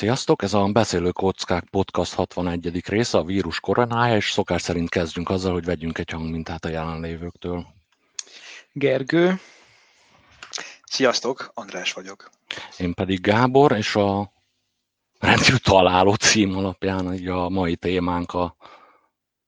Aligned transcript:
Sziasztok! 0.00 0.42
Ez 0.42 0.54
a 0.54 0.64
Beszélő 0.64 1.10
Kockák 1.10 1.64
Podcast 1.70 2.14
61. 2.14 2.88
része, 2.88 3.18
a 3.18 3.24
vírus 3.24 3.60
koronája, 3.60 4.16
és 4.16 4.30
szokás 4.30 4.62
szerint 4.62 4.88
kezdjünk 4.88 5.30
azzal, 5.30 5.52
hogy 5.52 5.64
vegyünk 5.64 5.98
egy 5.98 6.10
hangmintát 6.10 6.64
a 6.64 6.68
jelenlévőktől. 6.68 7.66
Gergő. 8.72 9.40
Sziasztok, 10.84 11.50
András 11.54 11.92
vagyok. 11.92 12.30
Én 12.78 12.94
pedig 12.94 13.20
Gábor, 13.20 13.72
és 13.72 13.96
a 13.96 14.32
rendkívül 15.18 15.58
találó 15.58 16.14
cím 16.14 16.56
alapján 16.56 17.14
így 17.14 17.28
a 17.28 17.48
mai 17.48 17.76
témánk 17.76 18.32
a 18.32 18.56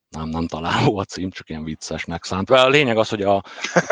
nem, 0.08 0.28
nem 0.28 0.46
találó 0.46 0.98
a 0.98 1.04
cím, 1.04 1.30
csak 1.30 1.48
ilyen 1.48 1.64
viccesnek 1.64 2.24
szánt. 2.24 2.50
A 2.50 2.68
lényeg 2.68 2.96
az, 2.96 3.08
hogy 3.08 3.22
a, 3.22 3.44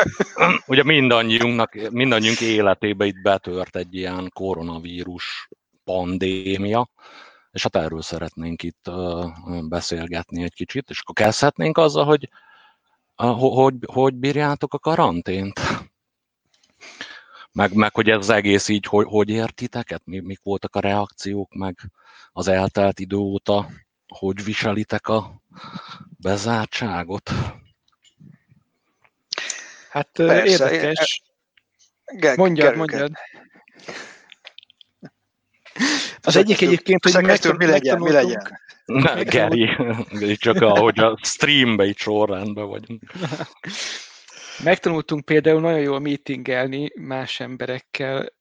ugye 0.67 0.83
mindannyiunknak, 0.83 1.89
mindannyiunk 1.89 2.41
életébe 2.41 3.05
itt 3.05 3.21
betört 3.21 3.75
egy 3.75 3.95
ilyen 3.95 4.31
koronavírus 4.33 5.49
pandémia, 5.91 6.89
és 7.51 7.63
hát 7.63 7.75
erről 7.75 8.01
szeretnénk 8.01 8.63
itt 8.63 8.91
beszélgetni 9.69 10.43
egy 10.43 10.53
kicsit, 10.53 10.89
és 10.89 10.99
akkor 10.99 11.15
kezdhetnénk 11.15 11.77
azzal, 11.77 12.05
hogy 12.05 12.29
hogy, 13.15 13.75
hogy 13.85 14.15
bírjátok 14.15 14.73
a 14.73 14.79
karantént? 14.79 15.59
Meg, 17.51 17.73
meg 17.73 17.93
hogy 17.93 18.09
ez 18.09 18.17
az 18.17 18.29
egész 18.29 18.67
így, 18.67 18.85
hogy, 18.85 19.05
hogy 19.09 19.29
értiteket? 19.29 20.01
Mi, 20.05 20.19
mik 20.19 20.39
voltak 20.43 20.75
a 20.75 20.79
reakciók, 20.79 21.53
meg 21.53 21.77
az 22.31 22.47
eltelt 22.47 22.99
idő 22.99 23.15
óta, 23.15 23.69
hogy 24.07 24.43
viselitek 24.43 25.07
a 25.07 25.41
bezártságot? 26.17 27.31
Hát 29.89 30.09
Persze, 30.13 30.71
érdekes. 30.71 31.21
mondjad, 32.35 32.75
mondjad. 32.75 33.11
Az 36.21 36.35
egyik 36.35 36.61
egyébként, 36.61 37.03
hogy 37.03 37.23
megtanul, 37.23 37.57
mi 37.57 37.65
legyen, 37.65 37.99
mi 37.99 38.11
legyen. 38.11 38.59
Ne, 38.85 39.23
Geri, 39.23 39.69
csak 40.37 40.61
ahogy 40.61 40.99
a 40.99 41.19
streambe 41.21 41.85
így 41.85 41.97
sorrendben 41.97 42.67
vagyunk. 42.67 43.01
Megtanultunk 44.63 45.25
például 45.25 45.61
nagyon 45.61 45.79
jól 45.79 45.99
meetingelni 45.99 46.91
más 46.95 47.39
emberekkel 47.39 48.33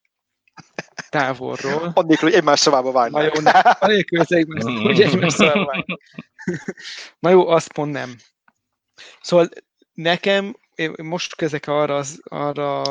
távolról. 1.09 1.91
Annélkül, 1.95 2.29
hogy 2.29 2.39
egymás 2.39 2.61
szavába 2.61 2.93
vágnak. 2.93 3.41
Na 3.41 3.51
jó, 3.55 3.61
annélkül, 3.79 4.19
hogy 4.19 4.37
egymás, 4.37 4.63
hogy 4.83 5.01
egymás 5.01 5.33
szavába 5.33 5.65
vágnak. 5.65 6.01
Na 7.19 7.31
jó, 7.31 7.49
azt 7.49 7.73
pont 7.73 7.93
nem. 7.93 8.17
Szóval 9.21 9.49
nekem, 9.93 10.57
én 10.75 10.95
most 11.03 11.37
kezdek 11.37 11.67
arra, 11.67 11.97
az, 11.97 12.21
arra 12.25 12.83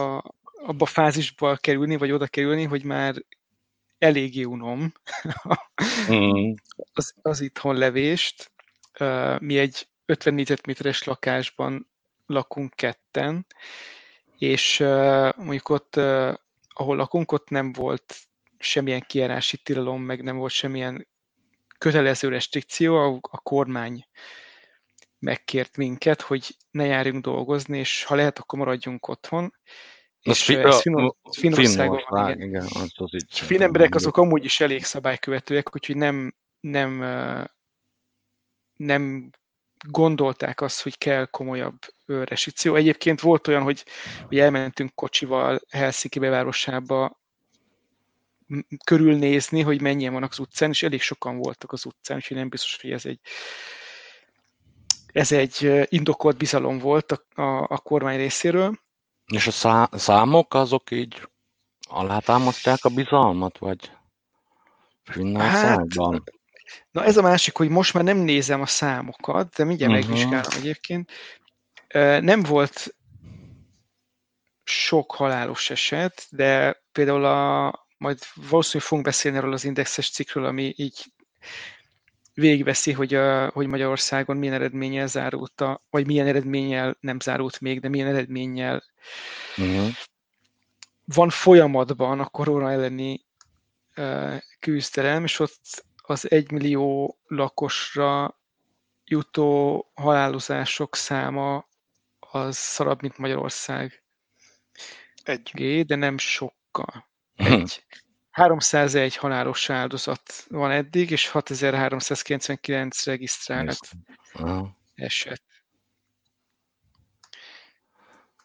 abba 0.65 0.83
a 0.83 0.85
fázisba 0.85 1.55
kerülni, 1.55 1.97
vagy 1.97 2.11
oda 2.11 2.27
kerülni, 2.27 2.63
hogy 2.63 2.83
már 2.83 3.15
eléggé 3.99 4.43
unom 4.43 4.91
mm. 6.11 6.53
az, 6.93 7.13
az 7.21 7.41
itthon 7.41 7.75
levést. 7.75 8.51
Mi 9.39 9.57
egy 9.57 9.87
50 10.05 10.33
négyzetméteres 10.33 11.03
lakásban 11.03 11.87
lakunk 12.25 12.73
ketten, 12.73 13.45
és 14.37 14.79
mondjuk 15.35 15.69
ott, 15.69 15.95
ahol 16.69 16.95
lakunk, 16.95 17.31
ott 17.31 17.49
nem 17.49 17.71
volt 17.71 18.15
semmilyen 18.57 19.03
kiárási 19.07 19.57
tilalom, 19.57 20.01
meg 20.01 20.23
nem 20.23 20.37
volt 20.37 20.51
semmilyen 20.51 21.07
kötelező 21.77 22.29
restrikció, 22.29 22.95
a, 22.95 23.17
a 23.21 23.39
kormány 23.39 24.07
megkért 25.19 25.77
minket, 25.77 26.21
hogy 26.21 26.55
ne 26.71 26.85
járjunk 26.85 27.23
dolgozni, 27.23 27.77
és 27.77 28.03
ha 28.03 28.15
lehet, 28.15 28.39
akkor 28.39 28.59
maradjunk 28.59 29.07
otthon. 29.07 29.53
És 30.29 30.43
fi, 30.43 30.55
ez 30.55 30.81
Finnországban 30.81 31.15
Finnország, 31.31 31.89
van, 32.09 32.31
igen. 32.31 32.47
igen 32.47 32.63
az, 32.63 32.91
az 32.95 33.13
így 33.13 33.39
Finn 33.39 33.61
emberek 33.61 33.95
azok 33.95 34.17
amúgy 34.17 34.43
is 34.43 34.59
elég 34.59 34.83
szabálykövetőek, 34.83 35.75
úgyhogy 35.75 35.95
nem, 35.95 36.35
nem, 36.59 37.03
nem 38.75 39.29
gondolták 39.87 40.61
azt, 40.61 40.81
hogy 40.81 40.97
kell 40.97 41.25
komolyabb 41.25 41.77
restrikció. 42.05 42.75
Egyébként 42.75 43.21
volt 43.21 43.47
olyan, 43.47 43.61
hogy, 43.61 43.85
hogy 44.27 44.39
elmentünk 44.39 44.95
kocsival 44.95 45.61
Helsinki 45.69 46.19
bevárosába 46.19 47.19
körülnézni, 48.83 49.61
hogy 49.61 49.81
mennyien 49.81 50.13
vannak 50.13 50.31
az 50.31 50.39
utcán, 50.39 50.69
és 50.69 50.83
elég 50.83 51.01
sokan 51.01 51.37
voltak 51.37 51.71
az 51.71 51.85
utcán, 51.85 52.17
úgyhogy 52.17 52.37
nem 52.37 52.49
biztos, 52.49 52.77
hogy 52.81 52.91
ez 52.91 53.05
egy 53.05 53.19
ez 55.13 55.31
egy 55.31 55.85
indokolt 55.89 56.37
bizalom 56.37 56.77
volt 56.77 57.11
a, 57.11 57.41
a, 57.41 57.65
a 57.69 57.77
kormány 57.77 58.17
részéről. 58.17 58.79
És 59.33 59.47
a 59.47 59.51
szá- 59.51 59.99
számok 59.99 60.53
azok 60.53 60.91
így 60.91 61.27
alátámasztják 61.89 62.85
a 62.85 62.89
bizalmat, 62.89 63.57
vagy 63.57 63.91
Finnországban? 65.03 66.11
Hát, 66.13 66.33
na 66.91 67.03
ez 67.03 67.17
a 67.17 67.21
másik, 67.21 67.57
hogy 67.57 67.69
most 67.69 67.93
már 67.93 68.03
nem 68.03 68.17
nézem 68.17 68.61
a 68.61 68.65
számokat, 68.65 69.55
de 69.55 69.63
mindjárt 69.63 69.93
uh-huh. 69.93 70.07
megvizsgálom 70.07 70.51
egyébként. 70.57 71.11
Nem 72.23 72.43
volt 72.43 72.95
sok 74.63 75.11
halálos 75.11 75.69
eset, 75.69 76.27
de 76.29 76.81
például 76.91 77.25
a, 77.25 77.69
majd 77.97 78.19
valószínűleg 78.33 78.87
fogunk 78.87 79.07
beszélni 79.07 79.37
erről 79.37 79.53
az 79.53 79.63
indexes 79.63 80.09
cikkről, 80.09 80.45
ami 80.45 80.73
így 80.75 81.05
végigveszi, 82.39 82.91
hogy, 82.91 83.13
a, 83.13 83.49
hogy 83.49 83.67
Magyarországon 83.67 84.37
milyen 84.37 84.53
eredménnyel 84.53 85.07
zárult, 85.07 85.61
a, 85.61 85.83
vagy 85.89 86.05
milyen 86.05 86.27
eredménnyel 86.27 86.97
nem 86.99 87.19
zárult 87.19 87.59
még, 87.59 87.79
de 87.79 87.89
milyen 87.89 88.07
eredménnyel 88.07 88.83
uh-huh. 89.57 89.87
van 91.05 91.29
folyamatban 91.29 92.19
a 92.19 92.25
korona 92.29 92.71
elleni 92.71 93.25
uh, 93.97 94.37
küzdelem, 94.59 95.23
és 95.23 95.39
ott 95.39 95.85
az 95.97 96.31
egymillió 96.31 97.17
lakosra 97.27 98.39
jutó 99.05 99.85
halálozások 99.93 100.95
száma 100.95 101.67
az 102.19 102.57
szarabb, 102.57 103.01
mint 103.01 103.17
Magyarország. 103.17 104.03
Egy. 105.23 105.85
de 105.85 105.95
nem 105.95 106.17
sokkal. 106.17 107.07
Egy. 107.35 107.83
301 108.39 109.15
halálos 109.15 109.69
áldozat 109.69 110.45
van 110.49 110.71
eddig, 110.71 111.11
és 111.11 111.29
6399 111.29 113.05
regisztrált 113.05 113.89
eset. 114.95 115.41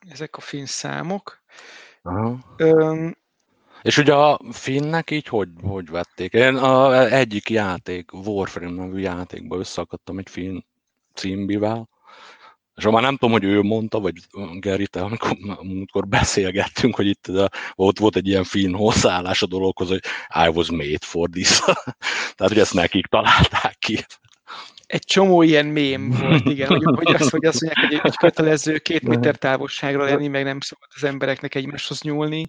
Ezek 0.08 0.36
a 0.36 0.40
finn 0.40 0.64
számok. 0.64 1.42
Öm, 2.56 3.16
és 3.82 3.98
ugye 3.98 4.14
a 4.14 4.40
finnek 4.52 5.10
így 5.10 5.26
hogy, 5.26 5.48
hogy 5.62 5.90
vették? 5.90 6.32
Én 6.32 6.56
a 6.56 7.04
egyik 7.12 7.50
játék, 7.50 8.12
Warframe 8.12 8.84
nevű 8.84 8.98
játékban 8.98 9.58
összeakadtam 9.58 10.18
egy 10.18 10.30
finn 10.30 10.60
címbivel, 11.12 11.88
és 12.76 12.84
már 12.84 13.02
nem 13.02 13.16
tudom, 13.16 13.32
hogy 13.32 13.44
ő 13.44 13.62
mondta, 13.62 14.00
vagy 14.00 14.14
Geri, 14.52 14.86
te, 14.86 15.00
amikor, 15.00 15.36
amikor 15.56 16.08
beszélgettünk, 16.08 16.94
hogy 16.94 17.06
itt 17.06 17.30
de, 17.30 17.48
volt, 17.74 17.98
volt 17.98 18.16
egy 18.16 18.28
ilyen 18.28 18.44
fin 18.44 18.74
hozzáállás 18.74 19.42
a 19.42 19.46
dologhoz, 19.46 19.88
hogy 19.88 20.00
I 20.44 20.48
was 20.48 20.70
made 20.70 20.98
for 21.00 21.28
this. 21.28 21.58
Tehát, 22.36 22.52
hogy 22.52 22.58
ezt 22.58 22.74
nekik 22.74 23.06
találták 23.06 23.76
ki. 23.78 24.04
Egy 24.86 25.04
csomó 25.04 25.42
ilyen 25.42 25.66
mém 25.66 26.10
volt, 26.10 26.46
igen, 26.46 26.68
hogy, 26.68 26.82
hogy, 26.84 27.14
azt, 27.14 27.30
hogy 27.30 27.44
azt 27.44 27.60
mondják, 27.60 27.86
hogy 27.86 28.00
egy 28.02 28.16
kötelező 28.16 28.78
két 28.78 29.02
méter 29.02 29.36
távolságra 29.36 30.04
lenni, 30.04 30.28
meg 30.28 30.44
nem 30.44 30.60
szabad 30.60 30.88
az 30.94 31.04
embereknek 31.04 31.54
egymáshoz 31.54 32.02
nyúlni. 32.02 32.46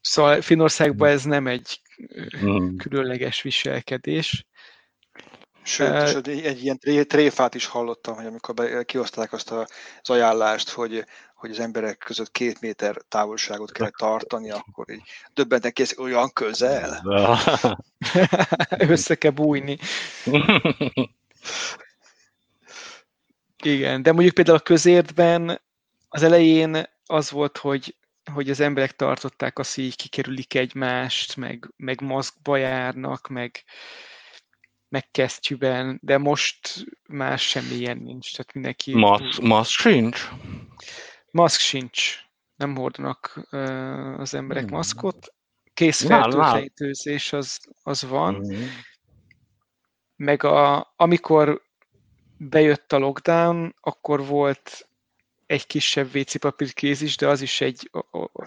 Szóval 0.00 0.40
Finországban 0.40 1.08
ez 1.08 1.24
nem 1.24 1.46
egy 1.46 1.80
hmm. 2.40 2.76
különleges 2.76 3.42
viselkedés. 3.42 4.44
Sőt, 5.62 6.08
sőt 6.08 6.26
egy, 6.26 6.44
egy 6.44 6.64
ilyen 6.64 7.06
tréfát 7.08 7.54
is 7.54 7.66
hallottam, 7.66 8.14
hogy 8.14 8.26
amikor 8.26 8.54
be, 8.54 8.82
kioszták 8.82 9.32
azt 9.32 9.50
az 9.50 10.10
ajánlást, 10.10 10.68
hogy, 10.68 11.04
hogy 11.34 11.50
az 11.50 11.60
emberek 11.60 11.98
között 11.98 12.30
két 12.30 12.60
méter 12.60 12.96
távolságot 13.08 13.72
kell 13.72 13.90
tartani, 13.98 14.50
akkor 14.50 14.90
így 14.90 15.02
döbbentek 15.34 15.72
ki, 15.72 15.84
olyan 15.98 16.32
közel. 16.32 17.02
Össze 18.78 19.14
kell 19.14 19.30
bújni. 19.30 19.78
Igen, 23.62 24.02
de 24.02 24.12
mondjuk 24.12 24.34
például 24.34 24.56
a 24.56 24.60
közértben 24.60 25.60
az 26.08 26.22
elején 26.22 26.88
az 27.06 27.30
volt, 27.30 27.58
hogy, 27.58 27.96
hogy 28.32 28.50
az 28.50 28.60
emberek 28.60 28.96
tartották 28.96 29.58
azt, 29.58 29.74
hogy 29.74 29.96
kikerülik 29.96 30.54
egymást, 30.54 31.36
meg, 31.36 31.72
meg 31.76 32.00
maszkba 32.00 32.56
járnak, 32.56 33.28
meg, 33.28 33.64
meg 34.90 35.10
kesztyűben, 35.10 35.98
de 36.02 36.18
most 36.18 36.84
más 37.08 37.48
semmilyen 37.48 37.96
nincs. 37.96 38.30
Tehát 38.36 38.52
mindenki... 38.52 38.94
Maszk, 38.94 39.40
maszk 39.40 39.80
sincs? 39.80 40.28
Maszk 41.30 41.60
sincs. 41.60 42.18
Nem 42.56 42.76
hordanak 42.76 43.48
uh, 43.50 44.20
az 44.20 44.34
emberek 44.34 44.62
hmm. 44.62 44.76
maszkot. 44.76 45.34
Kész 45.74 46.06
fertőtlenítőzés 46.06 47.32
az, 47.32 47.60
az 47.82 48.02
van. 48.02 48.34
Hmm. 48.34 48.68
Meg 50.16 50.42
a, 50.42 50.92
amikor 50.96 51.62
bejött 52.36 52.92
a 52.92 52.98
lockdown, 52.98 53.74
akkor 53.80 54.26
volt 54.26 54.88
egy 55.46 55.66
kisebb 55.66 56.14
WC 56.14 56.38
papír 56.38 56.72
kéz 56.72 57.00
is, 57.00 57.16
de 57.16 57.28
az 57.28 57.40
is 57.40 57.60
egy, 57.60 57.90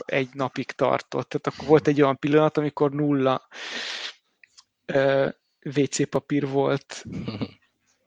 egy 0.05 0.29
napig 0.33 0.71
tartott. 0.71 1.29
Tehát 1.29 1.47
akkor 1.47 1.67
volt 1.67 1.87
egy 1.87 2.01
olyan 2.01 2.19
pillanat, 2.19 2.57
amikor 2.57 2.91
nulla 2.91 3.47
WC 5.63 6.09
papír 6.09 6.47
volt 6.47 7.05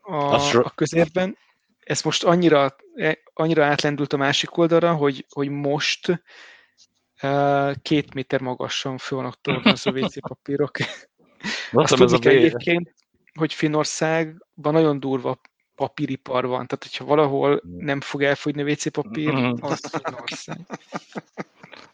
a, 0.01 0.35
a 0.69 0.73
közérben. 0.75 1.37
Ez 1.81 2.03
most 2.03 2.25
annyira, 2.25 2.77
e, 2.95 3.19
annyira 3.33 3.65
átlendült 3.65 4.13
a 4.13 4.17
másik 4.17 4.57
oldalra, 4.57 4.95
hogy, 4.95 5.27
hogy 5.29 5.49
most 5.49 6.25
két 7.83 8.15
méter 8.15 8.41
magasan 8.41 8.99
föl 8.99 9.19
vannak 9.19 9.41
tornazó 9.41 9.91
WC 9.91 10.21
papírok. 10.29 10.77
Azt 11.73 11.95
tudni 11.95 12.19
kell 12.19 12.33
egyébként, 12.33 12.95
hogy 13.35 13.55
Finországban 13.55 14.73
nagyon 14.73 15.01
durva 15.01 15.41
papíripar 15.77 16.47
van, 16.47 16.67
tehát 16.67 16.83
hogyha 16.83 17.05
valahol 17.05 17.63
nem 17.79 18.01
fog 18.01 18.23
elfogyni 18.23 18.63
a 18.63 18.65
WC 18.65 18.91
papír, 18.93 19.33
mm. 19.33 19.53
az 19.61 19.81
Finország. 20.03 20.59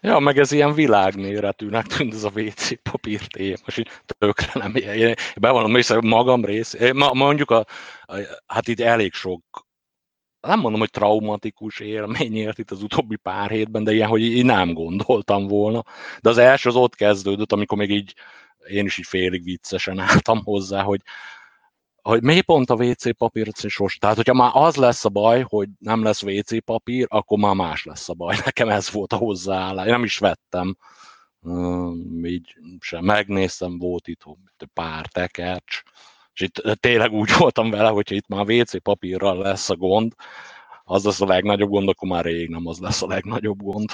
Ja, 0.05 0.19
meg 0.19 0.39
ez 0.39 0.53
ilyen 0.53 0.75
világméretűnek 0.75 1.87
tűnt 1.87 2.15
ez 2.15 2.25
a 2.25 2.31
WC 2.35 2.83
papír 2.83 3.27
téma, 3.27 3.57
most 3.65 3.79
így 3.79 3.91
tökre 4.19 4.51
nem 4.55 4.75
én 4.75 5.15
bevallom, 5.37 5.73
hogy 5.73 6.03
magam 6.03 6.45
rész, 6.45 6.77
mondjuk 6.93 7.51
a, 7.51 7.67
a, 8.03 8.17
hát 8.47 8.69
itt 8.69 8.81
elég 8.81 9.13
sok 9.13 9.43
nem 10.41 10.61
mondom, 10.61 10.81
hogy 10.81 10.91
traumatikus 10.91 11.81
élményért 11.81 12.59
itt 12.59 12.71
az 12.71 12.83
utóbbi 12.83 13.17
pár 13.17 13.51
hétben, 13.51 13.85
de 13.85 13.93
ilyen, 13.93 14.09
hogy 14.09 14.23
így 14.23 14.45
nem 14.45 14.73
gondoltam 14.73 15.47
volna. 15.47 15.85
De 16.21 16.29
az 16.29 16.39
első 16.39 16.69
az 16.69 16.77
ott 16.77 16.95
kezdődött, 16.95 17.53
amikor 17.53 17.79
még 17.79 17.91
így 17.91 18.15
én 18.69 18.85
is 18.85 18.99
így 18.99 19.07
félig 19.07 19.45
viccesen 19.45 19.99
álltam 19.99 20.45
hozzá, 20.45 20.83
hogy, 20.83 21.01
hogy 22.03 22.23
mi 22.23 22.41
pont 22.41 22.71
a 22.71 22.75
WC 22.75 23.17
papír 23.17 23.49
sos. 23.55 23.97
Tehát, 23.97 24.17
hogyha 24.17 24.35
már 24.35 24.51
az 24.55 24.77
lesz 24.77 25.05
a 25.05 25.09
baj, 25.09 25.45
hogy 25.49 25.69
nem 25.79 26.03
lesz 26.03 26.23
WC 26.23 26.65
papír, 26.65 27.07
akkor 27.09 27.39
már 27.39 27.55
más 27.55 27.85
lesz 27.85 28.09
a 28.09 28.15
baj. 28.15 28.37
Nekem 28.45 28.69
ez 28.69 28.91
volt 28.91 29.13
a 29.13 29.17
hozzáállás. 29.17 29.87
Én 29.87 29.93
nem 29.93 30.05
is 30.05 30.19
vettem. 30.19 30.77
így 32.25 32.57
sem 32.81 33.05
megnéztem, 33.05 33.79
volt 33.79 34.09
itt 34.09 34.25
pár 34.73 35.07
tekercs, 35.07 35.83
és 36.35 36.41
itt 36.41 36.81
tényleg 36.81 37.13
úgy 37.13 37.31
voltam 37.39 37.71
vele, 37.71 37.89
hogyha 37.89 38.15
itt 38.15 38.29
már 38.29 38.51
WC 38.51 38.83
papírral 38.83 39.39
lesz 39.39 39.71
a 39.71 39.77
gond, 39.77 40.13
az 40.85 41.05
lesz 41.05 41.21
a 41.21 41.27
legnagyobb 41.27 41.71
gond, 41.71 41.89
akkor 41.89 42.09
már 42.09 42.25
rég 42.25 42.49
nem 42.49 42.67
az 42.67 42.79
lesz 42.79 43.03
a 43.03 43.07
legnagyobb 43.07 43.63
gond. 43.63 43.91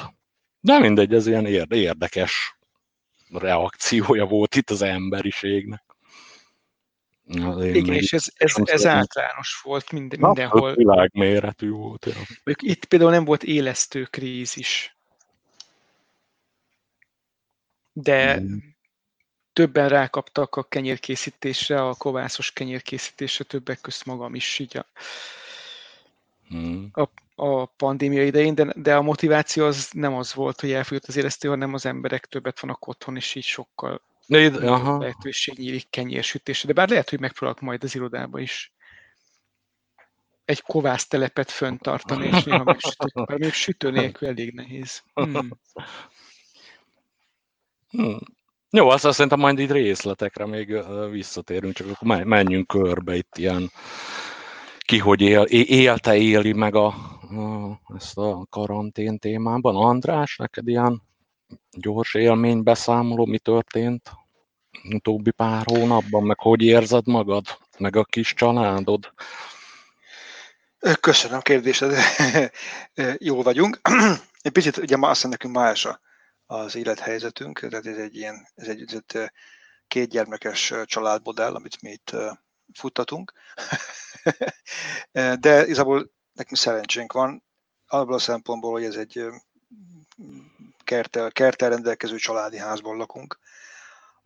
De 0.61 0.79
mindegy, 0.79 1.15
ez 1.15 1.27
ilyen 1.27 1.47
érdekes 1.69 2.59
reakciója 3.31 4.27
volt 4.27 4.55
itt 4.55 4.71
az 4.71 4.83
emberiségnek. 4.83 5.88
Igen, 7.29 7.95
és 7.95 8.13
ez, 8.13 8.25
ez, 8.37 8.55
ez 8.65 8.87
általános 8.87 9.61
volt 9.63 9.93
minden, 9.93 10.19
mindenhol. 10.21 10.75
Világméretű 10.75 11.71
volt. 11.71 12.07
Ja. 12.07 12.55
Itt 12.55 12.85
például 12.85 13.11
nem 13.11 13.25
volt 13.25 13.43
élesztő 13.43 14.05
krízis. 14.05 14.97
De 17.93 18.41
mm. 18.41 18.57
többen 19.53 19.89
rákaptak 19.89 20.57
a 20.57 20.63
kenyérkészítésre, 20.63 21.87
a 21.87 21.95
kovászos 21.95 22.53
kenyérkészítésre, 22.53 23.45
többek 23.45 23.81
közt 23.81 24.05
magam 24.05 24.35
is 24.35 24.59
így 24.59 24.77
a, 24.77 24.87
mm. 26.55 26.85
a, 26.93 27.09
a 27.35 27.67
pandémia 27.67 28.25
idején, 28.25 28.55
de, 28.55 28.73
de 28.77 28.97
a 28.97 29.03
motiváció 29.03 29.65
az 29.65 29.91
nem 29.93 30.15
az 30.15 30.35
volt, 30.35 30.61
hogy 30.61 30.73
elfogyott 30.73 31.07
az 31.07 31.17
élesztő, 31.17 31.49
hanem 31.49 31.75
az 31.75 31.87
emberek 31.87 32.27
többet 32.27 32.61
vannak 32.61 32.87
otthon, 32.87 33.17
és 33.17 33.35
így 33.35 33.45
sokkal 33.45 34.01
ide, 34.29 34.71
aha. 34.71 34.99
lehetőség 34.99 35.59
nyílik 35.59 35.91
kenyérsütésre, 35.91 36.69
de 36.69 36.75
bár 36.75 36.89
lehet, 36.89 37.11
hogy 37.11 37.21
megpróbálok 37.21 37.61
majd 37.61 37.85
az 37.85 37.95
irodába 37.95 38.39
is 38.39 38.73
egy 40.45 40.63
kovász 40.63 41.07
telepet 41.07 41.51
föntartani, 41.51 42.27
és 42.27 42.45
néha 42.45 42.65
megsütök, 42.65 43.27
bár 43.27 43.39
még 43.45 43.53
sütő 43.53 43.91
nélkül 43.91 44.29
elég 44.29 44.55
nehéz. 44.55 45.03
Hmm. 45.15 45.49
Hmm. 47.89 48.19
Jó, 48.71 48.89
azt 48.89 49.13
szerintem 49.13 49.39
majd 49.39 49.59
így 49.59 49.71
részletekre 49.71 50.47
még 50.47 50.83
visszatérünk, 51.11 51.75
csak 51.75 51.89
akkor 51.89 52.25
menjünk 52.25 52.67
körbe 52.67 53.15
itt 53.17 53.37
ilyen 53.37 53.71
ki 54.79 54.99
hogy 54.99 55.21
él, 55.21 55.43
élte 55.43 56.17
éli 56.17 56.53
meg 56.53 56.75
a, 56.75 56.87
a, 56.87 57.81
ezt 57.97 58.19
a 58.19 58.47
karantén 58.51 59.19
témában. 59.19 59.77
András, 59.77 60.37
neked 60.37 60.69
ilyen 60.69 61.03
gyors 61.71 62.15
élmény 62.15 62.63
beszámoló, 62.63 63.27
mi 63.27 63.39
történt 63.39 64.11
utóbbi 64.85 65.31
pár 65.31 65.65
hónapban, 65.65 66.23
meg 66.23 66.39
hogy 66.39 66.63
érzed 66.63 67.07
magad, 67.07 67.47
meg 67.79 67.97
a 67.97 68.05
kis 68.05 68.35
családod? 68.35 69.13
Köszönöm 71.01 71.41
kérdésed. 71.41 71.95
Jól 73.19 73.43
vagyunk. 73.43 73.81
Egy 74.43 74.53
picit, 74.53 74.77
ugye 74.77 74.97
ma 74.97 75.09
azt 75.09 75.29
nekünk 75.29 75.55
más 75.55 75.89
az 76.47 76.77
élethelyzetünk, 76.77 77.59
tehát 77.59 77.87
ez 77.87 77.97
egy 77.97 78.17
ilyen, 78.17 78.49
ez 78.55 78.69
egy, 78.69 78.85
ez 78.87 78.93
egy 78.93 79.31
két 79.89 80.09
gyermekes 80.09 80.75
családmodell, 80.85 81.55
amit 81.55 81.83
mi 81.83 81.91
itt 81.91 82.17
futtatunk. 82.75 83.33
De 85.41 85.65
igazából 85.65 86.11
nekünk 86.33 86.57
szerencsénk 86.57 87.13
van, 87.13 87.45
abból 87.87 88.15
a 88.15 88.19
szempontból, 88.19 88.73
hogy 88.73 88.85
ez 88.85 88.95
egy 88.95 89.25
kertel, 90.85 91.33
kertel 91.33 91.69
rendelkező 91.69 92.17
családi 92.17 92.59
házban 92.59 92.97
lakunk. 92.97 93.39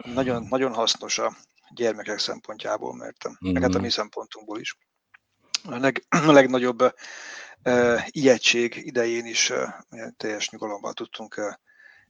Nagyon, 0.05 0.47
nagyon 0.49 0.75
hasznos 0.75 1.19
a 1.19 1.37
gyermekek 1.75 2.19
szempontjából, 2.19 2.95
mert 2.95 3.29
mm-hmm. 3.29 3.53
meg 3.53 3.63
hát 3.63 3.75
a 3.75 3.81
mi 3.81 3.91
szempontunkból 3.91 4.61
is. 4.61 4.79
A, 5.65 5.77
leg, 5.77 6.05
a 6.09 6.33
legnagyobb 6.33 6.95
e, 7.63 8.07
ijegység 8.11 8.77
idején 8.77 9.27
is 9.27 9.51
e, 9.51 9.87
teljes 10.17 10.51
nyugalomban 10.51 10.95
tudtunk 10.95 11.37
e, 11.37 11.61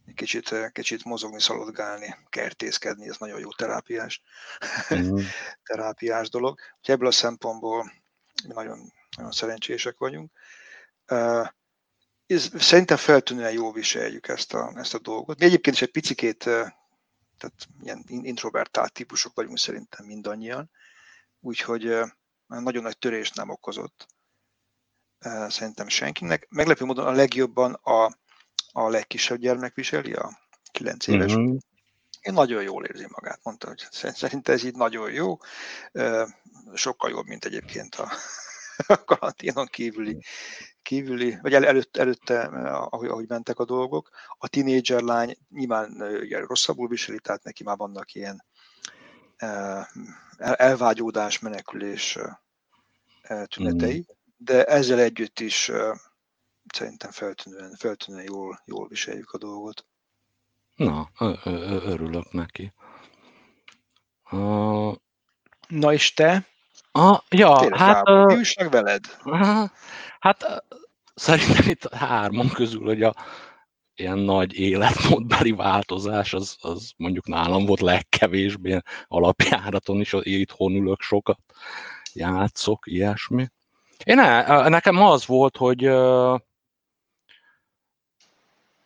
egy 0.07 0.15
kicsit, 0.15 0.71
kicsit 0.73 1.05
mozogni, 1.05 1.41
szaladgálni, 1.41 2.17
kertészkedni, 2.29 3.09
ez 3.09 3.17
nagyon 3.19 3.41
jó 3.41 3.51
terápiás, 3.51 4.23
mm. 4.95 5.17
terápiás 5.71 6.29
dolog. 6.29 6.59
Úgyhogy 6.79 6.95
ebből 6.95 7.09
a 7.09 7.13
szempontból 7.13 7.93
mi 8.47 8.53
nagyon, 8.53 8.93
nagyon 9.17 9.33
szerencsések 9.33 9.99
vagyunk 9.99 10.33
szerintem 12.39 12.97
feltűnően 12.97 13.53
jól 13.53 13.73
viseljük 13.73 14.29
ezt 14.29 14.55
a, 14.55 14.73
ezt 14.77 14.95
a 14.95 14.99
dolgot. 14.99 15.39
Mi 15.39 15.45
egyébként 15.45 15.77
is 15.77 15.83
egy 15.83 15.91
picikét, 15.91 16.51
tehát 17.43 17.67
ilyen 17.83 18.05
introvertált 18.07 18.93
típusok 18.93 19.35
vagyunk 19.35 19.59
szerintem 19.59 20.07
mindannyian, 20.07 20.71
úgyhogy 21.41 21.99
nagyon 22.47 22.83
nagy 22.83 22.99
törést 22.99 23.35
nem 23.35 23.49
okozott 23.49 24.07
szerintem 25.49 25.89
senkinek. 25.89 26.47
Meglepő 26.51 26.85
módon 26.85 27.07
a 27.07 27.11
legjobban 27.13 27.73
a, 27.73 28.19
a 28.73 28.89
legkisebb 28.89 29.39
gyermek 29.39 29.75
viseli, 29.75 30.13
a 30.13 30.39
9 30.73 31.07
éves. 31.07 31.35
Uh-huh. 31.35 31.59
Én 32.21 32.33
nagyon 32.33 32.63
jól 32.63 32.85
érzi 32.85 33.07
magát, 33.09 33.41
mondta, 33.43 33.69
hogy 33.69 33.87
szerintem 33.91 34.55
ez 34.55 34.65
így 34.65 34.75
nagyon 34.75 35.13
jó, 35.13 35.39
sokkal 36.75 37.11
jobb, 37.11 37.27
mint 37.27 37.45
egyébként 37.45 37.95
a, 37.95 38.13
a 38.87 39.05
karanténon 39.05 39.67
kívüli 39.67 40.25
kívüli, 40.83 41.39
vagy 41.43 41.55
el, 41.55 41.67
előtt, 41.67 41.97
előtte, 41.97 42.41
ahogy, 42.75 43.09
ahogy 43.09 43.29
mentek 43.29 43.59
a 43.59 43.65
dolgok. 43.65 44.11
A 44.39 44.49
tinédzser 44.49 45.01
lány 45.01 45.37
nyilván 45.49 46.03
ugye, 46.21 46.39
rosszabbul 46.39 46.89
viseli, 46.89 47.19
tehát 47.19 47.43
neki 47.43 47.63
már 47.65 47.77
vannak 47.77 48.15
ilyen 48.15 48.45
elvágyódás, 50.37 51.39
menekülés 51.39 52.19
tünetei, 53.45 53.99
mm. 53.99 54.15
de 54.37 54.65
ezzel 54.65 54.99
együtt 54.99 55.41
is 55.41 55.71
szerintem 56.73 57.11
feltűnően, 57.11 57.75
feltűnően 57.79 58.25
jól, 58.25 58.63
jól 58.65 58.89
viseljük 58.89 59.31
a 59.31 59.39
dolgot. 59.39 59.87
Na, 60.75 61.11
örülök 61.85 62.33
neki. 62.33 62.73
Uh, 64.31 64.97
Na 65.69 65.93
és 65.93 66.15
te? 66.15 66.47
Ah, 66.93 67.19
ja, 67.29 67.57
Tényleg, 67.57 67.79
hát... 67.79 68.09
Uh, 68.09 68.71
veled? 68.71 69.05
Hát 70.21 70.65
szerintem 71.15 71.69
itt 71.69 71.85
a 71.85 71.97
hárman 71.97 72.49
közül, 72.49 72.85
hogy 72.85 73.03
a 73.03 73.15
ilyen 73.95 74.19
nagy 74.19 74.55
életmódbeli 74.55 75.51
változás, 75.53 76.35
az, 76.35 76.57
az 76.61 76.93
mondjuk 76.97 77.27
nálam 77.27 77.65
volt 77.67 77.81
legkevésbé 77.81 78.79
alapjáraton 79.07 80.01
is, 80.01 80.17
itthon 80.21 80.75
ülök 80.75 81.01
sokat, 81.01 81.41
játszok, 82.13 82.87
ilyesmi. 82.87 83.47
Én 84.05 84.17
ne, 84.17 84.69
nekem 84.69 85.03
az 85.03 85.27
volt, 85.27 85.57
hogy 85.57 85.79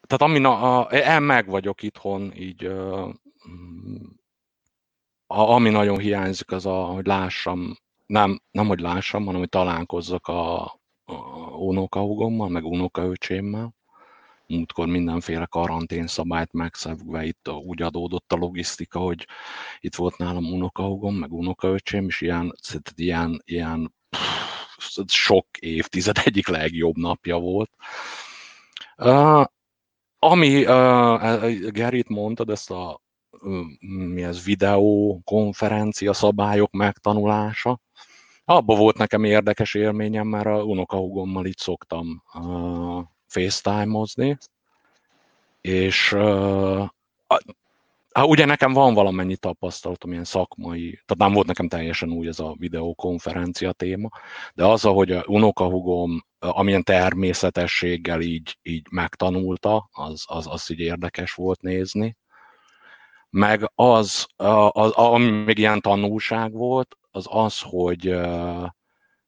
tehát 0.07 0.23
ami 0.23 0.45
a, 0.45 0.89
a, 0.89 1.19
meg 1.19 1.49
vagyok 1.49 1.83
itthon, 1.83 2.33
így 2.37 2.65
a, 5.27 5.41
ami 5.41 5.71
nagyon 5.71 5.99
hiányzik, 5.99 6.51
az 6.51 6.67
a, 6.67 6.85
hogy 6.85 7.07
lássam, 7.07 7.77
nem, 8.07 8.41
nem 8.51 8.67
hogy 8.67 8.81
lássam, 8.81 9.25
hanem 9.25 9.41
hogy 9.41 9.49
találkozzak 9.49 10.27
a, 10.27 10.73
unokahúgommal, 11.59 12.49
meg 12.49 12.65
unokaöcsémmel. 12.65 13.75
Múltkor 14.47 14.87
mindenféle 14.87 15.47
karantén 15.47 16.07
szabályt 16.07 16.53
megszegve 16.53 17.25
itt 17.25 17.49
úgy 17.51 17.83
adódott 17.83 18.33
a 18.33 18.37
logisztika, 18.37 18.99
hogy 18.99 19.27
itt 19.81 19.95
volt 19.95 20.17
nálam 20.17 20.53
unokahúgom, 20.53 21.15
meg 21.15 21.33
unokaöcsém, 21.33 22.07
és 22.07 22.21
ilyen, 22.21 22.55
ilyen, 22.95 23.43
ilyen 23.45 23.95
sok 25.07 25.47
évtized 25.59 26.17
egyik 26.25 26.49
legjobb 26.49 26.97
napja 26.97 27.39
volt. 27.39 27.71
Uh, 28.97 29.45
ami 30.19 30.65
uh, 30.65 31.71
Gerit 31.71 32.09
mondtad, 32.09 32.51
ezt 32.51 32.71
a 32.71 33.01
mi 34.13 34.23
ez, 34.23 34.45
videókonferencia 34.45 36.13
szabályok 36.13 36.73
megtanulása, 36.73 37.81
abba 38.45 38.77
volt 38.77 38.99
nekem 38.99 39.25
érdekes 39.25 39.75
élményem, 39.75 40.27
mert 40.27 40.47
a 40.47 40.63
unokahugommal 40.63 41.47
itt 41.47 41.59
szoktam 41.59 42.23
uh, 42.35 43.03
FaceTime-ozni, 43.27 44.39
és 45.61 46.13
uh, 46.13 46.89
Hát 48.17 48.27
ugye 48.27 48.45
nekem 48.45 48.73
van 48.73 48.95
valamennyi 48.95 49.37
tapasztalatom 49.37 50.13
ilyen 50.13 50.25
szakmai, 50.25 50.91
tehát 50.91 51.17
nem 51.17 51.33
volt 51.33 51.47
nekem 51.47 51.69
teljesen 51.69 52.13
új 52.13 52.29
ez 52.29 52.39
a 52.41 52.55
videokonferencia 52.59 53.73
téma, 53.73 54.09
de 54.55 54.65
az, 54.65 54.85
ahogy 54.85 55.13
a 55.13 55.25
unokahugom 55.27 56.25
amilyen 56.39 56.83
természetességgel 56.83 58.21
így, 58.21 58.59
így 58.63 58.87
megtanulta, 58.91 59.89
az, 59.93 60.25
az, 60.27 60.47
az 60.47 60.71
így 60.71 60.79
érdekes 60.79 61.33
volt 61.33 61.61
nézni. 61.61 62.17
Meg 63.37 63.71
az, 63.75 64.27
az, 64.69 64.91
ami 64.91 65.31
még 65.31 65.59
ilyen 65.59 65.81
tanulság 65.81 66.53
volt, 66.53 66.97
az 67.11 67.27
az, 67.29 67.61
hogy 67.61 68.11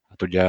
hát 0.09 0.23
ugye 0.23 0.43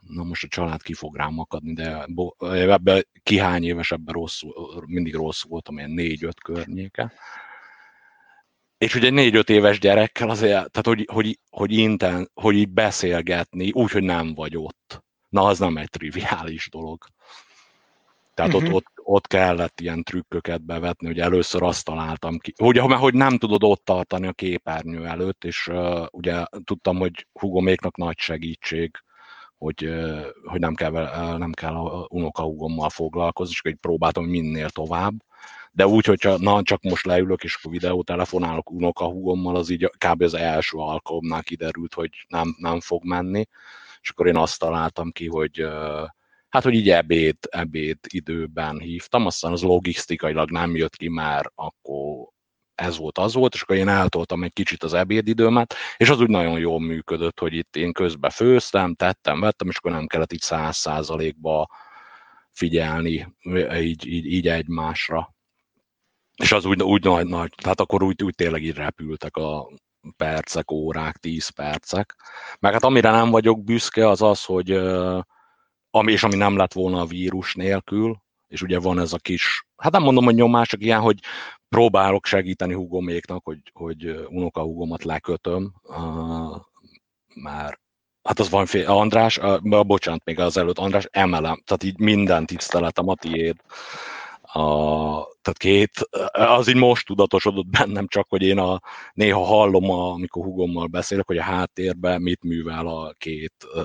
na 0.00 0.22
most 0.24 0.44
a 0.44 0.48
család 0.48 0.82
ki 0.82 0.94
fog 0.94 1.16
rám 1.16 1.38
akadni, 1.38 1.72
de 1.72 2.06
ebben 2.38 3.06
kihány 3.22 3.64
éves, 3.64 3.90
ebben 3.90 4.14
rossz, 4.14 4.40
mindig 4.86 5.14
rossz 5.14 5.42
voltam, 5.42 5.78
ilyen 5.78 5.90
négy-öt 5.90 6.40
környéke. 6.40 7.12
És 8.78 8.94
ugye 8.94 9.06
egy 9.06 9.12
négy-öt 9.12 9.50
éves 9.50 9.78
gyerekkel 9.78 10.30
azért, 10.30 10.70
tehát 10.70 10.86
hogy, 10.86 11.08
hogy, 11.12 11.38
hogy, 11.50 11.72
inten, 11.72 12.30
hogy 12.34 12.54
így 12.54 12.70
beszélgetni, 12.70 13.70
úgy, 13.72 13.90
hogy 13.90 14.04
nem 14.04 14.34
vagy 14.34 14.56
ott. 14.56 15.04
Na, 15.28 15.44
az 15.44 15.58
nem 15.58 15.76
egy 15.76 15.90
triviális 15.90 16.68
dolog. 16.70 17.04
Tehát 18.34 18.54
uh-huh. 18.54 18.74
ott, 18.74 18.84
ott, 18.84 18.95
ott 19.08 19.26
kellett 19.26 19.80
ilyen 19.80 20.02
trükköket 20.02 20.64
bevetni, 20.64 21.06
hogy 21.06 21.18
először 21.18 21.62
azt 21.62 21.84
találtam 21.84 22.38
ki. 22.38 22.52
Hogy, 22.56 22.78
hogy 22.78 23.14
nem 23.14 23.38
tudod 23.38 23.64
ott 23.64 23.84
tartani 23.84 24.26
a 24.26 24.32
képernyő 24.32 25.06
előtt, 25.06 25.44
és 25.44 25.68
uh, 25.68 26.06
ugye 26.10 26.44
tudtam, 26.64 26.96
hogy 26.96 27.26
Hugoméknak 27.32 27.96
nagy 27.96 28.18
segítség, 28.18 28.90
hogy, 29.58 29.88
hogy 30.44 30.60
nem 30.60 30.74
kell, 30.74 30.90
nem 31.38 31.52
kell 31.52 31.74
a 31.74 32.06
unokahúgommal 32.10 32.88
foglalkozni, 32.88 33.54
csak 33.54 33.64
hogy 33.64 33.76
próbáltam 33.76 34.24
minél 34.24 34.70
tovább. 34.70 35.14
De 35.72 35.86
úgy, 35.86 36.04
hogyha 36.04 36.38
na, 36.38 36.62
csak 36.62 36.82
most 36.82 37.06
leülök, 37.06 37.44
és 37.44 37.56
akkor 37.56 37.72
videótelefonálok 37.72 38.70
unokahúgommal, 38.70 39.56
az 39.56 39.70
így 39.70 39.90
kb. 40.06 40.22
az 40.22 40.34
első 40.34 40.78
alkalomnál 40.78 41.42
kiderült, 41.42 41.94
hogy 41.94 42.10
nem, 42.28 42.56
nem 42.58 42.80
fog 42.80 43.04
menni. 43.04 43.44
És 44.00 44.10
akkor 44.10 44.26
én 44.26 44.36
azt 44.36 44.58
találtam 44.58 45.10
ki, 45.10 45.26
hogy 45.26 45.66
hát, 46.56 46.64
hogy 46.64 46.74
így 46.74 46.90
ebéd, 46.90 47.36
ebéd 47.48 47.98
időben 48.08 48.78
hívtam, 48.78 49.26
aztán 49.26 49.52
az 49.52 49.62
logisztikailag 49.62 50.50
nem 50.50 50.76
jött 50.76 50.96
ki 50.96 51.08
már, 51.08 51.50
akkor 51.54 52.28
ez 52.74 52.96
volt, 52.98 53.18
az 53.18 53.34
volt, 53.34 53.54
és 53.54 53.62
akkor 53.62 53.76
én 53.76 53.88
eltoltam 53.88 54.42
egy 54.42 54.52
kicsit 54.52 54.82
az 54.82 54.94
ebédidőmet, 54.94 55.74
és 55.96 56.08
az 56.08 56.20
úgy 56.20 56.28
nagyon 56.28 56.58
jól 56.58 56.80
működött, 56.80 57.38
hogy 57.38 57.54
itt 57.54 57.76
én 57.76 57.92
közben 57.92 58.30
főztem, 58.30 58.94
tettem, 58.94 59.40
vettem, 59.40 59.68
és 59.68 59.76
akkor 59.76 59.90
nem 59.90 60.06
kellett 60.06 60.32
így 60.32 60.40
száz 60.40 60.76
százalékba 60.76 61.68
figyelni 62.52 63.34
így, 63.80 64.06
így, 64.06 64.26
így 64.26 64.48
egymásra. 64.48 65.34
És 66.36 66.52
az 66.52 66.64
úgy, 66.64 66.82
úgy 66.82 67.04
nagy, 67.04 67.26
nagy, 67.26 67.52
tehát 67.62 67.80
akkor 67.80 68.02
úgy, 68.02 68.22
úgy 68.22 68.34
tényleg 68.34 68.62
így 68.62 68.74
repültek 68.74 69.36
a 69.36 69.68
percek, 70.16 70.70
órák, 70.70 71.16
tíz 71.16 71.48
percek. 71.48 72.16
Meg 72.60 72.72
hát 72.72 72.84
amire 72.84 73.10
nem 73.10 73.30
vagyok 73.30 73.64
büszke, 73.64 74.08
az 74.08 74.22
az, 74.22 74.44
hogy 74.44 74.70
ami, 75.96 76.12
és 76.12 76.22
ami 76.22 76.36
nem 76.36 76.56
lett 76.56 76.72
volna 76.72 77.00
a 77.00 77.06
vírus 77.06 77.54
nélkül, 77.54 78.16
és 78.48 78.62
ugye 78.62 78.78
van 78.78 78.98
ez 78.98 79.12
a 79.12 79.18
kis, 79.18 79.66
hát 79.76 79.92
nem 79.92 80.02
mondom, 80.02 80.24
hogy 80.24 80.34
nyomás, 80.34 80.68
csak 80.68 80.82
ilyen, 80.82 81.00
hogy 81.00 81.18
próbálok 81.68 82.26
segíteni 82.26 82.74
hugoméknak, 82.74 83.44
hogy, 83.44 83.58
hogy 83.72 84.26
unokahugomat 84.28 85.04
lekötöm, 85.04 85.72
uh, 85.82 86.56
már 87.34 87.78
hát 88.22 88.38
az 88.38 88.50
van 88.50 88.66
fél, 88.66 88.86
András, 88.90 89.38
uh, 89.38 89.84
bocsánat, 89.84 90.24
még 90.24 90.38
az 90.38 90.56
előtt, 90.56 90.78
András, 90.78 91.08
emelem, 91.10 91.62
tehát 91.64 91.82
így 91.82 91.98
minden 91.98 92.46
tiszteletem 92.46 93.08
a 93.08 93.14
tiéd. 93.14 93.56
A, 94.56 95.28
tehát 95.42 95.58
két, 95.58 95.90
az 96.32 96.68
így 96.68 96.76
most 96.76 97.06
tudatosodott 97.06 97.66
bennem 97.66 98.06
csak, 98.06 98.26
hogy 98.28 98.42
én 98.42 98.58
a, 98.58 98.80
néha 99.12 99.44
hallom, 99.44 99.90
a, 99.90 100.12
amikor 100.12 100.44
hugommal 100.44 100.86
beszélek, 100.86 101.26
hogy 101.26 101.38
a 101.38 101.42
háttérben 101.42 102.22
mit 102.22 102.42
művel 102.42 102.86
a 102.86 103.14
két 103.18 103.54
uh, 103.74 103.82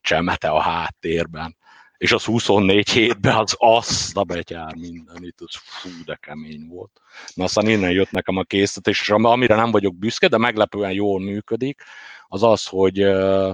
csemete 0.00 0.48
a 0.48 0.60
háttérben 0.60 1.56
és 2.02 2.12
az 2.12 2.24
24 2.24 2.90
hétben 2.90 3.36
az 3.36 3.56
azt 3.58 4.16
a 4.16 4.24
betyár 4.24 4.74
mindenit, 4.74 5.40
az 5.40 5.54
fú, 5.54 5.88
de 6.04 6.14
kemény 6.20 6.66
volt. 6.68 7.00
Na 7.34 7.44
aztán 7.44 7.68
innen 7.68 7.90
jött 7.90 8.10
nekem 8.10 8.36
a 8.36 8.42
készítés, 8.42 9.00
és 9.00 9.10
amire 9.10 9.54
nem 9.54 9.70
vagyok 9.70 9.96
büszke, 9.96 10.28
de 10.28 10.38
meglepően 10.38 10.92
jól 10.92 11.20
működik, 11.20 11.82
az 12.26 12.42
az, 12.42 12.66
hogy 12.66 13.04
uh, 13.04 13.52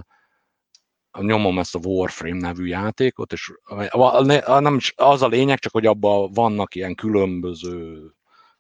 nyomom 1.21 1.59
ezt 1.59 1.75
a 1.75 1.81
Warframe 1.83 2.41
nevű 2.41 2.67
játékot, 2.67 3.33
és 3.33 3.53
nem 4.59 4.75
is 4.75 4.93
az 4.97 5.23
a 5.23 5.29
lényeg, 5.29 5.59
csak 5.59 5.73
hogy 5.73 5.87
abban 5.87 6.33
vannak 6.33 6.75
ilyen 6.75 6.95
különböző 6.95 8.11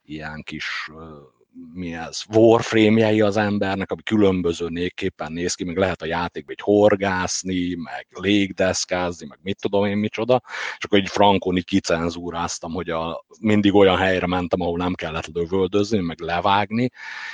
ilyen 0.02 0.42
kis 0.42 0.90
mi 1.72 1.94
ez, 1.94 2.22
warframe-jei 2.34 3.20
az 3.20 3.36
embernek, 3.36 3.90
ami 3.90 4.02
különböző 4.02 4.68
nékképpen 4.68 5.32
néz 5.32 5.54
ki, 5.54 5.64
meg 5.64 5.76
lehet 5.76 6.02
a 6.02 6.06
játékban 6.06 6.54
egy 6.58 6.64
horgászni, 6.64 7.74
meg 7.74 8.06
légdeszkázni, 8.10 9.26
meg 9.26 9.38
mit 9.42 9.60
tudom 9.60 9.84
én 9.84 9.96
micsoda, 9.96 10.42
és 10.78 10.84
akkor 10.84 10.98
egy 10.98 11.08
frankon 11.08 11.56
így 11.56 11.64
kicenzúráztam, 11.64 12.72
hogy 12.72 12.90
a, 12.90 13.24
mindig 13.40 13.74
olyan 13.74 13.96
helyre 13.96 14.26
mentem, 14.26 14.60
ahol 14.60 14.76
nem 14.76 14.94
kellett 14.94 15.26
lövöldözni, 15.26 15.98
meg 15.98 16.20
levágni, 16.20 16.90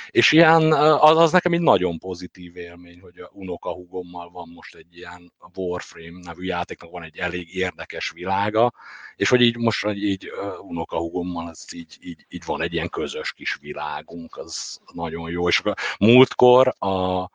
és 0.09 0.31
ilyen, 0.31 0.71
az, 0.73 1.17
az 1.17 1.31
nekem 1.31 1.53
egy 1.53 1.61
nagyon 1.61 1.97
pozitív 1.97 2.55
élmény, 2.55 2.99
hogy 2.99 3.19
a 3.19 3.29
unokahugommal 3.33 4.29
van 4.29 4.49
most 4.55 4.75
egy 4.75 4.97
ilyen 4.97 5.33
Warframe 5.55 6.19
nevű 6.23 6.45
játéknak 6.45 6.91
van 6.91 7.03
egy 7.03 7.17
elég 7.17 7.55
érdekes 7.55 8.11
világa, 8.11 8.73
és 9.15 9.29
hogy 9.29 9.41
így 9.41 9.57
most 9.57 9.87
így 9.93 10.31
unokahugommal 10.61 11.49
ez 11.49 11.65
így, 11.73 11.97
így, 12.01 12.25
így 12.29 12.43
van 12.45 12.61
egy 12.61 12.73
ilyen 12.73 12.89
közös 12.89 13.33
kis 13.33 13.57
világunk, 14.15 14.37
az 14.37 14.79
nagyon 14.93 15.29
jó. 15.29 15.47
És 15.47 15.61
múltkor 15.99 16.75
a, 16.79 17.29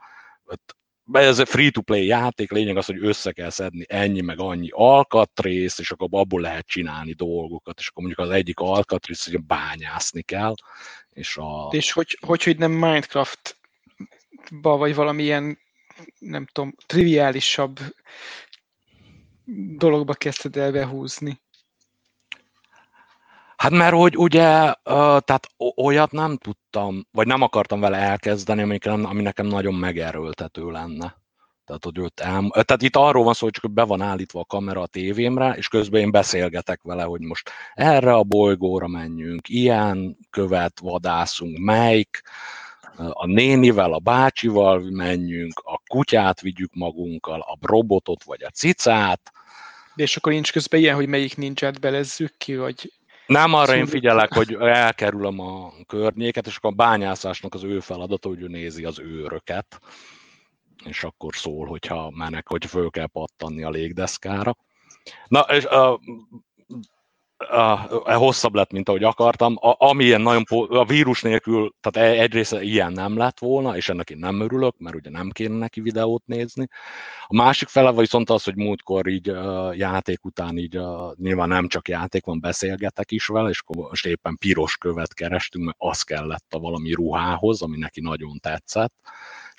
ez 1.13 1.39
a 1.39 1.47
free-to-play 1.47 2.07
játék, 2.07 2.51
lényeg 2.51 2.77
az, 2.77 2.87
hogy 2.87 3.05
össze 3.05 3.33
kell 3.33 3.51
szedni 3.51 3.85
ennyi 3.89 4.21
meg 4.21 4.41
annyi 4.41 4.69
alkatrész, 4.73 5.79
és 5.79 5.91
akkor 5.91 6.09
abból 6.11 6.41
lehet 6.41 6.67
csinálni 6.67 7.13
dolgokat, 7.13 7.79
és 7.79 7.89
akkor 7.89 8.05
mondjuk 8.05 8.27
az 8.29 8.35
egyik 8.35 8.59
alkatrész, 8.59 9.31
hogy 9.31 9.45
bányászni 9.45 10.23
kell. 10.23 10.55
És, 11.11 11.37
a... 11.37 11.69
és 11.71 11.93
hogy, 11.93 12.19
hogy, 12.21 12.43
hogy 12.43 12.59
nem 12.59 12.73
Minecraft-ba, 12.73 13.57
vagy 14.77 14.95
valamilyen, 14.95 15.59
nem 16.19 16.47
tudom, 16.53 16.75
triviálisabb 16.87 17.81
dologba 19.77 20.15
kezdted 20.15 20.57
el 20.57 20.73
behúzni. 20.73 21.41
Hát 23.61 23.71
mert 23.71 23.95
hogy 23.95 24.17
ugye, 24.17 24.73
tehát 24.85 25.47
olyat 25.77 26.13
nem 26.13 26.37
tudtam, 26.37 27.07
vagy 27.13 27.27
nem 27.27 27.43
akartam 27.43 27.81
vele 27.81 27.97
elkezdeni, 27.97 28.63
ami 28.63 28.73
nekem, 28.73 29.05
ami 29.05 29.23
nekem 29.23 29.47
nagyon 29.47 29.75
megerőltető 29.75 30.71
lenne. 30.71 31.17
Tehát, 31.65 31.85
hogy 31.85 31.99
őt 31.99 32.21
el... 32.21 32.49
Tehát 32.51 32.83
itt 32.83 32.97
arról 32.97 33.25
van 33.25 33.35
szó, 33.35 33.45
hogy 33.45 33.61
csak 33.61 33.73
be 33.73 33.83
van 33.83 34.01
állítva 34.01 34.41
a 34.41 34.45
kamera 34.45 34.81
a 34.81 34.87
tévémre, 34.87 35.53
és 35.57 35.69
közben 35.69 36.01
én 36.01 36.11
beszélgetek 36.11 36.81
vele, 36.83 37.03
hogy 37.03 37.21
most 37.21 37.51
erre 37.75 38.15
a 38.15 38.23
bolygóra 38.23 38.87
menjünk, 38.87 39.49
ilyen 39.49 40.17
követ 40.31 40.81
vadászunk, 40.81 41.59
melyik, 41.59 42.23
a 42.97 43.27
nénivel, 43.27 43.93
a 43.93 43.99
bácsival 43.99 44.81
menjünk, 44.91 45.59
a 45.65 45.81
kutyát 45.87 46.41
vigyük 46.41 46.75
magunkkal, 46.75 47.41
a 47.41 47.57
robotot 47.61 48.25
vagy 48.25 48.43
a 48.43 48.51
cicát. 48.51 49.33
De 49.95 50.03
és 50.03 50.17
akkor 50.17 50.33
nincs 50.33 50.53
közben 50.53 50.81
ilyen, 50.81 50.95
hogy 50.95 51.09
melyik 51.09 51.37
nincsát 51.37 51.81
belezzük 51.81 52.35
ki, 52.39 52.57
vagy 52.57 52.93
nem 53.31 53.55
arra 53.55 53.77
én 53.77 53.87
figyelek, 53.87 54.35
hogy 54.35 54.55
elkerülöm 54.61 55.41
a 55.41 55.73
környéket, 55.87 56.47
és 56.47 56.57
akkor 56.57 56.71
a 56.71 56.75
bányászásnak 56.75 57.55
az 57.55 57.63
ő 57.63 57.81
feladata, 57.81 58.29
hogy 58.29 58.41
ő 58.41 58.47
nézi 58.47 58.85
az 58.85 58.99
őröket, 58.99 59.81
és 60.85 61.05
akkor 61.05 61.35
szól, 61.35 61.67
hogyha 61.67 62.11
menek, 62.11 62.49
hogy 62.49 62.67
föl 62.67 62.91
kell 62.91 63.07
pattanni 63.07 63.63
a 63.63 63.71
légdeszkára. 63.71 64.57
Na, 65.29 65.41
és 65.41 65.65
uh, 65.65 66.01
uh, 67.41 68.15
hosszabb 68.15 68.55
lett, 68.55 68.73
mint 68.73 68.89
ahogy 68.89 69.05
akartam. 69.05 69.57
A, 69.61 69.75
ami 69.79 70.05
ilyen 70.05 70.21
nagyon, 70.21 70.45
a 70.69 70.85
vírus 70.85 71.23
nélkül, 71.23 71.75
tehát 71.81 72.11
e, 72.11 72.21
egyrészt 72.23 72.53
ilyen 72.53 72.93
nem 72.93 73.17
lett 73.17 73.39
volna, 73.39 73.77
és 73.77 73.89
ennek 73.89 74.11
én 74.11 74.19
nem 74.19 74.41
örülök, 74.41 74.79
mert 74.79 74.95
ugye 74.95 75.11
nem 75.11 75.31
kéne 75.31 75.57
neki 75.57 75.81
videót 75.81 76.27
nézni. 76.27 76.67
A 77.27 77.35
másik 77.35 77.69
fele 77.69 77.93
viszont 77.93 78.31
az, 78.31 78.45
hogy 78.45 78.57
múltkor 78.57 79.07
így 79.07 79.31
uh, 79.31 79.77
játék 79.77 80.25
után 80.25 80.57
így 80.57 80.77
uh, 80.77 81.15
nyilván 81.17 81.49
nem 81.49 81.69
csak 81.69 81.89
játék 81.89 82.25
van, 82.25 82.41
beszélgetek 82.41 83.11
is 83.11 83.27
vele, 83.27 83.49
és 83.49 83.63
most 83.67 84.07
éppen 84.07 84.37
piros 84.37 84.77
követ 84.77 85.15
kerestünk, 85.15 85.65
mert 85.65 85.77
az 85.81 86.03
kellett 86.03 86.47
a 86.55 86.59
valami 86.59 86.93
ruhához, 86.93 87.63
ami 87.63 87.77
neki 87.77 88.01
nagyon 88.01 88.39
tetszett 88.39 88.95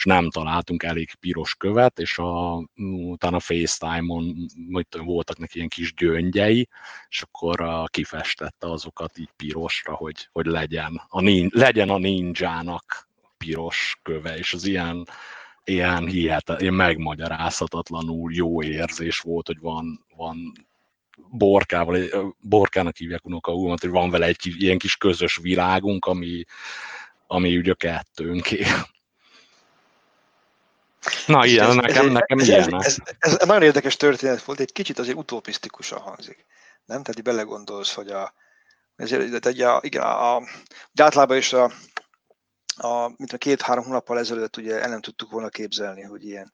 és 0.02 0.08
nem 0.08 0.30
találtunk 0.30 0.84
elég 0.84 1.14
piros 1.20 1.56
követ, 1.56 2.00
és 2.00 2.18
a, 2.18 2.64
utána 2.76 3.40
FaceTime-on 3.40 4.36
voltak 4.98 5.38
neki 5.38 5.58
ilyen 5.58 5.70
kis 5.70 5.94
gyöngyei, 5.94 6.68
és 7.10 7.22
akkor 7.22 7.62
a, 7.62 7.86
kifestette 7.88 8.72
azokat 8.72 9.18
így 9.18 9.30
pirosra, 9.36 9.94
hogy, 9.94 10.30
hogy 10.32 10.46
legyen, 10.46 11.02
a, 11.10 11.48
legyen 11.50 11.90
a 11.90 11.98
ninjának 11.98 13.08
piros 13.38 14.00
köve, 14.04 14.38
és 14.38 14.54
az 14.54 14.66
ilyen, 14.66 15.08
ilyen 15.64 16.08
hihetet, 16.08 16.62
ilyen 16.62 16.74
megmagyarázhatatlanul 16.74 18.34
jó 18.34 18.64
érzés 18.64 19.20
volt, 19.20 19.48
hogy 19.48 19.60
van, 19.60 20.06
van 20.16 20.68
borkával, 21.30 22.34
borkának 22.40 22.98
hívják 22.98 23.26
unokaúmat, 23.26 23.82
hogy 23.82 23.90
van 23.90 24.10
vele 24.10 24.26
egy 24.26 24.38
ilyen 24.58 24.78
kis 24.78 24.96
közös 24.96 25.38
világunk, 25.38 26.06
ami, 26.06 26.44
ami 27.28 27.58
ugye 27.58 27.74
kettőnké. 27.74 28.64
Na, 31.28 31.46
ilyen, 31.46 31.68
ez, 31.68 31.76
nekem, 31.76 32.06
ez, 32.06 32.12
nekem 32.12 32.40
ez, 32.40 32.48
ilyen. 32.48 32.76
Ez, 32.76 32.98
ez, 33.20 33.34
ez, 33.34 33.48
nagyon 33.48 33.64
érdekes 33.64 33.96
történet 33.96 34.44
volt, 34.44 34.60
egy 34.60 34.72
kicsit 34.72 35.00
azért 35.00 35.18
utopisztikusan 35.18 36.00
hangzik. 36.00 36.46
Nem? 36.86 37.02
Tehát 37.02 37.18
így 37.18 37.24
belegondolsz, 37.24 37.94
hogy 37.94 38.10
a, 38.10 38.34
ezért, 38.96 39.46
egy, 39.46 39.62
a, 39.62 39.80
igen, 39.84 40.02
a, 40.02 40.36
a, 40.36 40.44
általában 40.96 41.38
is 41.38 41.54
a, 41.54 41.72
a, 42.76 43.08
mint 43.18 43.34
a 43.34 43.38
két-három 43.38 43.84
hónappal 43.84 44.20
ezelőtt 44.20 44.58
ugye 44.58 44.82
el 44.82 44.90
nem 44.90 45.02
tudtuk 45.02 45.32
volna 45.32 45.50
képzelni, 45.50 46.02
hogy 46.02 46.26
ilyen, 46.26 46.54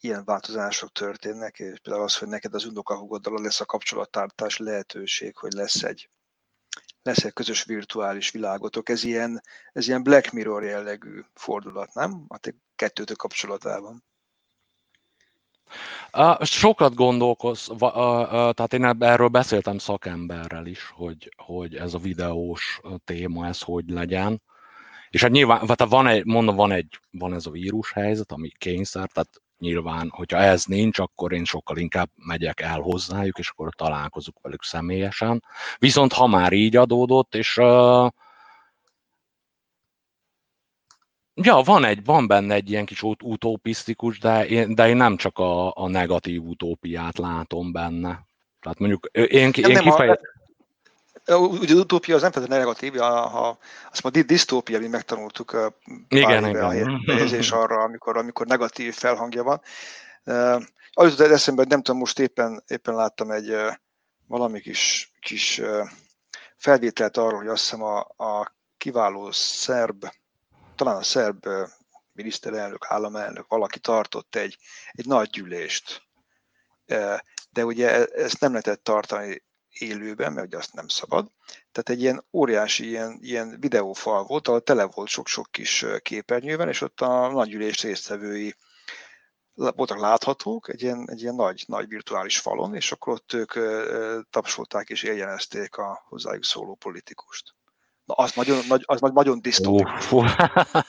ilyen 0.00 0.24
változások 0.24 0.92
történnek, 0.92 1.58
és 1.58 1.78
például 1.82 2.04
az, 2.04 2.16
hogy 2.16 2.28
neked 2.28 2.54
az 2.54 2.64
unokahugoddal 2.64 3.42
lesz 3.42 3.60
a 3.60 3.64
kapcsolattartás 3.64 4.56
lehetőség, 4.56 5.36
hogy 5.36 5.52
lesz 5.52 5.82
egy, 5.82 6.08
lesz 7.04 7.24
egy 7.24 7.32
közös 7.32 7.64
virtuális 7.64 8.30
világotok. 8.30 8.88
Ez 8.88 9.04
ilyen, 9.04 9.42
ez 9.72 9.88
ilyen 9.88 10.02
Black 10.02 10.32
Mirror 10.32 10.64
jellegű 10.64 11.20
fordulat, 11.34 11.94
nem? 11.94 12.24
A 12.28 12.38
kettőtök 12.76 13.16
kapcsolatában. 13.16 14.04
Sokat 16.40 16.94
gondolkoz, 16.94 17.70
tehát 17.78 18.72
én 18.72 18.84
erről 19.02 19.28
beszéltem 19.28 19.78
szakemberrel 19.78 20.66
is, 20.66 20.92
hogy, 20.94 21.34
hogy 21.36 21.74
ez 21.74 21.94
a 21.94 21.98
videós 21.98 22.80
téma, 23.04 23.46
ez 23.46 23.60
hogy 23.60 23.88
legyen. 23.88 24.42
És 25.10 25.22
hát 25.22 25.30
nyilván, 25.30 25.58
tehát 25.60 25.92
van 25.92 26.06
egy, 26.06 26.24
mondom, 26.24 26.56
van, 26.56 26.72
egy, 26.72 26.98
van 27.10 27.34
ez 27.34 27.46
a 27.46 27.50
vírus 27.50 27.92
helyzet, 27.92 28.32
ami 28.32 28.52
kényszer, 28.58 29.08
tehát 29.08 29.42
nyilván, 29.58 30.08
hogyha 30.10 30.38
ez 30.38 30.64
nincs, 30.64 30.98
akkor 30.98 31.32
én 31.32 31.44
sokkal 31.44 31.76
inkább 31.76 32.10
megyek 32.14 32.60
el 32.60 32.80
hozzájuk, 32.80 33.38
és 33.38 33.48
akkor 33.48 33.74
találkozunk 33.74 34.38
velük 34.42 34.62
személyesen. 34.62 35.44
Viszont 35.78 36.12
ha 36.12 36.26
már 36.26 36.52
így 36.52 36.76
adódott, 36.76 37.34
és 37.34 37.56
uh, 37.56 38.08
Ja, 41.42 41.62
van, 41.64 41.84
egy, 41.84 42.04
van 42.04 42.26
benne 42.26 42.54
egy 42.54 42.70
ilyen 42.70 42.84
kis 42.84 43.02
utopisztikus, 43.02 44.18
de 44.18 44.46
én, 44.46 44.74
de 44.74 44.88
én 44.88 44.96
nem 44.96 45.16
csak 45.16 45.38
a, 45.38 45.76
a 45.76 45.88
negatív 45.88 46.42
utópiát 46.42 47.18
látom 47.18 47.72
benne. 47.72 48.26
Tehát 48.60 48.78
mondjuk 48.78 49.08
én, 49.12 49.24
én, 49.24 49.42
én 49.42 49.52
kifejezem 49.52 50.16
ugye 51.26 51.72
az 51.72 51.78
utópia 51.78 52.14
az 52.14 52.22
nem 52.22 52.30
feltétlenül 52.30 52.64
negatív, 52.64 52.96
ha 52.96 53.58
azt 53.90 54.02
mondja, 54.02 54.22
disztópia, 54.22 54.78
mi 54.78 54.86
megtanultuk 54.86 55.72
igen, 56.08 56.48
igen. 56.48 56.72
éve 56.72 57.56
arra, 57.62 57.82
amikor, 57.82 58.16
amikor 58.16 58.46
negatív 58.46 58.94
felhangja 58.94 59.42
van. 59.42 59.60
Az 60.92 61.10
jutott 61.10 61.30
eszembe, 61.30 61.64
nem 61.68 61.82
tudom, 61.82 62.00
most 62.00 62.18
éppen, 62.18 62.62
éppen 62.66 62.94
láttam 62.94 63.30
egy 63.30 63.56
valami 64.26 64.60
kis, 64.60 65.12
kis 65.20 65.60
felvételt 66.56 67.16
arról, 67.16 67.38
hogy 67.38 67.48
azt 67.48 67.62
hiszem 67.62 67.82
a, 67.82 67.98
a 68.00 68.56
kiváló 68.78 69.30
szerb, 69.30 70.06
talán 70.76 70.96
a 70.96 71.02
szerb 71.02 71.46
miniszterelnök, 72.12 72.86
államelnök, 72.88 73.46
valaki 73.48 73.78
tartott 73.78 74.36
egy, 74.36 74.58
egy 74.92 75.06
nagy 75.06 75.30
gyűlést. 75.30 76.02
De 77.50 77.64
ugye 77.64 77.90
e, 77.90 78.08
ezt 78.22 78.40
nem 78.40 78.50
lehetett 78.50 78.84
tartani 78.84 79.42
élőben, 79.78 80.32
mert 80.32 80.46
ugye 80.46 80.56
azt 80.56 80.72
nem 80.72 80.88
szabad. 80.88 81.30
Tehát 81.72 81.88
egy 81.88 82.00
ilyen 82.00 82.24
óriási 82.32 82.88
ilyen, 82.88 83.18
ilyen 83.20 83.56
videófal 83.60 84.24
volt, 84.24 84.48
ahol 84.48 84.60
tele 84.60 84.84
volt 84.84 85.08
sok-sok 85.08 85.46
kis 85.50 85.86
képernyőben, 86.02 86.68
és 86.68 86.80
ott 86.80 87.00
a 87.00 87.30
nagygyűlés 87.32 87.82
résztvevői 87.82 88.54
voltak 89.54 89.98
láthatók 89.98 90.68
egy 90.68 90.82
ilyen, 90.82 91.10
egy 91.10 91.22
ilyen 91.22 91.34
nagy, 91.34 91.64
nagy 91.66 91.88
virtuális 91.88 92.38
falon, 92.38 92.74
és 92.74 92.92
akkor 92.92 93.12
ott 93.12 93.32
ők 93.32 93.52
tapsolták 94.30 94.88
és 94.88 95.02
éljenezték 95.02 95.76
a 95.76 96.04
hozzájuk 96.08 96.44
szóló 96.44 96.74
politikust. 96.74 97.53
Na, 98.04 98.14
az 98.14 98.32
nagyon, 98.32 98.58
nagy, 98.68 98.82
az 98.84 99.00
nagyon 99.00 99.40
disztópikus. 99.40 100.12
Uh, 100.12 100.30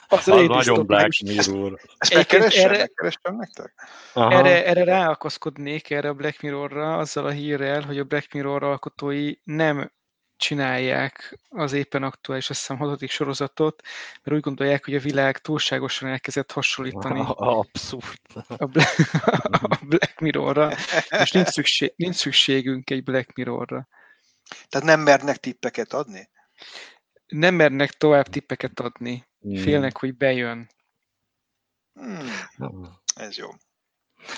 az, 0.07 0.27
az 0.27 0.47
nagyon 0.47 0.85
Black 0.85 1.19
Mirror. 1.21 1.79
Ezt 1.97 2.13
megkeresem, 2.13 2.69
erre, 2.69 2.77
megkeresem 2.77 3.35
nektek? 3.35 3.73
Erre, 4.13 4.65
erre 4.65 4.83
ráakaszkodnék 4.83 5.89
erre 5.89 6.09
a 6.09 6.13
Black 6.13 6.41
Mirrorra, 6.41 6.97
azzal 6.97 7.25
a 7.25 7.29
hírrel, 7.29 7.81
hogy 7.81 7.99
a 7.99 8.03
Black 8.03 8.33
Mirror 8.33 8.63
alkotói 8.63 9.33
nem 9.43 9.91
csinálják 10.37 11.39
az 11.49 11.73
éppen 11.73 12.03
aktuális, 12.03 12.49
azt 12.49 12.59
hiszem, 12.59 12.77
hatodik 12.77 13.09
sorozatot, 13.09 13.81
mert 14.23 14.37
úgy 14.37 14.43
gondolják, 14.43 14.85
hogy 14.85 14.95
a 14.95 14.99
világ 14.99 15.37
túlságosan 15.37 16.09
elkezdett 16.09 16.51
hasonlítani. 16.51 17.23
Abszurd. 17.35 18.19
A 18.47 18.65
Black, 18.65 18.97
a 19.69 19.79
Black 19.81 20.19
Mirrorra, 20.19 20.71
és 21.09 21.31
nincs, 21.31 21.47
szükség, 21.47 21.93
nincs 21.95 22.15
szükségünk 22.15 22.89
egy 22.89 23.03
Black 23.03 23.33
Mirrorra. 23.33 23.87
Tehát 24.69 24.87
nem 24.87 24.99
mernek 24.99 25.37
tippeket 25.37 25.93
adni? 25.93 26.29
Nem 27.27 27.55
mernek 27.55 27.91
tovább 27.91 28.27
tippeket 28.27 28.79
adni. 28.79 29.25
Hmm. 29.39 29.55
Félnek, 29.55 29.97
hogy 29.97 30.15
bejön. 30.15 30.69
Hmm. 31.93 32.29
Ez 33.15 33.37
jó. 33.37 33.47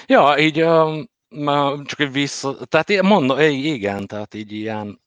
Ja, 0.06 0.38
így 0.38 0.62
um, 0.62 1.08
csak 1.86 2.00
egy 2.00 2.12
vissza, 2.12 2.66
tehát 2.66 3.02
mondom, 3.02 3.40
igen, 3.40 4.08
tehát 4.08 4.34
így 4.34 4.52
ilyen 4.52 5.02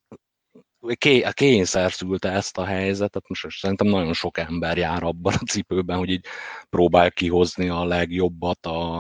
ké, 0.95 1.25
kényszer 1.33 1.93
szülte 1.93 2.31
ezt 2.31 2.59
a 2.59 2.65
helyzetet, 2.65 3.29
most 3.29 3.47
szerintem 3.51 3.87
nagyon 3.87 4.13
sok 4.13 4.39
ember 4.39 4.77
jár 4.77 5.03
abban 5.03 5.35
a 5.35 5.45
cipőben, 5.45 5.99
hogy 5.99 6.11
így 6.11 6.25
próbál 6.71 7.11
kihozni 7.11 7.69
a 7.69 7.85
legjobbat 7.85 8.67
a, 8.67 8.99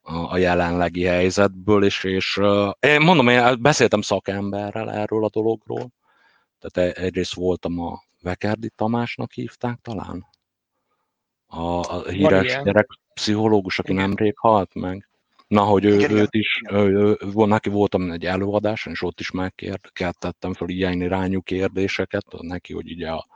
a, 0.00 0.32
a 0.32 0.36
jelenlegi 0.36 1.02
helyzetből, 1.02 1.84
és, 1.84 2.04
és 2.04 2.36
uh, 2.36 2.70
én 2.80 3.00
mondom, 3.00 3.28
én 3.28 3.62
beszéltem 3.62 4.00
szakemberrel 4.00 4.90
erről 4.90 5.24
a 5.24 5.30
dologról, 5.30 5.90
tehát 6.60 6.96
e, 6.96 7.02
egyrészt 7.02 7.34
voltam 7.34 7.78
a 7.78 8.02
Vekerdi 8.22 8.70
Tamásnak 8.76 9.32
hívták 9.32 9.78
talán? 9.82 10.26
A, 11.46 11.60
a 11.60 12.08
híres 12.08 12.60
gyerek 12.62 12.86
pszichológus, 13.14 13.78
aki 13.78 13.92
Igen. 13.92 14.08
nemrég 14.08 14.38
halt 14.38 14.74
meg. 14.74 15.08
Na, 15.46 15.62
hogy 15.62 15.84
ő, 15.84 15.94
Igen, 15.94 16.10
őt 16.10 16.34
is, 16.34 16.60
ő, 16.70 16.76
ő, 16.76 17.18
ő, 17.36 17.46
neki 17.46 17.68
voltam 17.68 18.10
egy 18.10 18.24
előadáson, 18.24 18.92
és 18.92 19.02
ott 19.02 19.20
is 19.20 19.30
megkérdettem 19.30 20.52
fel 20.52 20.68
ilyen 20.68 21.00
irányú 21.00 21.40
kérdéseket 21.40 22.24
neki, 22.40 22.72
hogy 22.72 22.90
ugye 22.90 23.10
a, 23.10 23.26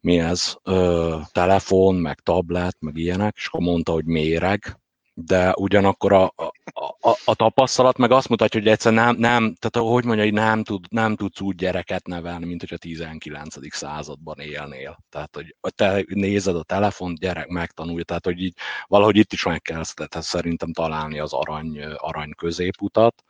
mi 0.00 0.18
ez, 0.18 0.56
ö, 0.62 1.16
telefon, 1.32 1.94
meg 1.94 2.20
tablet, 2.20 2.76
meg 2.80 2.96
ilyenek, 2.96 3.34
és 3.36 3.46
akkor 3.46 3.60
mondta, 3.60 3.92
hogy 3.92 4.04
méreg, 4.04 4.78
de 5.14 5.54
ugyanakkor 5.56 6.12
a, 6.12 6.32
a, 6.36 6.52
a, 7.00 7.16
a 7.24 7.34
tapasztalat 7.34 7.98
meg 7.98 8.10
azt 8.10 8.28
mutatja, 8.28 8.60
hogy 8.60 8.68
egyszer 8.68 8.92
nem, 8.92 9.16
nem 9.16 9.54
tehát 9.58 9.88
hogy 9.90 10.04
mondja, 10.04 10.32
nem, 10.32 10.62
tud, 10.62 10.84
nem 10.90 11.16
tudsz 11.16 11.40
úgy 11.40 11.54
gyereket 11.54 12.06
nevelni, 12.06 12.46
mint 12.46 12.60
hogy 12.60 12.72
a 12.72 12.78
19. 12.78 13.74
században 13.74 14.38
élnél. 14.38 14.98
Tehát, 15.08 15.34
hogy 15.34 15.74
te 15.74 16.04
nézed 16.08 16.56
a 16.56 16.62
telefont, 16.62 17.18
gyerek 17.18 17.48
megtanulja, 17.48 18.04
tehát, 18.04 18.24
hogy 18.24 18.40
így 18.40 18.54
valahogy 18.86 19.16
itt 19.16 19.32
is 19.32 19.44
meg 19.44 19.62
kell 19.62 19.82
tehát 19.94 20.22
szerintem 20.26 20.72
találni 20.72 21.18
az 21.18 21.32
arany, 21.32 21.84
arany 21.96 22.30
középutat, 22.36 23.24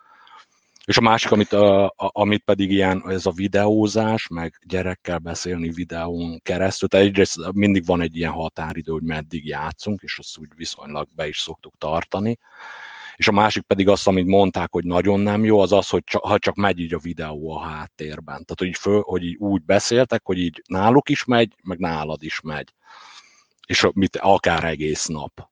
és 0.90 0.96
a 0.96 1.00
másik, 1.00 1.30
amit, 1.30 1.52
a, 1.52 1.92
amit 1.96 2.42
pedig 2.44 2.70
ilyen, 2.70 3.02
ez 3.08 3.26
a 3.26 3.30
videózás, 3.30 4.28
meg 4.28 4.54
gyerekkel 4.66 5.18
beszélni 5.18 5.70
videón 5.70 6.40
keresztül, 6.42 6.88
tehát 6.88 7.06
egyrészt 7.06 7.52
mindig 7.52 7.84
van 7.84 8.00
egy 8.00 8.16
ilyen 8.16 8.32
határidő, 8.32 8.92
hogy 8.92 9.02
meddig 9.02 9.46
játszunk, 9.46 10.02
és 10.02 10.18
azt 10.18 10.38
úgy 10.38 10.48
viszonylag 10.56 11.08
be 11.14 11.28
is 11.28 11.38
szoktuk 11.38 11.74
tartani. 11.78 12.38
És 13.16 13.28
a 13.28 13.32
másik 13.32 13.62
pedig 13.62 13.88
azt, 13.88 14.06
amit 14.06 14.26
mondták, 14.26 14.72
hogy 14.72 14.84
nagyon 14.84 15.20
nem 15.20 15.44
jó, 15.44 15.58
az 15.58 15.72
az, 15.72 15.88
hogy 15.88 16.04
csak, 16.04 16.24
ha 16.24 16.38
csak 16.38 16.54
megy 16.54 16.78
így 16.78 16.94
a 16.94 16.98
videó 16.98 17.50
a 17.50 17.60
háttérben. 17.60 18.44
Tehát, 18.44 18.58
hogy, 18.58 18.76
föl, 18.76 19.00
hogy 19.00 19.24
így 19.24 19.36
úgy 19.36 19.62
beszéltek, 19.62 20.20
hogy 20.24 20.38
így 20.38 20.62
náluk 20.66 21.08
is 21.08 21.24
megy, 21.24 21.54
meg 21.62 21.78
nálad 21.78 22.22
is 22.22 22.40
megy. 22.40 22.74
És 23.66 23.86
mit, 23.92 24.16
akár 24.16 24.64
egész 24.64 25.06
nap 25.06 25.50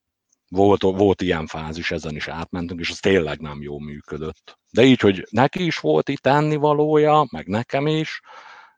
volt, 0.48 0.82
volt 0.82 1.20
ilyen 1.20 1.46
fázis, 1.46 1.90
ezen 1.90 2.14
is 2.14 2.28
átmentünk, 2.28 2.80
és 2.80 2.90
az 2.90 2.98
tényleg 2.98 3.40
nem 3.40 3.62
jó 3.62 3.78
működött. 3.78 4.58
De 4.70 4.82
így, 4.82 5.00
hogy 5.00 5.26
neki 5.30 5.64
is 5.64 5.78
volt 5.78 6.08
itt 6.08 6.20
tennivalója, 6.20 7.26
meg 7.30 7.46
nekem 7.46 7.86
is, 7.86 8.20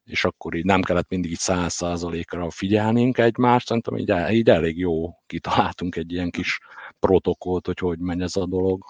és 0.05 0.25
akkor 0.25 0.55
így 0.55 0.65
nem 0.65 0.83
kellett 0.83 1.09
mindig 1.09 1.37
száz 1.37 1.73
százalékra 1.73 2.51
figyelnünk 2.51 3.19
egymást, 3.19 3.67
szerintem 3.67 3.97
így, 3.97 4.35
így 4.35 4.49
elég 4.49 4.79
jó 4.79 5.15
kitaláltunk 5.27 5.97
egy 5.97 6.13
ilyen 6.13 6.31
kis 6.31 6.59
protokollt, 7.01 7.67
hogy 7.67 7.79
hogy 7.79 7.99
megy 7.99 8.21
ez 8.21 8.37
a 8.37 8.47
dolog. 8.47 8.85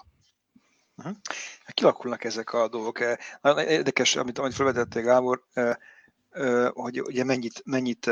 Kilakulnak 1.73 2.23
ezek 2.23 2.53
a 2.53 2.67
dolgok. 2.67 2.99
Nagyon 3.41 3.67
érdekes, 3.67 4.15
amit, 4.15 4.37
amit 4.37 4.53
felvetettél, 4.53 5.01
Gábor, 5.01 5.43
hogy 6.69 7.01
ugye 7.01 7.23
mennyit, 7.23 7.61
mennyit 7.65 8.07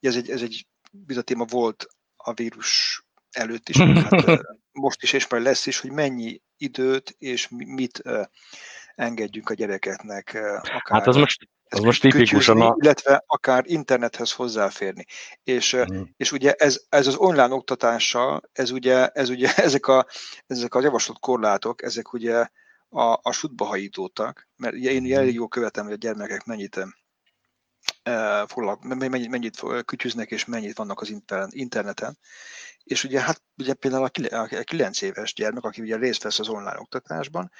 ez 0.00 0.16
egy, 0.16 0.30
ez 0.30 0.42
egy 0.42 0.66
bizony 0.90 1.24
téma 1.24 1.44
volt 1.44 1.86
a 2.16 2.32
vírus 2.32 3.02
előtt 3.32 3.68
is, 3.68 3.78
hát, 3.78 4.40
most 4.72 5.02
is, 5.02 5.12
és 5.12 5.28
majd 5.28 5.42
lesz 5.42 5.66
is, 5.66 5.80
hogy 5.80 5.90
mennyi 5.90 6.40
időt 6.56 7.14
és 7.18 7.48
mit 7.48 8.02
engedjünk 8.94 9.50
a 9.50 9.54
gyerekeknek 9.54 10.28
akár 10.62 10.82
hát 10.82 11.06
az 11.06 11.16
most, 11.16 11.48
az 11.68 11.80
most 11.80 12.00
tipikusan 12.00 12.60
a... 12.60 12.76
illetve 12.78 13.24
akár 13.26 13.64
internethez 13.66 14.32
hozzáférni. 14.32 15.04
És, 15.44 15.76
mm. 15.92 16.02
és 16.16 16.32
ugye 16.32 16.52
ez, 16.52 16.80
ez 16.88 17.06
az 17.06 17.14
online 17.16 17.54
oktatással, 17.54 18.42
ez 18.52 18.70
ugye, 18.70 19.08
ez 19.08 19.28
ugye 19.28 19.54
ezek, 19.66 19.86
a, 19.86 20.06
ezek 20.46 20.74
a 20.74 20.80
javasolt 20.80 21.18
korlátok, 21.18 21.82
ezek 21.82 22.12
ugye 22.12 22.46
a, 22.88 23.18
a 23.22 23.32
sutba 23.32 23.64
hajítótak, 23.64 24.48
mert 24.56 24.74
én 24.74 25.14
elég 25.14 25.34
jól 25.34 25.48
követem, 25.48 25.84
hogy 25.84 25.92
a 25.92 25.96
gyermekek 25.96 26.44
mennyit 26.44 26.80
foglalk, 28.46 28.82
mennyit, 28.82 29.28
mennyit 29.28 29.62
kütyüznek 29.84 30.30
és 30.30 30.44
mennyit 30.44 30.76
vannak 30.76 31.00
az 31.00 31.14
interneten. 31.50 32.18
És 32.84 33.04
ugye 33.04 33.20
hát 33.20 33.42
ugye 33.56 33.74
például 33.74 34.04
a 34.04 34.64
9 34.64 35.02
éves 35.02 35.34
gyermek, 35.34 35.64
aki 35.64 35.80
ugye 35.80 35.96
részt 35.96 36.22
vesz 36.22 36.38
az 36.38 36.48
online 36.48 36.78
oktatásban, 36.78 37.50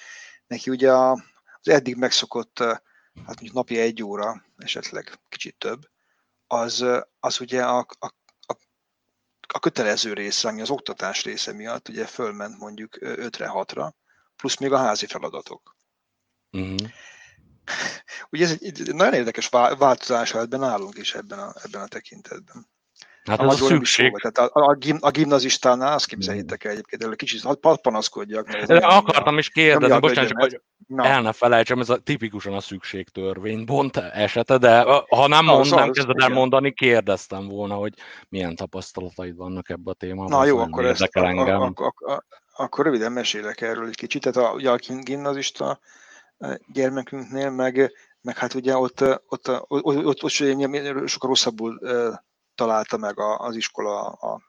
neki 0.47 0.71
ugye 0.71 0.93
az 0.93 1.23
eddig 1.63 1.97
megszokott, 1.97 2.59
hát 2.59 3.27
mondjuk 3.27 3.53
napi 3.53 3.79
egy 3.79 4.03
óra, 4.03 4.45
esetleg 4.57 5.19
kicsit 5.29 5.57
több, 5.59 5.91
az, 6.47 6.85
az 7.21 7.41
ugye 7.41 7.65
a, 7.65 7.79
a, 7.79 8.07
a, 8.47 8.57
a 9.55 9.59
kötelező 9.59 10.13
része, 10.13 10.49
ami 10.49 10.61
az 10.61 10.71
oktatás 10.71 11.25
része 11.25 11.53
miatt 11.53 11.89
ugye 11.89 12.07
fölment 12.07 12.59
mondjuk 12.59 12.97
5-re, 13.01 13.51
6-ra, 13.53 13.93
plusz 14.37 14.57
még 14.57 14.73
a 14.73 14.79
házi 14.79 15.07
feladatok. 15.07 15.77
Uh-huh. 16.51 16.89
Ugye 18.31 18.45
ez 18.45 18.57
egy 18.61 18.95
nagyon 18.95 19.15
érdekes 19.15 19.49
változás 19.49 20.35
ebben 20.35 20.61
nálunk 20.61 20.99
is 20.99 21.15
ebben 21.15 21.39
a, 21.39 21.55
ebben 21.65 21.83
a 21.83 21.87
tekintetben. 21.87 22.71
Hát 23.25 23.41
ez 23.41 23.47
a 23.47 23.65
szükség. 23.65 24.13
Tehát 24.21 24.51
a, 24.51 24.69
a, 24.71 24.75
gim, 24.75 24.99
a 25.01 25.11
gimnazistánál 25.11 25.93
azt 25.93 26.07
képzeljétek 26.07 26.65
el 26.65 26.71
egyébként, 26.71 27.05
hogy 27.05 27.17
kicsit 27.17 27.43
hadd 27.43 27.81
panaszkodjak. 27.81 28.47
Mert 28.47 28.71
ez 28.71 28.83
akartam 28.83 29.39
is 29.39 29.49
kérdezni, 29.49 29.99
bocsánat, 29.99 30.31
csak 30.31 30.41
hogy 30.41 30.61
el 30.97 31.23
ne 31.23 31.33
felejtsem, 31.33 31.81
ez 31.81 31.91
a, 31.91 31.97
tipikusan 31.97 32.53
a 32.53 32.61
szükségtörvény 32.61 33.65
bont 33.65 33.97
esete, 33.97 34.59
de 34.59 34.83
ha 35.09 35.27
nem 35.27 35.45
Na, 35.45 35.91
kezded 35.91 36.21
el 36.21 36.29
mondani, 36.29 36.73
kérdeztem 36.73 37.49
volna, 37.49 37.75
hogy 37.75 37.95
milyen 38.29 38.57
tapasztalataid 38.57 39.37
vannak 39.37 39.69
ebbe 39.69 39.91
a 39.91 39.95
témában. 39.95 40.31
Na 40.31 40.45
jó, 40.45 40.59
akkor 40.59 40.85
ezt, 40.85 41.09
engem. 41.13 41.61
A, 41.61 41.73
a, 41.75 41.95
a, 41.97 42.13
a, 42.13 42.25
akkor 42.53 42.85
röviden 42.85 43.13
mesélek 43.13 43.61
erről 43.61 43.87
egy 43.87 43.97
kicsit. 43.97 44.23
Tehát 44.23 44.51
a, 44.51 44.55
ugye 44.55 44.71
a 44.71 44.79
gimnazista 45.03 45.79
gyermekünknél, 46.73 47.51
meg, 47.51 47.93
meg 48.21 48.39
hát 48.39 48.55
ugye 48.55 48.77
ott, 48.77 49.01
ott, 49.01 49.21
ott, 49.29 49.49
ott, 49.49 49.85
ott, 49.85 49.97
ott, 49.97 50.23
ott 50.23 50.31
sokkal 51.09 51.29
rosszabbul 51.29 51.81
találta 52.55 52.97
meg 52.97 53.19
az 53.19 53.57
iskola 53.57 54.01
a, 54.09 54.43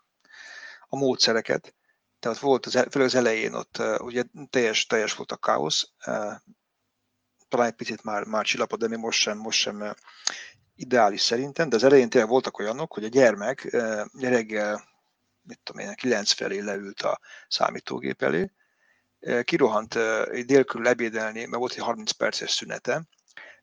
a 0.87 0.97
módszereket. 0.97 1.75
Tehát 2.19 2.39
volt 2.39 2.65
az, 2.65 2.71
főleg 2.71 3.07
az 3.07 3.15
elején 3.15 3.53
ott 3.53 3.81
ugye 3.97 4.23
teljes, 4.49 4.85
teljes 4.85 5.15
volt 5.15 5.31
a 5.31 5.37
káosz, 5.37 5.91
talán 7.49 7.67
egy 7.67 7.75
picit 7.75 8.03
már, 8.03 8.23
már 8.23 8.45
csillapod, 8.45 8.79
de 8.79 8.87
még 8.87 8.99
most 8.99 9.19
sem, 9.19 9.37
most 9.37 9.59
sem 9.59 9.95
ideális 10.75 11.21
szerintem, 11.21 11.69
de 11.69 11.75
az 11.75 11.83
elején 11.83 12.09
tényleg 12.09 12.29
voltak 12.29 12.59
olyanok, 12.59 12.93
hogy 12.93 13.03
a 13.03 13.07
gyermek 13.07 13.77
reggel, 14.19 14.83
mit 15.41 15.59
tudom 15.63 15.81
én, 15.81 15.93
9 15.93 16.31
felé 16.31 16.59
leült 16.59 17.01
a 17.01 17.19
számítógép 17.47 18.21
elé, 18.21 18.51
kirohant 19.43 19.93
dél 20.45 20.63
körül 20.63 20.87
ebédelni, 20.87 21.39
mert 21.39 21.57
volt 21.57 21.71
egy 21.71 21.83
30 21.83 22.11
perces 22.11 22.51
szünete, 22.51 23.03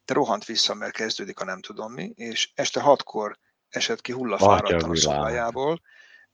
de 0.04 0.14
rohant 0.14 0.44
vissza, 0.44 0.74
mert 0.74 0.92
kezdődik 0.92 1.40
a 1.40 1.44
nem 1.44 1.60
tudom 1.60 1.92
mi, 1.92 2.12
és 2.14 2.50
este 2.54 2.80
hatkor 2.80 3.38
esett 3.70 4.00
ki 4.00 4.12
hullafáradtan 4.12 4.90
a 4.90 4.96
szobájából, 4.96 5.80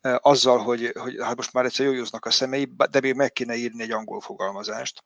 azzal, 0.00 0.58
hogy, 0.58 0.92
hogy 0.98 1.16
hát 1.20 1.36
most 1.36 1.52
már 1.52 1.64
egyszer 1.64 1.86
jójóznak 1.86 2.24
a 2.24 2.30
szemei, 2.30 2.74
de 2.90 3.00
még 3.00 3.14
meg 3.14 3.32
kéne 3.32 3.54
írni 3.54 3.82
egy 3.82 3.90
angol 3.90 4.20
fogalmazást, 4.20 5.04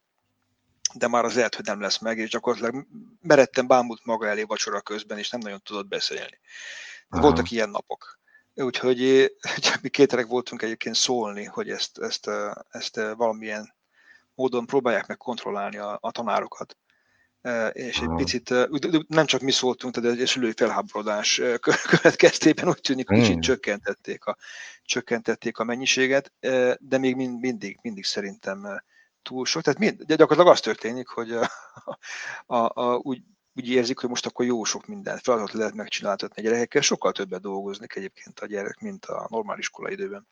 de 0.94 1.08
már 1.08 1.24
az 1.24 1.34
lehet, 1.34 1.54
hogy 1.54 1.64
nem 1.64 1.80
lesz 1.80 1.98
meg, 1.98 2.18
és 2.18 2.30
gyakorlatilag 2.30 2.86
meredten 3.20 3.66
bámult 3.66 4.04
maga 4.04 4.26
elé 4.26 4.42
vacsora 4.42 4.80
közben, 4.80 5.18
és 5.18 5.30
nem 5.30 5.40
nagyon 5.40 5.60
tudott 5.62 5.88
beszélni. 5.88 6.40
Aha. 7.08 7.22
Voltak 7.22 7.50
ilyen 7.50 7.70
napok. 7.70 8.18
Úgyhogy 8.54 9.32
mi 9.82 9.88
kéterek 9.88 10.26
voltunk 10.26 10.62
egyébként 10.62 10.94
szólni, 10.94 11.44
hogy 11.44 11.70
ezt, 11.70 11.98
ezt, 11.98 12.30
ezt 12.68 13.00
valamilyen 13.16 13.74
módon 14.34 14.66
próbálják 14.66 15.06
meg 15.06 15.16
kontrollálni 15.16 15.76
a, 15.76 15.98
a 16.00 16.10
tanárokat 16.10 16.76
és 17.72 18.00
egy 18.00 18.14
picit, 18.16 18.54
nem 19.08 19.26
csak 19.26 19.40
mi 19.40 19.50
szóltunk, 19.50 19.96
de 19.96 20.08
egy 20.08 20.26
szülői 20.26 20.52
felháborodás 20.56 21.40
következtében 21.90 22.68
úgy 22.68 22.80
tűnik, 22.80 23.08
hogy 23.08 23.16
kicsit 23.16 23.32
hmm. 23.32 23.40
csökkentették 23.40 24.24
a, 24.24 24.36
csökkentették 24.82 25.58
a 25.58 25.64
mennyiséget, 25.64 26.32
de 26.78 26.98
még 26.98 27.16
mindig, 27.16 27.78
mindig 27.82 28.04
szerintem 28.04 28.82
túl 29.22 29.46
sok. 29.46 29.62
Tehát 29.62 29.78
mind, 29.78 30.02
gyakorlatilag 30.02 30.52
az 30.52 30.60
történik, 30.60 31.08
hogy 31.08 31.32
a, 31.32 31.50
a, 32.56 32.82
a, 32.82 33.00
úgy, 33.02 33.22
úgy 33.54 33.68
érzik, 33.68 33.98
hogy 33.98 34.08
most 34.08 34.26
akkor 34.26 34.44
jó 34.44 34.64
sok 34.64 34.86
minden 34.86 35.18
feladatot 35.18 35.52
lehet 35.52 35.74
megcsináltatni 35.74 36.42
a 36.42 36.44
gyerekekkel, 36.44 36.82
sokkal 36.82 37.12
többet 37.12 37.40
dolgoznak 37.40 37.96
egyébként 37.96 38.40
a 38.40 38.46
gyerek, 38.46 38.80
mint 38.80 39.04
a 39.04 39.26
normál 39.30 39.58
iskola 39.58 39.90
időben. 39.90 40.26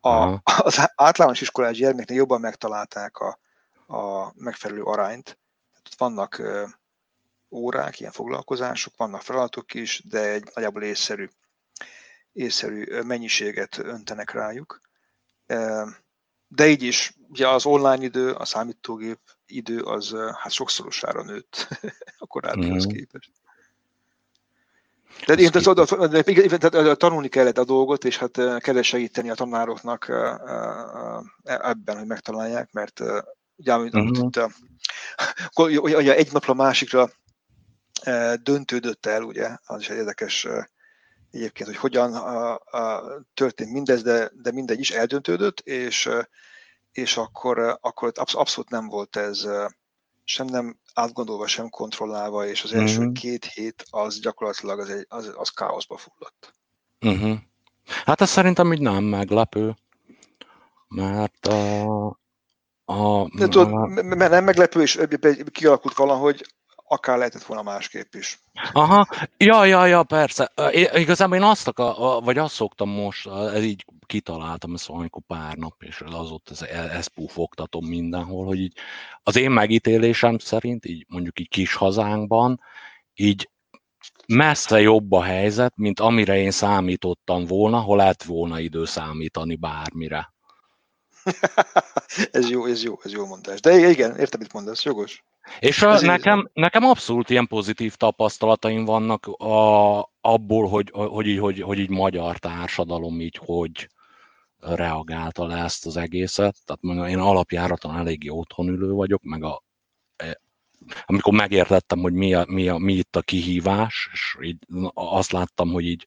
A, 0.00 0.40
az 0.68 0.90
általános 0.94 1.40
iskolás 1.40 1.76
gyermeknél 1.76 2.16
jobban 2.16 2.40
megtalálták 2.40 3.16
a, 3.16 3.38
a 3.86 4.32
megfelelő 4.34 4.82
arányt, 4.82 5.38
vannak 5.96 6.42
órák, 7.50 8.00
ilyen 8.00 8.12
foglalkozások, 8.12 8.92
vannak 8.96 9.22
feladatok 9.22 9.74
is, 9.74 10.02
de 10.08 10.30
egy 10.30 10.44
nagyjából 10.54 10.82
észszerű, 10.82 11.28
észszerű 12.32 13.00
mennyiséget 13.02 13.78
öntenek 13.78 14.30
rájuk. 14.30 14.80
De 16.48 16.68
így 16.68 16.82
is, 16.82 17.14
ugye 17.28 17.48
az 17.48 17.66
online 17.66 18.04
idő, 18.04 18.32
a 18.32 18.44
számítógép 18.44 19.18
idő 19.46 19.80
az 19.80 20.16
hát 20.42 20.52
sokszorosára 20.52 21.22
nőtt 21.22 21.68
a 22.18 22.26
korábbihoz 22.26 22.86
mm. 22.86 22.88
képest. 22.88 23.30
Tehát 25.24 25.40
én 25.40 25.50
tehát 26.58 26.98
tanulni 26.98 27.28
kellett 27.28 27.58
a 27.58 27.64
dolgot, 27.64 28.04
és 28.04 28.18
hát 28.18 28.32
kellett 28.58 28.82
segíteni 28.82 29.30
a 29.30 29.34
tanároknak 29.34 30.08
ebben, 31.44 31.98
hogy 31.98 32.06
megtalálják, 32.06 32.72
mert 32.72 33.02
ugye, 33.60 33.72
amit, 33.72 33.94
uh-huh. 33.94 34.30
itt 35.70 35.96
ugye 35.96 36.16
egy 36.16 36.32
napra 36.32 36.54
másikra 36.54 37.10
e, 38.02 38.36
döntődött 38.36 39.06
el, 39.06 39.22
ugye, 39.22 39.56
az 39.64 39.80
is 39.80 39.88
egy 39.88 39.96
érdekes 39.96 40.44
e, 40.44 40.70
egyébként, 41.30 41.68
hogy 41.68 41.78
hogyan 41.78 42.14
a, 42.14 42.54
a, 42.54 43.02
történt 43.34 43.72
mindez, 43.72 44.02
de, 44.02 44.30
de 44.34 44.52
mindegy 44.52 44.80
is 44.80 44.90
eldöntődött, 44.90 45.60
és, 45.60 46.06
e, 46.06 46.28
és 46.92 47.16
akkor, 47.16 47.78
akkor 47.80 48.12
abszolút 48.14 48.70
nem 48.70 48.88
volt 48.88 49.16
ez 49.16 49.46
sem 50.30 50.46
nem 50.46 50.78
átgondolva, 50.94 51.46
sem 51.46 51.68
kontrollálva, 51.68 52.46
és 52.46 52.64
az 52.64 52.72
első 52.72 52.98
uh-huh. 52.98 53.12
két 53.12 53.44
hét 53.44 53.84
az 53.90 54.20
gyakorlatilag 54.20 54.78
az, 54.78 54.88
egy, 54.88 55.06
az, 55.08 55.32
az 55.36 55.48
káoszba 55.48 55.96
fulladt. 55.96 56.54
Uh-huh. 57.00 57.38
Hát 58.04 58.20
ez 58.20 58.30
szerintem 58.30 58.72
így 58.72 58.80
nem 58.80 59.04
meglepő, 59.04 59.76
mert 60.88 61.46
a, 61.46 61.84
a, 62.90 63.28
De 63.34 63.48
tudod, 63.48 63.70
mert 64.04 64.30
nem 64.30 64.44
meglepő, 64.44 64.82
és 64.82 65.00
kialakult 65.52 65.96
valahogy, 65.96 66.44
akár 66.92 67.18
lehetett 67.18 67.42
volna 67.42 67.62
másképp 67.62 68.14
is. 68.14 68.40
Aha, 68.72 69.06
ja, 69.36 69.64
ja, 69.64 69.86
ja, 69.86 70.02
persze. 70.02 70.52
Igazából 70.94 71.36
én 71.36 71.42
azt 71.42 71.68
akar, 71.68 72.22
vagy 72.22 72.38
azt 72.38 72.54
szoktam 72.54 72.88
most, 72.88 73.26
ez 73.28 73.62
így 73.62 73.84
kitaláltam, 74.06 74.74
ezt 74.74 74.86
valamikor 74.86 75.22
pár 75.26 75.56
nap, 75.56 75.82
és 75.82 76.00
azóta 76.00 76.52
ez, 76.52 76.62
ezt 76.70 77.08
pufogtatom 77.08 77.86
mindenhol, 77.86 78.46
hogy 78.46 78.60
így 78.60 78.76
az 79.22 79.36
én 79.36 79.50
megítélésem 79.50 80.38
szerint, 80.38 80.86
így 80.86 81.06
mondjuk 81.08 81.40
így 81.40 81.48
kis 81.48 81.74
hazánkban, 81.74 82.60
így 83.14 83.50
messze 84.26 84.80
jobb 84.80 85.12
a 85.12 85.22
helyzet, 85.22 85.72
mint 85.76 86.00
amire 86.00 86.36
én 86.36 86.50
számítottam 86.50 87.44
volna, 87.44 87.80
hol 87.80 87.96
lett 87.96 88.22
volna 88.22 88.60
idő 88.60 88.84
számítani 88.84 89.56
bármire. 89.56 90.32
ez 92.30 92.50
jó, 92.50 92.66
ez 92.66 92.82
jó, 92.82 92.98
ez 93.02 93.12
jó 93.12 93.26
mondás. 93.26 93.60
De 93.60 93.88
igen, 93.90 94.16
értem, 94.16 94.40
mit 94.40 94.52
mondasz, 94.52 94.84
jogos. 94.84 95.24
És 95.58 95.82
a, 95.82 96.00
nekem, 96.00 96.50
nekem 96.52 96.84
abszolút 96.84 97.30
ilyen 97.30 97.46
pozitív 97.46 97.94
tapasztalataim 97.94 98.84
vannak 98.84 99.26
a, 99.26 99.98
abból, 100.20 100.68
hogy, 100.68 100.90
hogy, 100.92 101.26
így, 101.26 101.38
hogy, 101.38 101.60
hogy 101.60 101.78
így 101.78 101.90
magyar 101.90 102.38
társadalom 102.38 103.20
így 103.20 103.40
hogy 103.44 103.88
reagálta 104.60 105.46
le 105.46 105.56
ezt 105.56 105.86
az 105.86 105.96
egészet. 105.96 106.56
Tehát 106.64 106.82
mondom, 106.82 107.06
én 107.06 107.18
alapjáraton 107.18 107.96
eléggé 107.96 108.28
otthonülő 108.28 108.90
vagyok, 108.90 109.22
meg 109.22 109.44
a, 109.44 109.62
e, 110.16 110.40
amikor 111.04 111.32
megértettem, 111.32 111.98
hogy 111.98 112.12
mi, 112.12 112.34
a, 112.34 112.44
mi, 112.48 112.68
a, 112.68 112.78
mi 112.78 112.92
itt 112.92 113.16
a 113.16 113.22
kihívás, 113.22 114.08
és 114.12 114.36
így 114.40 114.58
azt 114.94 115.32
láttam, 115.32 115.72
hogy 115.72 115.84
így, 115.84 116.06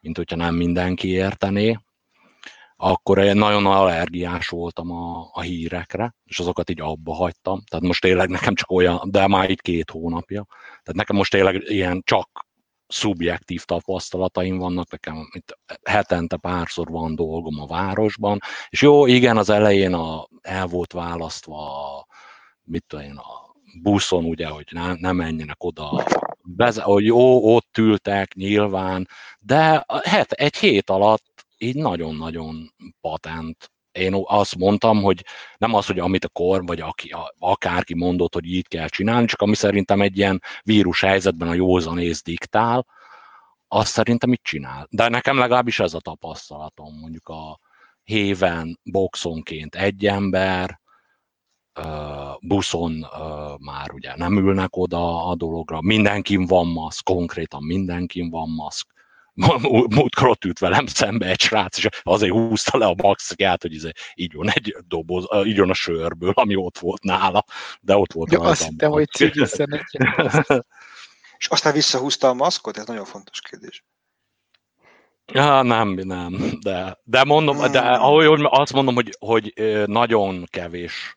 mint 0.00 0.16
hogyha 0.16 0.36
nem 0.36 0.54
mindenki 0.54 1.08
értené, 1.08 1.78
akkor 2.80 3.18
én 3.18 3.36
nagyon 3.36 3.66
allergiás 3.66 4.48
voltam 4.48 4.90
a, 4.90 5.30
a 5.32 5.40
hírekre, 5.40 6.14
és 6.24 6.38
azokat 6.38 6.70
így 6.70 6.80
abba 6.80 7.14
hagytam. 7.14 7.60
Tehát 7.70 7.84
most 7.84 8.00
tényleg 8.00 8.28
nekem 8.28 8.54
csak 8.54 8.70
olyan, 8.70 9.00
de 9.04 9.26
már 9.26 9.50
itt 9.50 9.60
két 9.60 9.90
hónapja. 9.90 10.46
Tehát 10.68 10.94
nekem 10.94 11.16
most 11.16 11.30
tényleg 11.30 11.62
ilyen 11.66 12.02
csak 12.04 12.46
szubjektív 12.86 13.64
tapasztalataim 13.64 14.58
vannak, 14.58 14.90
nekem 14.90 15.28
itt 15.32 15.58
hetente 15.84 16.36
párszor 16.36 16.88
van 16.88 17.14
dolgom 17.14 17.60
a 17.60 17.66
városban, 17.66 18.40
és 18.68 18.82
jó, 18.82 19.06
igen, 19.06 19.36
az 19.36 19.50
elején 19.50 19.94
a, 19.94 20.28
el 20.40 20.66
volt 20.66 20.92
választva 20.92 21.84
a, 21.96 22.06
mit 22.62 22.84
tudom 22.86 23.04
én, 23.04 23.16
a 23.16 23.54
buszon, 23.82 24.24
ugye, 24.24 24.46
hogy 24.46 24.66
ne, 24.70 24.94
ne 24.94 25.12
menjenek 25.12 25.64
oda, 25.64 26.04
beze, 26.42 26.82
hogy 26.82 27.04
jó, 27.04 27.54
ott 27.54 27.78
ültek 27.78 28.34
nyilván, 28.34 29.08
de 29.38 29.84
het, 30.02 30.32
egy 30.32 30.56
hét 30.56 30.90
alatt 30.90 31.46
így 31.58 31.76
nagyon-nagyon 31.76 32.74
patent 33.00 33.70
én 33.98 34.22
azt 34.24 34.56
mondtam, 34.56 35.02
hogy 35.02 35.24
nem 35.56 35.74
az, 35.74 35.86
hogy 35.86 35.98
amit 35.98 36.24
a 36.24 36.28
kor, 36.28 36.66
vagy 36.66 36.80
aki, 36.80 37.14
akárki 37.38 37.94
mondott, 37.94 38.34
hogy 38.34 38.46
így 38.46 38.68
kell 38.68 38.88
csinálni, 38.88 39.26
csak 39.26 39.42
ami 39.42 39.54
szerintem 39.54 40.00
egy 40.00 40.18
ilyen 40.18 40.42
vírus 40.62 41.00
helyzetben 41.00 41.48
a 41.48 41.54
józanész 41.54 42.22
diktál, 42.22 42.86
azt 43.68 43.92
szerintem 43.92 44.32
itt 44.32 44.42
csinál. 44.42 44.86
De 44.90 45.08
nekem 45.08 45.38
legalábbis 45.38 45.80
ez 45.80 45.94
a 45.94 46.00
tapasztalatom, 46.00 46.98
mondjuk 46.98 47.28
a 47.28 47.58
héven 48.02 48.78
boxonként 48.82 49.74
egy 49.74 50.06
ember, 50.06 50.80
buszon 52.40 53.06
már 53.60 53.92
ugye 53.92 54.16
nem 54.16 54.36
ülnek 54.36 54.76
oda 54.76 55.26
a 55.26 55.34
dologra, 55.34 55.80
mindenkin 55.80 56.46
van 56.46 56.66
maszk, 56.66 57.04
konkrétan 57.04 57.62
mindenkin 57.62 58.30
van 58.30 58.48
maszk, 58.48 58.97
múltkor 59.88 60.28
ott 60.28 60.44
ült 60.44 60.58
velem 60.58 60.86
szembe 60.86 61.26
egy 61.26 61.40
srác, 61.40 61.78
és 61.78 61.88
azért 62.02 62.32
húzta 62.32 62.78
le 62.78 62.86
a 62.86 62.94
maxját, 63.02 63.62
hogy 63.62 63.72
izé, 63.72 63.90
így 64.14 64.34
van 64.34 64.50
egy 64.50 64.76
doboz, 64.86 65.26
így 65.44 65.58
van 65.58 65.70
a 65.70 65.74
sörből, 65.74 66.32
ami 66.34 66.56
ott 66.56 66.78
volt 66.78 67.02
nála, 67.02 67.44
de 67.80 67.96
ott 67.96 68.12
volt 68.12 68.32
ja, 68.32 68.40
azt 68.40 68.68
hittem, 68.68 68.90
hogy 68.90 69.08
És 71.38 71.46
aztán 71.46 71.72
visszahúzta 71.72 72.28
a 72.28 72.34
maszkot? 72.34 72.76
Ez 72.76 72.86
nagyon 72.86 73.04
fontos 73.04 73.40
kérdés. 73.40 73.84
Ja, 75.32 75.62
nem, 75.62 75.88
nem, 75.88 76.58
de, 76.60 76.98
de 77.04 77.24
mondom, 77.24 77.58
hmm. 77.58 77.72
de 77.72 77.80
ahogy 77.80 78.40
azt 78.42 78.72
mondom, 78.72 78.94
hogy, 78.94 79.16
hogy 79.18 79.52
nagyon 79.86 80.44
kevés 80.50 81.16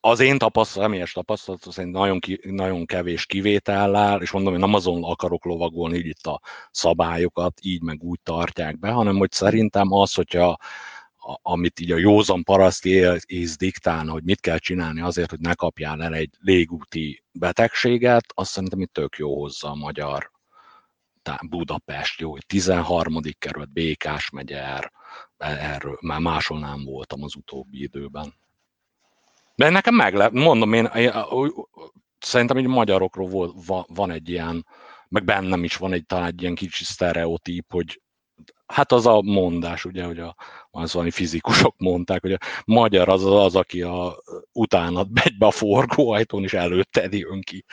az 0.00 0.20
én 0.20 0.38
tapasztalat, 0.38 0.88
személyes 0.88 1.12
tapasztalat 1.12 1.72
szerint 1.72 1.94
nagyon, 1.94 2.18
ki, 2.18 2.40
nagyon 2.42 2.86
kevés 2.86 3.26
kivétellel, 3.26 4.22
és 4.22 4.30
mondom, 4.30 4.52
hogy 4.52 4.60
nem 4.60 4.74
azon 4.74 5.04
akarok 5.04 5.44
lovagolni, 5.44 5.96
hogy 5.96 6.06
itt 6.06 6.26
a 6.26 6.40
szabályokat 6.70 7.58
így 7.62 7.82
meg 7.82 8.02
úgy 8.02 8.20
tartják 8.22 8.78
be, 8.78 8.90
hanem 8.90 9.16
hogy 9.16 9.32
szerintem 9.32 9.92
az, 9.92 10.14
hogyha 10.14 10.58
a, 11.16 11.38
amit 11.42 11.80
így 11.80 11.92
a 11.92 11.98
józan 11.98 12.42
paraszti 12.42 12.90
ész 13.26 13.56
diktálna, 13.56 14.12
hogy 14.12 14.24
mit 14.24 14.40
kell 14.40 14.58
csinálni 14.58 15.00
azért, 15.00 15.30
hogy 15.30 15.40
ne 15.40 15.54
kapjál 15.54 16.02
el 16.02 16.14
egy 16.14 16.30
légúti 16.38 17.24
betegséget, 17.32 18.24
azt 18.34 18.50
szerintem 18.50 18.80
itt 18.80 18.92
tök 18.92 19.16
jó 19.16 19.40
hozza 19.40 19.70
a 19.70 19.74
magyar 19.74 20.30
Budapest, 21.48 22.20
jó, 22.20 22.30
hogy 22.30 22.46
13. 22.46 23.20
kerület, 23.38 23.72
Békás 23.72 24.30
megye, 24.30 24.62
erről 25.38 25.98
már 26.00 26.20
máshol 26.20 26.58
nem 26.58 26.84
voltam 26.84 27.22
az 27.22 27.36
utóbbi 27.36 27.82
időben. 27.82 28.34
De 29.60 29.68
nekem 29.68 29.94
meglep, 29.94 30.32
mondom 30.32 30.72
én, 30.72 30.90
szerintem 32.18 32.56
egy 32.56 32.66
magyarokról 32.66 33.28
volt, 33.28 33.54
van, 33.86 34.10
egy 34.10 34.28
ilyen, 34.28 34.66
meg 35.08 35.24
bennem 35.24 35.64
is 35.64 35.76
van 35.76 35.92
egy 35.92 36.06
talán 36.06 36.26
egy 36.26 36.42
ilyen 36.42 36.54
kicsi 36.54 36.84
sztereotíp, 36.84 37.72
hogy 37.72 38.02
hát 38.66 38.92
az 38.92 39.06
a 39.06 39.22
mondás, 39.22 39.84
ugye, 39.84 40.04
hogy 40.04 40.18
a, 40.18 40.36
az 40.70 40.92
valami 40.92 41.10
fizikusok 41.10 41.74
mondták, 41.78 42.20
hogy 42.20 42.32
a 42.32 42.38
magyar 42.64 43.08
az 43.08 43.24
az, 43.24 43.56
aki 43.56 43.82
a, 43.82 44.22
utána 44.52 45.06
megy 45.24 45.38
be 45.38 45.46
a 45.46 45.50
forgóajtón, 45.50 46.42
és 46.42 46.52
előtted 46.52 47.12
jön 47.12 47.40
ki. 47.40 47.64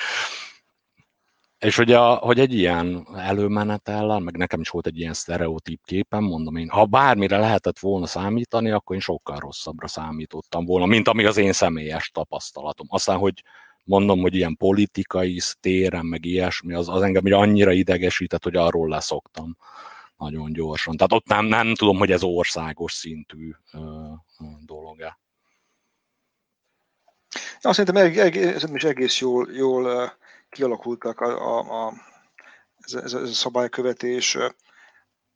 És 1.60 1.76
hogy, 1.76 1.92
a, 1.92 2.16
hogy 2.16 2.40
egy 2.40 2.54
ilyen 2.54 3.08
előmenetellel, 3.16 4.20
meg 4.20 4.38
nekem 4.38 4.60
is 4.60 4.70
volt 4.70 4.88
egy 4.88 5.00
ilyen 5.00 5.14
sztereotíp 5.14 5.82
képem, 5.86 6.24
mondom 6.24 6.56
én, 6.56 6.70
ha 6.70 6.86
bármire 6.86 7.38
lehetett 7.38 7.80
volna 7.80 8.06
számítani, 8.06 8.72
akkor 8.72 8.96
én 8.96 9.02
sokkal 9.02 9.40
rosszabbra 9.40 9.88
számítottam 9.88 10.66
volna, 10.66 10.86
mint 10.86 11.08
ami 11.08 11.26
az 11.26 11.38
én 11.38 11.54
személyes 11.54 12.10
tapasztalatom. 12.10 12.88
Aztán, 12.90 13.18
hogy 13.18 13.44
mondom, 13.84 14.20
hogy 14.20 14.36
ilyen 14.36 14.58
politikai 14.58 15.40
téren, 15.60 16.06
meg 16.06 16.26
ilyesmi, 16.26 16.74
az, 16.74 16.90
az 16.90 17.02
engem 17.02 17.34
annyira 17.34 17.72
idegesített, 17.72 18.44
hogy 18.44 18.56
arról 18.56 18.90
leszoktam 18.90 19.58
nagyon 20.18 20.54
gyorsan. 20.54 20.96
Tehát 20.98 21.14
ott 21.14 21.28
nem, 21.28 21.46
nem 21.46 21.76
tudom, 21.76 21.98
hogy 21.98 22.12
ez 22.12 22.24
országos 22.24 22.94
szintű 22.94 23.52
ö, 23.74 23.80
dolog-e. 24.66 25.20
Ja, 27.62 27.74
szerintem, 27.74 27.96
egész, 27.96 28.64
is 28.74 28.84
egész 28.84 29.20
jól, 29.20 29.50
jól 29.52 30.12
kialakultak 30.58 31.20
a, 31.20 31.58
a, 31.58 31.86
a, 31.86 31.94
ez, 32.80 32.94
ez 32.94 33.14
a 33.14 33.28
szabálykövetés. 33.28 34.38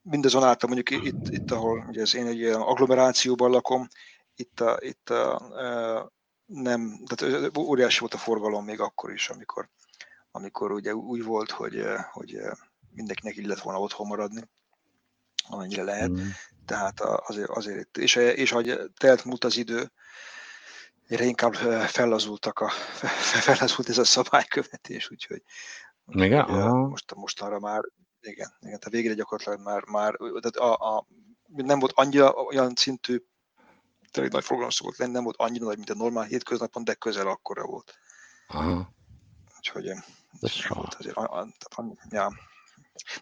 Mindazonáltal 0.02 0.68
mondjuk 0.68 1.04
itt, 1.04 1.28
itt 1.28 1.50
ahol 1.50 1.84
ugye 1.88 2.00
ez 2.00 2.14
én 2.14 2.26
egy 2.26 2.44
agglomerációban 2.44 3.50
lakom, 3.50 3.88
itt, 4.34 4.60
a, 4.60 4.78
itt 4.80 5.10
a, 5.10 5.34
a, 5.34 6.12
nem, 6.44 7.04
tehát 7.06 7.56
óriási 7.58 8.00
volt 8.00 8.14
a 8.14 8.18
forgalom 8.18 8.64
még 8.64 8.80
akkor 8.80 9.12
is, 9.12 9.28
amikor, 9.28 9.68
amikor 10.30 10.72
ugye 10.72 10.94
úgy 10.94 11.24
volt, 11.24 11.50
hogy, 11.50 11.84
hogy 12.10 12.40
mindenkinek 12.90 13.36
így 13.36 13.46
lett 13.46 13.60
volna 13.60 13.80
otthon 13.80 14.06
maradni, 14.06 14.48
amennyire 15.48 15.82
lehet. 15.82 16.10
Mm. 16.10 16.26
Tehát 16.66 17.00
azért, 17.00 17.48
azért 17.48 17.98
és, 17.98 18.14
és 18.16 18.52
ahogy 18.52 18.80
telt 18.96 19.24
múlt 19.24 19.44
az 19.44 19.56
idő, 19.56 19.92
egyre 21.08 21.24
inkább 21.24 21.54
fellazultak 21.86 22.58
a, 22.58 22.68
fellazult 23.46 23.88
ez 23.88 23.98
a 23.98 24.04
szabálykövetés, 24.04 25.10
úgyhogy, 25.10 25.42
igen? 26.06 26.50
most, 26.68 27.14
mostanra 27.14 27.58
már, 27.58 27.82
igen, 28.20 28.52
igen, 28.60 28.78
tehát 28.78 28.90
végre 28.90 29.14
gyakorlatilag 29.14 29.60
már, 29.60 29.84
már 29.84 30.16
tehát 30.16 30.56
a, 30.56 30.96
a, 30.96 31.06
nem 31.46 31.78
volt 31.78 31.92
annyira 31.94 32.32
olyan 32.32 32.72
szintű, 32.74 33.24
tényleg 34.10 34.32
nagy 34.32 34.44
forgalom 34.44 34.70
szokott 34.70 34.96
lenni, 34.96 35.12
nem 35.12 35.24
volt 35.24 35.36
annyira 35.36 35.64
nagy, 35.64 35.76
mint 35.76 35.90
a 35.90 35.94
normál 35.94 36.24
hétköznapon, 36.24 36.84
de 36.84 36.94
közel 36.94 37.26
akkora 37.26 37.64
volt. 37.64 37.94
Aha. 38.48 38.92
Úgyhogy 39.56 39.88
ez 40.40 40.52
volt 40.68 40.94
azért, 40.94 41.16
a, 41.16 41.38
a, 41.38 41.48
a, 41.76 41.82
ja, 42.10 42.32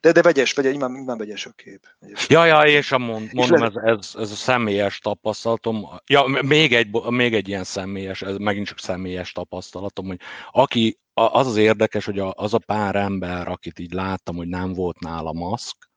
de, 0.01 0.13
de 0.13 0.23
vegyes, 0.23 0.53
vegyes, 0.53 0.75
imád, 0.75 0.95
imád 0.95 1.19
vegyes 1.19 1.47
a 1.47 1.51
kép. 1.51 1.87
Vegyes. 1.99 2.29
Ja, 2.29 2.45
ja, 2.45 2.63
és 2.63 2.93
a 2.93 2.99
mond, 2.99 3.33
mondom, 3.33 3.63
ez, 3.63 3.75
ez, 3.75 4.15
ez, 4.15 4.31
a 4.31 4.35
személyes 4.35 4.99
tapasztalatom. 4.99 5.89
Ja, 6.07 6.27
még 6.43 6.75
egy, 6.75 6.91
még 7.09 7.35
egy 7.35 7.49
ilyen 7.49 7.65
személyes, 7.65 8.23
ez 8.23 8.37
megint 8.37 8.67
csak 8.67 8.79
személyes 8.79 9.33
tapasztalatom, 9.33 10.07
hogy 10.07 10.21
aki, 10.51 10.99
az 11.15 11.47
az 11.47 11.57
érdekes, 11.57 12.05
hogy 12.05 12.19
az 12.19 12.55
a 12.55 12.59
pár 12.59 12.97
ember, 12.97 13.49
akit 13.49 13.79
így 13.79 13.93
láttam, 13.93 14.37
hogy 14.37 14.49
nem 14.49 14.73
volt 14.73 14.99
nála 14.99 15.33
maszk, 15.33 15.91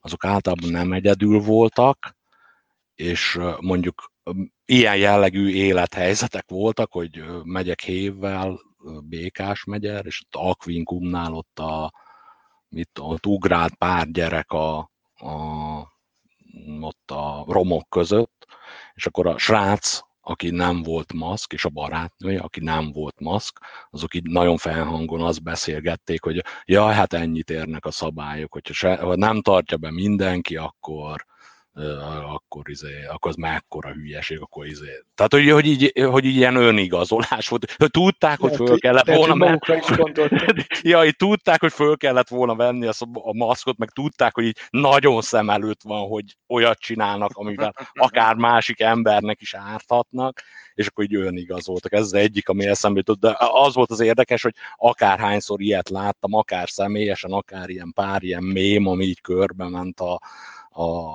azok 0.00 0.24
általában 0.24 0.70
nem 0.70 0.92
egyedül 0.92 1.40
voltak, 1.40 2.16
és 2.94 3.38
mondjuk 3.60 4.12
ilyen 4.64 4.96
jellegű 4.96 5.48
élethelyzetek 5.48 6.44
voltak, 6.48 6.92
hogy 6.92 7.24
megyek 7.42 7.80
hévvel, 7.80 8.60
Békás 9.02 9.64
megyer, 9.64 10.06
és 10.06 10.22
ott 10.24 10.50
Akvinkumnál 10.50 11.32
ott 11.32 11.58
a, 11.58 11.92
mit 12.74 12.98
ott 12.98 13.26
ugrált 13.26 13.74
pár 13.74 14.10
gyerek 14.10 14.52
a, 14.52 14.78
a, 15.14 15.32
ott 16.80 17.10
a 17.10 17.44
romok 17.48 17.88
között, 17.88 18.46
és 18.94 19.06
akkor 19.06 19.26
a 19.26 19.38
srác, 19.38 20.00
aki 20.20 20.50
nem 20.50 20.82
volt 20.82 21.12
maszk, 21.12 21.52
és 21.52 21.64
a 21.64 21.68
barátnője, 21.68 22.40
aki 22.40 22.60
nem 22.60 22.92
volt 22.92 23.20
maszk, 23.20 23.60
azok 23.90 24.14
így 24.14 24.22
nagyon 24.22 24.56
felhangon 24.56 25.22
azt 25.22 25.42
beszélgették, 25.42 26.22
hogy 26.22 26.44
ja, 26.64 26.86
hát 26.90 27.12
ennyit 27.12 27.50
érnek 27.50 27.84
a 27.84 27.90
szabályok, 27.90 28.52
hogyha 28.52 28.72
se, 28.72 28.96
ha 28.96 29.16
nem 29.16 29.42
tartja 29.42 29.76
be 29.76 29.90
mindenki, 29.90 30.56
akkor, 30.56 31.26
akkor, 32.34 32.70
izé, 32.70 33.04
akkor 33.04 33.30
az 33.30 33.36
mekkora 33.36 33.92
hülyeség, 33.92 34.40
akkor 34.40 34.66
izé. 34.66 35.04
Tehát, 35.14 35.32
hogy, 35.32 35.50
hogy, 35.50 35.66
így, 35.66 35.92
hogy 36.10 36.24
így 36.24 36.36
ilyen 36.36 36.56
önigazolás 36.56 37.48
volt. 37.48 37.76
Tudták, 37.90 38.38
hogy 38.38 38.54
föl 38.54 38.78
kellett 38.78 39.06
volna 39.06 39.34
menni. 39.34 39.58
ja, 40.82 41.12
tudták, 41.12 41.60
hogy 41.60 41.72
föl 41.72 41.96
kellett 41.96 42.28
volna 42.28 42.54
venni 42.54 42.86
a, 42.86 42.92
a 43.12 43.34
maszkot, 43.34 43.78
meg 43.78 43.90
tudták, 43.90 44.34
hogy 44.34 44.44
így 44.44 44.58
nagyon 44.70 45.22
szem 45.22 45.50
előtt 45.50 45.82
van, 45.82 46.08
hogy 46.08 46.36
olyat 46.48 46.78
csinálnak, 46.78 47.30
amivel 47.34 47.74
akár 47.92 48.34
másik 48.34 48.80
embernek 48.80 49.40
is 49.40 49.54
árthatnak, 49.54 50.42
és 50.74 50.86
akkor 50.86 51.04
így 51.04 51.14
önigazoltak. 51.14 51.92
Ez 51.92 52.00
az 52.00 52.14
egyik, 52.14 52.48
ami 52.48 52.66
eszembe 52.66 52.98
jutott, 52.98 53.20
de 53.20 53.36
az 53.38 53.74
volt 53.74 53.90
az 53.90 54.00
érdekes, 54.00 54.42
hogy 54.42 54.54
akárhányszor 54.76 55.60
ilyet 55.60 55.88
láttam, 55.88 56.34
akár 56.34 56.68
személyesen, 56.68 57.32
akár 57.32 57.68
ilyen 57.68 57.92
pár 57.92 58.22
ilyen 58.22 58.42
mém, 58.42 58.86
ami 58.86 59.04
így 59.04 59.20
körbe 59.20 59.68
ment 59.68 60.00
a, 60.00 60.20
a 60.82 61.14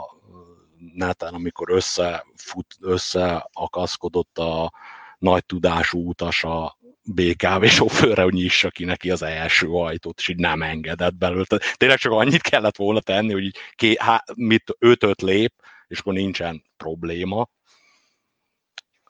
netán, 0.94 1.34
amikor 1.34 1.70
összefut, 1.70 2.76
összeakaszkodott 2.80 4.38
a 4.38 4.74
nagy 5.18 5.46
tudású 5.46 6.08
utas 6.10 6.44
a 6.44 6.78
BKV 7.04 7.66
sofőrre, 7.66 8.22
hogy 8.24 8.34
nyissa 8.34 8.70
ki 8.70 8.84
neki 8.84 9.12
az 9.12 9.22
első 9.22 9.72
ajtót, 9.72 10.20
és 10.20 10.28
így 10.28 10.40
nem 10.40 10.62
engedett 10.62 11.16
belőle. 11.16 11.46
Tényleg 11.76 11.98
csak 11.98 12.12
annyit 12.12 12.42
kellett 12.42 12.78
volna 12.78 13.00
tenni, 13.00 13.34
hogy 13.34 13.44
így 13.44 13.58
ké, 13.72 13.96
há, 14.00 14.24
mit, 14.36 14.76
ötöt 14.80 15.22
lép, 15.22 15.54
és 15.88 16.00
akkor 16.00 16.14
nincsen 16.14 16.64
probléma. 16.78 17.50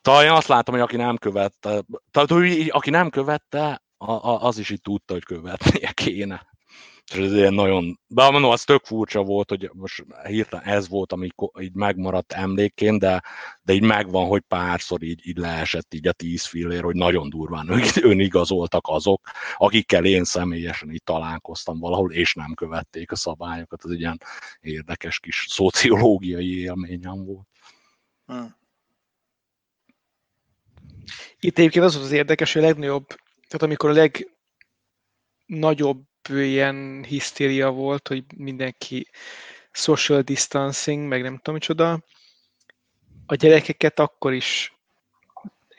Talán 0.01 0.23
én 0.23 0.31
azt 0.31 0.47
látom, 0.47 0.75
hogy 0.75 0.83
aki 0.83 0.95
nem 0.95 1.17
követte, 1.17 1.83
tehát 2.11 2.29
hogy 2.29 2.69
aki 2.69 2.89
nem 2.89 3.09
követte, 3.09 3.83
az 4.21 4.57
is 4.57 4.69
így 4.69 4.81
tudta, 4.81 5.13
hogy 5.13 5.23
követnie 5.23 5.91
kéne. 5.91 6.47
És 7.09 7.17
ez 7.17 7.33
ilyen 7.33 7.53
nagyon, 7.53 7.99
de 8.07 8.29
mondom, 8.29 8.51
az 8.51 8.63
tök 8.63 8.85
furcsa 8.85 9.23
volt, 9.23 9.49
hogy 9.49 9.69
most 9.73 10.05
hirtelen 10.27 10.65
ez 10.65 10.89
volt, 10.89 11.11
ami 11.11 11.29
így 11.59 11.73
megmaradt 11.73 12.31
emlékként, 12.31 12.99
de, 12.99 13.23
de 13.61 13.73
így 13.73 13.81
megvan, 13.81 14.27
hogy 14.27 14.41
párszor 14.41 15.03
így, 15.03 15.27
így 15.27 15.37
leesett 15.37 15.93
így 15.93 16.07
a 16.07 16.11
tíz 16.11 16.45
fillér, 16.45 16.83
hogy 16.83 16.95
nagyon 16.95 17.29
durván 17.29 17.69
önigazoltak 18.01 18.87
azok, 18.87 19.29
akikkel 19.57 20.05
én 20.05 20.23
személyesen 20.23 20.91
így 20.91 21.03
találkoztam 21.03 21.79
valahol, 21.79 22.11
és 22.11 22.33
nem 22.33 22.53
követték 22.53 23.11
a 23.11 23.15
szabályokat. 23.15 23.85
Ez 23.85 23.91
egy 23.91 23.99
ilyen 23.99 24.21
érdekes 24.61 25.19
kis 25.19 25.45
szociológiai 25.49 26.59
élményem 26.59 27.25
volt. 27.25 27.47
Hmm. 28.25 28.57
Itt 31.39 31.57
egyébként 31.57 31.85
az 31.85 31.93
volt 31.93 32.05
az 32.05 32.11
érdekes, 32.11 32.53
hogy 32.53 32.63
a 32.63 32.65
legnagyobb, 32.65 33.07
tehát 33.47 33.61
amikor 33.61 33.89
a 33.89 34.09
legnagyobb 35.47 36.07
ilyen 36.29 37.03
hisztéria 37.03 37.69
volt, 37.69 38.07
hogy 38.07 38.23
mindenki 38.37 39.07
social 39.71 40.21
distancing, 40.21 41.07
meg 41.07 41.21
nem 41.21 41.35
tudom 41.35 41.53
micsoda, 41.53 42.03
a 43.25 43.35
gyerekeket 43.35 43.99
akkor 43.99 44.33
is 44.33 44.73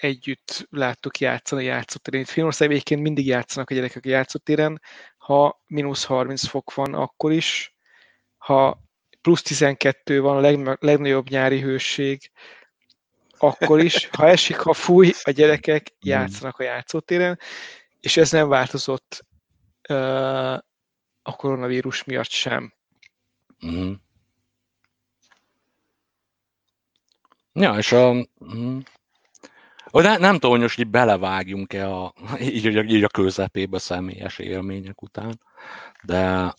együtt 0.00 0.66
láttuk 0.70 1.18
játszani 1.18 1.62
a 1.62 1.72
játszótéren. 1.72 2.20
Itt 2.20 2.28
Finországban 2.28 2.76
egyébként 2.76 3.02
mindig 3.02 3.26
játszanak 3.26 3.70
a 3.70 3.74
gyerekek 3.74 4.04
a 4.04 4.08
játszótéren, 4.08 4.80
ha 5.18 5.62
mínusz 5.66 6.04
30 6.04 6.46
fok 6.46 6.74
van, 6.74 6.94
akkor 6.94 7.32
is, 7.32 7.74
ha 8.36 8.82
plusz 9.20 9.42
12 9.42 10.20
van, 10.20 10.44
a 10.44 10.76
legnagyobb 10.80 11.28
nyári 11.28 11.60
hőség, 11.60 12.30
akkor 13.38 13.80
is, 13.80 14.08
ha 14.12 14.28
esik, 14.28 14.56
ha 14.56 14.72
fúj, 14.72 15.12
a 15.22 15.30
gyerekek 15.30 15.92
mm. 15.92 16.08
játszanak 16.08 16.58
a 16.58 16.62
játszótéren, 16.62 17.38
és 18.00 18.16
ez 18.16 18.30
nem 18.30 18.48
változott 18.48 19.24
a 21.22 21.36
koronavírus 21.36 22.04
miatt 22.04 22.30
sem. 22.30 22.72
Mm. 23.66 23.92
Ja, 27.52 27.76
és 27.76 27.92
a... 27.92 28.12
Mm. 28.54 28.78
De 29.92 30.18
nem 30.18 30.38
tudom, 30.38 30.60
hogy 30.60 30.74
így 30.78 30.88
belevágjunk-e 30.88 31.88
a, 31.88 32.12
így, 32.40 32.64
így 32.66 33.04
a 33.04 33.08
közepébe 33.08 33.78
személyes 33.78 34.38
élmények 34.38 35.02
után, 35.02 35.40
de 36.02 36.54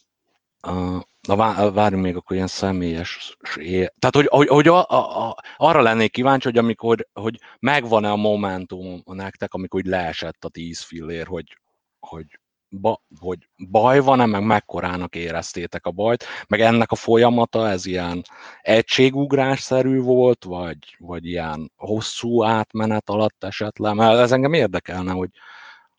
uh, 0.68 1.02
Na 1.28 1.72
várjunk 1.72 2.04
még 2.04 2.16
akkor 2.16 2.36
ilyen 2.36 2.48
személyes 2.48 3.38
él. 3.56 3.94
Tehát, 4.00 4.16
hogy, 4.16 4.28
hogy, 4.28 4.48
hogy 4.48 4.68
a, 4.68 4.90
a, 4.90 5.28
a, 5.28 5.38
arra 5.58 5.82
lennék 5.82 6.12
kíváncsi, 6.12 6.48
hogy 6.48 6.58
amikor, 6.58 7.08
hogy 7.14 7.40
megvan-e 7.60 8.12
a 8.12 8.16
momentum 8.16 9.02
nektek, 9.06 9.54
amikor 9.54 9.80
úgy 9.80 9.88
leesett 9.88 10.46
a 10.46 10.50
tíz 10.50 10.82
fillér, 10.82 11.28
hogy, 11.28 11.58
hogy, 12.00 12.40
ba, 12.72 13.04
hogy 13.20 13.50
baj 13.70 14.00
van-e, 14.00 14.26
meg 14.26 14.44
mekkorának 14.44 15.16
éreztétek 15.16 15.86
a 15.86 15.92
bajt, 15.92 16.26
meg 16.48 16.62
ennek 16.62 16.92
a 16.92 16.96
folyamata, 16.96 17.70
ez 17.70 17.86
ilyen 17.86 18.24
egységugrásszerű 18.62 20.00
volt, 20.00 20.44
vagy, 20.44 20.96
vagy 20.98 21.26
ilyen 21.26 21.72
hosszú 21.76 22.44
átmenet 22.44 23.10
alatt 23.10 23.44
esetleg, 23.44 23.96
mert 23.96 24.20
ez 24.20 24.32
engem 24.32 24.54
érdekelne, 24.54 25.12
hogy, 25.12 25.30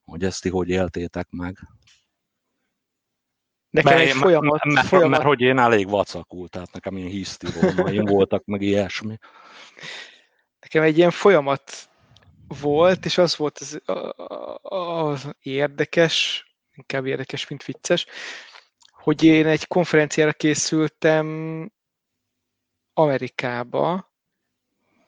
hogy 0.04 0.24
ezt 0.24 0.42
ti 0.42 0.48
hogy 0.48 0.68
éltétek 0.68 1.26
meg. 1.30 1.58
Nekem 3.70 3.94
mert, 3.94 4.08
egy 4.08 4.14
folyamat, 4.16 4.64
mert, 4.64 4.87
folyamat... 4.87 5.11
mert, 5.11 5.24
hogy 5.24 5.40
én 5.40 5.58
elég 5.58 5.88
vacakult, 5.88 6.50
tehát 6.50 6.72
nekem 6.72 6.96
ilyen 6.96 7.08
hisztirómaim 7.08 8.04
voltak, 8.04 8.44
meg 8.44 8.62
ilyesmi. 8.62 9.18
Nekem 10.61 10.82
egy 10.82 10.96
ilyen 10.96 11.11
folyamat 11.11 11.90
volt, 12.61 13.04
és 13.04 13.18
az 13.18 13.37
volt 13.37 13.58
az, 13.58 13.82
az 14.62 15.35
érdekes, 15.40 16.46
inkább 16.83 17.07
érdekes, 17.07 17.49
mint 17.49 17.64
vicces, 17.64 18.07
hogy 18.90 19.25
én 19.25 19.47
egy 19.47 19.66
konferenciára 19.66 20.33
készültem 20.33 21.71
Amerikába, 22.95 24.12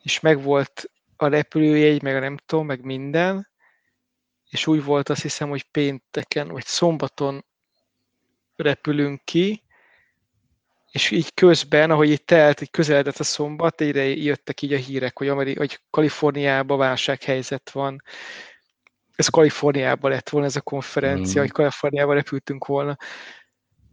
és 0.02 0.20
megvolt 0.20 0.90
a 1.16 1.26
repülőjegy, 1.26 2.02
meg 2.02 2.16
a 2.16 2.18
nem 2.18 2.36
tudom, 2.36 2.66
meg 2.66 2.84
minden, 2.84 3.48
és 4.50 4.66
úgy 4.66 4.84
volt 4.84 5.08
azt 5.08 5.22
hiszem, 5.22 5.48
hogy 5.48 5.62
pénteken, 5.62 6.48
vagy 6.48 6.64
szombaton 6.64 7.44
repülünk 8.56 9.24
ki, 9.24 9.62
és 10.90 11.10
így 11.10 11.34
közben, 11.34 11.90
ahogy 11.90 12.10
itt 12.10 12.26
telt, 12.26 12.60
így 12.60 12.70
közeledett 12.70 13.18
a 13.18 13.24
szombat, 13.24 13.80
egyre 13.80 14.04
jöttek 14.04 14.62
így 14.62 14.72
a 14.72 14.76
hírek, 14.76 15.18
hogy, 15.18 15.28
Ameri- 15.28 15.56
hogy 15.56 15.80
Kaliforniában 15.90 16.78
válsághelyzet 16.78 17.70
van. 17.70 18.02
Ez 19.16 19.28
Kaliforniában 19.28 20.10
lett 20.10 20.28
volna 20.28 20.46
ez 20.46 20.56
a 20.56 20.60
konferencia, 20.60 21.40
mm. 21.40 21.44
hogy 21.44 21.52
Kaliforniában 21.52 22.14
repültünk 22.14 22.66
volna. 22.66 22.96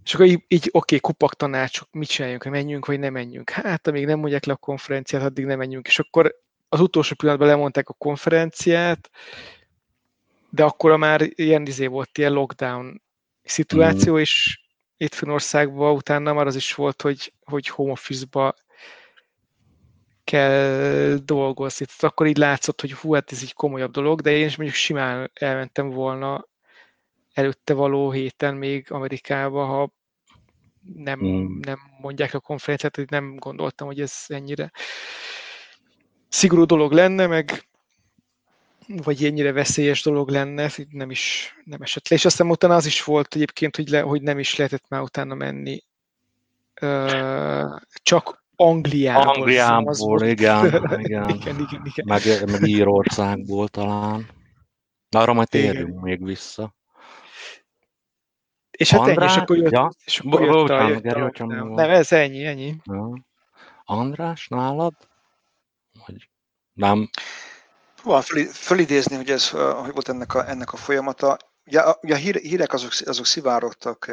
És 0.04 0.14
akkor 0.14 0.26
így, 0.26 0.44
így 0.48 0.68
oké, 0.72 0.78
okay, 0.78 1.00
kupak 1.00 1.36
tanácsok, 1.36 1.88
mit 1.92 2.08
csináljunk, 2.08 2.44
menjünk, 2.44 2.86
vagy 2.86 3.00
nem 3.00 3.14
menjünk. 3.14 3.50
Hát, 3.50 3.88
amíg 3.88 4.06
nem 4.06 4.20
mondják 4.20 4.46
le 4.46 4.54
a 4.54 4.56
konferenciát, 4.56 5.24
addig 5.24 5.46
nem 5.46 5.58
menjünk. 5.58 5.88
És 5.88 6.00
akkor 6.00 6.36
az 6.70 6.80
utolsó 6.80 7.16
pillanatban 7.16 7.50
lemondták 7.50 7.90
a 7.90 7.94
konferenciát, 7.94 9.10
de 10.50 10.64
akkor 10.64 10.98
már 10.98 11.22
ilyen 11.22 11.66
izé 11.66 11.86
volt, 11.86 12.18
ilyen 12.18 12.32
lockdown 12.32 13.02
szituáció, 13.44 14.14
mm. 14.14 14.18
és 14.18 14.62
itt 14.98 15.14
Finországban 15.14 15.96
utána 15.96 16.34
már 16.34 16.48
az 16.48 16.56
is 16.56 16.74
volt, 16.74 17.02
hogy, 17.02 17.34
hogy 17.44 17.68
home 17.68 17.92
office-ba 17.92 18.56
kell 20.32 21.18
dolgozni. 21.26 21.86
Tehát 21.86 22.04
akkor 22.04 22.28
így 22.28 22.38
látszott, 22.38 22.82
hogy 22.82 22.94
hú, 22.94 23.14
hát 23.14 23.32
ez 23.32 23.40
egy 23.42 23.54
komolyabb 23.54 23.92
dolog, 23.92 24.22
de 24.22 24.32
én 24.32 24.46
is 24.46 24.56
mondjuk 24.56 24.78
simán 24.78 25.32
elmentem 25.34 25.90
volna 25.90 26.48
előtte 27.34 27.74
való 27.74 28.12
héten 28.12 28.56
még 28.56 28.92
Amerikába, 28.92 29.66
ha 29.66 29.94
nem, 30.96 31.20
mm. 31.24 31.60
nem 31.60 31.80
mondják 32.02 32.34
a 32.34 32.40
konferenciát, 32.40 32.96
hogy 32.96 33.10
nem 33.10 33.36
gondoltam, 33.36 33.88
hogy 33.88 34.00
ez 34.00 34.14
ennyire 34.28 34.72
szigorú 36.28 36.66
dolog 36.66 36.92
lenne, 36.92 37.28
meg 37.28 37.68
vagy 38.88 39.26
ennyire 39.26 39.52
veszélyes 39.52 40.04
dolog 40.04 40.30
lenne, 40.30 40.72
nem 40.90 41.12
is 41.12 41.56
nem 41.64 41.82
esett 41.82 42.08
le. 42.08 42.16
És 42.16 42.26
aztán 42.26 42.50
utána 42.50 42.76
az 42.76 42.86
is 42.86 43.04
volt 43.04 43.36
egyébként, 43.36 43.76
hogy, 43.76 43.90
le, 43.90 44.02
hogy 44.02 44.22
nem 44.22 44.40
is 44.40 44.56
lehetett 44.56 44.88
már 44.88 45.02
utána 45.02 45.36
menni. 45.36 45.84
Csak 47.94 48.41
Angliából. 48.62 49.34
Angliából, 49.34 50.22
igen, 50.22 50.66
igen. 51.06 51.30
igen, 51.30 51.60
igen, 51.60 51.82
igen. 51.84 52.06
Meg, 52.06 52.22
meg 52.52 52.68
Írországból 52.68 53.68
talán. 53.68 54.30
Na, 55.10 55.20
arra 55.20 55.34
majd 55.34 55.48
térjünk 55.50 55.90
igen. 55.90 56.02
még 56.02 56.26
vissza. 56.26 56.76
És 58.72 58.92
hát 58.92 59.00
András, 59.00 59.32
ennyi, 59.32 59.36
és 59.36 59.42
akkor 59.42 59.58
jött, 59.58 59.72
ja? 59.72 59.92
és 60.06 60.20
akkor 60.20 60.42
jött, 60.42 60.70
a, 60.70 60.88
jött 60.88 61.06
a, 61.06 61.44
a, 61.44 61.46
nem, 61.46 61.68
nem, 61.68 61.90
ez 61.90 62.12
ennyi, 62.12 62.46
ennyi. 62.46 62.76
Ja. 62.84 63.26
András, 63.86 64.48
nálad? 64.48 64.94
Vagy 66.06 66.30
nem? 66.74 67.10
Van 68.04 68.22
föl, 68.22 68.46
fölidézni, 68.46 69.16
hogy 69.16 69.30
ez 69.30 69.50
hogy 69.50 69.94
volt 69.94 70.10
ennek 70.10 70.34
a, 70.34 70.50
ennek 70.50 70.74
a 70.74 70.78
folyamata. 70.78 71.38
Ja, 71.64 71.90
a, 71.90 72.00
a 72.02 72.16
hírek 72.16 72.74
azok, 72.74 72.92
azok 73.06 73.26
szivárogtak 73.26 74.12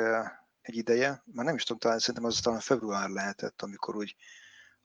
egy 0.68 0.76
ideje, 0.76 1.22
már 1.24 1.44
nem 1.44 1.54
is 1.54 1.62
tudom, 1.62 1.78
talán 1.78 1.98
szerintem 1.98 2.24
az 2.24 2.40
talán 2.40 2.61
február 2.61 3.09
lehetett, 3.09 3.62
amikor 3.62 3.96
úgy 3.96 4.16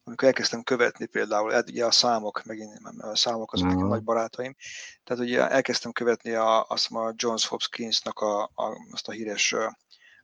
amikor 0.05 0.27
elkezdtem 0.27 0.63
követni 0.63 1.05
például, 1.05 1.51
hát 1.51 1.69
ugye 1.69 1.85
a 1.85 1.91
számok, 1.91 2.43
megint 2.43 2.79
a 2.97 3.15
számok 3.15 3.53
azok 3.53 3.67
nekem 3.67 3.87
nagy 3.87 4.03
barátaim, 4.03 4.55
tehát 5.03 5.23
ugye 5.23 5.49
elkezdtem 5.49 5.91
követni 5.91 6.31
a, 6.31 6.65
azt 6.67 6.91
a 6.91 7.13
Johns 7.15 7.47
Hopkinsnak 7.47 8.19
a, 8.19 8.43
a, 8.43 8.87
azt 8.91 9.07
a 9.07 9.11
híres 9.11 9.55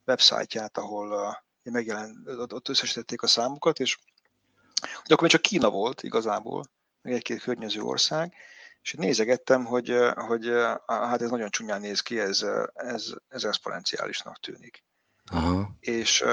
websájtját, 0.06 0.78
ahol 0.78 1.38
megjelent, 1.63 2.28
ott 2.28 2.69
összesítették 2.69 3.22
a 3.22 3.28
számokat, 3.28 3.80
és 3.80 3.98
de 4.82 5.13
akkor 5.13 5.22
még 5.22 5.32
csak 5.32 5.41
Kína 5.41 5.69
volt 5.69 6.04
igazából, 6.04 6.65
meg 7.02 7.13
egy-két 7.13 7.41
környező 7.41 7.82
ország, 7.82 8.34
és 8.82 8.93
nézegettem, 8.93 9.65
hogy, 9.65 9.95
hogy 10.15 10.52
hát 10.86 11.22
ez 11.22 11.30
nagyon 11.30 11.50
csúnyán 11.50 11.82
néz 11.82 12.00
ki, 12.00 12.19
ez, 12.19 12.45
ez, 12.74 13.13
ez 13.28 13.43
exponenciálisnak 13.43 14.39
tűnik. 14.39 14.84
Aha. 15.30 15.76
És, 15.80 16.26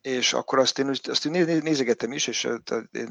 és 0.00 0.32
akkor 0.32 0.58
azt 0.58 0.78
én, 0.78 0.88
azt 0.88 1.26
én 1.26 1.62
nézegettem 1.62 2.12
is, 2.12 2.26
és 2.26 2.44
én, 2.90 3.08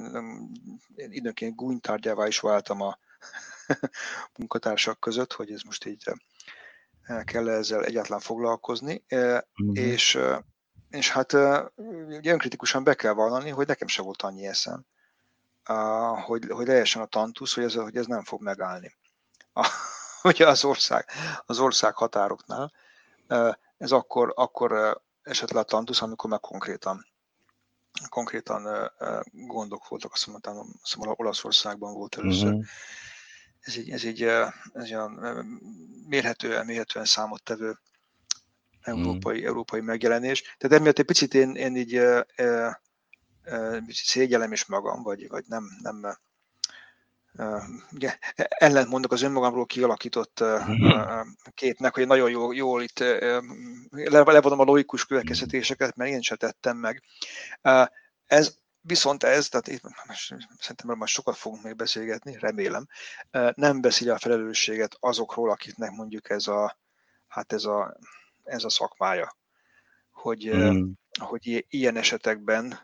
én 0.95 1.11
időnként 1.11 1.55
gúnytárgyává 1.55 2.27
is 2.27 2.39
váltam 2.39 2.81
a 2.81 2.97
munkatársak 4.37 4.99
között, 4.99 5.33
hogy 5.33 5.51
ez 5.51 5.61
most 5.61 5.85
így 5.85 6.03
kell 7.23 7.49
ezzel 7.49 7.83
egyáltalán 7.83 8.19
foglalkozni, 8.19 9.03
mm. 9.63 9.73
és, 9.73 10.19
és 10.89 11.11
hát 11.11 11.33
ugye 12.07 12.31
önkritikusan 12.31 12.83
be 12.83 12.93
kell 12.93 13.13
vallani, 13.13 13.49
hogy 13.49 13.67
nekem 13.67 13.87
se 13.87 14.01
volt 14.01 14.21
annyi 14.21 14.47
eszem, 14.47 14.85
hogy, 16.25 16.45
hogy 16.49 16.67
lehessen 16.67 17.01
a 17.01 17.05
tantusz, 17.05 17.53
hogy 17.53 17.63
ez, 17.63 17.73
hogy 17.73 17.95
ez 17.95 18.05
nem 18.05 18.23
fog 18.23 18.41
megállni. 18.41 18.95
A, 19.53 19.67
ugye 20.23 20.47
az 20.47 20.63
ország, 20.63 21.05
az 21.45 21.59
ország 21.59 21.95
határoknál, 21.95 22.71
ez 23.77 23.91
akkor, 23.91 24.33
akkor 24.35 25.01
esett 25.27 25.51
le 25.51 25.59
a 25.59 25.63
tantusz, 25.63 26.01
amikor 26.01 26.29
meg 26.29 26.39
konkrétan, 26.39 27.05
konkrétan 28.09 28.91
gondok 29.31 29.87
voltak, 29.87 30.13
azt 30.13 30.27
mondtam, 30.27 30.57
azt 30.81 30.97
Olaszországban 30.99 31.93
volt 31.93 32.15
először. 32.17 32.47
Uh-huh. 32.47 32.65
Ez 33.59 33.75
egy, 33.77 33.89
ez 33.89 34.03
egy, 34.03 34.21
ez 34.73 34.91
olyan 34.91 35.11
mérhetően, 36.07 36.65
mérhetően 36.65 37.05
számottevő 37.05 37.79
európai, 38.81 39.41
mm. 39.41 39.45
európai 39.45 39.81
megjelenés. 39.81 40.55
Tehát 40.57 40.79
emiatt 40.79 40.99
egy 40.99 41.05
picit 41.05 41.33
én, 41.33 41.55
én 41.55 41.75
így 41.75 41.95
e, 41.95 42.25
e, 42.35 42.81
szégyelem 43.87 44.51
is 44.51 44.65
magam, 44.65 45.03
vagy, 45.03 45.27
vagy 45.27 45.43
nem, 45.47 45.63
nem 45.81 46.17
ugye, 47.91 48.17
ellentmondok 48.35 49.11
az 49.11 49.21
önmagamról 49.21 49.65
kialakított 49.65 50.43
mm-hmm. 50.43 51.21
képnek, 51.53 51.93
hogy 51.93 52.07
nagyon 52.07 52.29
jól, 52.29 52.55
jól 52.55 52.81
itt 52.81 52.99
levonom 53.89 54.59
a 54.59 54.63
logikus 54.63 55.05
következtetéseket, 55.05 55.95
mert 55.95 56.11
én 56.11 56.21
sem 56.21 56.37
tettem 56.37 56.77
meg. 56.77 57.03
Ez, 58.25 58.55
viszont 58.81 59.23
ez, 59.23 59.49
tehát 59.49 59.67
itt, 59.67 59.81
szerintem 60.59 60.97
már 60.97 61.07
sokat 61.07 61.35
fogunk 61.35 61.63
még 61.63 61.75
beszélgetni, 61.75 62.37
remélem, 62.39 62.87
nem 63.53 63.81
beszél 63.81 64.11
a 64.11 64.17
felelősséget 64.17 64.97
azokról, 64.99 65.49
akiknek 65.49 65.91
mondjuk 65.91 66.29
ez 66.29 66.47
a, 66.47 66.77
hát 67.27 67.53
ez 67.53 67.63
a, 67.63 67.97
ez 68.43 68.63
a 68.63 68.69
szakmája, 68.69 69.37
hogy, 70.11 70.55
mm. 70.55 70.89
hogy 71.19 71.65
ilyen 71.69 71.97
esetekben 71.97 72.79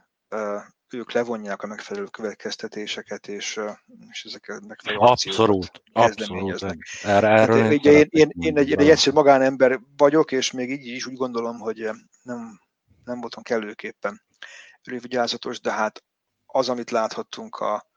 ők 0.93 1.11
levonják 1.11 1.61
a 1.61 1.67
megfelelő 1.67 2.05
következtetéseket, 2.05 3.27
és, 3.27 3.59
és 4.11 4.23
ezeket 4.25 4.65
megfelelő 4.67 5.01
Abszolút, 5.01 5.81
abszolút. 5.91 6.65
Erre, 7.03 7.27
erről 7.27 7.61
hát, 7.61 7.73
ugye 7.73 7.91
én, 7.91 8.07
én, 8.09 8.29
én 8.39 8.57
egy, 8.57 8.71
egy 8.73 8.89
egyszerű 8.89 9.15
magánember 9.15 9.79
vagyok, 9.97 10.31
és 10.31 10.51
még 10.51 10.69
így 10.69 10.87
is 10.87 11.05
úgy 11.05 11.15
gondolom, 11.15 11.59
hogy 11.59 11.89
nem, 12.23 12.59
nem 13.03 13.19
voltam 13.19 13.43
kellőképpen 13.43 14.21
elővigyázatos, 14.83 15.59
de 15.59 15.71
hát 15.71 16.03
az, 16.45 16.69
amit 16.69 16.91
láthattunk 16.91 17.55
a, 17.55 17.87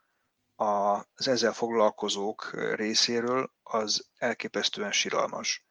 a, 0.54 0.96
az 1.14 1.28
ezzel 1.28 1.52
foglalkozók 1.52 2.50
részéről, 2.74 3.50
az 3.62 4.08
elképesztően 4.18 4.92
siralmas. 4.92 5.66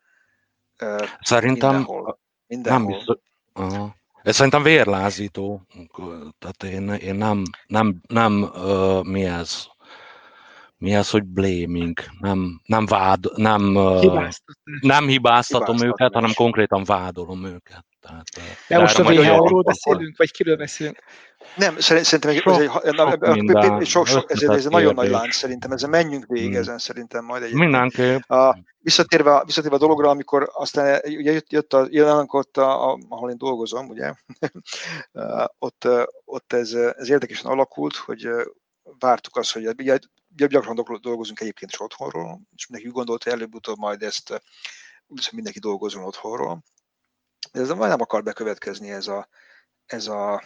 Szerintem 1.22 1.74
mindenhol. 1.74 2.20
mindenhol. 2.48 2.80
nem 2.80 2.98
biztos. 2.98 3.18
Aha. 3.54 3.96
Ez 4.26 4.36
szerintem 4.36 4.64
vérlázító. 4.64 5.62
Tehát 6.40 6.76
én, 6.76 6.90
én 6.90 7.16
nem, 7.16 7.44
nem, 7.68 8.02
nem 8.08 8.42
uh, 8.42 9.04
mi 9.04 9.24
ez? 9.24 9.66
Mi 10.78 10.94
ez, 10.94 11.10
hogy 11.10 11.24
blaming? 11.24 12.00
Nem, 12.20 12.62
nem 12.66 12.86
vád, 12.86 13.38
nem, 13.38 13.76
uh, 13.76 14.30
nem 14.80 15.08
hibáztatom 15.08 15.82
őket, 15.82 16.14
hanem 16.14 16.34
konkrétan 16.34 16.84
vádolom 16.84 17.46
őket. 17.46 17.86
Tehát, 18.00 18.24
De 18.68 18.80
most 18.80 19.00
a 19.00 19.04
WHO-ról 19.04 19.62
beszélünk, 19.62 20.18
vagy 20.18 20.32
kiről 20.32 20.58
beszélünk? 20.58 21.04
Nem, 21.56 21.80
szerintem 21.80 22.30
ez, 22.30 22.38
sok, 22.38 23.80
egy, 23.80 23.88
sok, 23.88 24.08
sok, 24.08 24.32
ez, 24.32 24.42
ez 24.42 24.66
egy 24.66 24.72
nagyon 24.72 24.94
nagy 24.94 25.10
lánc 25.10 25.36
szerintem, 25.36 25.72
ezzel 25.72 25.90
menjünk 25.90 26.26
végig 26.28 26.50
hmm. 26.50 26.60
ezen 26.60 26.78
szerintem 26.78 27.26
majd 27.26 27.44
egyébként. 27.44 27.70
Mindenképp. 27.70 28.30
A, 28.30 28.58
visszatérve, 28.78 29.44
visszatérve 29.46 29.76
a 29.76 29.80
dologra, 29.80 30.10
amikor 30.10 30.50
aztán 30.54 31.02
ugye 31.06 31.32
jött, 31.32 31.52
jött 31.52 31.74
a 31.74 31.88
jelenek 31.90 32.34
ott, 32.34 32.58
a, 32.58 32.92
a, 32.92 32.98
ahol 33.10 33.30
én 33.30 33.38
dolgozom, 33.38 33.90
ugye, 33.90 34.14
ott, 35.66 35.88
ott 36.26 36.54
ez, 36.54 36.74
ez 36.74 37.10
érdekesen 37.10 37.52
alakult, 37.52 37.96
hogy 37.96 38.30
vártuk 39.00 39.36
azt, 39.36 39.54
hogy 39.54 39.68
ugye, 39.68 39.98
gyakran 40.36 41.00
dolgozunk 41.02 41.40
egyébként 41.40 41.72
is 41.72 41.82
otthonról, 41.82 42.42
és 42.56 42.68
mindenki 42.68 42.96
gondolta, 42.96 43.30
hogy 43.30 43.40
előbb-utóbb 43.40 43.78
majd 43.78 44.02
ezt 44.02 44.42
mindenki 45.32 45.60
dolgozon 45.60 46.04
otthonról. 46.04 46.64
De 47.52 47.60
ez 47.60 47.68
nem 47.68 48.02
akar 48.02 48.24
bekövetkezni 48.24 48.92
ez 48.92 49.08
a, 49.08 49.28
ez 49.86 50.08
a 50.08 50.44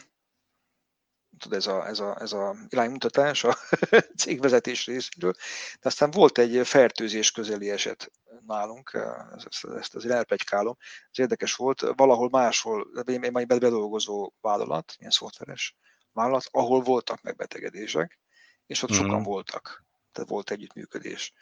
tud, 1.37 1.53
ez 1.53 1.67
a, 1.67 1.87
ez 1.87 1.99
a, 1.99 2.17
ez 2.21 2.31
a 2.31 2.55
iránymutatás 2.69 3.43
a 3.43 3.57
cégvezetés 4.21 4.85
részéről. 4.85 5.33
De 5.81 5.87
aztán 5.87 6.11
volt 6.11 6.37
egy 6.37 6.67
fertőzés 6.67 7.31
közeli 7.31 7.69
eset 7.69 8.11
nálunk, 8.47 8.97
ezt, 9.35 9.65
ezt 9.65 9.95
azért 9.95 10.13
elpegykálom. 10.13 10.77
Ez 11.11 11.19
érdekes 11.19 11.55
volt, 11.55 11.81
valahol 11.95 12.29
máshol, 12.29 12.87
én 13.05 13.29
majd 13.31 13.47
bedolgozó 13.47 14.33
vállalat, 14.41 14.95
ilyen 14.97 15.11
szoftveres 15.11 15.75
vállalat, 16.11 16.45
ahol 16.51 16.81
voltak 16.81 17.21
megbetegedések, 17.21 18.19
és 18.65 18.83
ott 18.83 18.91
mm. 18.91 18.95
sokan 18.95 19.23
voltak, 19.23 19.85
tehát 20.11 20.29
volt 20.29 20.51
együttműködés. 20.51 21.33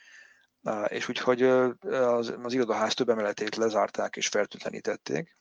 És 0.87 1.09
úgyhogy 1.09 1.41
az, 1.91 2.33
az 2.43 2.53
irodaház 2.53 2.93
több 2.93 3.09
emeletét 3.09 3.55
lezárták 3.55 4.15
és 4.15 4.27
fertőtlenítették. 4.27 5.35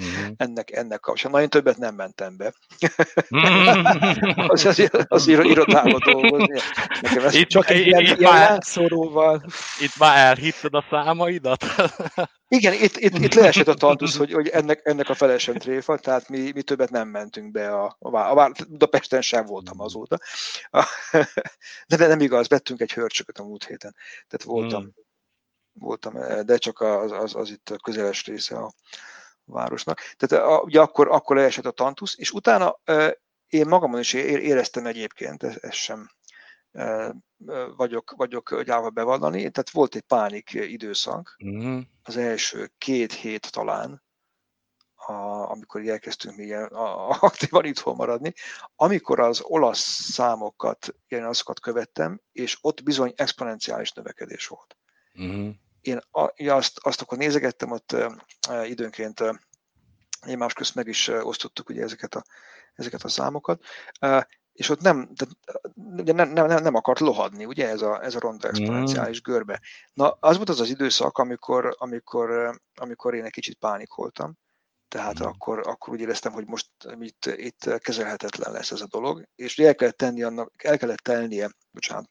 Mm-hmm. 0.00 0.32
ennek, 0.44 0.70
ennek 0.70 1.00
kapcsán. 1.00 1.30
Nagyon 1.30 1.48
többet 1.48 1.76
nem 1.76 1.94
mentem 1.94 2.36
be. 2.36 2.52
az, 4.48 4.64
az, 4.64 4.90
az 5.08 5.26
irodába 5.26 5.98
dolgozni. 6.04 6.60
Nekem 7.00 7.24
ez 7.24 7.34
itt, 7.34 7.48
csak 7.48 7.70
egy 7.70 7.86
ilyen, 7.86 8.00
itt 8.00 8.18
ilyen 8.18 8.32
már, 8.32 8.50
látszoróval. 8.50 9.42
Itt 9.80 9.96
már 9.98 10.16
elhitted 10.16 10.74
a 10.74 10.84
számaidat? 10.90 11.64
Igen, 12.48 12.72
itt, 12.72 12.96
itt, 12.96 13.18
itt 13.18 13.34
leesett 13.40 13.68
a 13.68 13.74
tantusz, 13.74 14.16
hogy, 14.16 14.32
hogy 14.32 14.48
ennek, 14.48 14.80
ennek 14.84 15.08
a 15.08 15.14
felesen 15.14 15.58
tréfa, 15.58 15.98
tehát 15.98 16.28
mi, 16.28 16.50
mi 16.54 16.62
többet 16.62 16.90
nem 16.90 17.08
mentünk 17.08 17.50
be 17.50 17.74
a, 17.74 17.96
a, 17.98 18.16
a, 18.16 18.44
a 18.44 18.52
Budapesten 18.68 19.22
sem 19.22 19.44
voltam 19.44 19.80
azóta. 19.80 20.18
A, 20.70 20.84
de, 21.88 21.96
de 21.96 22.06
nem 22.06 22.20
igaz, 22.20 22.48
vettünk 22.48 22.80
egy 22.80 22.92
hörcsöket 22.92 23.38
a 23.38 23.44
múlt 23.44 23.64
héten. 23.64 23.94
Tehát 24.28 24.42
voltam, 24.42 24.82
hmm. 24.82 24.92
voltam 25.72 26.44
de 26.44 26.56
csak 26.56 26.80
az, 26.80 27.12
az, 27.12 27.34
az 27.34 27.50
itt 27.50 27.70
a 27.70 27.76
közeles 27.76 28.26
része 28.26 28.56
a, 28.56 28.72
városnak. 29.48 30.00
Tehát 30.16 30.46
a, 30.46 30.60
ugye 30.60 30.80
akkor, 30.80 31.08
akkor 31.08 31.36
leesett 31.36 31.66
a 31.66 31.70
tantusz, 31.70 32.18
és 32.18 32.30
utána 32.30 32.80
én 33.46 33.66
magamon 33.66 34.00
is 34.00 34.12
éreztem 34.12 34.86
egyébként, 34.86 35.42
ez, 35.42 35.56
ez 35.60 35.74
sem 35.74 36.10
vagyok, 37.76 38.14
vagyok 38.16 38.62
gyáva 38.62 38.90
bevallani, 38.90 39.38
tehát 39.38 39.70
volt 39.70 39.94
egy 39.94 40.02
pánik 40.02 40.52
időszak, 40.52 41.36
uh-huh. 41.38 41.80
az 42.02 42.16
első 42.16 42.70
két 42.78 43.12
hét 43.12 43.52
talán, 43.52 44.02
a, 44.94 45.12
amikor 45.50 45.86
elkezdtünk 45.86 46.36
mi 46.36 46.44
ilyen 46.44 46.68
aktívan 47.20 47.64
itthon 47.64 47.96
maradni, 47.96 48.34
amikor 48.76 49.20
az 49.20 49.40
olasz 49.42 50.10
számokat, 50.12 50.94
ilyen 51.08 51.24
azokat 51.24 51.60
követtem, 51.60 52.20
és 52.32 52.58
ott 52.60 52.82
bizony 52.82 53.12
exponenciális 53.16 53.92
növekedés 53.92 54.46
volt. 54.46 54.76
Uh-huh 55.14 55.54
én 55.80 56.00
azt, 56.48 56.78
azt 56.78 57.00
akkor 57.00 57.18
nézegettem, 57.18 57.70
ott 57.70 57.96
időnként 58.64 59.24
egymás 60.20 60.52
közt 60.52 60.74
meg 60.74 60.86
is 60.86 61.08
osztottuk 61.08 61.68
ugye 61.68 61.82
ezeket 61.82 62.14
a, 62.14 62.24
ezeket 62.74 63.02
a 63.02 63.08
számokat, 63.08 63.64
és 64.58 64.68
ott 64.68 64.80
nem, 64.80 65.08
de 65.74 66.12
nem, 66.12 66.28
nem, 66.28 66.46
nem, 66.46 66.62
nem 66.62 66.74
akart 66.74 67.00
lohadni, 67.00 67.44
ugye 67.44 67.68
ez 67.68 67.82
a, 67.82 68.04
ez 68.04 68.14
a 68.14 68.20
ronda 68.20 68.48
exponenciális 68.48 69.18
mm. 69.18 69.32
görbe. 69.32 69.60
Na, 69.94 70.10
az 70.10 70.36
volt 70.36 70.48
az 70.48 70.60
az 70.60 70.68
időszak, 70.68 71.18
amikor, 71.18 71.74
amikor, 71.78 72.60
amikor 72.74 73.14
én 73.14 73.24
egy 73.24 73.30
kicsit 73.30 73.58
pánikoltam, 73.58 74.34
tehát 74.88 75.22
mm. 75.22 75.26
akkor, 75.26 75.58
akkor 75.66 75.94
úgy 75.94 76.00
éreztem, 76.00 76.32
hogy 76.32 76.46
most 76.46 76.70
itt, 76.98 77.26
itt 77.26 77.78
kezelhetetlen 77.78 78.52
lesz 78.52 78.70
ez 78.70 78.80
a 78.80 78.86
dolog, 78.86 79.28
és 79.34 79.58
el 79.58 79.74
kellett 79.74 79.96
tenni 79.96 80.22
annak, 80.22 80.64
el 80.64 80.78
kellett 80.78 80.98
telnie, 80.98 81.50
bocsánat, 81.70 82.10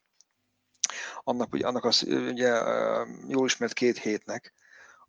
annak, 1.22 1.52
ugye, 1.52 1.66
annak 1.66 1.84
az 1.84 2.02
ugye, 2.02 2.50
jól 3.26 3.46
ismert 3.46 3.72
két 3.72 3.98
hétnek, 3.98 4.54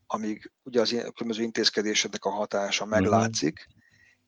amíg 0.07 0.51
ugye 0.63 0.81
az 0.81 0.89
különböző 0.89 1.43
intézkedéseknek 1.43 2.25
a 2.25 2.29
hatása 2.29 2.85
mhm. 2.85 2.93
meglátszik. 2.93 3.67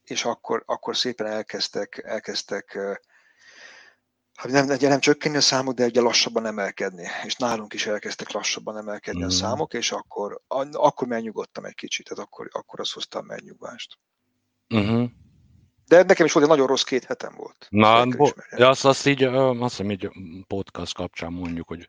És 0.03 0.25
akkor, 0.25 0.63
akkor 0.65 0.97
szépen 0.97 1.27
elkezdtek, 1.27 2.01
elkezdtek 2.05 2.79
hát 4.41 4.51
nem, 4.51 4.67
ugye 4.67 4.87
nem 4.87 4.99
csökkenni 4.99 5.35
a 5.35 5.41
számok, 5.41 5.73
de 5.73 5.85
ugye 5.85 6.01
lassabban 6.01 6.45
emelkedni. 6.45 7.07
És 7.25 7.35
nálunk 7.35 7.73
is 7.73 7.87
elkezdtek 7.87 8.31
lassabban 8.31 8.77
emelkedni 8.77 9.23
uh-huh. 9.23 9.35
a 9.35 9.37
számok, 9.37 9.73
és 9.73 9.91
akkor, 9.91 10.41
akkor 10.71 11.07
megnyugodtam 11.07 11.65
egy 11.65 11.75
kicsit, 11.75 12.07
tehát 12.07 12.23
akkor, 12.25 12.49
akkor 12.51 12.79
az 12.79 12.91
hoztam 12.91 13.25
megnyugvást. 13.25 13.97
Uh-huh. 14.69 15.09
De 15.85 16.03
nekem 16.03 16.25
is 16.25 16.31
volt 16.31 16.45
egy 16.45 16.51
nagyon 16.51 16.67
rossz 16.67 16.83
két 16.83 17.03
hetem 17.03 17.33
volt. 17.35 17.67
Na, 17.69 18.05
bo- 18.05 18.35
azt, 18.51 18.85
azt 18.85 19.05
így, 19.05 19.23
azt 19.23 19.77
hiszem 19.77 19.91
így 19.91 20.09
podcast 20.47 20.93
kapcsán 20.93 21.31
mondjuk, 21.31 21.67
hogy 21.67 21.87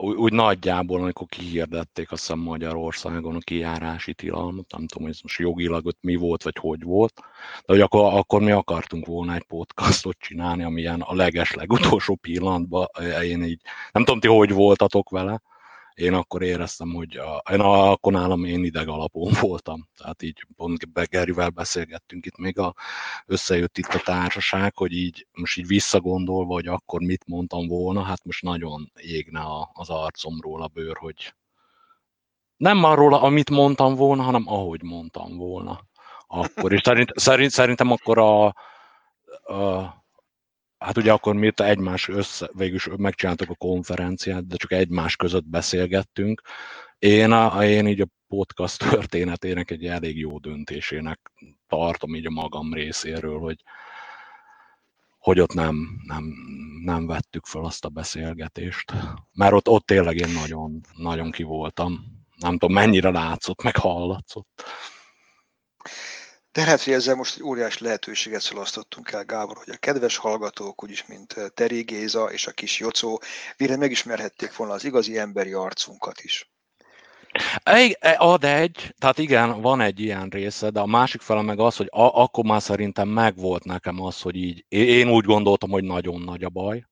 úgy, 0.00 0.16
úgy 0.16 0.32
nagyjából, 0.32 1.00
amikor 1.00 1.26
kihirdették 1.26 2.12
azt 2.12 2.20
hiszem 2.20 2.38
Magyarországon 2.38 3.36
a 3.36 3.38
kijárási 3.38 4.14
tilalmat, 4.14 4.72
nem 4.72 4.86
tudom, 4.86 5.02
hogy 5.02 5.12
ez 5.12 5.20
most 5.22 5.38
jogilag 5.38 5.86
ott 5.86 5.98
mi 6.00 6.16
volt, 6.16 6.42
vagy 6.42 6.56
hogy 6.60 6.82
volt, 6.82 7.14
de 7.66 7.72
hogy 7.72 7.80
akkor, 7.80 8.14
akkor 8.14 8.40
mi 8.40 8.50
akartunk 8.50 9.06
volna 9.06 9.34
egy 9.34 9.44
podcastot 9.44 10.16
csinálni, 10.18 10.62
amilyen 10.62 11.00
a 11.00 11.14
leges 11.14 11.52
legutolsó 11.52 12.14
pillanatban, 12.14 12.86
én 13.22 13.44
így, 13.44 13.60
nem 13.92 14.04
tudom 14.04 14.20
ti, 14.20 14.28
hogy 14.28 14.52
voltatok 14.52 15.10
vele, 15.10 15.42
én 15.94 16.14
akkor 16.14 16.42
éreztem, 16.42 16.92
hogy 16.94 17.16
a, 17.16 17.42
én 17.52 17.60
akkor 17.60 18.12
nálam 18.12 18.44
én 18.44 18.64
ideg 18.64 18.88
alapon 18.88 19.32
voltam. 19.40 19.88
Tehát 19.96 20.22
így 20.22 20.46
pont 20.56 20.92
Begerivel 20.92 21.50
beszélgettünk 21.50 22.26
itt 22.26 22.36
még, 22.36 22.58
a, 22.58 22.74
összejött 23.26 23.78
itt 23.78 23.94
a 23.94 24.00
társaság, 24.04 24.76
hogy 24.76 24.92
így 24.92 25.26
most 25.32 25.58
így 25.58 25.66
visszagondolva, 25.66 26.52
hogy 26.52 26.66
akkor 26.66 27.00
mit 27.00 27.26
mondtam 27.26 27.66
volna, 27.66 28.02
hát 28.02 28.24
most 28.24 28.42
nagyon 28.42 28.92
égne 28.94 29.40
a, 29.40 29.70
az 29.72 29.90
arcomról 29.90 30.62
a 30.62 30.68
bőr, 30.68 30.96
hogy 30.96 31.34
nem 32.56 32.84
arról, 32.84 33.14
amit 33.14 33.50
mondtam 33.50 33.94
volna, 33.94 34.22
hanem 34.22 34.44
ahogy 34.46 34.82
mondtam 34.82 35.36
volna. 35.36 35.80
Akkor, 36.26 36.72
és 36.72 36.80
szerint, 36.80 37.12
szerint, 37.14 37.50
szerintem 37.50 37.90
akkor 37.90 38.18
a, 38.18 38.46
a 39.54 39.99
Hát 40.80 40.96
ugye 40.96 41.12
akkor 41.12 41.34
mi 41.34 41.46
itt 41.46 41.60
egymás 41.60 42.08
össze, 42.08 42.50
végül 42.52 42.74
is 42.74 42.88
megcsináltuk 42.96 43.50
a 43.50 43.54
konferenciát, 43.54 44.46
de 44.46 44.56
csak 44.56 44.72
egymás 44.72 45.16
között 45.16 45.44
beszélgettünk. 45.44 46.42
Én, 46.98 47.32
a, 47.32 47.64
én 47.64 47.86
így 47.86 48.00
a 48.00 48.06
podcast 48.28 48.78
történetének 48.90 49.70
egy 49.70 49.86
elég 49.86 50.18
jó 50.18 50.38
döntésének 50.38 51.32
tartom 51.68 52.14
így 52.14 52.26
a 52.26 52.30
magam 52.30 52.74
részéről, 52.74 53.38
hogy, 53.38 53.62
hogy 55.18 55.40
ott 55.40 55.52
nem, 55.52 56.00
nem, 56.06 56.34
nem 56.84 57.06
vettük 57.06 57.46
fel 57.46 57.64
azt 57.64 57.84
a 57.84 57.88
beszélgetést. 57.88 58.92
Mert 59.32 59.52
ott, 59.52 59.68
ott 59.68 59.86
tényleg 59.86 60.16
én 60.16 60.32
nagyon, 60.32 60.80
nagyon 60.96 61.30
ki 61.30 61.42
voltam. 61.42 62.04
Nem 62.36 62.58
tudom, 62.58 62.74
mennyire 62.74 63.10
látszott, 63.10 63.62
meg 63.62 63.76
hallatszott. 63.76 64.64
Hogy 66.52 66.92
ezzel 66.92 67.14
most 67.14 67.36
egy 67.36 67.42
óriás 67.42 67.78
lehetőséget 67.78 68.40
szalasztottunk 68.40 69.12
el, 69.12 69.24
Gábor, 69.24 69.56
hogy 69.56 69.74
a 69.74 69.76
kedves 69.76 70.16
hallgatók, 70.16 70.82
úgyis 70.82 71.06
mint 71.06 71.34
Teri 71.54 71.82
Géza 71.82 72.32
és 72.32 72.46
a 72.46 72.52
kis 72.52 72.78
Jocó, 72.78 73.20
végre 73.56 73.76
megismerhették 73.76 74.56
volna 74.56 74.72
az 74.72 74.84
igazi 74.84 75.18
emberi 75.18 75.52
arcunkat 75.52 76.20
is. 76.20 76.50
E, 77.62 78.14
ad 78.18 78.44
egy, 78.44 78.94
tehát 78.98 79.18
igen, 79.18 79.60
van 79.60 79.80
egy 79.80 80.00
ilyen 80.00 80.28
része, 80.28 80.70
de 80.70 80.80
a 80.80 80.86
másik 80.86 81.20
fele 81.20 81.42
meg 81.42 81.58
az, 81.58 81.76
hogy 81.76 81.88
a, 81.90 82.02
akkor 82.02 82.44
már 82.44 82.62
szerintem 82.62 83.08
megvolt 83.08 83.64
nekem 83.64 84.00
az, 84.00 84.20
hogy 84.20 84.36
így, 84.36 84.64
én 84.68 85.10
úgy 85.10 85.24
gondoltam, 85.24 85.70
hogy 85.70 85.84
nagyon 85.84 86.20
nagy 86.20 86.44
a 86.44 86.48
baj, 86.48 86.84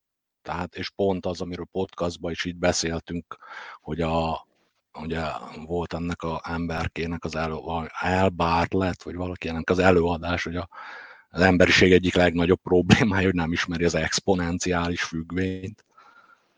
tehát, 0.42 0.74
és 0.74 0.90
pont 0.90 1.26
az, 1.26 1.40
amiről 1.40 1.68
podcastban 1.72 2.30
is 2.30 2.44
így 2.44 2.56
beszéltünk, 2.56 3.36
hogy 3.80 4.00
a, 4.00 4.47
ugye 5.00 5.20
volt 5.66 5.92
ennek 5.92 6.22
a 6.22 6.40
emberkének 6.44 7.24
az 7.24 7.36
elő, 7.36 7.56
El 8.00 8.28
Bartlett, 8.28 9.02
vagy 9.02 9.14
valakinek 9.14 9.70
az 9.70 9.78
előadás, 9.78 10.44
hogy 10.44 10.56
a, 10.56 10.68
az 11.30 11.40
emberiség 11.40 11.92
egyik 11.92 12.14
legnagyobb 12.14 12.60
problémája, 12.62 13.24
hogy 13.24 13.34
nem 13.34 13.52
ismeri 13.52 13.84
az 13.84 13.94
exponenciális 13.94 15.02
függvényt. 15.02 15.84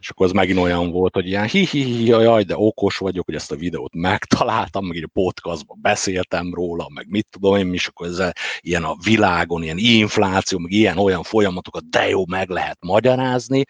És 0.01 0.11
akkor 0.11 0.27
az 0.27 0.33
megint 0.33 0.59
olyan 0.59 0.91
volt, 0.91 1.15
hogy 1.15 1.27
ilyen 1.27 1.47
hi, 1.47 1.67
hi, 1.67 1.83
hi 1.83 2.05
jaj, 2.05 2.43
de 2.43 2.55
okos 2.57 2.97
vagyok, 2.97 3.25
hogy 3.25 3.35
ezt 3.35 3.53
a 3.53 3.57
videót 3.57 3.95
megtaláltam, 3.95 4.87
meg 4.87 4.97
így 4.97 5.03
a 5.03 5.11
podcastban 5.13 5.79
beszéltem 5.81 6.55
róla, 6.55 6.89
meg 6.95 7.07
mit 7.09 7.27
tudom 7.31 7.57
én, 7.57 7.73
és 7.73 7.87
akkor 7.87 8.07
ez 8.07 8.23
ilyen 8.61 8.85
a 8.85 8.97
világon, 9.05 9.63
ilyen 9.63 9.79
infláció, 9.79 10.59
meg 10.59 10.71
ilyen 10.71 10.99
olyan 10.99 11.23
folyamatokat, 11.23 11.89
de 11.91 12.09
jó, 12.09 12.25
meg 12.27 12.49
lehet 12.49 12.79
magyarázni, 12.81 13.65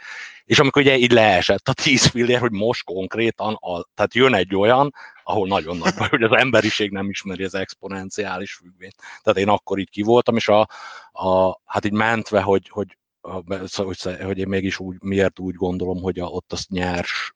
és 0.44 0.58
amikor 0.58 0.82
ugye 0.82 0.96
így 0.96 1.12
leesett 1.12 1.68
a 1.68 1.72
tíz 1.72 2.06
fillér, 2.06 2.38
hogy 2.38 2.52
most 2.52 2.84
konkrétan, 2.84 3.54
a, 3.54 3.84
tehát 3.94 4.14
jön 4.14 4.34
egy 4.34 4.54
olyan, 4.54 4.94
ahol 5.24 5.46
nagyon 5.46 5.76
nagy 5.76 5.94
baj, 5.94 6.08
hogy 6.08 6.22
az 6.22 6.32
emberiség 6.32 6.90
nem 6.90 7.08
ismeri 7.08 7.44
az 7.44 7.54
exponenciális 7.54 8.54
függvényt. 8.54 8.94
Tehát 9.22 9.38
én 9.38 9.48
akkor 9.48 9.78
így 9.78 9.90
ki 9.90 10.02
voltam, 10.02 10.36
és 10.36 10.48
a, 10.48 10.68
a 11.12 11.60
hát 11.64 11.84
így 11.84 11.92
mentve, 11.92 12.40
hogy, 12.40 12.68
hogy, 12.68 12.96
hogy, 13.20 14.02
hogy 14.22 14.38
én 14.38 14.48
mégis 14.48 14.78
úgy, 14.78 14.96
miért 15.02 15.38
úgy 15.38 15.54
gondolom, 15.54 16.02
hogy 16.02 16.18
a, 16.18 16.26
ott 16.26 16.52
azt 16.52 16.68
nyers, 16.68 17.34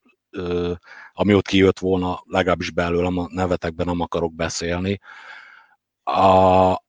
ami 1.12 1.34
ott 1.34 1.46
kijött 1.46 1.78
volna, 1.78 2.22
legalábbis 2.26 2.70
belőlem 2.70 3.18
a 3.18 3.26
nevetekben 3.30 3.86
nem 3.86 4.00
akarok 4.00 4.34
beszélni. 4.34 5.00
A, 6.02 6.82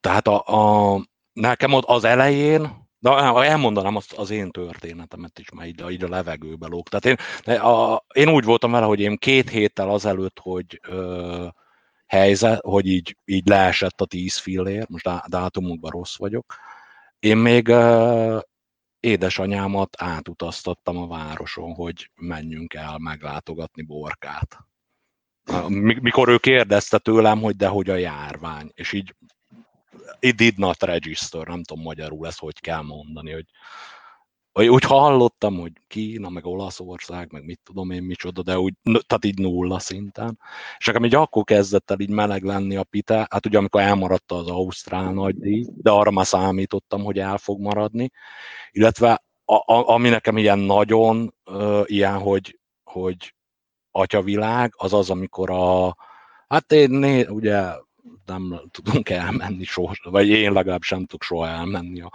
tehát 0.00 0.26
a, 0.26 0.42
a, 0.46 1.00
nekem 1.32 1.72
ott 1.72 1.84
az 1.84 2.04
elején, 2.04 2.82
de 2.98 3.10
elmondanám 3.10 3.96
azt 3.96 4.12
az 4.12 4.30
én 4.30 4.50
történetemet 4.50 5.38
is, 5.38 5.50
mert 5.50 5.68
így, 5.68 5.90
így 5.90 6.04
a 6.04 6.08
levegőbe 6.08 6.66
lóg. 6.66 6.88
Tehát 6.88 7.20
én, 7.44 7.60
a, 7.60 8.04
én 8.14 8.28
úgy 8.28 8.44
voltam 8.44 8.70
vele, 8.70 8.86
hogy 8.86 9.00
én 9.00 9.16
két 9.16 9.50
héttel 9.50 9.90
azelőtt, 9.90 10.38
hogy 10.38 10.80
ö, 10.88 11.46
helyzet, 12.06 12.60
hogy 12.60 12.86
így, 12.86 13.16
így 13.24 13.48
leesett 13.48 14.00
a 14.00 14.06
tíz 14.06 14.36
fillér, 14.36 14.86
most 14.88 15.08
dátumokban 15.26 15.90
rossz 15.90 16.16
vagyok, 16.16 16.54
én 17.18 17.36
még 17.36 17.68
ö, 17.68 18.38
édesanyámat 19.00 20.02
átutaztattam 20.02 20.96
a 20.96 21.06
városon, 21.06 21.72
hogy 21.72 22.10
menjünk 22.14 22.74
el 22.74 22.98
meglátogatni 22.98 23.82
Borkát. 23.82 24.58
Mikor 25.68 26.28
ő 26.28 26.38
kérdezte 26.38 26.98
tőlem, 26.98 27.40
hogy 27.40 27.56
de 27.56 27.68
hogy 27.68 27.90
a 27.90 27.96
járvány, 27.96 28.70
és 28.74 28.92
így 28.92 29.14
it 30.18 30.36
did 30.36 30.58
not 30.58 30.82
register, 30.82 31.46
nem 31.46 31.62
tudom 31.62 31.82
magyarul 31.82 32.26
ezt 32.26 32.38
hogy 32.38 32.60
kell 32.60 32.82
mondani, 32.82 33.32
hogy 33.32 33.46
úgy 34.54 34.84
hallottam, 34.84 35.58
hogy 35.58 35.72
Kína, 35.86 36.28
meg 36.28 36.46
Olaszország, 36.46 37.32
meg 37.32 37.44
mit 37.44 37.60
tudom 37.64 37.90
én 37.90 38.02
micsoda, 38.02 38.42
de 38.42 38.58
úgy, 38.58 38.74
tehát 38.82 39.24
így 39.24 39.38
nulla 39.38 39.78
szinten. 39.78 40.38
És 40.78 40.86
nekem 40.86 41.04
így 41.04 41.14
akkor 41.14 41.44
kezdett 41.44 41.90
el 41.90 42.00
így 42.00 42.10
meleg 42.10 42.42
lenni 42.42 42.76
a 42.76 42.84
pite, 42.84 43.26
hát 43.30 43.46
ugye 43.46 43.58
amikor 43.58 43.80
elmaradta 43.80 44.36
az 44.36 44.48
Ausztrál 44.48 45.12
nagydíj, 45.12 45.66
de 45.74 45.90
arra 45.90 46.10
már 46.10 46.26
számítottam, 46.26 47.02
hogy 47.02 47.18
el 47.18 47.38
fog 47.38 47.60
maradni, 47.60 48.10
illetve 48.70 49.24
a, 49.44 49.54
a, 49.54 49.88
ami 49.88 50.08
nekem 50.08 50.36
ilyen 50.38 50.58
nagyon 50.58 51.34
uh, 51.44 51.82
ilyen, 51.84 52.18
hogy, 52.18 52.58
hogy 52.84 53.34
atyavilág, 53.90 54.72
az 54.76 54.92
az, 54.92 55.10
amikor 55.10 55.50
a, 55.50 55.96
hát 56.48 56.72
én 56.72 56.90
né, 56.90 57.26
ugye 57.26 57.62
nem 58.26 58.60
tudunk 58.70 59.10
elmenni 59.10 59.64
soha, 59.64 59.94
vagy 60.02 60.28
én 60.28 60.52
legalábbis 60.52 60.86
sem 60.86 60.98
tudok 60.98 61.22
soha 61.22 61.48
elmenni 61.48 62.00
a 62.00 62.12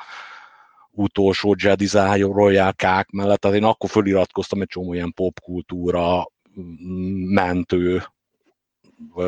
utolsó 0.92 1.56
Jedi 1.60 1.88
Royal 2.22 2.74
kák 2.74 3.10
mellett, 3.10 3.40
tehát 3.40 3.58
én 3.58 3.64
akkor 3.64 3.90
föliratkoztam 3.90 4.62
egy 4.62 4.68
csomó 4.68 4.94
ilyen 4.94 5.14
popkultúra 5.14 6.32
mentő 7.34 8.04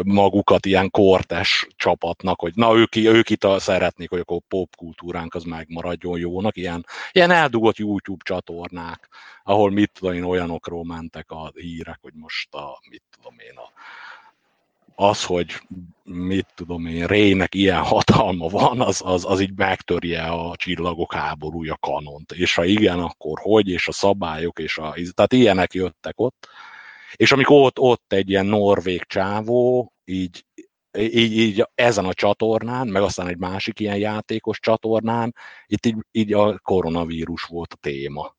magukat 0.03 0.66
ilyen 0.66 0.89
kortes 0.89 1.68
csapatnak, 1.76 2.39
hogy 2.39 2.51
na 2.55 2.76
ők, 2.76 2.95
ők 2.95 3.30
itt 3.30 3.47
szeretnék, 3.57 4.09
hogy 4.09 4.24
a 4.26 4.39
popkultúránk 4.47 5.34
az 5.36 5.43
megmaradjon 5.43 6.20
jónak, 6.20 6.57
ilyen, 6.57 6.86
ilyen 7.12 7.32
eldugott 7.32 7.78
YouTube 7.78 8.24
csatornák, 8.24 9.09
ahol 9.43 9.72
mit 9.72 9.91
tudom 9.91 10.16
én, 10.16 10.24
olyanokról 10.24 10.86
mentek 10.86 11.32
a 11.32 11.51
hírek, 11.55 11.97
hogy 12.01 12.14
most 12.14 12.53
a, 12.53 12.80
mit 12.89 13.03
tudom 13.12 13.36
én, 13.39 13.57
a 13.57 13.72
az, 14.95 15.25
hogy 15.25 15.61
mit 16.03 16.47
tudom 16.55 16.85
én, 16.85 17.05
Rének 17.05 17.55
ilyen 17.55 17.83
hatalma 17.83 18.47
van, 18.47 18.81
az, 18.81 19.01
az, 19.05 19.25
az 19.25 19.39
így 19.39 19.53
megtörje 19.55 20.23
a 20.23 20.55
csillagok 20.55 21.13
háborúja 21.13 21.77
kanont. 21.79 22.31
És 22.31 22.55
ha 22.55 22.65
igen, 22.65 22.99
akkor 22.99 23.39
hogy, 23.41 23.67
és 23.67 23.87
a 23.87 23.91
szabályok, 23.91 24.59
és 24.59 24.77
a, 24.77 24.95
tehát 25.13 25.33
ilyenek 25.33 25.73
jöttek 25.73 26.19
ott. 26.19 26.47
És 27.15 27.31
amikor 27.31 27.65
ott, 27.65 27.79
ott 27.79 28.13
egy 28.13 28.29
ilyen 28.29 28.45
norvég 28.45 29.03
csávó, 29.03 29.93
így, 30.05 30.45
így, 30.97 31.37
így 31.37 31.67
ezen 31.75 32.05
a 32.05 32.13
csatornán, 32.13 32.87
meg 32.87 33.01
aztán 33.01 33.27
egy 33.27 33.37
másik 33.37 33.79
ilyen 33.79 33.97
játékos 33.97 34.59
csatornán, 34.59 35.35
itt 35.65 35.85
így, 35.85 35.97
így 36.11 36.33
a 36.33 36.59
koronavírus 36.59 37.43
volt 37.43 37.73
a 37.73 37.77
téma 37.81 38.35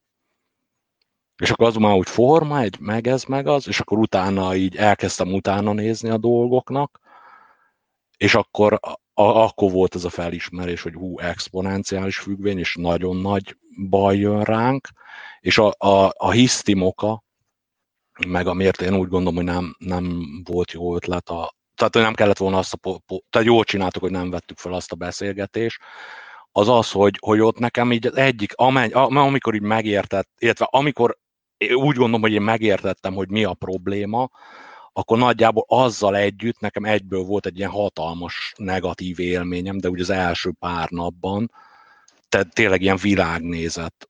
és 1.37 1.51
akkor 1.51 1.67
az 1.67 1.75
már 1.75 1.95
úgy 1.95 2.09
forma, 2.09 2.61
egy 2.61 2.77
meg 2.81 3.07
ez, 3.07 3.25
meg 3.25 3.47
az, 3.47 3.69
és 3.69 3.81
akkor 3.81 3.99
utána 3.99 4.55
így 4.55 4.77
elkezdtem 4.77 5.33
utána 5.33 5.73
nézni 5.73 6.09
a 6.09 6.17
dolgoknak, 6.17 7.01
és 8.17 8.35
akkor 8.35 8.81
a, 9.15 9.23
akkor 9.23 9.71
volt 9.71 9.95
ez 9.95 10.05
a 10.05 10.11
felismerés, 10.11 10.83
hogy 10.83 10.95
hú, 10.95 11.19
exponenciális 11.19 12.19
függvény, 12.19 12.59
és 12.59 12.75
nagyon 12.75 13.17
nagy 13.17 13.57
baj 13.89 14.17
jön 14.17 14.43
ránk, 14.43 14.89
és 15.41 15.59
a, 15.59 15.75
a, 15.79 16.13
a 16.17 16.31
hisztimoka, 16.31 17.23
meg 18.27 18.47
amiért 18.47 18.81
én 18.81 18.95
úgy 18.95 19.09
gondolom, 19.09 19.35
hogy 19.35 19.45
nem, 19.45 19.77
nem 19.79 20.25
volt 20.45 20.73
jó 20.73 20.95
ötlet, 20.95 21.29
a, 21.29 21.55
tehát 21.75 21.95
hogy 21.95 22.03
nem 22.03 22.15
kellett 22.15 22.39
volna 22.39 22.59
azt 22.59 22.75
a, 22.75 23.01
tehát 23.31 23.49
jól 23.49 23.65
csináltuk, 23.65 24.03
hogy 24.03 24.11
nem 24.11 24.31
vettük 24.31 24.59
fel 24.59 24.73
azt 24.73 24.93
a 24.93 24.97
beszélgetést, 24.97 25.81
az 26.53 26.69
az, 26.69 26.91
hogy, 26.91 27.17
hogy 27.21 27.41
ott 27.41 27.59
nekem 27.59 27.93
így 27.93 28.07
az 28.07 28.17
egyik, 28.17 28.53
amely, 28.55 28.89
amikor 28.93 29.55
így 29.55 29.63
megértett, 29.63 30.29
illetve 30.39 30.69
amikor 30.71 31.19
úgy 31.59 31.97
gondolom, 31.97 32.21
hogy 32.21 32.33
én 32.33 32.43
megértettem, 32.43 33.15
hogy 33.15 33.29
mi 33.29 33.45
a 33.45 33.55
probléma, 33.55 34.31
akkor 34.93 35.19
nagyjából 35.19 35.65
azzal 35.69 36.17
együtt 36.17 36.61
nekem 36.61 36.85
egyből 36.85 37.23
volt 37.23 37.47
egy 37.47 37.59
ilyen 37.59 37.71
hatalmas 37.71 38.53
negatív 38.57 39.19
élményem, 39.19 39.79
de 39.79 39.89
ugye 39.89 40.03
az 40.03 40.11
első 40.11 40.53
pár 40.59 40.91
napban, 40.91 41.51
tehát 42.29 42.55
tényleg 42.55 42.83
ilyen 42.83 42.97
világnézet 42.97 44.09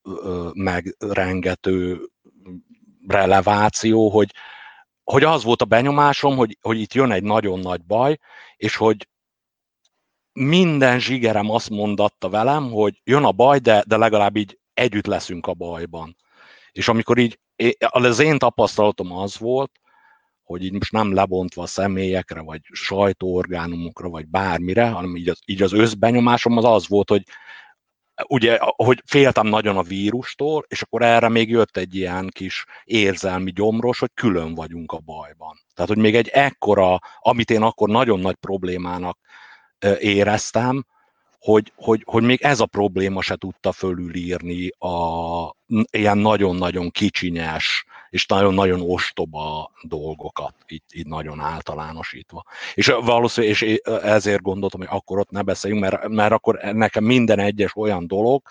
meg 0.53 0.95
rengető 0.99 2.09
releváció, 3.07 4.09
hogy, 4.09 4.33
hogy 5.03 5.23
az 5.23 5.43
volt 5.43 5.61
a 5.61 5.65
benyomásom, 5.65 6.35
hogy, 6.35 6.57
hogy 6.61 6.79
itt 6.79 6.93
jön 6.93 7.11
egy 7.11 7.23
nagyon 7.23 7.59
nagy 7.59 7.83
baj, 7.83 8.17
és 8.57 8.75
hogy 8.75 9.07
minden 10.33 10.99
zsigerem 10.99 11.49
azt 11.49 11.69
mondatta 11.69 12.29
velem, 12.29 12.71
hogy 12.71 13.01
jön 13.03 13.23
a 13.23 13.31
baj, 13.31 13.59
de, 13.59 13.83
de 13.87 13.97
legalább 13.97 14.35
így 14.35 14.59
együtt 14.73 15.05
leszünk 15.05 15.47
a 15.47 15.53
bajban. 15.53 16.15
És 16.71 16.87
amikor 16.87 17.17
így, 17.17 17.39
az 17.77 18.19
én 18.19 18.37
tapasztalatom 18.37 19.11
az 19.11 19.37
volt, 19.37 19.71
hogy 20.43 20.63
így 20.63 20.73
most 20.73 20.91
nem 20.91 21.13
lebontva 21.13 21.61
a 21.61 21.67
személyekre, 21.67 22.41
vagy 22.41 22.61
sajtóorgánumokra, 22.63 24.09
vagy 24.09 24.27
bármire, 24.27 24.89
hanem 24.89 25.15
így 25.15 25.29
az, 25.29 25.39
így 25.45 25.61
az 25.61 25.73
összbenyomásom 25.73 26.57
az 26.57 26.65
az 26.65 26.87
volt, 26.87 27.09
hogy 27.09 27.23
ugye, 28.27 28.57
hogy 28.59 29.01
féltem 29.05 29.47
nagyon 29.47 29.77
a 29.77 29.83
vírustól, 29.83 30.65
és 30.67 30.81
akkor 30.81 31.01
erre 31.01 31.29
még 31.29 31.49
jött 31.49 31.77
egy 31.77 31.95
ilyen 31.95 32.29
kis 32.31 32.65
érzelmi 32.83 33.51
gyomros, 33.51 33.99
hogy 33.99 34.11
külön 34.13 34.55
vagyunk 34.55 34.91
a 34.91 34.99
bajban. 34.99 35.59
Tehát, 35.73 35.91
hogy 35.91 35.99
még 35.99 36.15
egy 36.15 36.27
ekkora, 36.27 36.99
amit 37.19 37.49
én 37.49 37.61
akkor 37.61 37.89
nagyon 37.89 38.19
nagy 38.19 38.35
problémának 38.35 39.19
éreztem, 39.99 40.85
hogy, 41.39 41.71
hogy, 41.75 42.01
hogy 42.05 42.23
még 42.23 42.41
ez 42.41 42.59
a 42.59 42.65
probléma 42.65 43.21
se 43.21 43.35
tudta 43.35 43.71
fölülírni 43.71 44.69
a 44.69 45.55
ilyen 45.91 46.17
nagyon-nagyon 46.17 46.89
kicsinyes 46.89 47.85
és 48.09 48.25
nagyon-nagyon 48.25 48.81
ostoba 48.81 49.71
dolgokat, 49.81 50.55
így, 50.67 50.83
így 50.93 51.07
nagyon 51.07 51.39
általánosítva. 51.39 52.43
És 52.73 52.87
valószínűleg, 52.87 53.61
és 53.61 53.79
ezért 53.85 54.41
gondoltam, 54.41 54.79
hogy 54.79 54.89
akkor 54.91 55.19
ott 55.19 55.29
ne 55.29 55.41
beszéljünk, 55.41 55.83
mert, 55.83 56.07
mert 56.07 56.31
akkor 56.31 56.59
nekem 56.61 57.03
minden 57.03 57.39
egyes 57.39 57.75
olyan 57.75 58.07
dolog, 58.07 58.41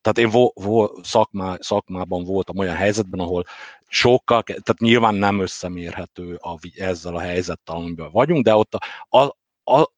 tehát 0.00 0.18
én 0.18 0.30
vo, 0.30 0.50
vo, 0.54 1.02
szakmá, 1.02 1.56
szakmában 1.60 2.24
voltam 2.24 2.58
olyan 2.58 2.76
helyzetben, 2.76 3.20
ahol 3.20 3.44
sokkal, 3.86 4.42
tehát 4.42 4.78
nyilván 4.78 5.14
nem 5.14 5.40
összemérhető 5.40 6.34
a, 6.34 6.58
ezzel 6.76 7.16
a 7.16 7.20
helyzettel, 7.20 7.76
amiben 7.76 8.10
vagyunk, 8.10 8.44
de 8.44 8.54
ott 8.54 8.74
a, 8.74 9.16
a, 9.18 9.36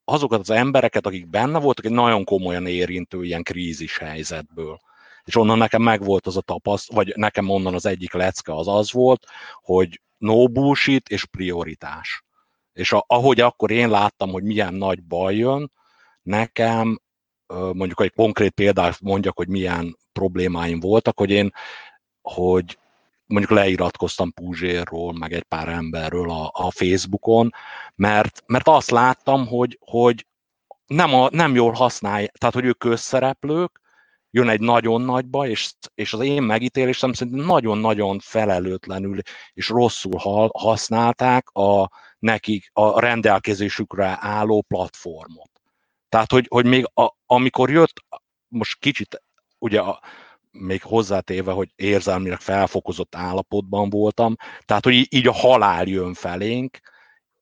azokat 0.04 0.40
az 0.40 0.50
embereket, 0.50 1.06
akik 1.06 1.28
benne 1.28 1.58
voltak, 1.58 1.84
egy 1.84 1.90
nagyon 1.90 2.24
komolyan 2.24 2.66
érintő 2.66 3.24
ilyen 3.24 3.42
krízis 3.42 3.98
helyzetből. 3.98 4.80
És 5.24 5.36
onnan 5.36 5.58
nekem 5.58 5.82
megvolt 5.82 6.26
az 6.26 6.36
a 6.36 6.40
tapaszt, 6.40 6.92
vagy 6.92 7.12
nekem 7.16 7.48
onnan 7.48 7.74
az 7.74 7.86
egyik 7.86 8.12
lecke 8.12 8.54
az 8.54 8.68
az 8.68 8.92
volt, 8.92 9.26
hogy 9.62 10.00
no 10.18 10.48
bullshit 10.48 11.08
és 11.08 11.24
prioritás. 11.24 12.24
És 12.72 12.92
a, 12.92 13.04
ahogy 13.06 13.40
akkor 13.40 13.70
én 13.70 13.88
láttam, 13.88 14.30
hogy 14.30 14.42
milyen 14.42 14.74
nagy 14.74 15.02
baj 15.02 15.36
jön, 15.36 15.72
nekem 16.22 17.00
mondjuk 17.72 18.00
egy 18.00 18.12
konkrét 18.12 18.50
példát 18.50 19.00
mondjak, 19.00 19.36
hogy 19.36 19.48
milyen 19.48 19.96
problémáim 20.12 20.80
voltak, 20.80 21.18
hogy 21.18 21.30
én, 21.30 21.52
hogy 22.22 22.78
mondjuk 23.28 23.52
leiratkoztam 23.52 24.32
Puzsérról, 24.32 25.12
meg 25.12 25.32
egy 25.32 25.42
pár 25.42 25.68
emberről 25.68 26.30
a, 26.30 26.50
a 26.52 26.70
Facebookon, 26.70 27.52
mert, 27.94 28.42
mert 28.46 28.68
azt 28.68 28.90
láttam, 28.90 29.46
hogy, 29.46 29.78
hogy 29.80 30.26
nem, 30.86 31.14
a, 31.14 31.28
nem 31.32 31.54
jól 31.54 31.72
használják, 31.72 32.32
tehát 32.32 32.54
hogy 32.54 32.64
ők 32.64 32.78
közszereplők, 32.78 33.80
jön 34.30 34.48
egy 34.48 34.60
nagyon 34.60 35.00
nagy 35.00 35.26
baj, 35.26 35.50
és, 35.50 35.72
és 35.94 36.12
az 36.12 36.20
én 36.20 36.42
megítélésem 36.42 37.12
szerint 37.12 37.46
nagyon-nagyon 37.46 38.18
felelőtlenül 38.18 39.18
és 39.52 39.68
rosszul 39.68 40.50
használták 40.52 41.48
a, 41.48 41.90
nekik 42.18 42.70
a 42.72 43.00
rendelkezésükre 43.00 44.18
álló 44.20 44.62
platformot. 44.62 45.50
Tehát, 46.08 46.30
hogy, 46.30 46.46
hogy 46.48 46.66
még 46.66 46.90
a, 46.94 47.12
amikor 47.26 47.70
jött, 47.70 48.04
most 48.48 48.78
kicsit 48.78 49.22
ugye 49.58 49.80
a, 49.80 50.00
még 50.50 50.82
hozzátéve, 50.82 51.52
hogy 51.52 51.70
érzelmileg 51.76 52.40
felfokozott 52.40 53.14
állapotban 53.14 53.90
voltam, 53.90 54.36
tehát, 54.64 54.84
hogy 54.84 55.06
így 55.08 55.26
a 55.26 55.32
halál 55.32 55.86
jön 55.86 56.14
felénk, 56.14 56.78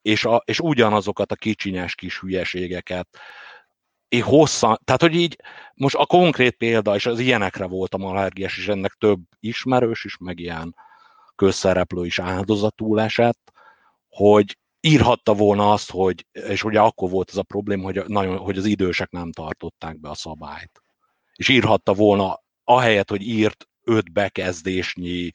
és, 0.02 0.24
a, 0.24 0.42
és 0.44 0.60
ugyanazokat 0.60 1.32
a 1.32 1.36
kicsinyes 1.36 1.94
kis 1.94 2.20
hülyeségeket 2.20 3.08
én 4.08 4.22
hosszan, 4.22 4.78
tehát, 4.84 5.00
hogy 5.00 5.14
így 5.14 5.36
most 5.74 5.94
a 5.94 6.06
konkrét 6.06 6.56
példa, 6.56 6.94
és 6.94 7.06
az 7.06 7.18
ilyenekre 7.18 7.66
voltam 7.66 8.04
allergiás, 8.04 8.58
és 8.58 8.68
ennek 8.68 8.92
több 8.92 9.20
ismerős 9.40 10.04
is, 10.04 10.16
meg 10.16 10.38
ilyen 10.38 10.74
közszereplő 11.34 12.04
is 12.06 12.18
áldozatul 12.18 13.00
esett, 13.00 13.52
hogy 14.08 14.58
írhatta 14.80 15.34
volna 15.34 15.72
azt, 15.72 15.90
hogy, 15.90 16.26
és 16.32 16.64
ugye 16.64 16.80
akkor 16.80 17.10
volt 17.10 17.30
ez 17.30 17.36
a 17.36 17.42
probléma, 17.42 17.82
hogy, 17.82 18.02
nagyon, 18.06 18.36
hogy 18.36 18.58
az 18.58 18.64
idősek 18.64 19.10
nem 19.10 19.32
tartották 19.32 20.00
be 20.00 20.08
a 20.08 20.14
szabályt. 20.14 20.82
És 21.34 21.48
írhatta 21.48 21.94
volna, 21.94 22.42
ahelyett, 22.66 23.10
hogy 23.10 23.22
írt 23.22 23.68
öt 23.84 24.12
bekezdésnyi, 24.12 25.32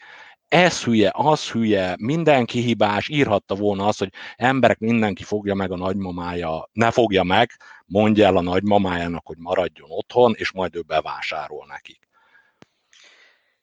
ez 0.47 0.83
hülye, 0.83 1.11
az 1.13 1.49
hülye, 1.49 1.95
mindenki 1.99 2.59
hibás, 2.59 3.09
írhatta 3.09 3.55
volna 3.55 3.87
azt, 3.87 3.99
hogy 3.99 4.13
emberek, 4.35 4.79
mindenki 4.79 5.23
fogja 5.23 5.53
meg 5.53 5.71
a 5.71 5.77
nagymamája, 5.77 6.69
ne 6.71 6.91
fogja 6.91 7.23
meg, 7.23 7.51
mondja 7.85 8.25
el 8.25 8.37
a 8.37 8.41
nagymamájának, 8.41 9.25
hogy 9.25 9.37
maradjon 9.37 9.87
otthon, 9.91 10.33
és 10.37 10.51
majd 10.51 10.75
ő 10.75 10.81
bevásárol 10.81 11.65
nekik. 11.67 12.07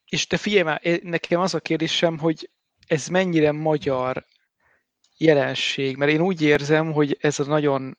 És 0.04 0.26
te 0.26 0.36
figyelj 0.36 0.62
már, 0.62 0.80
nekem 1.02 1.40
az 1.40 1.54
a 1.54 1.60
kérdésem, 1.60 2.18
hogy 2.18 2.50
ez 2.86 3.08
mennyire 3.08 3.52
magyar 3.52 4.24
jelenség, 5.16 5.96
mert 5.96 6.10
én 6.10 6.20
úgy 6.20 6.42
érzem, 6.42 6.92
hogy 6.92 7.16
ez 7.20 7.38
a 7.38 7.44
nagyon 7.44 7.98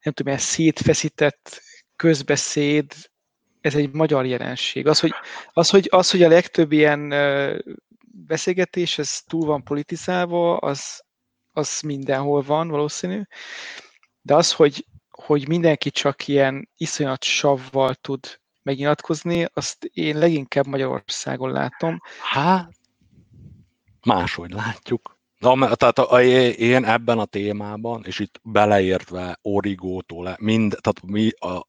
nem 0.00 0.12
tudom, 0.12 0.32
ez 0.32 0.42
szétfeszített 0.42 1.62
közbeszéd, 1.96 2.92
ez 3.60 3.74
egy 3.74 3.92
magyar 3.92 4.26
jelenség. 4.26 4.86
Az, 4.86 5.00
hogy, 5.00 5.12
az, 5.52 5.70
hogy, 5.70 5.88
az, 5.90 6.10
hogy 6.10 6.22
a 6.22 6.28
legtöbb 6.28 6.72
ilyen 6.72 7.14
beszélgetés, 8.26 8.98
ez 8.98 9.22
túl 9.26 9.46
van 9.46 9.62
politizálva, 9.62 10.56
az, 10.56 11.02
az 11.52 11.80
mindenhol 11.80 12.42
van 12.42 12.68
valószínű, 12.68 13.22
de 14.22 14.34
az, 14.34 14.52
hogy, 14.52 14.86
hogy 15.10 15.48
mindenki 15.48 15.90
csak 15.90 16.28
ilyen 16.28 16.68
iszonyat 16.76 17.24
savval 17.24 17.94
tud 17.94 18.40
megnyilatkozni, 18.62 19.46
azt 19.52 19.84
én 19.84 20.18
leginkább 20.18 20.66
Magyarországon 20.66 21.50
látom. 21.50 22.00
Hát, 22.22 22.70
máshogy 24.00 24.50
látjuk. 24.50 25.18
Na, 25.38 25.74
tehát 25.74 25.98
a, 25.98 26.22
én 26.22 26.84
ebben 26.84 27.18
a 27.18 27.24
témában, 27.24 28.04
és 28.06 28.18
itt 28.18 28.40
beleértve 28.42 29.38
Origótól, 29.42 30.36
mind, 30.38 30.76
tehát 30.80 31.02
mi 31.02 31.30
a 31.30 31.68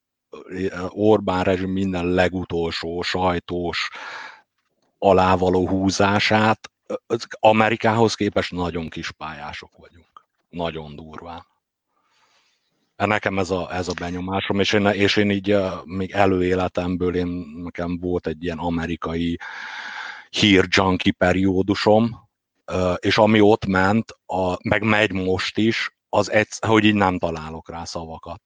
Orbán 0.89 1.43
rezsim 1.43 1.69
minden 1.71 2.05
legutolsó 2.05 3.01
sajtós 3.01 3.89
alávaló 4.97 5.67
húzását, 5.67 6.71
Amerikához 7.39 8.15
képest 8.15 8.51
nagyon 8.51 8.89
kis 8.89 9.11
pályások 9.11 9.77
vagyunk. 9.77 10.25
Nagyon 10.49 10.95
durván. 10.95 11.45
Nekem 12.95 13.39
ez 13.39 13.49
a, 13.49 13.73
ez 13.75 13.88
a 13.88 13.93
benyomásom, 13.99 14.59
és 14.59 14.73
én, 14.73 14.86
és 14.86 15.15
én 15.15 15.29
így 15.29 15.57
még 15.84 16.11
előéletemből 16.11 17.15
én, 17.15 17.27
nekem 17.63 17.99
volt 17.99 18.27
egy 18.27 18.43
ilyen 18.43 18.57
amerikai 18.57 19.39
hírjunkie 20.29 21.13
periódusom, 21.17 22.29
és 22.97 23.17
ami 23.17 23.41
ott 23.41 23.65
ment, 23.65 24.15
a, 24.25 24.69
meg 24.69 24.84
megy 24.84 25.11
most 25.11 25.57
is, 25.57 25.95
az 26.09 26.32
egy, 26.32 26.47
hogy 26.59 26.84
így 26.84 26.93
nem 26.93 27.17
találok 27.17 27.69
rá 27.69 27.84
szavakat. 27.84 28.41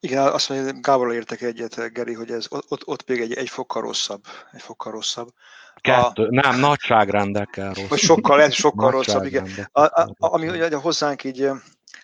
Igen, 0.00 0.26
azt 0.26 0.48
mondja, 0.48 0.80
Gáborral 0.80 1.14
értek 1.14 1.40
egyet, 1.40 1.92
Geri, 1.92 2.14
hogy 2.14 2.30
ez 2.30 2.46
ott, 2.50 2.86
ott 2.86 3.08
még 3.08 3.20
egy, 3.20 3.32
egy 3.32 3.48
fokkal 3.48 3.82
rosszabb. 3.82 4.24
Egy 4.52 4.62
fokkal 4.62 4.92
rosszabb. 4.92 5.28
Kettő, 5.80 6.24
a, 6.24 6.30
nem, 6.30 6.58
nagyságrendekkel 6.58 7.72
rossz. 7.72 7.88
Vagy 7.88 7.98
sokkal, 7.98 8.42
ez 8.42 8.54
sokkal 8.54 8.90
rosszabb, 8.90 9.24
igen. 9.24 9.68
A, 9.72 9.80
a, 9.80 10.14
ami 10.18 10.48
ugye 10.48 10.76
hozzánk 10.76 11.24
így, 11.24 11.50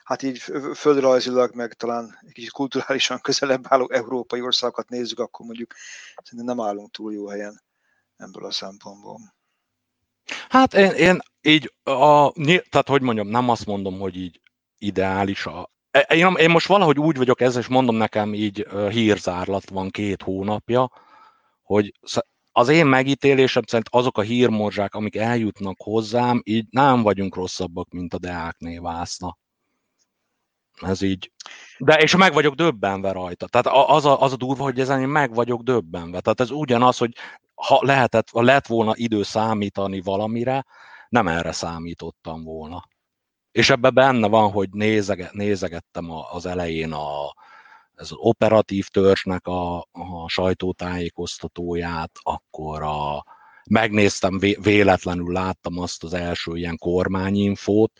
hát 0.05 0.23
így 0.23 0.39
földrajzilag, 0.75 1.55
meg 1.55 1.73
talán 1.73 2.19
egy 2.27 2.33
kicsit 2.33 2.51
kulturálisan 2.51 3.21
közelebb 3.21 3.65
álló 3.69 3.91
európai 3.91 4.41
országokat 4.41 4.89
nézzük, 4.89 5.19
akkor 5.19 5.47
mondjuk 5.47 5.75
szerintem 6.23 6.57
nem 6.57 6.67
állunk 6.67 6.91
túl 6.91 7.13
jó 7.13 7.29
helyen 7.29 7.63
ebből 8.17 8.45
a 8.45 8.51
szempontból. 8.51 9.19
Hát 10.49 10.75
én, 10.75 10.91
én 10.91 11.19
így, 11.41 11.73
a, 11.83 12.33
tehát 12.69 12.89
hogy 12.89 13.03
mondjam, 13.03 13.29
nem 13.29 13.49
azt 13.49 13.67
mondom, 13.67 13.99
hogy 13.99 14.17
így 14.17 14.41
ideális 14.79 15.47
a, 15.47 15.71
én, 16.09 16.35
én 16.37 16.51
most 16.51 16.67
valahogy 16.67 16.99
úgy 16.99 17.17
vagyok 17.17 17.41
ezzel, 17.41 17.61
és 17.61 17.69
mondom 17.69 17.97
nekem 17.97 18.35
így 18.35 18.67
hírzárlat 18.91 19.71
van 19.71 19.91
két 19.91 20.23
hónapja, 20.23 20.91
hogy 21.63 21.93
az 22.53 22.69
én 22.69 22.87
megítélésem 22.87 23.63
szerint 23.67 23.89
azok 23.91 24.19
a 24.19 24.23
hírmorzsák, 24.23 24.95
amik 24.95 25.17
eljutnak 25.17 25.77
hozzám, 25.79 26.41
így 26.45 26.67
nem 26.71 27.03
vagyunk 27.03 27.35
rosszabbak, 27.35 27.91
mint 27.91 28.15
a 28.15 28.19
Deákné 28.19 28.79
vászna. 28.79 29.39
Ez 30.81 31.03
így. 31.03 31.33
De 31.79 31.95
és 31.95 32.17
meg 32.17 32.33
vagyok 32.33 32.55
döbbenve 32.55 33.13
rajta. 33.13 33.47
Tehát 33.47 33.67
az 33.89 34.05
a, 34.05 34.23
az 34.23 34.33
a 34.33 34.37
durva, 34.37 34.63
hogy 34.63 34.81
ezen 34.81 35.01
én 35.01 35.09
meg 35.09 35.35
vagyok 35.35 35.63
döbbenve. 35.63 36.21
Tehát 36.21 36.41
ez 36.41 36.51
ugyanaz, 36.51 36.99
hogy 36.99 37.13
ha 37.55 37.79
lehetett, 37.83 38.29
lett 38.31 38.67
volna 38.67 38.93
idő 38.95 39.23
számítani 39.23 40.01
valamire, 40.01 40.67
nem 41.09 41.29
erre 41.29 41.53
számítottam 41.53 42.43
volna. 42.43 42.85
És 43.53 43.71
ebben 43.71 43.95
benne 43.95 44.29
van, 44.29 44.51
hogy 44.51 44.69
nézege, 44.71 45.31
nézegettem 45.33 46.11
az 46.11 46.47
elején 46.47 46.93
a, 46.93 47.35
ez 47.95 48.11
az 48.11 48.17
operatív 48.17 48.87
törzsnek 48.89 49.47
a, 49.47 49.79
a 49.79 50.29
sajtótájékoztatóját, 50.29 52.11
akkor 52.23 52.83
a, 52.83 53.25
megnéztem, 53.71 54.39
véletlenül 54.63 55.33
láttam 55.33 55.79
azt 55.79 56.05
az 56.05 56.15
első 56.15 56.57
ilyen 56.57 56.77
kormányinfót, 56.79 57.93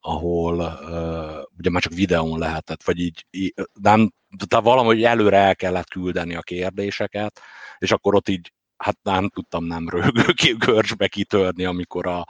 ahol 0.00 0.54
uh, 0.58 1.58
ugye 1.58 1.70
már 1.70 1.82
csak 1.82 1.92
videón 1.92 2.38
lehetett, 2.38 2.82
vagy 2.82 2.98
így, 2.98 3.26
így 3.30 3.54
nem, 3.82 4.12
de 4.48 4.58
valahogy 4.58 5.04
előre 5.04 5.36
el 5.36 5.56
kellett 5.56 5.88
küldeni 5.88 6.34
a 6.34 6.42
kérdéseket, 6.42 7.40
és 7.78 7.92
akkor 7.92 8.14
ott 8.14 8.28
így, 8.28 8.52
hát 8.76 8.98
nem 9.02 9.28
tudtam 9.28 9.64
nem 9.64 9.88
rögő 9.88 10.56
görcsbe 10.58 11.08
kitörni, 11.08 11.64
amikor 11.64 12.06
a, 12.06 12.26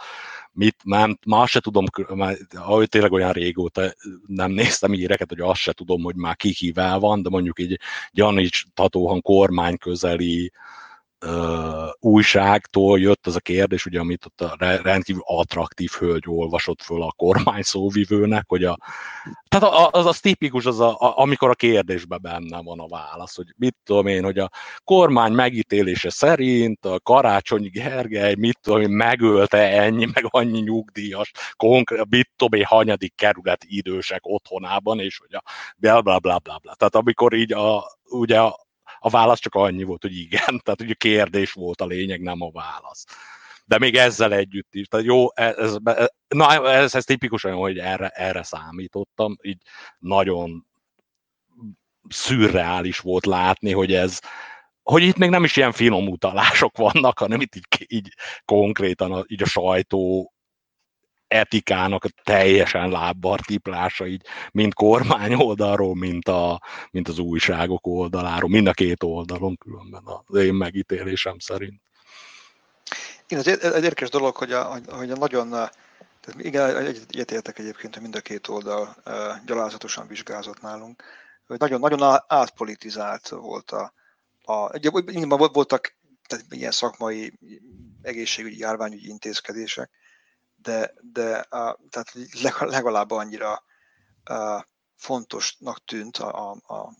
mit, 0.59 0.77
nem, 0.85 1.19
már 1.27 1.49
se 1.49 1.61
tudom, 1.61 1.85
már, 2.15 2.37
ahogy 2.51 2.89
tényleg 2.89 3.13
olyan 3.13 3.33
régóta 3.33 3.95
nem 4.27 4.51
néztem 4.51 4.93
híreket, 4.93 5.29
hogy 5.29 5.41
azt 5.41 5.61
se 5.61 5.73
tudom, 5.73 6.03
hogy 6.03 6.15
már 6.15 6.37
ki 6.37 6.53
kivel 6.53 6.99
van, 6.99 7.23
de 7.23 7.29
mondjuk 7.29 7.61
így 7.61 7.81
Janics 8.11 8.63
Tatóhan 8.75 9.21
kormány 9.23 9.79
közeli 9.79 10.53
uh, 11.27 11.89
újságtól 12.01 13.01
jött 13.01 13.27
az 13.27 13.37
a 13.37 13.41
kérdés, 13.41 13.87
ugye, 13.87 14.01
amit 14.01 14.25
ott 14.27 14.41
a 14.41 14.81
rendkívül 14.83 15.23
attraktív 15.25 15.91
hölgy 15.91 16.25
olvasott 16.27 16.83
föl 16.83 17.03
a 17.03 17.13
kormány 17.17 17.63
szóvivőnek, 17.63 18.45
hogy 18.49 18.65
a, 18.65 18.79
tehát 19.49 19.75
az, 19.95 20.07
az 20.07 20.21
tipikus, 20.21 20.67
az 20.67 20.81
a, 20.81 20.97
amikor 21.19 21.51
a 21.51 21.55
kérdésben 21.55 22.19
benne 22.23 22.63
van 22.63 22.81
a 22.81 22.89
válasz, 22.89 23.37
hogy 23.37 23.55
mit 23.57 23.77
tudom 23.85 24.07
én, 24.07 24.25
hogy 24.25 24.39
a 24.39 24.51
kormány 24.85 25.33
megítélése 25.33 26.11
szerint 26.11 26.85
a 26.85 27.01
Karácsony 27.01 27.71
Gergely, 27.73 28.35
mit 28.35 28.59
tudom 28.63 28.81
én, 28.81 28.91
megölte 28.91 29.59
ennyi, 29.59 30.05
meg 30.15 30.25
annyi 30.29 30.61
nyugdíjas, 30.61 31.33
konkrét, 31.57 32.07
mit 32.09 32.31
tudom 32.37 32.59
én, 32.59 32.67
hanyadik 32.67 33.15
kerület 33.17 33.65
idősek 33.67 34.21
otthonában, 34.23 35.01
és 35.01 35.19
hogy 35.19 35.35
a 35.35 35.43
bla 35.77 36.03
bla 36.03 36.19
bla 36.19 36.39
bla 36.39 36.59
bla. 36.63 36.75
Tehát 36.75 36.95
amikor 36.95 37.33
így 37.33 37.53
a, 37.53 37.85
ugye 38.09 38.41
a, 38.41 38.67
a 38.99 39.11
válasz 39.11 39.39
csak 39.39 39.55
annyi 39.55 39.83
volt, 39.83 40.03
hogy 40.03 40.17
igen, 40.17 40.61
tehát 40.65 40.81
ugye 40.81 40.95
kérdés 40.95 41.53
volt 41.53 41.81
a 41.81 41.87
lényeg, 41.87 42.21
nem 42.21 42.41
a 42.41 42.51
válasz. 42.51 43.05
De 43.65 43.79
még 43.79 43.97
ezzel 43.97 44.33
együtt 44.33 44.75
is. 44.75 44.87
Tehát 44.87 45.07
jó, 45.07 45.27
ez, 45.35 45.57
ez, 45.57 45.77
na, 46.29 46.71
ez, 46.71 46.95
ez 46.95 47.05
tipikus 47.05 47.45
olyan, 47.45 47.59
hogy 47.59 47.79
erre, 47.79 48.09
erre 48.09 48.43
számítottam, 48.43 49.37
így 49.43 49.59
nagyon 49.99 50.67
szürreális 52.09 52.99
volt 52.99 53.27
látni, 53.27 53.73
hogy 53.73 53.95
ez, 53.95 54.21
hogy 54.83 55.03
itt 55.03 55.17
még 55.17 55.31
nem 55.31 55.45
is 55.45 55.57
ilyen 55.57 55.73
finom 55.73 56.09
utalások 56.09 56.77
vannak, 56.87 57.19
hanem 57.19 57.41
itt 57.41 57.55
így, 57.57 57.67
így 57.87 58.13
konkrétan 58.45 59.13
a, 59.13 59.25
így 59.27 59.43
a 59.43 59.47
sajtó 59.47 60.33
etikának 61.29 62.05
teljesen 62.23 62.91
lábbar 62.91 63.41
tiplása, 63.41 64.07
így 64.07 64.23
mind 64.53 64.75
kormány 64.75 65.35
oldalról, 65.35 65.95
mint, 65.95 66.29
a, 66.29 66.63
mint 66.91 67.09
az 67.09 67.19
újságok 67.19 67.87
oldaláról, 67.87 68.51
mind 68.51 68.67
a 68.67 68.73
két 68.73 69.03
oldalon 69.03 69.57
különben 69.57 70.03
az 70.05 70.37
én 70.37 70.55
megítélésem 70.55 71.39
szerint. 71.39 71.81
Igen, 73.29 73.43
ez 73.45 73.73
egy 73.73 73.83
érdekes 73.83 74.09
dolog, 74.09 74.37
hogy 74.37 74.53
a, 74.53 74.81
hogy 74.87 75.11
a 75.11 75.17
nagyon, 75.17 75.51
tehát 75.51 76.37
igen, 76.37 76.77
egyetértek 76.77 77.59
egyébként, 77.59 77.93
hogy 77.95 78.03
mind 78.03 78.17
a 78.17 78.21
két 78.21 78.49
oldal 78.49 78.97
gyalázatosan 79.47 80.07
vizsgázott 80.07 80.61
nálunk, 80.61 81.03
hogy 81.47 81.59
nagyon, 81.59 81.81
nagyon 81.81 82.21
átpolitizált 82.27 83.29
volt 83.29 83.71
a, 83.71 83.93
a 84.45 84.79
voltak 85.53 85.97
tehát 86.27 86.45
ilyen 86.49 86.71
szakmai 86.71 87.39
egészségügyi, 88.03 88.59
járványügyi 88.59 89.09
intézkedések, 89.09 89.91
de, 90.69 90.95
de 91.13 91.37
a, 91.39 91.79
tehát 91.91 92.13
legalább 92.59 93.11
annyira 93.11 93.65
a, 94.25 94.67
fontosnak 94.97 95.85
tűnt 95.85 96.17
a, 96.17 96.51
a, 96.51 96.75
a 96.75 96.95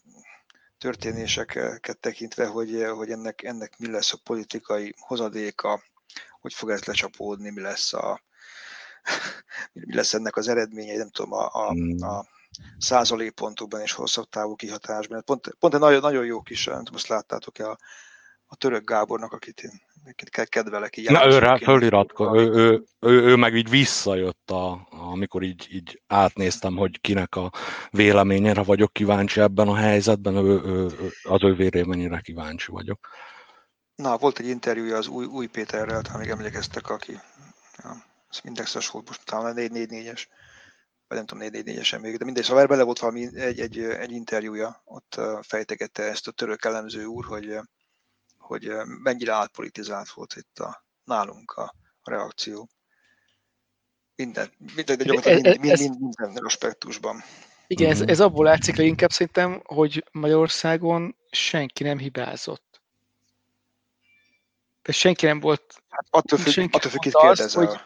történéseket 0.79 1.99
tekintve, 2.01 2.47
hogy, 2.47 2.85
hogy 2.97 3.11
ennek, 3.11 3.43
ennek 3.43 3.79
mi 3.79 3.91
lesz 3.91 4.13
a 4.13 4.21
politikai 4.25 4.95
hozadéka, 4.99 5.83
hogy 6.41 6.55
fog 6.55 6.71
ez 6.71 6.85
lecsapódni, 6.85 7.51
mi 7.51 7.61
lesz, 7.61 7.93
a, 7.93 8.23
mi 9.73 9.95
lesz 9.95 10.15
ennek 10.15 10.37
az 10.37 10.49
eredménye, 10.49 10.97
nem 10.97 11.11
tudom, 11.11 11.33
a, 11.33 11.49
a, 11.53 11.71
hmm. 11.71 12.03
a 12.03 12.25
százalékpontokban 12.79 13.81
és 13.81 13.93
hosszabb 13.93 14.29
távú 14.29 14.55
kihatásban. 14.55 15.25
Pont, 15.25 15.55
pont 15.59 15.75
egy 15.75 15.81
nagyon, 15.81 16.01
nagyon 16.01 16.25
jó 16.25 16.43
kis, 16.43 16.65
nem 16.65 16.79
tudom, 16.79 16.95
azt 16.95 17.09
láttátok-e 17.09 17.71
a, 17.71 17.79
a 18.47 18.57
török 18.57 18.85
Gábornak, 18.85 19.33
akit 19.33 19.61
én 19.61 19.83
kedvelek. 20.49 20.97
Így 20.97 21.11
Na, 21.11 21.27
ő 21.27 21.39
rá 21.39 21.57
föliratko, 21.57 22.39
ő, 22.39 22.51
ő, 22.53 22.85
ő, 23.01 23.23
ő, 23.23 23.37
meg 23.37 23.55
így 23.55 23.71
visszajött, 23.71 24.51
a, 24.51 24.89
amikor 24.91 25.43
így, 25.43 25.67
így 25.71 26.03
átnéztem, 26.07 26.77
hogy 26.77 27.01
kinek 27.01 27.35
a 27.35 27.53
véleményére 27.91 28.63
vagyok 28.63 28.93
kíváncsi 28.93 29.41
ebben 29.41 29.69
a 29.69 29.77
helyzetben, 29.77 30.37
ő, 30.37 30.61
ő, 30.65 30.87
az 31.23 31.43
ő 31.43 31.55
véleményére 31.55 32.21
kíváncsi 32.21 32.71
vagyok. 32.71 33.09
Na, 33.95 34.17
volt 34.17 34.39
egy 34.39 34.49
interjúja 34.49 34.97
az 34.97 35.09
új, 35.09 35.25
új 35.25 35.47
Péterrel, 35.47 36.03
talán 36.03 36.19
még 36.21 36.29
emlékeztek, 36.29 36.91
aki 36.91 37.13
ja, 37.83 38.05
az 38.29 38.41
indexes 38.45 38.89
volt 38.89 39.07
most, 39.07 39.25
talán 39.25 39.55
444-es, 39.57 40.27
vagy 41.09 41.17
nem 41.17 41.27
tudom, 41.27 41.49
444-esen 41.53 42.01
még, 42.01 42.17
de 42.17 42.25
mindegy, 42.25 42.45
szóval 42.45 42.67
bele 42.67 42.83
volt 42.83 42.99
valami 42.99 43.37
egy, 43.37 43.61
egy, 43.61 43.79
egy 43.79 44.11
interjúja, 44.11 44.83
ott 44.85 45.21
fejtegette 45.41 46.03
ezt 46.03 46.29
a 46.29 46.33
török 46.33 46.65
elemző 46.65 47.05
úr, 47.05 47.25
hogy 47.25 47.59
hogy 48.49 48.73
mennyire 48.85 49.33
átpolitizált 49.33 50.11
volt 50.11 50.35
itt 50.37 50.59
a, 50.59 50.85
nálunk 51.05 51.53
a, 51.53 51.75
a 52.03 52.11
reakció. 52.11 52.69
Minden, 54.15 54.51
minden, 54.75 54.99
de 54.99 55.05
gyakorlatilag 55.05 55.45
mind, 55.45 55.79
mind, 55.79 56.01
mind, 56.01 56.19
minden 56.19 56.45
aspektusban. 56.45 57.23
Igen, 57.67 57.91
ez, 57.91 58.01
mhm. 58.01 58.09
ez 58.09 58.21
abból 58.21 58.45
látszik 58.45 58.77
leginkább 58.77 59.11
szerintem, 59.11 59.63
hogy 59.65 60.05
Magyarországon 60.13 61.17
senki 61.31 61.83
nem 61.83 61.99
hibázott. 61.99 62.83
De 64.83 64.93
senki 64.93 65.27
nem 65.27 65.41
volt... 65.41 65.75
Hát 65.89 66.07
attól 66.11 66.39
függ, 66.39 66.53
senki 66.53 66.77
attól 66.77 66.91
függ 66.91 67.01
kit 67.01 67.17
kérdezel. 67.17 67.67
Hogy, 67.67 67.81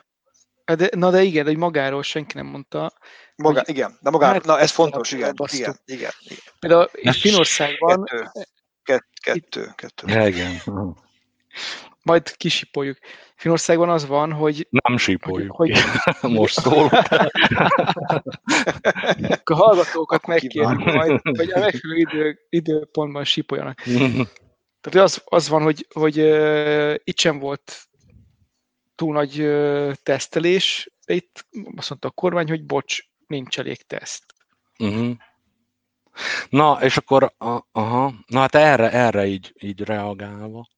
hát 0.64 0.76
de, 0.76 0.88
na 0.96 1.10
de 1.10 1.22
igen, 1.22 1.44
de 1.44 1.50
hogy 1.50 1.58
magáról 1.58 2.02
senki 2.02 2.36
nem 2.36 2.46
mondta. 2.46 2.92
Maga, 3.36 3.58
hogy, 3.58 3.68
igen, 3.68 3.98
de 4.00 4.10
magáról, 4.10 4.34
hát, 4.34 4.44
na 4.44 4.58
ez 4.58 4.70
fontos, 4.70 5.12
igen, 5.12 5.34
igen, 5.52 5.76
igen, 5.84 6.12
igen. 6.20 6.38
Például 6.60 6.88
Finországban. 7.12 8.04
Kett, 8.82 9.06
kettő, 9.22 9.72
kettő. 9.74 10.08
Ja, 10.08 10.26
igen. 10.26 10.60
Majd 12.02 12.36
kisipoljuk. 12.36 12.98
Finországban 13.34 13.88
az 13.88 14.06
van, 14.06 14.32
hogy... 14.32 14.66
Nem 14.70 14.96
sipoljuk. 14.96 15.56
Hogy, 15.56 15.70
hogy... 16.20 16.30
Most 16.38 16.60
szól. 16.60 16.88
a 19.44 19.54
hallgatókat 19.54 20.26
megkérjük 20.26 20.84
majd, 20.84 21.20
hogy 21.22 21.50
a 21.50 21.58
megfelelő 21.58 21.98
idő, 21.98 22.38
időpontban 22.48 23.24
sipoljanak. 23.24 23.82
Tehát 24.80 25.08
az, 25.08 25.22
az 25.24 25.48
van, 25.48 25.62
hogy, 25.62 25.86
hogy 25.92 26.20
uh, 26.20 26.94
itt 27.04 27.18
sem 27.18 27.38
volt 27.38 27.88
túl 28.94 29.12
nagy 29.12 29.40
uh, 29.40 29.92
tesztelés, 30.02 30.92
de 31.06 31.14
itt 31.14 31.46
azt 31.76 31.88
mondta 31.88 32.08
a 32.08 32.10
kormány, 32.10 32.48
hogy 32.48 32.64
bocs, 32.64 32.98
nincs 33.26 33.58
elég 33.58 33.86
teszt. 33.86 34.24
Uh-huh. 34.78 35.16
Na, 36.48 36.78
és 36.82 36.96
akkor, 36.96 37.34
aha, 37.72 38.12
na 38.26 38.40
hát 38.40 38.54
erre, 38.54 38.90
erre 38.90 39.26
így, 39.26 39.54
így 39.60 39.80
reagálva, 39.80 40.68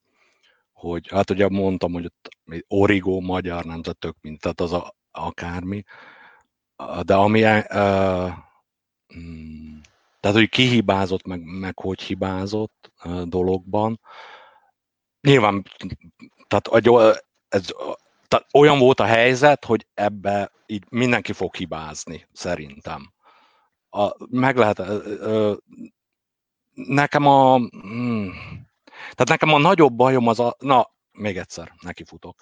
hogy 0.72 1.08
hát 1.10 1.30
ugye 1.30 1.48
mondtam, 1.48 1.92
hogy 1.92 2.04
ott 2.04 2.28
origó 2.68 3.20
magyar 3.20 3.64
nemzet 3.64 3.98
tök 3.98 4.16
mint, 4.20 4.40
tehát 4.40 4.60
az 4.60 4.72
a, 4.72 4.94
akármi, 5.10 5.84
de 7.02 7.14
ami, 7.14 7.42
uh, 7.42 8.32
tehát 10.20 10.36
hogy 10.36 10.48
ki 10.48 10.68
hibázott, 10.68 11.26
meg, 11.26 11.42
meg 11.44 11.78
hogy 11.78 12.02
hibázott 12.02 12.92
uh, 13.04 13.22
dologban, 13.22 14.00
nyilván, 15.20 15.62
tehát 16.46 16.86
ez, 17.48 17.66
tehát 18.28 18.46
olyan 18.52 18.78
volt 18.78 19.00
a 19.00 19.04
helyzet, 19.04 19.64
hogy 19.64 19.86
ebbe 19.94 20.52
így 20.66 20.84
mindenki 20.90 21.32
fog 21.32 21.54
hibázni, 21.54 22.26
szerintem 22.32 23.13
a, 23.94 24.16
meg 24.30 24.56
lehet, 24.56 24.78
ö, 24.78 25.54
nekem 26.74 27.26
a, 27.26 27.56
hmm, 27.56 28.32
tehát 28.96 29.28
nekem 29.28 29.52
a 29.52 29.58
nagyobb 29.58 29.94
bajom 29.94 30.28
az 30.28 30.40
a, 30.40 30.56
na, 30.58 30.90
még 31.12 31.36
egyszer, 31.36 31.72
nekifutok. 31.80 32.40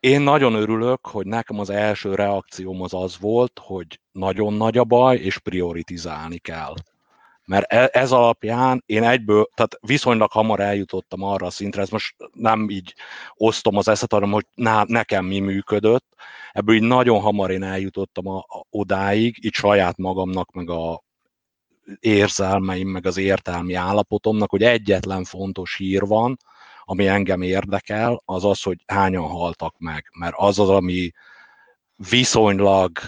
Én 0.00 0.20
nagyon 0.20 0.54
örülök, 0.54 1.06
hogy 1.06 1.26
nekem 1.26 1.58
az 1.58 1.70
első 1.70 2.14
reakcióm 2.14 2.82
az 2.82 2.94
az 2.94 3.18
volt, 3.18 3.60
hogy 3.62 4.00
nagyon 4.12 4.54
nagy 4.54 4.78
a 4.78 4.84
baj, 4.84 5.16
és 5.16 5.38
prioritizálni 5.38 6.38
kell. 6.38 6.74
Mert 7.44 7.72
e, 7.72 7.88
ez 7.92 8.12
alapján 8.12 8.82
én 8.86 9.02
egyből, 9.02 9.48
tehát 9.54 9.78
viszonylag 9.80 10.30
hamar 10.30 10.60
eljutottam 10.60 11.22
arra 11.22 11.46
a 11.46 11.50
szintre, 11.50 11.82
ez 11.82 11.88
most 11.88 12.16
nem 12.32 12.70
így 12.70 12.94
osztom 13.34 13.76
az 13.76 13.88
eszet, 13.88 14.12
hanem 14.12 14.32
hogy 14.32 14.46
ná, 14.54 14.84
nekem 14.86 15.24
mi 15.24 15.38
működött, 15.38 16.14
ebből 16.52 16.74
így 16.74 16.82
nagyon 16.82 17.20
hamar 17.20 17.50
én 17.50 17.62
eljutottam 17.62 18.26
a, 18.26 18.38
a, 18.38 18.66
odáig, 18.70 19.44
így 19.44 19.54
saját 19.54 19.96
magamnak, 19.96 20.52
meg 20.52 20.70
a 20.70 21.02
érzelmeim, 22.00 22.88
meg 22.88 23.06
az 23.06 23.16
értelmi 23.16 23.74
állapotomnak, 23.74 24.50
hogy 24.50 24.62
egyetlen 24.62 25.24
fontos 25.24 25.76
hír 25.76 26.06
van, 26.06 26.36
ami 26.84 27.06
engem 27.06 27.42
érdekel, 27.42 28.22
az 28.24 28.44
az, 28.44 28.62
hogy 28.62 28.82
hányan 28.86 29.28
haltak 29.28 29.74
meg, 29.78 30.10
mert 30.18 30.34
az 30.36 30.58
az, 30.58 30.68
ami 30.68 31.10
viszonylag, 32.10 32.98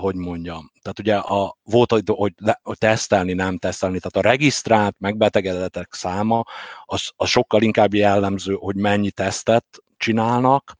hogy 0.00 0.14
mondjam, 0.14 0.70
tehát 0.82 0.98
ugye 0.98 1.16
a, 1.16 1.56
volt, 1.62 1.90
hogy, 1.90 2.02
hogy, 2.06 2.32
hogy 2.62 2.78
tesztelni, 2.78 3.32
nem 3.32 3.58
tesztelni, 3.58 3.98
tehát 3.98 4.26
a 4.26 4.30
regisztrált 4.30 4.96
megbetegedettek 4.98 5.94
száma, 5.94 6.44
az, 6.84 7.10
az 7.16 7.28
sokkal 7.28 7.62
inkább 7.62 7.94
jellemző, 7.94 8.54
hogy 8.54 8.76
mennyi 8.76 9.10
tesztet 9.10 9.64
csinálnak, 9.96 10.74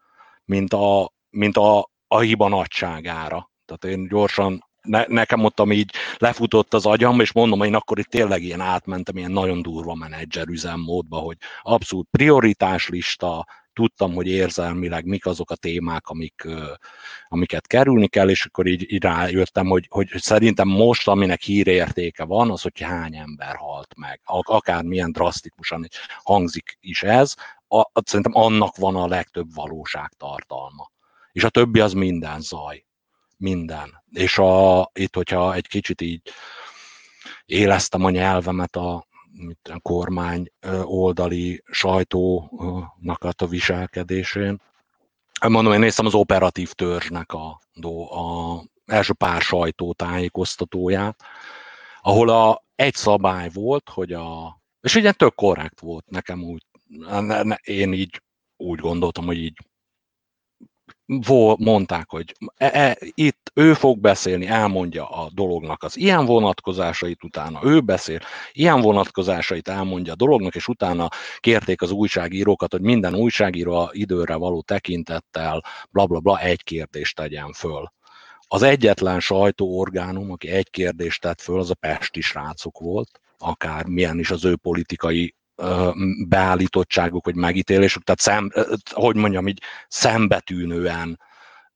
mint 0.45 0.73
a, 0.73 1.13
mint 1.31 1.57
a, 1.57 1.91
a 2.07 2.19
hiba 2.19 2.49
nagyságára. 2.49 3.51
Tehát 3.65 3.97
én 3.97 4.09
gyorsan, 4.09 4.65
ne, 4.83 5.05
nekem 5.09 5.45
ott, 5.45 5.61
ami 5.61 5.77
így 5.77 5.93
lefutott 6.17 6.75
az 6.75 6.87
agyam, 6.87 7.21
és 7.21 7.33
mondom, 7.33 7.63
én 7.63 7.75
akkor 7.75 7.99
itt 7.99 8.09
tényleg 8.09 8.43
ilyen 8.43 8.61
átmentem 8.61 9.17
ilyen 9.17 9.31
nagyon 9.31 9.63
durva 9.63 9.95
menedzser 9.95 10.49
üzemmódba, 10.49 11.19
hogy 11.19 11.37
abszolút 11.63 12.09
prioritáslista, 12.11 13.47
tudtam, 13.75 14.15
hogy 14.15 14.27
érzelmileg 14.27 15.05
mik 15.05 15.27
azok 15.27 15.51
a 15.51 15.57
témák, 15.57 16.09
amik, 16.09 16.49
amiket 17.29 17.67
kerülni 17.67 18.09
kell, 18.09 18.29
és 18.31 18.45
akkor 18.45 18.67
így, 18.67 19.03
rájöttem, 19.03 19.67
hogy, 19.67 19.87
hogy 19.91 20.09
szerintem 20.15 20.69
most, 20.69 21.09
aminek 21.09 21.41
hírértéke 21.41 22.25
van, 22.25 22.51
az, 22.51 22.63
hogy 22.63 22.81
hány 22.81 23.17
ember 23.17 23.57
halt 23.57 23.95
meg. 23.97 24.21
Akármilyen 24.25 25.13
drasztikusan 25.13 25.89
hangzik 26.23 26.79
is 26.81 27.03
ez, 27.03 27.35
a, 27.69 27.91
szerintem 28.05 28.35
annak 28.35 28.77
van 28.77 28.97
a 28.97 29.07
legtöbb 29.07 29.55
valóságtartalma. 29.55 30.91
És 31.33 31.45
a 31.45 31.49
többi 31.49 31.81
az 31.81 31.93
minden 31.93 32.41
zaj. 32.41 32.85
Minden. 33.37 34.03
És 34.11 34.39
a, 34.39 34.91
itt, 34.93 35.15
hogyha 35.15 35.55
egy 35.55 35.67
kicsit 35.67 36.01
így 36.01 36.21
éleztem 37.45 38.05
a 38.05 38.11
nyelvemet 38.11 38.77
a, 38.77 39.07
a 39.63 39.79
kormány 39.79 40.47
oldali 40.83 41.63
sajtónak 41.71 43.25
a 43.37 43.47
viselkedésén. 43.47 44.61
Mondom, 45.49 45.73
én 45.73 45.79
néztem 45.79 46.07
az 46.07 46.15
operatív 46.15 46.73
törzsnek 46.73 47.33
a, 47.33 47.61
a 48.11 48.63
első 48.87 49.13
pár 49.13 49.41
sajtótájékoztatóját, 49.41 51.23
ahol 52.01 52.29
a, 52.29 52.65
egy 52.75 52.95
szabály 52.95 53.51
volt, 53.53 53.89
hogy 53.89 54.13
a, 54.13 54.59
és 54.81 54.95
ugye 54.95 55.13
tök 55.13 55.35
korrekt 55.35 55.81
volt 55.81 56.11
nekem 56.11 56.43
úgy, 56.43 56.67
én 57.63 57.93
így 57.93 58.23
úgy 58.57 58.79
gondoltam, 58.79 59.25
hogy 59.25 59.39
így 59.39 59.57
mondták, 61.59 62.11
hogy 62.11 62.35
e, 62.57 62.71
e, 62.73 62.99
itt 63.01 63.51
ő 63.55 63.75
fog 63.75 63.99
beszélni, 63.99 64.47
elmondja 64.47 65.09
a 65.09 65.31
dolognak 65.35 65.83
az 65.83 65.97
ilyen 65.97 66.25
vonatkozásait, 66.25 67.25
utána 67.25 67.61
ő 67.65 67.81
beszél, 67.81 68.21
ilyen 68.53 68.81
vonatkozásait 68.81 69.69
elmondja 69.69 70.13
a 70.13 70.17
dolognak, 70.17 70.55
és 70.55 70.69
utána 70.69 71.09
kérték 71.39 71.83
az 71.83 71.91
újságírókat, 71.91 72.73
hogy 72.73 72.81
minden 72.81 73.15
újságíró 73.15 73.73
a 73.75 73.91
időre 73.93 74.35
való 74.35 74.63
tekintettel, 74.63 75.65
bla 75.91 76.07
bla 76.07 76.21
bla, 76.21 76.41
egy 76.41 76.63
kérdést 76.63 77.17
tegyen 77.17 77.53
föl. 77.53 77.93
Az 78.49 78.63
egyetlen 78.63 79.21
sajtóorgánum, 79.21 80.31
aki 80.31 80.49
egy 80.49 80.71
kérdést 80.71 81.21
tett 81.21 81.41
föl, 81.41 81.59
az 81.59 81.71
a 81.71 81.75
pesti 81.75 82.21
srácok 82.21 82.79
volt, 82.79 83.21
akár 83.39 83.87
milyen 83.87 84.19
is 84.19 84.31
az 84.31 84.45
ő 84.45 84.57
politikai 84.57 85.35
beállítottságuk, 86.29 87.25
vagy 87.25 87.35
megítélésük, 87.35 88.03
tehát 88.03 88.21
szem, 88.21 88.51
hogy 88.91 89.17
mondjam, 89.17 89.49
így 89.49 89.63
szembetűnően 89.89 91.19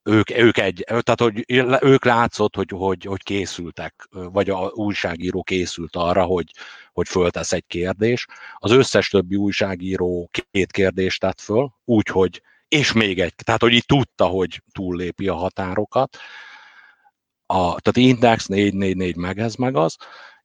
ők, 0.08 0.30
ők 0.30 0.58
egy, 0.58 0.84
tehát 0.86 1.20
hogy 1.20 1.44
ők 1.80 2.04
látszott, 2.04 2.56
hogy, 2.56 2.70
hogy, 2.70 3.04
hogy 3.04 3.22
készültek, 3.22 4.08
vagy 4.10 4.50
a 4.50 4.70
újságíró 4.74 5.42
készült 5.42 5.96
arra, 5.96 6.24
hogy, 6.24 6.50
hogy 6.92 7.08
föltesz 7.08 7.52
egy 7.52 7.66
kérdés. 7.66 8.26
Az 8.54 8.70
összes 8.70 9.08
többi 9.08 9.36
újságíró 9.36 10.30
két 10.50 10.72
kérdést 10.72 11.20
tett 11.20 11.40
föl, 11.40 11.70
úgyhogy, 11.84 12.42
és 12.68 12.92
még 12.92 13.20
egy, 13.20 13.34
tehát 13.34 13.60
hogy 13.60 13.72
így 13.72 13.86
tudta, 13.86 14.26
hogy 14.26 14.62
túllépi 14.72 15.28
a 15.28 15.34
határokat. 15.34 16.16
A, 17.46 17.80
tehát 17.80 17.96
Index 17.96 18.46
444 18.46 19.16
meg 19.16 19.38
ez 19.38 19.54
meg 19.54 19.76
az, 19.76 19.96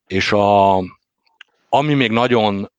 és 0.07 0.31
a, 0.31 0.77
ami 1.69 1.93
még 1.93 2.11
nagyon 2.11 2.71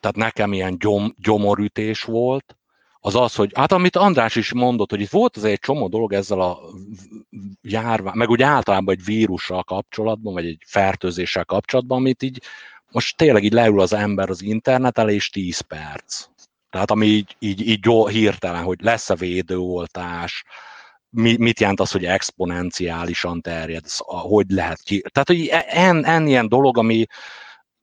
tehát 0.00 0.16
nekem 0.16 0.52
ilyen 0.52 0.78
gyom, 0.78 1.14
gyomorütés 1.18 2.02
volt, 2.02 2.56
az 3.04 3.14
az, 3.14 3.34
hogy 3.34 3.50
hát 3.54 3.72
amit 3.72 3.96
András 3.96 4.36
is 4.36 4.52
mondott, 4.52 4.90
hogy 4.90 5.00
itt 5.00 5.10
volt 5.10 5.36
azért 5.36 5.52
egy 5.52 5.58
csomó 5.58 5.88
dolog 5.88 6.12
ezzel 6.12 6.40
a 6.40 6.58
járvány, 7.62 8.16
meg 8.16 8.30
úgy 8.30 8.42
általában 8.42 8.94
egy 8.94 9.04
vírussal 9.04 9.62
kapcsolatban, 9.62 10.32
vagy 10.32 10.46
egy 10.46 10.62
fertőzéssel 10.66 11.44
kapcsolatban, 11.44 11.98
amit 11.98 12.22
így 12.22 12.42
most 12.90 13.16
tényleg 13.16 13.44
így 13.44 13.52
leül 13.52 13.80
az 13.80 13.92
ember 13.92 14.30
az 14.30 14.42
internet 14.42 14.98
elé, 14.98 15.14
és 15.14 15.30
10 15.30 15.60
perc. 15.60 16.26
Tehát 16.70 16.90
ami 16.90 17.06
így, 17.06 17.36
így, 17.38 17.68
így 17.68 17.88
hirtelen, 18.08 18.62
hogy 18.62 18.78
lesz-e 18.80 19.14
védőoltás, 19.14 20.44
mi, 21.10 21.36
mit 21.38 21.60
jelent 21.60 21.80
az, 21.80 21.90
hogy 21.90 22.04
exponenciálisan 22.04 23.40
terjed, 23.40 23.84
hogy 24.06 24.50
lehet 24.50 24.80
ki. 24.82 25.02
Tehát, 25.12 25.28
hogy 25.28 25.46
en, 25.66 26.04
en 26.04 26.26
ilyen 26.26 26.48
dolog, 26.48 26.78
ami, 26.78 27.06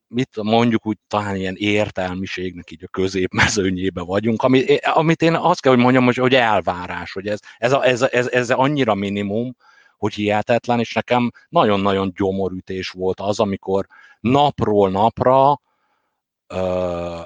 mit 0.10 0.44
mondjuk 0.44 0.86
úgy 0.86 0.98
talán 1.08 1.36
ilyen 1.36 1.56
értelmiségnek 1.58 2.72
így 2.72 2.84
a 2.84 2.88
középmezőnyébe 2.88 4.02
vagyunk, 4.02 4.42
ami, 4.42 4.76
amit 4.76 5.22
én 5.22 5.36
azt 5.36 5.62
kell, 5.62 5.72
hogy 5.74 5.82
mondjam, 5.82 6.06
hogy, 6.06 6.16
hogy 6.16 6.36
elvárás, 6.36 7.12
hogy 7.12 7.28
ez, 7.28 7.40
ez, 7.58 7.72
a, 7.72 7.86
ez, 7.86 8.02
ez, 8.02 8.28
ez 8.28 8.50
annyira 8.50 8.96
minimum, 8.96 9.56
hogy 9.98 10.14
hihetetlen, 10.14 10.80
és 10.80 10.94
nekem 10.94 11.32
nagyon-nagyon 11.50 12.14
gyomorütés 12.16 12.90
volt 12.90 13.20
az, 13.20 13.40
amikor 13.40 13.88
napról 14.20 14.90
napra 14.90 15.62
ö, 16.48 17.22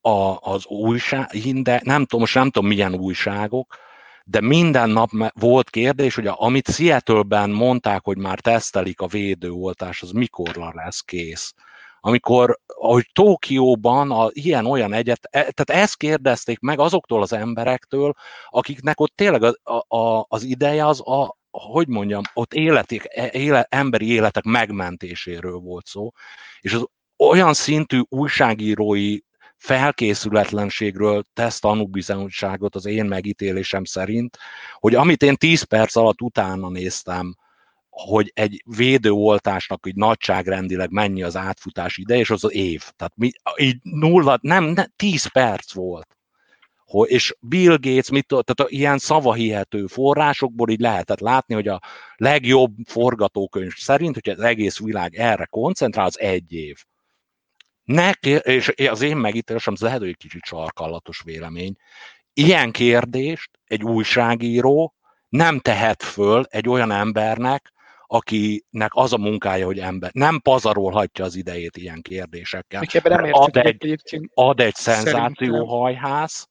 a, 0.00 0.38
az 0.40 0.66
újság, 0.66 1.26
de 1.62 1.80
nem 1.84 2.00
tudom, 2.00 2.20
most 2.20 2.34
nem 2.34 2.50
tudom 2.50 2.68
milyen 2.68 2.94
újságok, 2.94 3.76
de 4.24 4.40
minden 4.40 4.90
nap 4.90 5.10
volt 5.34 5.70
kérdés, 5.70 6.14
hogy 6.14 6.26
amit 6.26 6.70
Seattle-ben 6.70 7.50
mondták, 7.50 8.04
hogy 8.04 8.18
már 8.18 8.40
tesztelik 8.40 9.00
a 9.00 9.06
védőoltás, 9.06 10.02
az 10.02 10.10
mikorra 10.10 10.72
lesz 10.74 11.00
kész. 11.00 11.54
Amikor, 12.00 12.58
ahogy 12.66 13.10
Tókióban 13.12 14.10
a, 14.10 14.28
ilyen-olyan 14.32 14.92
egyet, 14.92 15.28
e, 15.30 15.50
tehát 15.50 15.82
ezt 15.82 15.96
kérdezték 15.96 16.58
meg 16.58 16.78
azoktól 16.78 17.22
az 17.22 17.32
emberektől, 17.32 18.14
akiknek 18.48 19.00
ott 19.00 19.12
tényleg 19.14 19.42
a, 19.42 19.96
a, 19.96 20.26
az 20.28 20.42
ideje 20.42 20.86
az 20.86 21.00
a, 21.00 21.36
hogy 21.50 21.88
mondjam, 21.88 22.22
ott 22.34 22.54
életek, 22.54 23.06
e, 23.16 23.28
éle, 23.32 23.66
emberi 23.70 24.12
életek 24.12 24.44
megmentéséről 24.44 25.58
volt 25.58 25.86
szó, 25.86 26.10
és 26.60 26.72
az 26.72 26.86
olyan 27.16 27.54
szintű 27.54 28.00
újságírói 28.08 29.18
felkészületlenségről 29.56 31.22
tesz 31.32 31.58
tanúbizonyságot 31.58 32.74
az 32.74 32.86
én 32.86 33.04
megítélésem 33.04 33.84
szerint, 33.84 34.38
hogy 34.78 34.94
amit 34.94 35.22
én 35.22 35.34
10 35.34 35.62
perc 35.62 35.96
alatt 35.96 36.20
utána 36.20 36.68
néztem, 36.68 37.34
hogy 37.94 38.32
egy 38.34 38.62
védőoltásnak 38.76 39.86
így 39.86 39.94
nagyságrendileg 39.94 40.90
mennyi 40.90 41.22
az 41.22 41.36
átfutás 41.36 41.96
ide, 41.96 42.16
és 42.16 42.30
az 42.30 42.44
az 42.44 42.52
év. 42.52 42.84
Tehát 42.96 43.12
mi, 43.16 43.30
így 43.56 43.76
nulla, 43.82 44.38
nem, 44.40 44.64
nem, 44.64 44.86
10 44.96 45.26
perc 45.26 45.72
volt. 45.72 46.16
Hogy, 46.84 47.10
és 47.10 47.34
Bill 47.40 47.76
Gates, 47.80 48.10
mit, 48.10 48.26
tehát 48.26 48.70
ilyen 48.72 48.98
szavahihető 48.98 49.86
forrásokból 49.86 50.70
így 50.70 50.80
lehetett 50.80 51.20
látni, 51.20 51.54
hogy 51.54 51.68
a 51.68 51.80
legjobb 52.16 52.74
forgatókönyv 52.86 53.72
szerint, 53.76 54.14
hogy 54.14 54.32
az 54.32 54.40
egész 54.40 54.78
világ 54.78 55.14
erre 55.14 55.44
koncentrál, 55.44 56.06
az 56.06 56.20
egy 56.20 56.52
év. 56.52 56.84
Neki, 57.84 58.30
és 58.30 58.72
az 58.90 59.02
én 59.02 59.16
megítélésem, 59.16 59.72
az 59.72 59.80
lehet, 59.80 59.98
hogy 59.98 60.08
egy 60.08 60.16
kicsit 60.16 60.44
sarkallatos 60.44 61.22
vélemény, 61.24 61.76
ilyen 62.32 62.70
kérdést 62.70 63.50
egy 63.64 63.82
újságíró 63.82 64.94
nem 65.28 65.58
tehet 65.58 66.02
föl 66.02 66.44
egy 66.48 66.68
olyan 66.68 66.90
embernek, 66.90 67.72
akinek 68.06 68.90
az 68.90 69.12
a 69.12 69.18
munkája, 69.18 69.66
hogy 69.66 69.78
ember 69.78 70.10
nem 70.12 70.40
pazarolhatja 70.40 71.24
az 71.24 71.34
idejét 71.34 71.76
ilyen 71.76 72.02
kérdésekkel. 72.02 72.82
Nem 73.02 73.28
ad, 73.30 73.56
egy, 73.56 73.98
ad 74.34 74.60
egy 74.60 74.74
szenzációhajház, 74.74 76.46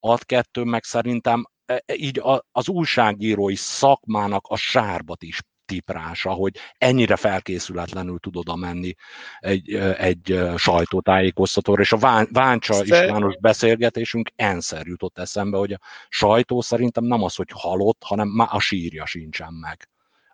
ad 0.00 0.24
kettő, 0.24 0.62
meg 0.62 0.84
szerintem 0.84 1.44
e, 1.66 1.82
e, 1.86 1.94
így 1.94 2.22
az 2.52 2.68
újságírói 2.68 3.54
szakmának 3.54 4.46
a 4.48 4.56
sárbat 4.56 5.22
is 5.22 5.40
tiprása, 5.64 6.30
hogy 6.30 6.56
ennyire 6.78 7.16
felkészületlenül 7.16 8.18
tud 8.18 8.36
oda 8.36 8.56
menni 8.56 8.94
egy, 9.38 9.74
egy 9.96 10.40
sajtótájékoztatóra, 10.56 11.82
és 11.82 11.92
a 11.92 12.26
Váncsa 12.30 12.82
Istvános 12.82 13.36
beszélgetésünk 13.40 14.30
enszer 14.36 14.86
jutott 14.86 15.18
eszembe, 15.18 15.56
hogy 15.56 15.72
a 15.72 15.80
sajtó 16.08 16.60
szerintem 16.60 17.04
nem 17.04 17.22
az, 17.22 17.34
hogy 17.34 17.50
halott, 17.52 18.02
hanem 18.04 18.28
már 18.28 18.48
a 18.50 18.60
sírja 18.60 19.06
sincsen 19.06 19.52
meg. 19.52 19.88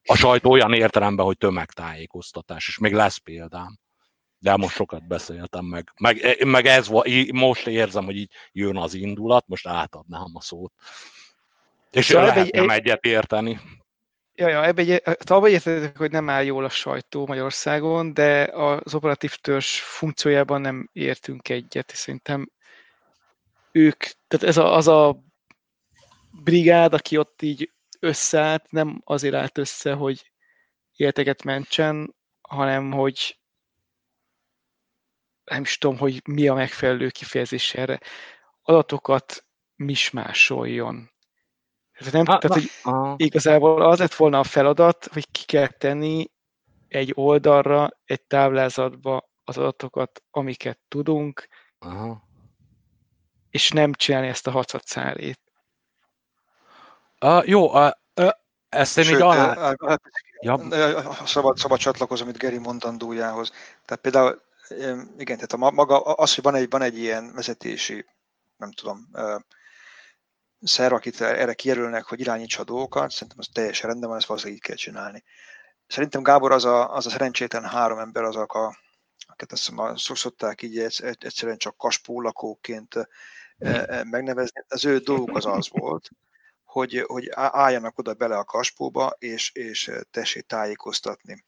A 0.05 0.17
sajtó 0.17 0.51
olyan 0.51 0.73
értelemben, 0.73 1.25
hogy 1.25 1.39
tömegtájékoztatás, 1.39 2.69
és 2.69 2.79
még 2.79 2.93
lesz 2.93 3.17
példám. 3.17 3.79
De 4.39 4.57
most 4.57 4.75
sokat 4.75 5.07
beszéltem 5.07 5.65
meg. 5.65 5.93
Meg, 5.99 6.45
meg 6.45 6.67
ez 6.67 6.89
most 7.33 7.67
érzem, 7.67 8.05
hogy 8.05 8.17
így 8.17 8.31
jön 8.53 8.77
az 8.77 8.95
indulat, 8.95 9.45
most 9.47 9.67
átadnám 9.67 10.31
a 10.33 10.41
szót. 10.41 10.73
És 11.91 12.05
szóval 12.05 12.27
lehet 12.27 12.53
nem 12.53 12.71
egyet 12.71 13.05
érteni. 13.05 13.61
Ja, 14.41 14.49
ja, 14.49 14.65
ebbe 14.65 15.01
abban 15.05 15.49
egyetértek, 15.49 15.97
hogy 15.97 16.11
nem 16.11 16.29
áll 16.29 16.45
jól 16.45 16.65
a 16.65 16.69
sajtó 16.69 17.27
Magyarországon, 17.27 18.15
de 18.15 18.43
az 18.43 18.95
operatív 18.95 19.37
törzs 19.37 19.81
funkciójában 19.81 20.61
nem 20.61 20.89
értünk 20.93 21.49
egyet, 21.49 21.91
és 21.93 21.99
szerintem 21.99 22.51
ők, 23.73 23.99
tehát 24.29 24.47
ez 24.47 24.57
a, 24.57 24.75
az 24.75 24.89
a 24.89 25.23
brigád, 26.31 26.95
aki 26.95 27.17
ott 27.17 27.43
így 27.43 27.73
összeállt, 27.99 28.71
nem 28.71 29.01
azért 29.05 29.35
állt 29.35 29.59
össze, 29.59 29.93
hogy 29.93 30.31
életeket 30.97 31.43
mentsen, 31.43 32.15
hanem 32.41 32.91
hogy 32.91 33.39
nem 35.45 35.63
is 35.63 35.79
tudom, 35.79 35.99
hogy 35.99 36.23
mi 36.25 36.49
a 36.49 36.55
megfelelő 36.55 37.09
kifejezés 37.09 37.75
erre, 37.75 38.01
adatokat 38.63 39.45
mismásoljon. 39.77 41.11
Ez 42.01 42.13
nem, 42.13 42.27
ha, 42.27 42.39
tehát, 42.39 42.57
hogy 42.57 42.71
aha. 42.83 43.15
igazából 43.17 43.83
az 43.83 43.99
lett 43.99 44.15
volna 44.15 44.39
a 44.39 44.45
feladat, 44.45 45.09
hogy 45.13 45.31
ki 45.31 45.45
kell 45.45 45.67
tenni 45.67 46.31
egy 46.89 47.13
oldalra, 47.15 47.91
egy 48.05 48.23
táblázatba 48.23 49.31
az 49.45 49.59
adatokat, 49.59 50.23
amiket 50.31 50.79
tudunk, 50.89 51.49
aha. 51.79 52.23
és 53.51 53.71
nem 53.71 53.93
csinálni 53.93 54.29
ezt 54.29 54.47
a 54.47 54.51
6 54.51 54.83
szálét. 54.85 55.41
Uh, 57.21 57.49
jó, 57.49 57.73
uh, 57.73 57.91
uh, 58.17 58.31
ezt 58.69 58.99
én 58.99 59.05
Sőt, 59.05 59.15
így 59.15 59.21
alá... 59.21 59.73
Uh, 59.73 59.95
ja. 60.41 60.59
szabad, 61.27 61.57
szabad 61.57 61.79
csatlakozom 61.79 62.29
itt 62.29 62.39
Geri 62.39 62.59
mondandójához. 62.59 63.53
Tehát 63.85 64.03
például, 64.03 64.43
igen, 65.19 65.37
tehát 65.37 65.53
a 65.53 65.71
maga, 65.71 66.01
az, 66.01 66.35
hogy 66.35 66.45
van 66.45 66.55
egy, 66.55 66.71
van 66.71 66.83
egy 66.83 66.99
ilyen 66.99 67.33
vezetési, 67.35 68.07
nem 68.57 68.73
tudom, 68.73 69.09
szerv, 70.63 70.93
akit 70.93 71.21
erre 71.21 71.55
kijelölnek, 71.55 72.05
hogy 72.05 72.21
irányítsa 72.21 72.61
a 72.61 72.65
dolgokat, 72.65 73.11
szerintem 73.11 73.39
az 73.41 73.49
teljesen 73.53 73.89
rendben 73.89 74.09
van, 74.09 74.19
ezt 74.19 74.27
valószínűleg 74.27 74.61
így 74.61 74.69
kell 74.69 74.77
csinálni. 74.77 75.25
Szerintem 75.87 76.23
Gábor 76.23 76.53
az 76.53 76.65
a, 76.65 76.95
az 76.95 77.07
a 77.07 77.11
szerencsétlen 77.11 77.65
három 77.65 77.99
ember, 77.99 78.23
azok 78.23 78.55
a, 78.55 78.79
akiket 79.27 79.53
azt 79.53 79.69
hiszem, 79.69 79.97
szokták 79.97 80.63
így 80.63 80.79
egyszerűen 81.19 81.59
csak 81.59 81.77
kaspó 81.77 82.21
lakóként 82.21 82.95
megnevezni. 84.03 84.65
Az 84.69 84.85
ő 84.85 84.99
dolguk 84.99 85.37
az 85.37 85.47
az 85.47 85.69
volt, 85.71 86.09
hogy, 86.65 87.05
hogy 87.07 87.29
álljanak 87.35 87.99
oda 87.99 88.15
bele 88.15 88.37
a 88.37 88.45
kaspóba, 88.45 89.15
és, 89.19 89.51
és 89.55 89.91
tessék 90.11 90.47
tájékoztatni 90.47 91.45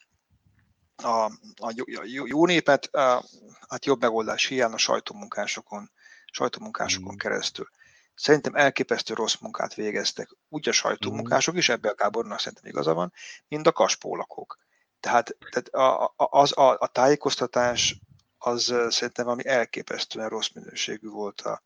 a, 0.96 1.24
a 1.56 1.72
jó, 1.74 2.24
jó 2.26 2.46
népet, 2.46 2.94
a, 2.94 3.24
hát 3.68 3.84
jobb 3.84 4.00
megoldás 4.00 4.46
hiány 4.46 4.72
a 4.72 4.78
sajtómunkásokon, 4.78 5.90
sajtómunkásokon 6.32 7.14
mm. 7.14 7.16
keresztül. 7.16 7.68
Szerintem 8.14 8.54
elképesztő 8.54 9.14
rossz 9.14 9.36
munkát 9.40 9.74
végeztek, 9.74 10.36
úgy 10.48 10.68
a 10.68 10.72
sajtómunkások 10.72 11.56
is, 11.56 11.68
ebbe 11.68 11.88
a 11.88 11.94
Gábornak 11.94 12.38
szerintem 12.38 12.70
igaza 12.70 12.94
van, 12.94 13.12
mint 13.48 13.66
a 13.66 13.72
kaspólakok. 13.72 14.58
Tehát, 15.00 15.36
tehát 15.50 15.68
a, 15.68 16.04
a, 16.04 16.12
az, 16.16 16.56
a, 16.56 16.76
a 16.78 16.86
tájékoztatás 16.86 18.00
az 18.38 18.74
szerintem 18.88 19.24
valami 19.24 19.46
elképesztően 19.46 20.28
rossz 20.28 20.48
minőségű 20.54 21.08
volt 21.08 21.40
a, 21.40 21.62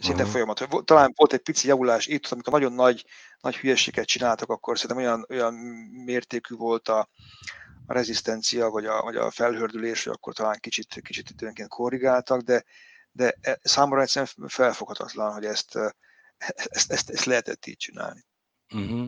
szinte 0.00 0.22
uh-huh. 0.22 0.30
folyamat. 0.30 0.84
Talán 0.84 1.12
volt 1.16 1.32
egy 1.32 1.42
pici 1.42 1.68
javulás 1.68 2.06
itt, 2.06 2.26
amikor 2.26 2.52
nagyon 2.52 2.72
nagy, 2.72 3.04
nagy 3.40 3.56
hülyeséget 3.56 4.06
csináltak, 4.06 4.48
akkor 4.50 4.78
szerintem 4.78 5.06
olyan, 5.06 5.26
olyan 5.28 5.54
mértékű 6.04 6.54
volt 6.54 6.88
a, 6.88 7.08
a 7.86 7.92
rezisztencia, 7.92 8.68
vagy 8.68 8.86
a, 8.86 9.02
vagy 9.02 9.16
a 9.16 9.30
felhördülés, 9.30 10.04
hogy 10.04 10.12
akkor 10.12 10.34
talán 10.34 10.58
kicsit, 10.60 11.00
kicsit 11.02 11.30
időnként 11.30 11.68
korrigáltak, 11.68 12.40
de, 12.40 12.64
de 13.16 13.34
e, 13.40 13.58
számomra 13.62 14.00
egyszerűen 14.00 14.48
felfoghatatlan, 14.48 15.32
hogy 15.32 15.44
ezt, 15.44 15.78
ezt, 16.68 16.92
ezt, 16.92 17.10
ezt 17.10 17.24
lehetett 17.24 17.66
így 17.66 17.76
csinálni. 17.76 18.24
Uh-huh. 18.74 19.06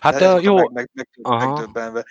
Hát 0.00 0.18
de 0.18 0.40
jó. 0.40 0.54
Meg, 0.54 0.90
meg, 0.92 1.08
meg, 1.22 1.38
megdöbbenve. 1.38 2.04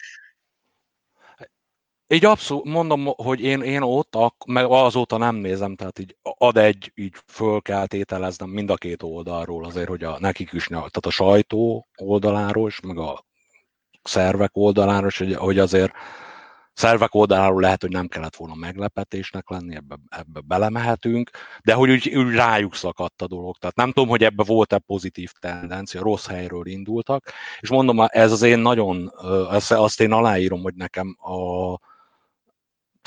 Így 2.07 2.25
abszolút 2.25 2.63
mondom, 2.63 3.05
hogy 3.05 3.41
én, 3.41 3.61
én 3.61 3.81
ott, 3.81 4.15
meg 4.45 4.65
azóta 4.65 5.17
nem 5.17 5.35
nézem, 5.35 5.75
tehát 5.75 5.99
így 5.99 6.17
ad 6.21 6.57
egy, 6.57 6.91
így 6.95 7.15
föl 7.25 7.61
kell 7.61 7.87
tételeznem 7.87 8.49
mind 8.49 8.69
a 8.69 8.75
két 8.75 9.03
oldalról 9.03 9.65
azért, 9.65 9.87
hogy 9.87 10.03
a, 10.03 10.19
nekik 10.19 10.51
is, 10.51 10.65
tehát 10.67 11.05
a 11.05 11.09
sajtó 11.09 11.87
oldaláról, 11.97 12.71
meg 12.83 12.97
a 12.97 13.25
szervek 14.03 14.51
oldaláról, 14.53 15.09
hogy, 15.17 15.35
hogy 15.35 15.59
azért 15.59 15.91
szervek 16.77 17.13
oldaláról 17.13 17.61
lehet, 17.61 17.81
hogy 17.81 17.91
nem 17.91 18.07
kellett 18.07 18.35
volna 18.35 18.55
meglepetésnek 18.55 19.49
lenni, 19.49 19.75
ebbe, 19.75 19.95
ebbe 20.09 20.39
belemehetünk, 20.47 21.29
de 21.63 21.73
hogy 21.73 21.89
úgy, 21.89 22.15
úgy 22.15 22.35
rájuk 22.35 22.75
szakadt 22.75 23.21
a 23.21 23.27
dolog. 23.27 23.57
Tehát 23.57 23.75
nem 23.75 23.91
tudom, 23.91 24.09
hogy 24.09 24.23
ebbe 24.23 24.43
volt-e 24.43 24.77
pozitív 24.77 25.31
tendencia, 25.39 26.01
rossz 26.01 26.27
helyről 26.27 26.67
indultak, 26.67 27.31
és 27.59 27.69
mondom, 27.69 28.05
ez 28.07 28.31
az 28.31 28.41
én 28.41 28.59
nagyon, 28.59 29.11
azt 29.69 30.01
én 30.01 30.11
aláírom, 30.11 30.61
hogy 30.61 30.75
nekem 30.75 31.17
a, 31.19 31.73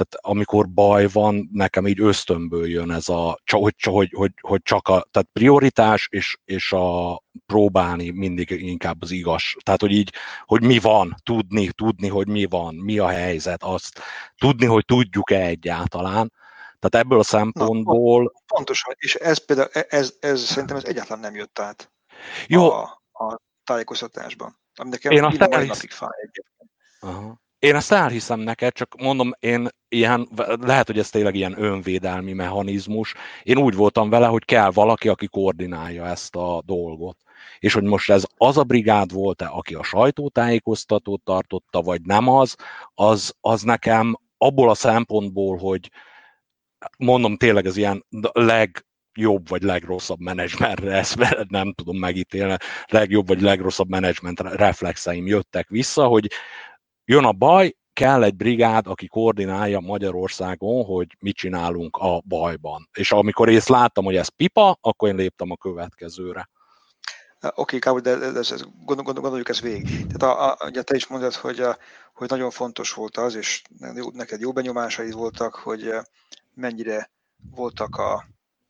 tehát 0.00 0.38
amikor 0.38 0.68
baj 0.68 1.08
van, 1.12 1.48
nekem 1.52 1.86
így 1.86 2.00
ösztönből 2.00 2.68
jön 2.68 2.90
ez 2.90 3.08
a, 3.08 3.40
hogy, 3.50 3.74
hogy, 3.82 4.10
hogy, 4.14 4.32
hogy 4.40 4.62
csak 4.62 4.88
a, 4.88 5.06
tehát 5.10 5.28
prioritás 5.32 6.08
és, 6.10 6.36
és 6.44 6.72
a 6.72 7.22
próbálni 7.46 8.10
mindig 8.10 8.50
inkább 8.50 9.02
az 9.02 9.10
igaz. 9.10 9.42
Tehát, 9.62 9.80
hogy 9.80 9.92
így, 9.92 10.12
hogy 10.44 10.62
mi 10.62 10.78
van, 10.78 11.14
tudni, 11.22 11.70
tudni, 11.70 12.08
hogy 12.08 12.28
mi 12.28 12.44
van, 12.44 12.74
mi 12.74 12.98
a 12.98 13.08
helyzet, 13.08 13.62
azt 13.62 14.00
tudni, 14.36 14.66
hogy 14.66 14.84
tudjuk-e 14.84 15.40
egyáltalán. 15.40 16.32
Tehát 16.78 17.06
ebből 17.06 17.18
a 17.18 17.22
szempontból... 17.22 18.22
Na, 18.22 18.30
pontosan, 18.46 18.94
és 18.98 19.14
ez 19.14 19.44
például, 19.44 19.68
ez, 19.72 19.86
ez, 19.88 20.14
ez 20.20 20.40
szerintem 20.40 20.76
ez 20.76 20.84
egyáltalán 20.84 21.20
nem 21.20 21.34
jött 21.34 21.58
át 21.58 21.92
Jó. 22.46 22.70
A, 22.70 23.02
a 23.12 23.40
tájékoztatásban. 23.64 24.58
Ami 24.74 24.90
nekem 24.90 25.12
Én 25.12 25.24
azt 25.24 25.40
elhisz... 25.40 25.68
napig 25.68 25.90
fáj 25.90 26.18
egyébként. 26.20 26.70
Aha. 27.00 27.40
Én 27.60 27.74
ezt 27.74 27.92
elhiszem 27.92 28.40
neked, 28.40 28.72
csak 28.72 28.94
mondom, 29.00 29.32
én 29.38 29.68
ilyen, 29.88 30.28
lehet, 30.60 30.86
hogy 30.86 30.98
ez 30.98 31.10
tényleg 31.10 31.34
ilyen 31.34 31.62
önvédelmi 31.62 32.32
mechanizmus. 32.32 33.14
Én 33.42 33.58
úgy 33.58 33.74
voltam 33.74 34.10
vele, 34.10 34.26
hogy 34.26 34.44
kell 34.44 34.70
valaki, 34.70 35.08
aki 35.08 35.26
koordinálja 35.26 36.06
ezt 36.06 36.36
a 36.36 36.62
dolgot. 36.64 37.16
És 37.58 37.72
hogy 37.72 37.82
most 37.82 38.10
ez 38.10 38.24
az 38.36 38.56
a 38.56 38.64
brigád 38.64 39.12
volt-e, 39.12 39.46
aki 39.46 39.74
a 39.74 39.82
sajtótájékoztatót 39.82 41.22
tartotta, 41.24 41.82
vagy 41.82 42.00
nem 42.02 42.28
az, 42.28 42.56
az, 42.94 43.34
az 43.40 43.62
nekem 43.62 44.18
abból 44.38 44.70
a 44.70 44.74
szempontból, 44.74 45.56
hogy 45.56 45.90
mondom 46.98 47.36
tényleg 47.36 47.66
ez 47.66 47.76
ilyen 47.76 48.04
leg, 48.32 48.84
jobb 49.14 49.48
vagy 49.48 49.62
legrosszabb 49.62 50.20
menedzsmentre, 50.20 50.92
ezt 50.92 51.46
nem 51.48 51.72
tudom 51.72 51.96
megítélni, 51.98 52.56
legjobb 52.86 53.26
vagy 53.26 53.40
legrosszabb 53.40 53.88
menedzsment 53.88 54.40
reflexeim 54.40 55.26
jöttek 55.26 55.68
vissza, 55.68 56.06
hogy 56.06 56.30
Jön 57.10 57.24
a 57.24 57.32
baj, 57.32 57.76
kell 57.92 58.22
egy 58.22 58.36
brigád, 58.36 58.86
aki 58.86 59.06
koordinálja 59.06 59.80
Magyarországon, 59.80 60.84
hogy 60.84 61.16
mit 61.18 61.36
csinálunk 61.36 61.96
a 61.96 62.22
bajban. 62.24 62.88
És 62.92 63.12
amikor 63.12 63.48
én 63.48 63.60
láttam, 63.66 64.04
hogy 64.04 64.16
ez 64.16 64.28
pipa, 64.28 64.78
akkor 64.80 65.08
én 65.08 65.14
léptem 65.14 65.50
a 65.50 65.56
következőre. 65.56 66.48
Oké, 67.54 67.78
okay, 67.86 68.00
de 68.00 68.10
ez, 68.10 68.50
ez, 68.50 68.62
gondol, 68.84 69.04
gondoljuk 69.04 69.48
ezt 69.48 69.60
végig. 69.60 70.06
Tehát 70.06 70.36
a, 70.36 70.50
a, 70.50 70.66
ugye 70.66 70.82
te 70.82 70.94
is 70.94 71.06
mondod, 71.06 71.34
hogy, 71.34 71.60
a, 71.60 71.78
hogy 72.14 72.28
nagyon 72.28 72.50
fontos 72.50 72.92
volt 72.92 73.16
az, 73.16 73.34
és 73.34 73.62
neked 74.12 74.40
jó 74.40 74.52
benyomásaid 74.52 75.12
voltak, 75.12 75.54
hogy 75.54 75.92
mennyire 76.54 77.10
voltak 77.50 77.96
a, 77.96 78.24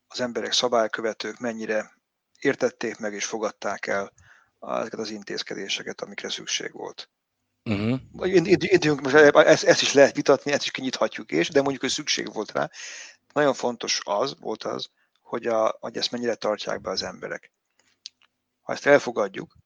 az 0.09 0.21
emberek 0.21 0.53
szabálykövetők, 0.53 1.39
mennyire 1.39 1.91
értették 2.39 2.99
meg 2.99 3.13
és 3.15 3.25
fogadták 3.25 3.87
el 3.87 4.13
ezeket 4.61 5.01
az 5.01 5.11
intézkedéseket, 5.11 6.01
amikre 6.01 6.29
szükség 6.29 6.73
volt. 6.73 7.11
Uh-huh. 7.71 9.49
ezt, 9.49 9.65
ezt 9.65 9.83
is 9.83 9.93
lehet 9.93 10.15
vitatni, 10.15 10.53
ezt 10.53 10.63
is 10.63 10.71
kinyithatjuk 10.71 11.31
és, 11.31 11.49
de 11.49 11.61
mondjuk, 11.61 11.81
hogy 11.81 11.91
szükség 11.91 12.33
volt 12.33 12.53
rá. 12.53 12.71
Nagyon 13.33 13.55
fontos 13.55 14.01
az, 14.05 14.35
volt 14.41 14.65
az, 14.65 14.89
hogy, 15.21 15.47
a, 15.47 15.77
hogy 15.81 15.97
ezt 15.97 16.11
mennyire 16.11 16.35
tartják 16.35 16.81
be 16.81 16.91
az 16.91 17.03
emberek. 17.03 17.53
Ha 18.61 18.73
ezt 18.73 18.87
elfogadjuk, 18.87 19.57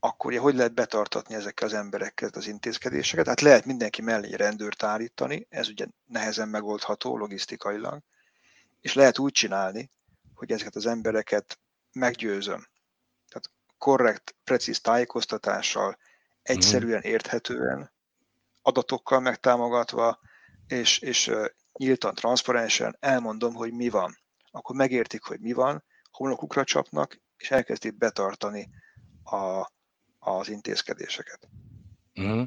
akkor 0.00 0.34
hogy 0.34 0.54
lehet 0.54 0.74
betartatni 0.74 1.34
ezekkel 1.34 1.68
az 1.68 1.74
emberekkel 1.74 2.30
az 2.32 2.46
intézkedéseket? 2.46 3.26
Hát 3.26 3.40
lehet 3.40 3.64
mindenki 3.64 4.02
mellé 4.02 4.34
rendőrt 4.34 4.82
állítani, 4.82 5.46
ez 5.50 5.68
ugye 5.68 5.86
nehezen 6.06 6.48
megoldható 6.48 7.16
logisztikailag, 7.16 8.02
és 8.80 8.94
lehet 8.94 9.18
úgy 9.18 9.32
csinálni, 9.32 9.90
hogy 10.34 10.52
ezeket 10.52 10.76
az 10.76 10.86
embereket 10.86 11.58
meggyőzöm. 11.92 12.66
Tehát 13.28 13.50
korrekt, 13.78 14.34
precíz 14.44 14.80
tájékoztatással, 14.80 15.98
egyszerűen, 16.42 16.98
mhm. 16.98 17.08
érthetően, 17.08 17.92
adatokkal 18.62 19.20
megtámogatva, 19.20 20.20
és, 20.66 20.98
és 20.98 21.30
nyíltan, 21.78 22.14
transzparensen 22.14 22.96
elmondom, 23.00 23.54
hogy 23.54 23.72
mi 23.72 23.88
van. 23.88 24.18
Akkor 24.50 24.76
megértik, 24.76 25.22
hogy 25.22 25.40
mi 25.40 25.52
van, 25.52 25.84
homlokukra 26.10 26.64
csapnak, 26.64 27.20
és 27.36 27.50
elkezdik 27.50 27.96
betartani 27.96 28.68
a, 29.24 29.70
az 30.18 30.48
intézkedéseket. 30.48 31.48
Mm. 32.20 32.42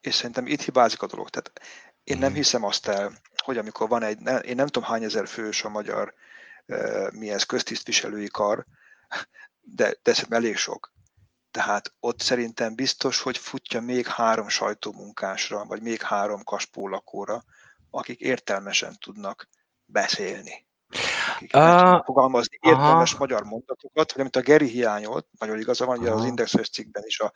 És 0.00 0.14
szerintem 0.14 0.46
itt 0.46 0.62
hibázik 0.62 1.02
a 1.02 1.06
dolog. 1.06 1.30
Tehát 1.30 1.60
én 2.04 2.16
mm. 2.16 2.20
nem 2.20 2.28
mhm. 2.28 2.38
hiszem 2.38 2.64
azt 2.64 2.86
el, 2.86 3.12
hogy 3.36 3.58
amikor 3.58 3.88
van 3.88 4.02
egy, 4.02 4.18
én 4.44 4.54
nem 4.54 4.66
tudom 4.66 4.88
hány 4.88 5.02
ezer 5.02 5.28
fős 5.28 5.64
a 5.64 5.68
magyar 5.68 6.14
mi 7.12 7.30
ez, 7.30 7.42
köztisztviselői 7.42 8.28
kar, 8.28 8.66
de, 9.60 9.96
de 10.02 10.12
szerintem 10.12 10.38
elég 10.38 10.56
sok. 10.56 10.91
Tehát 11.52 11.92
ott 12.00 12.20
szerintem 12.20 12.74
biztos, 12.74 13.20
hogy 13.20 13.38
futja 13.38 13.80
még 13.80 14.06
három 14.06 14.48
sajtómunkásra, 14.48 15.64
vagy 15.64 15.82
még 15.82 16.02
három 16.02 16.44
kaspólakóra, 16.44 17.42
akik 17.90 18.20
értelmesen 18.20 18.96
tudnak 19.00 19.48
beszélni. 19.84 20.66
Akik 21.34 21.56
uh, 21.56 22.04
fogalmazni 22.04 22.58
értelmes 22.60 23.10
aha. 23.10 23.18
magyar 23.18 23.42
mondatokat, 23.42 24.12
vagy 24.12 24.20
amit 24.20 24.36
a 24.36 24.40
Geri 24.40 24.68
hiányolt, 24.68 25.26
nagyon 25.38 25.58
igaza 25.58 25.86
van, 25.86 25.98
ugye 25.98 26.10
az 26.10 26.24
indexes 26.24 26.70
cikkben 26.70 27.02
is 27.06 27.20
a, 27.20 27.32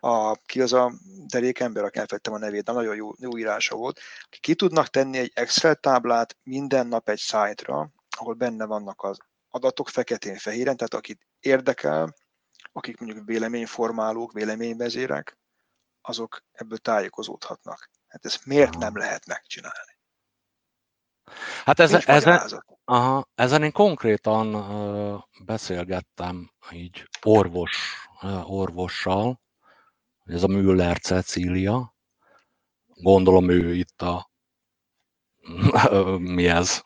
a, 0.00 0.34
ki 0.46 0.60
az 0.60 0.72
a 0.72 0.92
derék 1.26 1.60
ember, 1.60 1.84
aki 1.84 1.98
elfettem 1.98 2.32
a 2.32 2.38
nevét, 2.38 2.64
de 2.64 2.72
nagyon 2.72 2.94
jó, 2.94 3.10
jó 3.18 3.38
írása 3.38 3.76
volt, 3.76 4.00
aki 4.26 4.38
ki 4.40 4.54
tudnak 4.54 4.88
tenni 4.88 5.18
egy 5.18 5.32
Excel 5.34 5.74
táblát 5.74 6.36
minden 6.42 6.86
nap 6.86 7.08
egy 7.08 7.18
szájtra, 7.18 7.90
ahol 8.16 8.34
benne 8.34 8.64
vannak 8.64 9.02
az 9.02 9.18
adatok 9.50 9.88
feketén-fehéren, 9.88 10.76
tehát 10.76 10.94
akit 10.94 11.20
érdekel, 11.40 12.14
akik 12.76 12.98
mondjuk 12.98 13.26
véleményformálók, 13.26 14.32
véleményvezérek, 14.32 15.38
azok 16.00 16.44
ebből 16.52 16.78
tájékozódhatnak. 16.78 17.90
Hát 18.06 18.24
ezt 18.24 18.46
miért 18.46 18.78
nem 18.78 18.96
lehet 18.96 19.26
megcsinálni? 19.26 19.98
Hát 21.64 21.78
ez, 21.78 21.92
ezen, 21.92 22.64
aha, 22.84 23.28
ezen 23.34 23.62
én 23.62 23.72
konkrétan 23.72 24.54
uh, 24.54 25.22
beszélgettem 25.44 26.52
így 26.70 27.08
orvos, 27.22 28.06
uh, 28.22 28.50
orvossal, 28.50 29.40
ez 30.24 30.42
a 30.42 30.46
Müller 30.46 30.98
Cecília, 30.98 31.94
gondolom 32.86 33.48
ő 33.48 33.74
itt 33.74 34.02
a 34.02 34.30
mi 36.18 36.48
ez? 36.48 36.82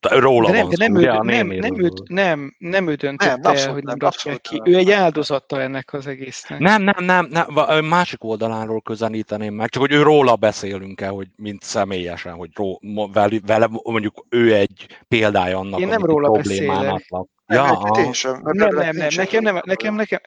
Róla 0.00 0.50
de 0.50 0.52
nem, 0.52 0.66
van 0.66 0.70
de 0.70 0.86
nem, 0.86 0.94
szó, 0.94 1.00
ő, 1.00 1.04
nem, 1.04 1.46
nem, 1.46 1.46
nem, 1.46 1.84
őt, 1.84 2.08
nem, 2.08 2.54
nem 2.58 2.88
ő 2.88 2.94
döntött 2.94 3.36
nem, 3.36 3.56
el, 3.56 3.72
hogy 3.72 3.82
nem 3.82 3.96
rakják 3.98 4.40
ki. 4.40 4.60
Ő 4.64 4.76
egy 4.76 4.90
áldozata 4.90 5.60
ennek 5.60 5.92
az 5.92 6.06
egésznek. 6.06 6.58
Nem, 6.58 6.82
nem, 6.82 7.04
nem, 7.04 7.28
nem, 7.30 7.84
másik 7.84 8.24
oldaláról 8.24 8.80
közelíteném 8.80 9.54
meg, 9.54 9.68
csak 9.68 9.82
hogy 9.82 9.92
ő 9.92 10.02
róla 10.02 10.36
beszélünk 10.36 11.00
el, 11.00 11.12
hogy 11.12 11.28
mint 11.36 11.62
személyesen, 11.62 12.34
hogy 12.34 12.50
ró, 12.54 12.80
vele 13.46 13.68
mondjuk 13.82 14.26
ő 14.28 14.54
egy 14.54 14.86
példája 15.08 15.58
annak, 15.58 15.80
Én 15.80 15.88
nem 15.88 16.04
róla 16.04 16.30
beszélek. 16.30 17.04
Ja, 17.46 17.78
nem, 17.82 18.12
nem, 18.42 18.74
nem, 18.74 18.96
nem, 18.96 19.08
nekem, 19.16 19.42
nem, 19.42 19.60
nekem, 19.64 19.94
nekem, 19.94 20.20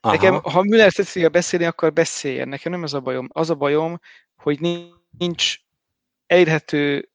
Aha. 0.00 0.14
nekem, 0.14 0.40
ha 0.42 0.62
Müller 0.62 0.92
Cecilia 0.92 1.28
beszélni, 1.28 1.64
akkor 1.64 1.92
beszéljen. 1.92 2.48
Nekem 2.48 2.72
nem 2.72 2.82
ez 2.82 2.92
a 2.92 3.00
bajom. 3.00 3.28
Az 3.32 3.50
a 3.50 3.54
bajom, 3.54 4.00
hogy 4.36 4.60
nincs 5.18 5.56
elérhető 6.26 7.09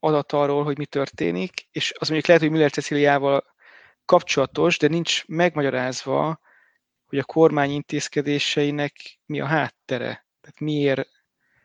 adat 0.00 0.32
arról, 0.32 0.64
hogy 0.64 0.78
mi 0.78 0.86
történik, 0.86 1.68
és 1.70 1.92
az 1.98 2.08
mondjuk 2.08 2.26
lehet, 2.26 2.42
hogy 2.42 2.52
Müller 2.52 2.70
Ceciliával 2.70 3.44
kapcsolatos, 4.04 4.78
de 4.78 4.88
nincs 4.88 5.26
megmagyarázva, 5.26 6.40
hogy 7.06 7.18
a 7.18 7.24
kormány 7.24 7.70
intézkedéseinek 7.70 9.20
mi 9.26 9.40
a 9.40 9.46
háttere. 9.46 10.26
Tehát 10.40 10.60
miért, 10.60 11.08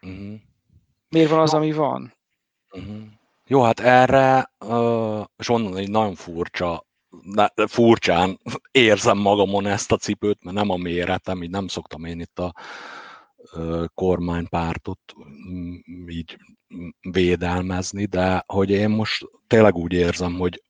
uh-huh. 0.01 0.39
miért 1.09 1.29
van 1.29 1.39
az, 1.39 1.53
ami 1.53 1.71
van. 1.71 2.13
Uh-huh. 2.71 3.01
Jó, 3.45 3.61
hát 3.61 3.79
erre, 3.79 4.51
uh, 4.59 5.25
és 5.37 5.49
onnan 5.49 5.77
egy 5.77 5.89
nagyon 5.89 6.15
furcsa, 6.15 6.85
furcsán 7.67 8.39
érzem 8.71 9.17
magamon 9.17 9.65
ezt 9.65 9.91
a 9.91 9.97
cipőt, 9.97 10.43
mert 10.43 10.55
nem 10.55 10.69
a 10.69 10.75
méretem, 10.75 11.43
így 11.43 11.49
nem 11.49 11.67
szoktam 11.67 12.05
én 12.05 12.19
itt 12.19 12.39
a 12.39 12.53
kormánypártot 13.93 14.99
így 16.07 16.37
védelmezni, 17.01 18.05
de 18.05 18.43
hogy 18.47 18.69
én 18.69 18.89
most 18.89 19.25
tényleg 19.47 19.75
úgy 19.75 19.93
érzem, 19.93 20.33
hogy 20.33 20.63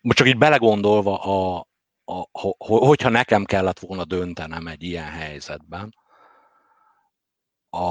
most 0.00 0.18
csak 0.18 0.26
így 0.26 0.38
belegondolva, 0.38 1.18
a, 1.18 1.66
a, 2.04 2.28
hogyha 2.58 3.08
nekem 3.08 3.44
kellett 3.44 3.78
volna 3.78 4.04
döntenem 4.04 4.66
egy 4.66 4.82
ilyen 4.82 5.10
helyzetben, 5.10 5.94
a, 7.70 7.86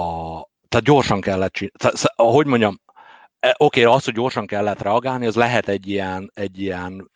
tehát 0.68 0.86
gyorsan 0.86 1.22
kellett 1.22 1.52
csinálni, 1.52 2.00
hogy 2.16 2.46
mondjam, 2.46 2.82
e, 3.40 3.56
oké, 3.58 3.82
okay, 3.82 3.96
az, 3.96 4.04
hogy 4.06 4.14
gyorsan 4.14 4.46
kellett 4.46 4.82
reagálni, 4.82 5.26
az 5.26 5.36
lehet 5.36 5.68
egy 5.68 5.88
ilyen, 5.88 6.32
egy 6.34 6.60
ilyen 6.60 7.12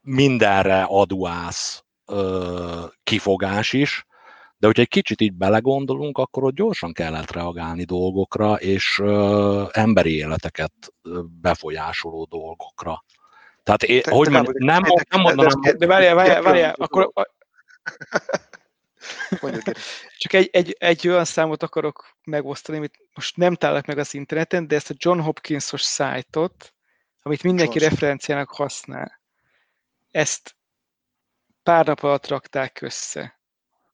mindenre 0.00 0.82
aduász 0.82 1.84
ö, 2.06 2.86
kifogás 3.02 3.72
is, 3.72 4.04
de 4.64 4.70
hogyha 4.70 4.86
egy 4.88 5.02
kicsit 5.02 5.20
így 5.20 5.32
belegondolunk, 5.32 6.18
akkor 6.18 6.44
ott 6.44 6.54
gyorsan 6.54 6.92
kellett 6.92 7.30
reagálni 7.30 7.84
dolgokra, 7.84 8.54
és 8.54 8.98
ö, 8.98 9.64
emberi 9.72 10.16
életeket 10.16 10.72
befolyásoló 11.40 12.24
dolgokra. 12.24 13.04
Tehát 13.62 13.82
én, 13.82 14.02
te, 14.02 14.10
hogy 14.10 14.26
te 14.26 14.32
mondjam, 14.32 14.54
nem, 14.56 14.82
nem, 14.82 14.94
nem 15.08 15.20
mondanám... 15.20 15.60
De, 15.76 15.86
várjál, 15.86 16.14
várjál, 16.14 16.42
várjál, 16.42 16.74
akkor... 16.76 17.12
Csak 20.18 20.32
egy, 20.32 20.48
egy, 20.52 20.76
egy 20.78 21.08
olyan 21.08 21.24
számot 21.24 21.62
akarok 21.62 22.16
megosztani, 22.24 22.78
amit 22.78 22.98
most 23.14 23.36
nem 23.36 23.54
találok 23.54 23.86
meg 23.86 23.98
az 23.98 24.14
interneten, 24.14 24.66
de 24.66 24.76
ezt 24.76 24.90
a 24.90 24.94
John 24.96 25.18
Hopkinsos 25.18 25.82
szájtot, 25.82 26.74
amit 27.22 27.42
mindenki 27.42 27.78
John 27.78 27.90
referenciának 27.90 28.50
használ, 28.50 29.20
ezt 30.10 30.56
pár 31.62 31.86
nap 31.86 32.02
alatt 32.02 32.28
rakták 32.28 32.80
össze. 32.80 33.40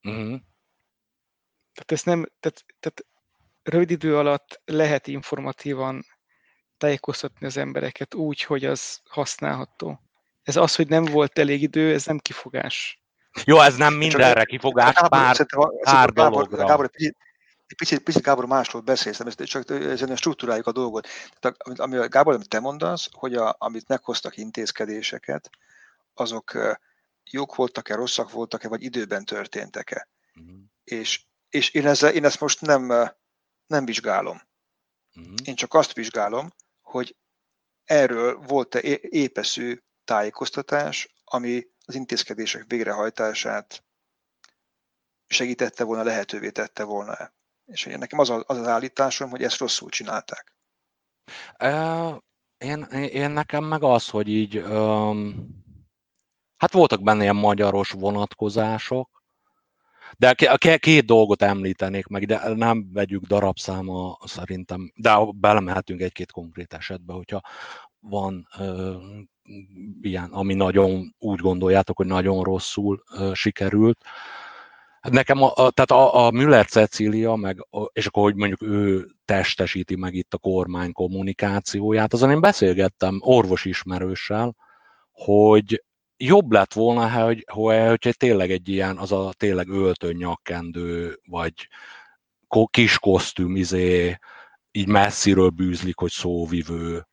Uh-huh. 0.03 0.41
Tehát 1.81 1.93
ezt 1.93 2.05
nem, 2.05 2.27
tehát, 2.41 2.65
tehát 2.81 3.05
rövid 3.63 3.91
idő 3.91 4.17
alatt 4.17 4.61
lehet 4.65 5.07
informatívan 5.07 6.05
tájékoztatni 6.79 7.47
az 7.47 7.57
embereket 7.57 8.15
úgy, 8.15 8.43
hogy 8.43 8.65
az 8.65 9.01
használható. 9.05 10.01
Ez 10.43 10.57
az, 10.57 10.75
hogy 10.75 10.89
nem 10.89 11.05
volt 11.05 11.39
elég 11.39 11.63
idő, 11.63 11.93
ez 11.93 12.05
nem 12.05 12.19
kifogás. 12.19 13.03
Jó, 13.45 13.61
ez 13.61 13.77
nem 13.77 13.95
mindenre 13.95 14.45
kifogás, 14.45 14.95
Gábor, 14.95 15.09
pár, 15.09 15.47
pár 15.83 16.11
dologra. 16.11 16.67
Gábor, 16.67 16.91
egy 16.93 17.77
picit, 17.77 18.03
picit, 18.03 18.23
Gábor 18.23 18.47
másról 18.47 18.83
beszélsz, 18.83 19.35
csak 19.45 19.71
ezen 19.71 20.17
struktúráljuk 20.17 20.67
a 20.67 20.73
dolgot. 20.73 21.09
Tehát, 21.39 21.57
ami, 21.63 21.79
ami 21.79 22.09
Gábor, 22.09 22.35
amit 22.35 22.49
te 22.49 22.61
mondasz, 22.61 23.09
hogy 23.13 23.35
a, 23.35 23.57
amit 23.59 23.89
meghoztak 23.89 24.37
intézkedéseket, 24.37 25.51
azok 26.15 26.79
jók 27.31 27.55
voltak-e, 27.55 27.95
rosszak 27.95 28.31
voltak-e, 28.31 28.69
vagy 28.69 28.83
időben 28.83 29.25
történtek-e. 29.25 30.09
Uh-huh. 30.35 30.59
És 30.85 31.21
és 31.51 31.71
én, 31.71 31.87
ezzel, 31.87 32.13
én 32.13 32.25
ezt 32.25 32.41
most 32.41 32.61
nem, 32.61 32.87
nem 33.67 33.85
vizsgálom. 33.85 34.41
Uh-huh. 35.17 35.35
Én 35.45 35.55
csak 35.55 35.75
azt 35.75 35.93
vizsgálom, 35.93 36.51
hogy 36.81 37.17
erről 37.85 38.39
volt-e 38.39 38.81
épeszű 39.01 39.79
tájékoztatás, 40.05 41.15
ami 41.25 41.67
az 41.85 41.95
intézkedések 41.95 42.65
végrehajtását 42.67 43.85
segítette 45.27 45.85
volna, 45.85 46.03
lehetővé 46.03 46.51
tette 46.51 46.85
volna 46.85 47.15
-e. 47.17 47.35
És 47.65 47.85
nekem 47.85 48.19
az, 48.19 48.31
az 48.31 48.59
az 48.59 48.67
állításom, 48.67 49.31
hogy 49.31 49.43
ezt 49.43 49.59
rosszul 49.59 49.89
csinálták. 49.89 50.55
Uh, 51.63 52.17
én, 52.59 52.83
én 52.93 53.31
nekem 53.31 53.65
meg 53.65 53.83
az, 53.83 54.09
hogy 54.09 54.29
így 54.29 54.59
um, 54.59 55.49
hát 56.57 56.73
voltak 56.73 57.03
benne 57.03 57.23
ilyen 57.23 57.37
magyaros 57.37 57.91
vonatkozások, 57.91 59.20
de 60.19 60.35
két 60.79 61.05
dolgot 61.05 61.43
említenék 61.43 62.07
meg, 62.07 62.27
de 62.27 62.55
nem 62.55 62.93
vegyük 62.93 63.25
darabszáma 63.25 64.19
szerintem, 64.25 64.93
de 64.95 65.15
belemehetünk 65.35 66.01
egy-két 66.01 66.33
konkrét 66.33 66.75
esetbe, 66.75 67.13
hogyha 67.13 67.41
van 68.01 68.49
ö, 68.59 68.97
ilyen, 70.01 70.31
ami 70.31 70.55
nagyon 70.55 71.15
úgy 71.19 71.39
gondoljátok, 71.39 71.97
hogy 71.97 72.07
nagyon 72.07 72.43
rosszul 72.43 73.03
ö, 73.19 73.31
sikerült. 73.35 74.05
Hát 75.01 75.13
nekem, 75.13 75.43
a, 75.43 75.47
a, 75.47 75.71
tehát 75.71 75.91
a, 75.91 76.27
a 76.27 76.31
Müller 76.31 76.67
Cecília, 76.67 77.35
meg, 77.35 77.67
és 77.93 78.07
akkor, 78.07 78.23
hogy 78.23 78.35
mondjuk 78.35 78.63
ő 78.63 79.07
testesíti 79.25 79.97
meg 79.97 80.15
itt 80.15 80.35
a 80.35 80.39
kormány 80.39 80.93
kommunikációját, 80.93 82.13
azon 82.13 82.31
én 82.31 82.41
beszélgettem 82.41 83.19
orvosismerőssel, 83.21 84.55
hogy 85.13 85.85
jobb 86.23 86.53
lett 86.53 86.73
volna, 86.73 87.25
hogy, 87.25 87.45
hogy 87.53 88.15
tényleg 88.17 88.51
egy 88.51 88.69
ilyen, 88.69 88.99
az 88.99 89.13
a 89.13 89.33
tényleg 89.37 89.69
öltön 89.69 90.17
nyakkendő, 90.17 91.21
vagy 91.27 91.69
kis 92.71 92.99
kosztüm, 92.99 93.57
izé, 93.57 94.19
így 94.71 94.87
messziről 94.87 95.49
bűzlik, 95.49 95.99
hogy 95.99 96.11
szóvivő, 96.11 97.07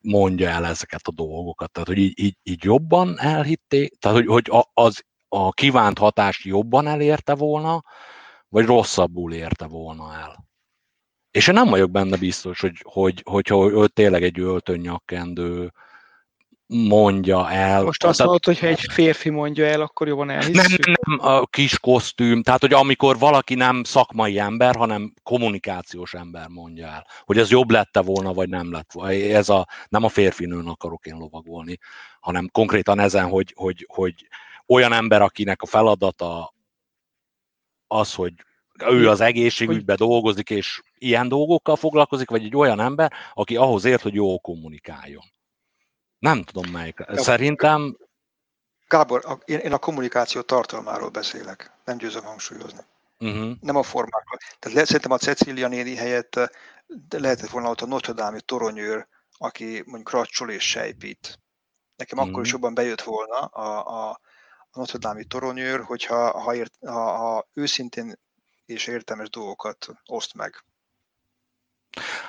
mondja 0.00 0.48
el 0.48 0.66
ezeket 0.66 1.06
a 1.06 1.12
dolgokat. 1.12 1.72
Tehát, 1.72 1.88
hogy 1.88 1.98
így, 1.98 2.20
így, 2.20 2.36
így 2.42 2.64
jobban 2.64 3.18
elhitték, 3.18 3.98
tehát, 3.98 4.16
hogy, 4.16 4.26
hogy 4.26 4.66
az, 4.72 5.02
a 5.28 5.52
kívánt 5.52 5.98
hatást 5.98 6.44
jobban 6.44 6.86
elérte 6.86 7.34
volna, 7.34 7.84
vagy 8.48 8.64
rosszabbul 8.64 9.32
érte 9.32 9.66
volna 9.66 10.14
el. 10.14 10.44
És 11.30 11.48
én 11.48 11.54
nem 11.54 11.68
vagyok 11.68 11.90
benne 11.90 12.16
biztos, 12.16 12.60
hogy, 12.60 12.80
hogy, 12.82 13.22
hogyha 13.24 13.70
ő 13.70 13.88
tényleg 13.88 14.22
egy 14.22 14.40
öltön 14.40 14.78
nyakkendő, 14.78 15.72
mondja 16.66 17.50
el. 17.50 17.82
Most 17.82 18.04
azt 18.04 18.18
mondod, 18.18 18.44
hogy 18.44 18.58
ha 18.58 18.66
egy 18.66 18.80
férfi 18.90 19.30
mondja 19.30 19.66
el, 19.66 19.80
akkor 19.80 20.08
jobban 20.08 20.30
elhisszük? 20.30 20.86
Nem, 20.86 20.94
nem, 21.06 21.28
a 21.28 21.46
kis 21.46 21.78
kosztüm, 21.78 22.42
tehát 22.42 22.60
hogy 22.60 22.72
amikor 22.72 23.18
valaki 23.18 23.54
nem 23.54 23.84
szakmai 23.84 24.38
ember, 24.38 24.76
hanem 24.76 25.12
kommunikációs 25.22 26.14
ember 26.14 26.48
mondja 26.48 26.86
el, 26.86 27.06
hogy 27.24 27.38
ez 27.38 27.50
jobb 27.50 27.70
lette 27.70 28.00
volna, 28.00 28.32
vagy 28.32 28.48
nem 28.48 28.72
lett 28.72 28.92
volna. 28.92 29.12
Ez 29.12 29.48
a, 29.48 29.68
nem 29.88 30.04
a 30.04 30.08
férfinőn 30.08 30.66
akarok 30.66 31.06
én 31.06 31.16
lovagolni, 31.16 31.78
hanem 32.20 32.48
konkrétan 32.52 32.98
ezen, 32.98 33.28
hogy, 33.28 33.52
hogy, 33.56 33.86
hogy 33.88 34.14
olyan 34.66 34.92
ember, 34.92 35.22
akinek 35.22 35.62
a 35.62 35.66
feladata 35.66 36.54
az, 37.86 38.14
hogy 38.14 38.32
ő 38.88 39.08
az 39.08 39.20
egészségügyben 39.20 39.96
dolgozik, 39.96 40.50
és 40.50 40.82
ilyen 40.98 41.28
dolgokkal 41.28 41.76
foglalkozik, 41.76 42.30
vagy 42.30 42.44
egy 42.44 42.56
olyan 42.56 42.80
ember, 42.80 43.12
aki 43.34 43.56
ahhoz 43.56 43.84
ért, 43.84 44.02
hogy 44.02 44.14
jól 44.14 44.38
kommunikáljon. 44.38 45.33
Nem 46.24 46.42
tudom 46.42 46.70
melyik. 46.70 47.04
Szerintem... 47.14 47.96
Gábor, 48.88 49.24
a, 49.24 49.32
én, 49.44 49.58
én 49.58 49.72
a 49.72 49.78
kommunikáció 49.78 50.40
tartalmáról 50.40 51.08
beszélek. 51.08 51.72
Nem 51.84 51.96
győzöm 51.96 52.24
hangsúlyozni. 52.24 52.80
Uh-huh. 53.18 53.56
Nem 53.60 53.76
a 53.76 53.82
formákról. 53.82 54.38
Tehát 54.58 54.76
le, 54.76 54.84
szerintem 54.84 55.10
a 55.10 55.18
Cecília 55.18 55.68
néni 55.68 55.94
helyett 55.94 56.40
de 56.86 57.20
lehetett 57.20 57.50
volna 57.50 57.70
ott 57.70 57.80
a 57.80 57.86
Notre 57.86 58.12
Dame 58.12 58.40
toronyőr, 58.40 59.08
aki 59.38 59.82
mondjuk 59.86 60.10
racsol 60.10 60.50
és 60.50 60.70
sejpít. 60.70 61.38
Nekem 61.96 62.18
uh-huh. 62.18 62.32
akkor 62.32 62.44
is 62.44 62.52
mhm. 62.52 62.56
jobban 62.56 62.74
bejött 62.74 63.02
volna 63.02 63.38
a, 63.38 63.86
a, 63.86 64.10
a 64.70 64.78
Notre 64.78 64.98
Dame 64.98 65.22
toronyőr, 65.22 65.80
hogyha 65.80 66.40
ha, 66.40 66.54
ért, 66.54 66.74
ha, 66.80 67.16
ha 67.16 67.48
őszintén 67.52 68.18
és 68.64 68.86
értelmes 68.86 69.30
dolgokat 69.30 69.86
oszt 70.04 70.34
meg. 70.34 70.64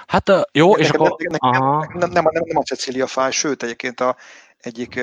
Hát 0.08 0.32
jó, 0.52 0.76
és 0.78 0.86
nekem, 0.88 1.02
akkor... 1.02 1.28
Nekem, 1.28 1.50
nekem, 1.52 1.98
nem, 1.98 2.10
nem, 2.10 2.24
nem, 2.32 2.44
nem 2.46 2.58
a 2.58 2.64
Cecilia 2.64 3.08
fáj, 3.08 3.32
sőt, 3.32 3.64
egyébként 3.64 4.00
a, 4.00 4.16
egyik, 4.58 5.00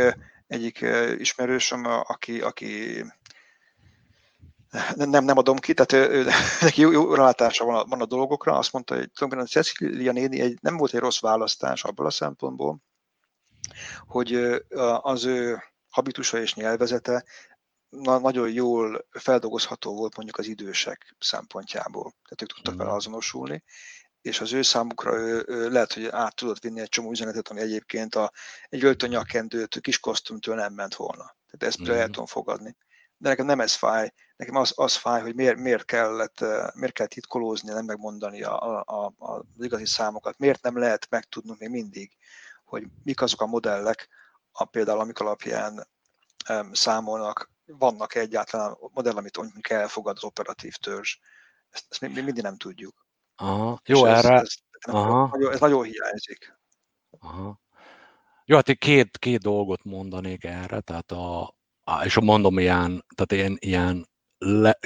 egyik 0.47 0.85
ismerősöm, 1.19 1.85
aki, 1.85 2.41
aki 2.41 3.05
nem, 4.95 5.25
nem 5.25 5.39
adom 5.39 5.57
ki, 5.57 5.75
tehát 5.75 6.11
ő, 6.13 6.27
neki 6.61 6.81
jó, 6.81 6.91
jó 6.91 7.15
rálátása 7.15 7.65
van 7.65 7.75
a, 7.75 7.85
van 7.85 8.01
a 8.01 8.07
dolgokra, 8.07 8.59
azt 8.59 8.73
mondta, 8.73 8.95
hogy 8.95 9.11
tulajdonképpen 9.11 9.63
a 9.63 9.63
Cecilia 9.65 10.13
néni 10.13 10.41
egy, 10.41 10.59
nem 10.61 10.77
volt 10.77 10.95
egy 10.95 11.01
rossz 11.01 11.21
választás 11.21 11.85
abból 11.85 12.07
a 12.07 12.11
szempontból, 12.11 12.79
hogy 14.07 14.35
az 15.01 15.25
ő 15.25 15.63
habitusa 15.91 16.39
és 16.39 16.55
nyelvezete 16.55 17.25
na, 17.89 18.19
nagyon 18.19 18.51
jól 18.51 19.07
feldolgozható 19.11 19.97
volt 19.97 20.17
mondjuk 20.17 20.39
az 20.39 20.47
idősek 20.47 21.17
szempontjából. 21.19 22.11
Tehát 22.11 22.43
ők 22.43 22.53
tudtak 22.53 22.77
vele 22.77 22.91
mm. 22.91 22.95
azonosulni, 22.95 23.63
és 24.23 24.41
az 24.41 24.53
ő 24.53 24.63
számukra 24.63 25.15
ő, 25.15 25.45
ő 25.47 25.71
lehet, 25.71 25.93
hogy 25.93 26.07
át 26.07 26.35
tudott 26.35 26.63
vinni 26.63 26.81
egy 26.81 26.89
csomó 26.89 27.11
üzenetet, 27.11 27.49
ami 27.49 27.61
egyébként 27.61 28.15
a, 28.15 28.33
egy 28.69 28.85
öltönyakendőt 28.85 29.81
kis 29.81 29.99
kosztümtől 29.99 30.55
nem 30.55 30.75
ment 30.75 30.95
volna. 30.95 31.37
Tehát 31.51 31.77
ezt 31.77 31.91
mm. 31.91 31.95
el 31.95 32.07
tudom 32.07 32.27
fogadni. 32.27 32.77
De 33.17 33.29
nekem 33.29 33.47
nem 33.47 33.61
ez 33.61 33.75
fáj, 33.75 34.13
nekem 34.37 34.55
az, 34.55 34.73
az 34.77 34.95
fáj, 34.95 35.21
hogy 35.21 35.35
miért, 35.35 35.57
miért, 35.57 35.85
kellett, 35.85 36.45
miért 36.75 36.93
kell 36.93 37.07
titkolózni, 37.07 37.73
nem 37.73 37.85
megmondani 37.85 38.43
a, 38.43 38.61
a, 38.61 38.85
a, 38.87 39.13
az 39.19 39.43
igazi 39.59 39.87
számokat, 39.87 40.39
miért 40.39 40.63
nem 40.63 40.79
lehet 40.79 41.07
megtudnunk 41.11 41.59
még 41.59 41.69
mindig, 41.69 42.17
hogy 42.65 42.87
mik 43.03 43.21
azok 43.21 43.41
a 43.41 43.47
modellek, 43.47 44.09
a, 44.53 44.65
például 44.65 45.01
amik 45.01 45.19
alapján 45.19 45.89
um, 46.49 46.73
számolnak, 46.73 47.51
vannak 47.65 48.15
egyáltalán 48.15 48.77
modell, 48.81 49.17
amit 49.17 49.37
mondjuk 49.37 49.71
elfogad 49.71 50.17
az 50.17 50.25
operatív 50.25 50.75
törzs. 50.75 51.17
Ezt, 51.71 51.85
ezt 51.89 52.01
még 52.01 52.25
mindig 52.25 52.43
nem 52.43 52.57
tudjuk. 52.57 53.02
Aha. 53.37 53.81
Jó, 53.87 54.05
ez, 54.05 54.25
erre... 54.25 54.35
Ez, 54.35 54.55
ez, 54.71 54.95
Aha. 54.95 55.29
Nagyon, 55.33 55.53
ez 55.53 55.61
nagyon 55.61 55.83
hiányzik. 55.83 56.59
Aha. 57.19 57.61
Jó, 58.45 58.57
hát 58.57 58.69
én 58.69 58.77
két, 58.79 59.19
két 59.19 59.41
dolgot 59.41 59.85
mondanék 59.85 60.45
erre, 60.45 60.81
tehát 60.81 61.13
a, 61.13 61.55
és 62.05 62.21
mondom 62.21 62.59
ilyen, 62.59 63.05
tehát 63.15 63.47
én 63.47 63.57
ilyen 63.61 64.09
le, 64.39 64.79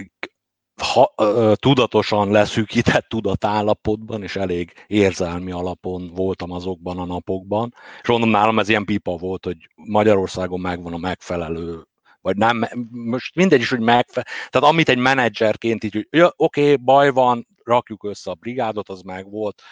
ha, 0.82 1.14
tudatosan 1.54 2.30
leszűkített 2.30 3.08
tudatállapotban, 3.08 4.22
és 4.22 4.36
elég 4.36 4.72
érzelmi 4.86 5.50
alapon 5.50 6.10
voltam 6.14 6.50
azokban 6.50 6.98
a 6.98 7.04
napokban. 7.04 7.74
És 8.02 8.08
mondom, 8.08 8.28
nálam 8.28 8.58
ez 8.58 8.68
ilyen 8.68 8.84
pipa 8.84 9.16
volt, 9.16 9.44
hogy 9.44 9.56
Magyarországon 9.74 10.60
megvan 10.60 10.92
a 10.92 10.98
megfelelő 10.98 11.86
vagy 12.26 12.36
nem, 12.36 12.68
most 12.90 13.34
mindegy 13.34 13.60
is, 13.60 13.70
hogy 13.70 13.80
megfelelő. 13.80 14.30
Tehát 14.48 14.68
amit 14.68 14.88
egy 14.88 14.98
menedzserként 14.98 15.84
így, 15.84 15.92
hogy 15.92 16.06
ja, 16.10 16.32
oké, 16.36 16.62
okay, 16.62 16.76
baj 16.76 17.10
van, 17.10 17.46
rakjuk 17.64 18.04
össze 18.04 18.30
a 18.30 18.34
brigádot, 18.34 18.88
az 18.88 19.00
meg 19.00 19.30
volt. 19.30 19.62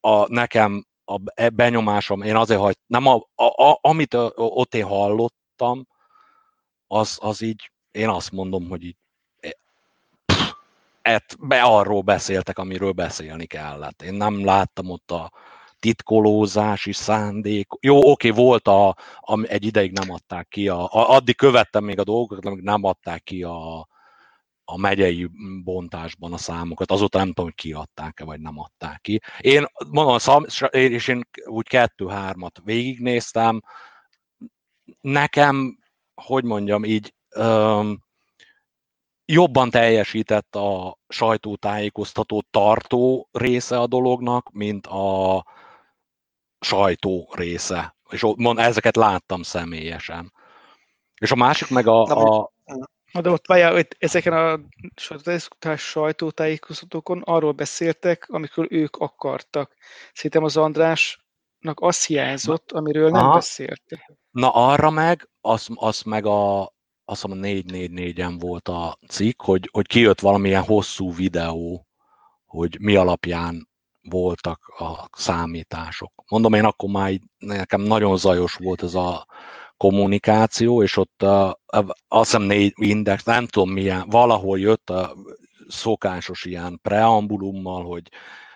A, 0.00 0.32
nekem 0.32 0.86
a 1.04 1.16
e, 1.34 1.48
benyomásom, 1.48 2.22
én 2.22 2.36
azért 2.36 2.60
hagy, 2.60 2.76
nem 2.86 3.06
a, 3.06 3.14
a, 3.34 3.44
a, 3.44 3.78
amit 3.80 4.14
ott 4.34 4.74
én 4.74 4.84
hallottam, 4.84 5.86
az, 6.86 7.18
az 7.20 7.40
így, 7.40 7.70
én 7.90 8.08
azt 8.08 8.32
mondom, 8.32 8.68
hogy 8.68 8.84
így 8.84 8.96
et, 11.02 11.36
be 11.40 11.62
arról 11.62 12.00
beszéltek, 12.00 12.58
amiről 12.58 12.92
beszélni 12.92 13.46
kellett. 13.46 14.02
Én 14.02 14.14
nem 14.14 14.44
láttam 14.44 14.90
ott 14.90 15.10
a 15.10 15.32
titkolózási 15.80 16.92
szándék. 16.92 17.68
Jó, 17.80 18.10
oké, 18.10 18.30
volt 18.30 18.68
a, 18.68 18.88
a, 19.20 19.42
egy 19.42 19.64
ideig 19.64 19.92
nem 19.92 20.10
adták 20.10 20.48
ki, 20.48 20.68
a, 20.68 20.82
a, 20.82 21.10
addig 21.10 21.36
követtem 21.36 21.84
még 21.84 21.98
a 21.98 22.04
dolgokat, 22.04 22.44
amíg 22.44 22.62
nem 22.62 22.84
adták 22.84 23.22
ki 23.22 23.42
a, 23.42 23.88
a 24.64 24.76
megyei 24.76 25.28
bontásban 25.64 26.32
a 26.32 26.38
számokat, 26.38 26.90
azóta 26.90 27.18
nem 27.18 27.26
tudom, 27.26 27.44
hogy 27.44 27.54
kiadták-e, 27.54 28.24
vagy 28.24 28.40
nem 28.40 28.58
adták 28.58 29.00
ki. 29.00 29.20
Én 29.38 29.66
mondom, 29.90 30.44
és 30.70 31.08
én 31.08 31.28
úgy 31.44 31.68
kettő-hármat 31.68 32.60
végignéztem, 32.64 33.60
nekem, 35.00 35.78
hogy 36.14 36.44
mondjam, 36.44 36.84
így 36.84 37.14
um, 37.36 37.98
jobban 39.24 39.70
teljesített 39.70 40.56
a 40.56 40.98
sajtótájékoztató 41.08 42.44
tartó 42.50 43.28
része 43.32 43.78
a 43.78 43.86
dolognak, 43.86 44.50
mint 44.52 44.86
a 44.86 45.44
sajtó 46.60 47.32
része. 47.36 47.96
És 48.10 48.26
mond, 48.36 48.58
ezeket 48.58 48.96
láttam 48.96 49.42
személyesen. 49.42 50.32
És 51.20 51.30
a 51.30 51.36
másik 51.36 51.70
meg 51.70 51.86
a... 51.86 52.02
a 52.02 52.52
de 53.20 53.30
ott 53.30 53.46
várjál, 53.46 53.72
hogy 53.72 53.86
ezeken 53.98 54.32
a 54.32 54.60
sajtótájékoztatókon 55.76 57.22
arról 57.24 57.52
beszéltek, 57.52 58.26
amikor 58.28 58.66
ők 58.70 58.96
akartak. 58.96 59.74
Szerintem 60.12 60.44
az 60.44 60.56
Andrásnak 60.56 61.80
az 61.80 62.06
hiányzott, 62.06 62.72
amiről 62.72 63.10
nem 63.10 63.24
Aha. 63.24 63.34
beszéltek. 63.34 64.12
Na 64.30 64.50
arra 64.50 64.90
meg, 64.90 65.28
az, 65.40 65.68
az 65.74 66.02
meg 66.02 66.26
a, 66.26 66.72
azt 67.04 67.26
mondom, 67.26 67.50
444-en 67.50 68.36
volt 68.38 68.68
a 68.68 68.98
cikk, 69.08 69.42
hogy, 69.42 69.68
hogy 69.72 69.86
kijött 69.86 70.20
valamilyen 70.20 70.62
hosszú 70.62 71.14
videó, 71.14 71.86
hogy 72.46 72.76
mi 72.80 72.96
alapján 72.96 73.69
voltak 74.02 74.66
a 74.78 75.08
számítások. 75.12 76.12
Mondom, 76.28 76.54
én 76.54 76.64
akkor 76.64 76.90
már 76.90 77.12
nekem 77.38 77.80
nagyon 77.80 78.16
zajos 78.16 78.54
volt 78.54 78.82
ez 78.82 78.94
a 78.94 79.26
kommunikáció, 79.76 80.82
és 80.82 80.96
ott 80.96 81.22
a, 81.22 81.60
azt 82.08 82.30
hiszem 82.30 82.42
négy 82.42 82.72
index, 82.76 83.24
nem 83.24 83.46
tudom 83.46 83.70
milyen, 83.70 84.08
valahol 84.08 84.58
jött 84.58 84.90
a 84.90 85.14
szokásos 85.68 86.44
ilyen 86.44 86.78
preambulummal, 86.82 87.84
hogy 87.84 88.08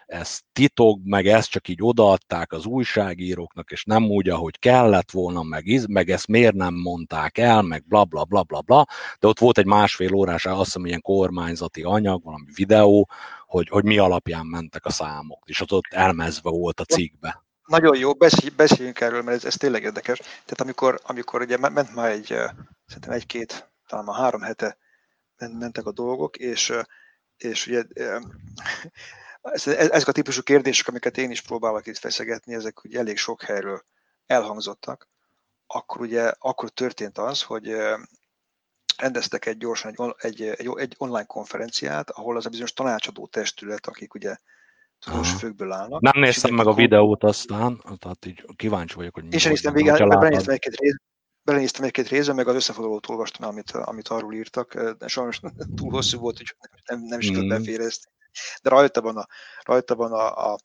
ez 0.06 0.40
titok, 0.52 1.01
meg 1.05 1.26
ezt 1.26 1.51
csak 1.51 1.68
így 1.68 1.78
odaadták 1.82 2.52
az 2.52 2.64
újságíróknak, 2.64 3.70
és 3.70 3.85
nem 3.85 4.05
úgy, 4.05 4.28
ahogy 4.28 4.59
kellett 4.59 5.10
volna, 5.10 5.43
meg, 5.43 5.89
meg 5.89 6.10
ezt 6.10 6.26
miért 6.26 6.55
nem 6.55 6.74
mondták 6.74 7.39
el, 7.39 7.62
meg 7.62 7.85
bla 7.86 8.05
bla 8.05 8.24
bla 8.24 8.43
bla 8.43 8.60
bla, 8.60 8.86
de 9.18 9.26
ott 9.26 9.39
volt 9.39 9.59
egy 9.59 9.66
másfél 9.66 10.14
órás, 10.14 10.47
azt 10.47 10.64
hiszem, 10.64 10.86
ilyen 10.86 11.01
kormányzati 11.01 11.82
anyag, 11.82 12.22
valami 12.24 12.47
videó, 12.55 13.09
hogy, 13.47 13.68
hogy 13.68 13.85
mi 13.85 13.98
alapján 13.98 14.47
mentek 14.47 14.85
a 14.85 14.90
számok, 14.90 15.43
és 15.44 15.60
ott, 15.60 15.72
ott 15.72 15.86
elmezve 15.90 16.51
volt 16.51 16.81
a 16.81 16.85
cikkbe. 16.85 17.43
Nagyon 17.66 17.97
jó, 17.97 18.12
beszéljünk 18.56 19.01
erről, 19.01 19.22
mert 19.22 19.36
ez, 19.36 19.44
ez 19.44 19.55
tényleg 19.55 19.82
érdekes. 19.82 20.18
Tehát 20.18 20.60
amikor, 20.60 21.01
amikor 21.02 21.40
ugye 21.40 21.59
ment 21.59 21.94
már 21.94 22.10
egy, 22.10 22.26
szerintem 22.86 23.12
egy-két, 23.12 23.70
talán 23.86 24.05
már 24.05 24.16
három 24.16 24.40
hete 24.40 24.76
mentek 25.36 25.86
a 25.86 25.93
dolgok, 25.93 26.36
és, 26.36 26.72
és 27.36 27.66
ugye 27.66 27.82
ezek 29.53 30.09
a 30.09 30.12
típusú 30.12 30.43
kérdések, 30.43 30.89
amiket 30.89 31.19
én 31.19 31.31
is 31.31 31.41
próbálok 31.41 31.87
itt 31.87 31.99
feszegetni, 31.99 32.55
ezek 32.55 32.85
ugye 32.85 32.99
elég 32.99 33.16
sok 33.16 33.43
helyről 33.43 33.85
elhangzottak, 34.27 35.09
akkor 35.66 36.01
ugye 36.01 36.33
akkor 36.39 36.71
történt 36.71 37.19
az, 37.19 37.43
hogy 37.43 37.77
rendeztek 38.97 39.47
egy 39.47 39.57
gyorsan 39.57 39.91
egy, 39.91 40.15
egy, 40.19 40.43
egy, 40.43 40.73
egy 40.77 40.95
online 40.99 41.25
konferenciát, 41.25 42.11
ahol 42.11 42.37
az 42.37 42.47
a 42.47 42.49
bizonyos 42.49 42.73
tanácsadó 42.73 43.27
testület, 43.27 43.87
akik 43.87 44.15
ugye 44.15 44.37
tudós 44.99 45.33
főkből 45.33 45.73
állnak. 45.73 46.01
Nem 46.01 46.23
néztem 46.23 46.55
meg 46.55 46.66
a 46.66 46.75
videót 46.75 47.25
aztán, 47.25 47.83
tehát 47.99 48.27
így 48.27 48.45
kíváncsi 48.57 48.95
vagyok, 48.95 49.15
hogy 49.15 49.23
mi 49.25 49.37
Én 49.37 49.49
néztem 49.49 49.73
végig, 49.73 49.93
belenéztem 49.93 50.55
egy-két 50.55 50.77
rész, 50.77 50.97
belenéztem 51.43 51.85
egy-két 51.85 52.09
részben, 52.09 52.37
meg 52.37 52.49
az 52.49 52.55
összefoglalót 52.55 53.09
olvastam, 53.09 53.49
amit, 53.49 53.71
amit 53.71 54.09
arról 54.09 54.35
írtak, 54.35 54.81
de 54.99 55.07
sajnos 55.07 55.41
túl 55.77 55.91
hosszú 55.91 56.19
volt, 56.19 56.37
hogy 56.37 56.57
nem, 56.85 57.01
nem 57.01 57.19
is 57.19 57.27
tudott 57.27 57.45
mm. 57.45 57.49
beférezni 57.49 58.12
de 58.62 58.70
rajta 58.70 59.01
van 59.01 59.16
a, 59.16 59.27
rajta 59.62 59.94
van 59.94 60.12
a, 60.12 60.52
a, 60.52 60.59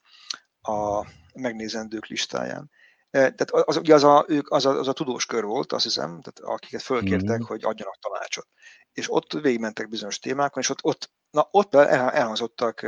a 0.71 1.05
megnézendők 1.33 2.05
listáján. 2.05 2.71
E, 3.09 3.19
tehát 3.19 3.51
az, 3.51 3.77
ugye 3.77 3.93
az 3.93 4.03
a, 4.03 4.25
ők, 4.27 4.51
az, 4.51 4.65
a, 4.65 4.79
az 4.79 4.87
a 4.87 4.93
tudós 4.93 5.25
kör 5.25 5.43
volt, 5.43 5.73
azt 5.73 5.83
hiszem, 5.83 6.21
tehát 6.21 6.39
akiket 6.39 6.81
fölkértek, 6.81 7.29
mm-hmm. 7.29 7.45
hogy 7.45 7.63
adjanak 7.63 7.99
tanácsot. 7.99 8.47
És 8.93 9.11
ott 9.11 9.31
végigmentek 9.31 9.89
bizonyos 9.89 10.19
témákon, 10.19 10.61
és 10.61 10.69
ott, 10.69 10.83
ott, 10.83 11.11
na, 11.31 11.47
ott 11.51 11.75
elhangzottak 11.75 12.85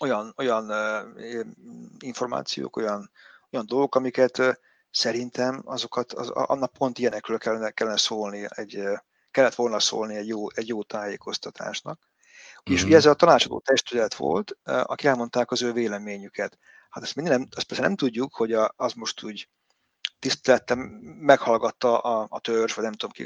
olyan, 0.00 0.34
olyan 0.36 0.72
információk, 1.98 2.76
olyan, 2.76 3.10
olyan 3.50 3.66
dolgok, 3.66 3.94
amiket 3.94 4.60
szerintem 4.90 5.62
azokat, 5.64 6.12
az, 6.12 6.28
annak 6.30 6.72
pont 6.72 6.98
ilyenekről 6.98 7.38
kellene, 7.38 7.70
kellene 7.70 7.96
szólni, 7.96 8.46
egy, 8.48 8.82
kellett 9.30 9.54
volna 9.54 9.80
szólni 9.80 10.16
egy 10.16 10.28
jó, 10.28 10.50
egy 10.50 10.68
jó 10.68 10.82
tájékoztatásnak. 10.82 12.00
És 12.64 12.78
mm-hmm. 12.78 12.86
ugye 12.86 12.96
ez 12.96 13.06
a 13.06 13.14
tanácsadó 13.14 13.58
testület 13.58 14.14
volt, 14.14 14.56
aki 14.62 15.06
elmondták 15.06 15.50
az 15.50 15.62
ő 15.62 15.72
véleményüket. 15.72 16.58
Hát 16.90 17.02
ezt, 17.02 17.14
nem, 17.14 17.46
azt 17.56 17.66
persze 17.66 17.82
nem 17.82 17.96
tudjuk, 17.96 18.34
hogy 18.34 18.52
a, 18.52 18.72
az 18.76 18.92
most 18.92 19.22
úgy 19.22 19.48
tisztelettem 20.18 20.78
meghallgatta 21.20 21.98
a, 21.98 22.26
a 22.30 22.40
törzs, 22.40 22.74
vagy 22.74 22.84
nem 22.84 22.92
tudom 22.92 23.10
ki 23.10 23.24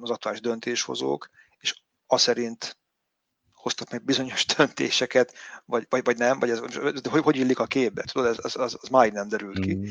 az 0.00 0.10
aktuális 0.10 0.40
döntéshozók, 0.40 1.30
és 1.58 1.82
az 2.06 2.20
szerint 2.20 2.78
hoztak 3.52 3.90
meg 3.90 4.04
bizonyos 4.04 4.46
döntéseket, 4.56 5.34
vagy, 5.64 5.86
vagy, 5.88 6.04
vagy 6.04 6.16
nem, 6.16 6.38
vagy 6.38 6.50
ez, 6.50 6.58
hogy, 6.58 7.22
hogy 7.22 7.36
illik 7.36 7.58
a 7.58 7.66
képbe, 7.66 8.02
tudod, 8.02 8.28
ez, 8.28 8.38
az, 8.42 8.56
az, 8.56 8.76
az 8.80 8.88
máig 8.88 9.12
nem 9.12 9.28
derült 9.28 9.58
ki. 9.58 9.74
Mm. 9.74 9.82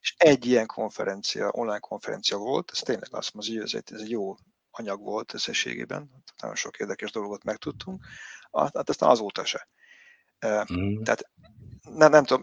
És 0.00 0.14
egy 0.16 0.46
ilyen 0.46 0.66
konferencia, 0.66 1.50
online 1.50 1.78
konferencia 1.78 2.36
volt, 2.36 2.70
ez 2.72 2.78
tényleg 2.78 3.08
azt 3.10 3.34
mondom, 3.34 3.54
hogy 3.54 3.62
ez 3.62 3.74
egy, 3.74 3.94
ez 3.94 4.00
egy 4.00 4.10
jó 4.10 4.36
anyag 4.72 5.02
volt 5.02 5.34
összességében, 5.34 6.10
nagyon 6.40 6.56
sok 6.56 6.78
érdekes 6.78 7.10
dolgot 7.10 7.44
megtudtunk, 7.44 8.04
hát 8.52 8.88
aztán 8.88 9.10
azóta 9.10 9.44
se. 9.44 9.68
Mm. 10.72 11.02
Tehát 11.02 11.30
nem, 11.90 12.10
nem 12.10 12.24
tudom, 12.24 12.42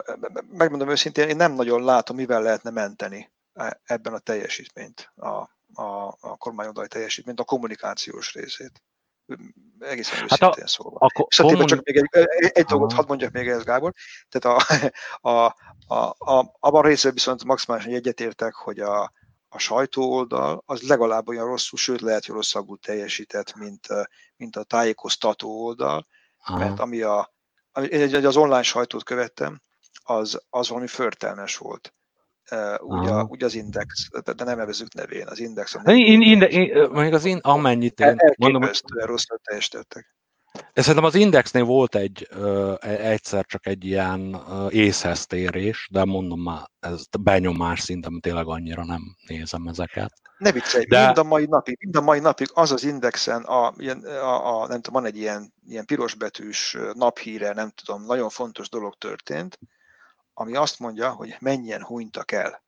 megmondom 0.52 0.90
őszintén, 0.90 1.30
én 1.30 1.36
nem 1.36 1.54
nagyon 1.54 1.84
látom, 1.84 2.16
mivel 2.16 2.42
lehetne 2.42 2.70
menteni 2.70 3.32
e, 3.54 3.82
ebben 3.84 4.14
a 4.14 4.20
teljesítményt, 4.20 5.12
a, 5.16 5.28
a, 5.74 6.18
a 6.20 6.38
kormányoldali 6.38 6.88
teljesítményt, 6.88 7.40
a 7.40 7.44
kommunikációs 7.44 8.34
részét. 8.34 8.84
Egészen 9.80 10.18
hát 10.18 10.32
őszintén 10.32 10.64
a, 10.64 10.68
szólva. 10.68 10.98
A, 11.00 11.28
kommun... 11.44 11.66
csak 11.66 11.84
még 11.84 11.98
egy, 11.98 12.52
egy 12.54 12.66
dolgot 12.66 12.94
hadd 12.94 13.08
mondjak 13.08 13.32
még 13.32 13.48
ez, 13.48 13.64
Gábor. 13.64 13.94
Tehát 14.30 14.60
a, 14.60 14.66
a, 15.30 15.56
a, 15.88 16.16
a, 16.18 16.56
abban 16.60 16.84
a 16.84 16.88
részben 16.88 17.14
viszont 17.14 17.44
maximálisan 17.44 17.94
egyetértek, 17.94 18.54
hogy 18.54 18.80
a, 18.80 19.12
a 19.50 19.58
sajtóoldal 19.58 20.64
az 20.66 20.82
legalább 20.82 21.28
olyan 21.28 21.46
rosszul, 21.46 21.78
sőt 21.78 22.02
lehet, 22.02 22.26
hogy 22.26 22.36
rosszabbul 22.36 22.78
teljesített, 22.78 23.56
mint, 23.56 23.88
mint 24.36 24.56
a 24.56 24.64
tájékoztató 24.64 25.66
oldal, 25.66 26.08
Aha. 26.46 26.58
mert 26.58 26.80
ami 26.80 27.02
a, 27.02 27.34
ami, 27.72 28.14
az 28.14 28.38
online 28.38 28.62
sajtót 28.62 29.04
követtem, 29.04 29.62
az, 30.04 30.42
az 30.50 30.70
valami 30.70 30.88
förtelmes 30.88 31.58
volt. 31.58 31.94
Úgy, 32.78 33.08
a, 33.08 33.24
úgy 33.24 33.44
az 33.44 33.54
Index, 33.54 34.10
de 34.24 34.44
nem 34.44 34.58
nevezük 34.58 34.94
nevén, 34.94 35.28
az 35.28 35.40
Index. 35.40 35.76
Én, 35.86 36.22
inde, 36.22 36.48
én, 36.48 36.90
mondjuk 36.90 37.14
az 37.14 37.26
in, 37.26 37.38
amennyit 37.38 38.00
én 38.00 38.18
mondom, 38.38 38.70
rosszul 38.88 39.40
teljesítettek. 39.44 40.19
Szerintem 40.74 41.04
az 41.04 41.16
Indexnél 41.16 41.64
volt 41.64 41.96
egy 41.96 42.28
e, 42.32 42.88
egyszer 43.12 43.46
csak 43.46 43.66
egy 43.68 43.86
ilyen 43.86 44.42
észhez 44.70 45.26
térés, 45.26 45.88
de 45.92 46.06
mondom 46.06 46.42
már, 46.42 46.70
ez 46.80 47.06
benyomás 47.20 47.80
szintem 47.80 48.20
tényleg 48.20 48.48
annyira 48.48 48.86
nem 48.86 49.02
nézem 49.28 49.68
ezeket. 49.68 50.14
Ne 50.38 50.52
viccelj, 50.52 50.86
de... 50.86 51.06
mind 51.06 51.18
a 51.18 51.24
mai 51.24 51.46
napig, 51.46 51.78
mind 51.80 51.96
a 51.96 52.02
mai 52.02 52.20
napig 52.20 52.48
az 52.54 52.72
az 52.72 52.84
Indexen, 52.84 53.44
a, 53.44 53.74
a, 54.22 54.62
a, 54.62 54.68
nem 54.68 54.82
tudom, 54.82 55.02
van 55.02 55.12
egy 55.12 55.18
ilyen, 55.18 55.54
ilyen 55.68 55.86
pirosbetűs 55.86 56.78
naphíre, 56.94 57.54
nem 57.54 57.70
tudom, 57.70 58.06
nagyon 58.06 58.30
fontos 58.30 58.70
dolog 58.70 58.96
történt, 58.98 59.60
ami 60.34 60.56
azt 60.56 60.80
mondja, 60.80 61.10
hogy 61.10 61.36
mennyien 61.40 61.84
hunytak 61.84 62.32
el. 62.32 62.64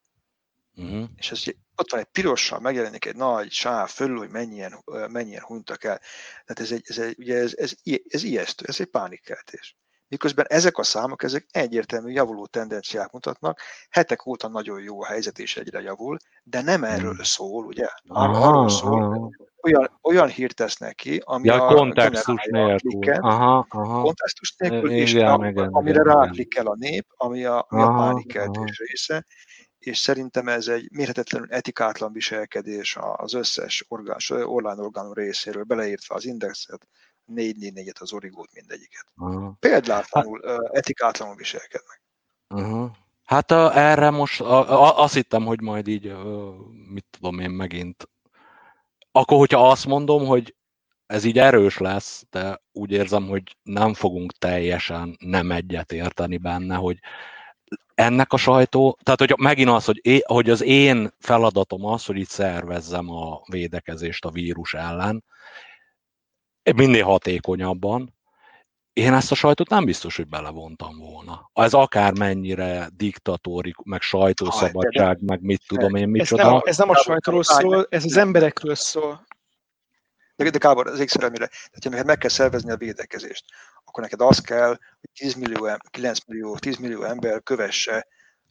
Uh-huh. 0.76 1.04
És 1.16 1.32
ez, 1.32 1.44
ott 1.82 1.92
van 1.92 2.00
egy 2.00 2.12
pirossal, 2.12 2.60
megjelenik 2.60 3.06
egy 3.06 3.16
nagy 3.16 3.52
sáv 3.52 3.90
fölül, 3.90 4.18
hogy 4.18 4.30
mennyien, 4.30 4.84
mennyien 5.08 5.42
hunytak 5.42 5.84
el. 5.84 6.00
Tehát 6.46 6.60
ez, 6.60 6.72
egy, 6.72 6.84
ez, 6.86 6.98
egy, 6.98 7.16
ugye 7.20 7.38
ez, 7.38 7.54
ez, 7.56 7.74
ez 8.08 8.24
ijesztő, 8.24 8.66
ez 8.68 8.80
egy 8.80 8.86
pánikkeltés. 8.86 9.76
Miközben 10.08 10.46
ezek 10.50 10.78
a 10.78 10.84
számok, 10.84 11.24
ezek 11.24 11.46
egyértelmű 11.52 12.12
javuló 12.12 12.46
tendenciák 12.46 13.12
mutatnak, 13.12 13.60
hetek 13.90 14.26
óta 14.26 14.48
nagyon 14.48 14.82
jó 14.82 15.02
a 15.02 15.06
helyzet 15.06 15.40
és 15.40 15.58
egyre 15.58 15.82
javul, 15.82 16.18
de 16.44 16.62
nem 16.62 16.84
erről 16.84 17.14
hmm. 17.14 17.24
szól, 17.24 17.66
ugye? 17.66 17.88
Arról, 18.08 18.36
arról 18.36 18.70
szól, 18.70 19.32
olyan, 19.62 20.00
olyan 20.02 20.28
hírt 20.28 20.56
tesznek 20.56 20.96
ki, 20.96 21.22
ami 21.26 21.48
ja, 21.48 21.68
a 21.68 21.74
kontextus 21.74 22.48
nélkül. 22.50 23.14
Aha, 23.14 23.66
aha. 23.70 24.02
Kontextus 24.02 24.56
nélkül, 24.58 24.92
és 24.92 25.14
igen, 25.14 25.42
a, 25.42 25.48
igen, 25.48 25.68
amire 25.68 26.04
ráklikkel 26.04 26.68
a 26.68 26.76
nép, 26.80 27.06
ami 27.18 27.46
a, 27.46 27.66
ami 27.70 27.82
a 27.82 27.88
pánikkeltés 27.88 28.78
része, 28.78 29.26
és 29.82 29.98
szerintem 29.98 30.48
ez 30.48 30.68
egy 30.68 30.92
mérhetetlenül 30.92 31.52
etikátlan 31.52 32.14
viselkedés 32.14 32.98
az 33.16 33.34
összes 33.34 33.86
orgán, 33.88 34.18
online 34.30 34.82
orgánum 34.82 35.14
részéről, 35.14 35.64
beleértve 35.64 36.16
az 36.16 36.26
indexet, 36.26 36.88
4-4-et, 37.36 38.00
az 38.00 38.14
origót, 38.14 38.50
mindegyiket. 38.54 39.06
Uh-huh. 39.16 39.54
Példátlanul 39.60 40.40
uh, 40.40 40.70
etikátlanul 40.72 41.36
viselkednek. 41.36 42.02
Uh-huh. 42.50 42.92
Hát 43.24 43.52
a, 43.52 43.78
erre 43.78 44.10
most 44.10 44.42
a, 44.42 44.82
a, 44.82 45.04
azt 45.04 45.14
hittem, 45.14 45.46
hogy 45.46 45.62
majd 45.62 45.88
így, 45.88 46.08
uh, 46.08 46.56
mit 46.90 47.06
tudom 47.10 47.40
én 47.40 47.50
megint, 47.50 48.10
akkor 49.12 49.38
hogyha 49.38 49.70
azt 49.70 49.86
mondom, 49.86 50.26
hogy 50.26 50.56
ez 51.06 51.24
így 51.24 51.40
erős 51.40 51.78
lesz, 51.78 52.26
de 52.30 52.62
úgy 52.72 52.92
érzem, 52.92 53.28
hogy 53.28 53.58
nem 53.64 53.94
fogunk 53.94 54.32
teljesen 54.32 55.18
nem 55.20 55.52
egyet 55.52 55.92
érteni 55.92 56.38
benne, 56.38 56.76
hogy 56.76 57.00
ennek 57.96 58.34
a 58.34 58.38
sajtó, 58.38 58.98
tehát 59.04 59.20
hogy 59.20 59.34
megint 59.38 59.70
az, 59.70 59.86
hogy, 59.86 60.00
é, 60.04 60.22
hogy 60.26 60.50
az 60.50 60.62
én 60.62 61.14
feladatom 61.20 61.86
az, 61.86 62.06
hogy 62.06 62.18
itt 62.18 62.30
szervezzem 62.30 63.10
a 63.10 63.42
védekezést 63.46 64.26
a 64.26 64.30
vírus 64.30 64.74
ellen, 64.74 65.24
minél 66.76 67.04
hatékonyabban, 67.04 68.14
én 68.94 69.14
ezt 69.14 69.32
a 69.32 69.36
sajtot 69.36 69.70
nem 69.70 69.86
biztos, 69.86 70.16
hogy 70.16 70.28
belevontam 70.28 70.98
volna. 70.98 71.50
Ez 71.54 71.74
akár 71.74 72.18
mennyire 72.18 72.90
diktatórik, 72.96 73.76
meg 73.78 74.02
sajtószabadság, 74.02 75.22
meg 75.22 75.42
mit 75.42 75.62
tudom 75.68 75.96
én, 75.96 76.10
micsoda. 76.10 76.42
Ez 76.42 76.50
nem, 76.50 76.62
ez 76.64 76.78
nem 76.78 76.90
a 76.90 76.96
sajtóról 76.96 77.44
szól, 77.44 77.88
ez 77.90 78.06
az 78.06 78.18
emberekről 78.18 78.76
szól. 78.76 79.26
De, 80.36 80.50
de 80.50 80.58
Gábor, 80.58 80.88
az 80.88 81.00
ékszerelmére, 81.00 81.50
tehát 81.72 82.06
meg 82.06 82.18
kell 82.18 82.30
szervezni 82.30 82.72
a 82.72 82.78
védekezést, 82.78 83.46
akkor 83.92 84.04
neked 84.04 84.22
az 84.22 84.40
kell, 84.40 84.68
hogy 85.00 85.10
10 85.14 85.34
millió, 85.34 85.78
9 85.90 86.20
millió, 86.26 86.58
10 86.58 86.78
millió 86.78 87.04
ember 87.04 87.44
kövesse 87.44 88.08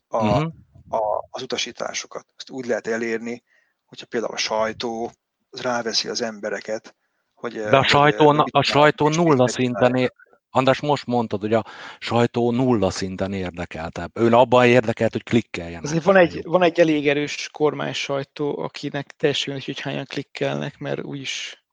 a, 0.08 0.24
uh-huh. 0.24 0.52
a, 0.88 1.26
az 1.30 1.42
utasításokat. 1.42 2.26
Ezt 2.36 2.50
úgy 2.50 2.66
lehet 2.66 2.86
elérni, 2.86 3.42
hogyha 3.86 4.06
például 4.06 4.32
a 4.32 4.36
sajtó 4.36 5.10
ráveszi 5.50 6.08
az 6.08 6.22
embereket, 6.22 6.94
hogy... 7.34 7.52
De 7.52 7.76
a 7.76 7.82
sajtó, 7.82 8.26
hogy, 8.26 8.48
a 8.50 8.62
sajtó 8.62 9.08
nulla 9.08 9.48
szinten 9.48 9.94
ér, 9.94 10.12
András, 10.50 10.80
most 10.80 11.06
mondtad, 11.06 11.40
hogy 11.40 11.52
a 11.52 11.64
sajtó 11.98 12.50
nulla 12.50 12.90
szinten 12.90 13.32
érdekelte. 13.32 14.10
Ő 14.14 14.32
abban 14.32 14.66
érdekelt, 14.66 15.12
hogy 15.12 15.22
klikkeljen. 15.22 15.82
Azért 15.82 16.04
van 16.04 16.16
egy, 16.16 16.40
van 16.44 16.62
egy 16.62 16.80
elég 16.80 17.08
erős 17.08 17.48
kormány 17.52 17.92
sajtó, 17.92 18.58
akinek 18.58 19.06
teljesen 19.06 19.60
hogy 19.64 19.80
hányan 19.80 20.04
klikkelnek, 20.04 20.78
mert 20.78 21.04
úgyis 21.04 21.64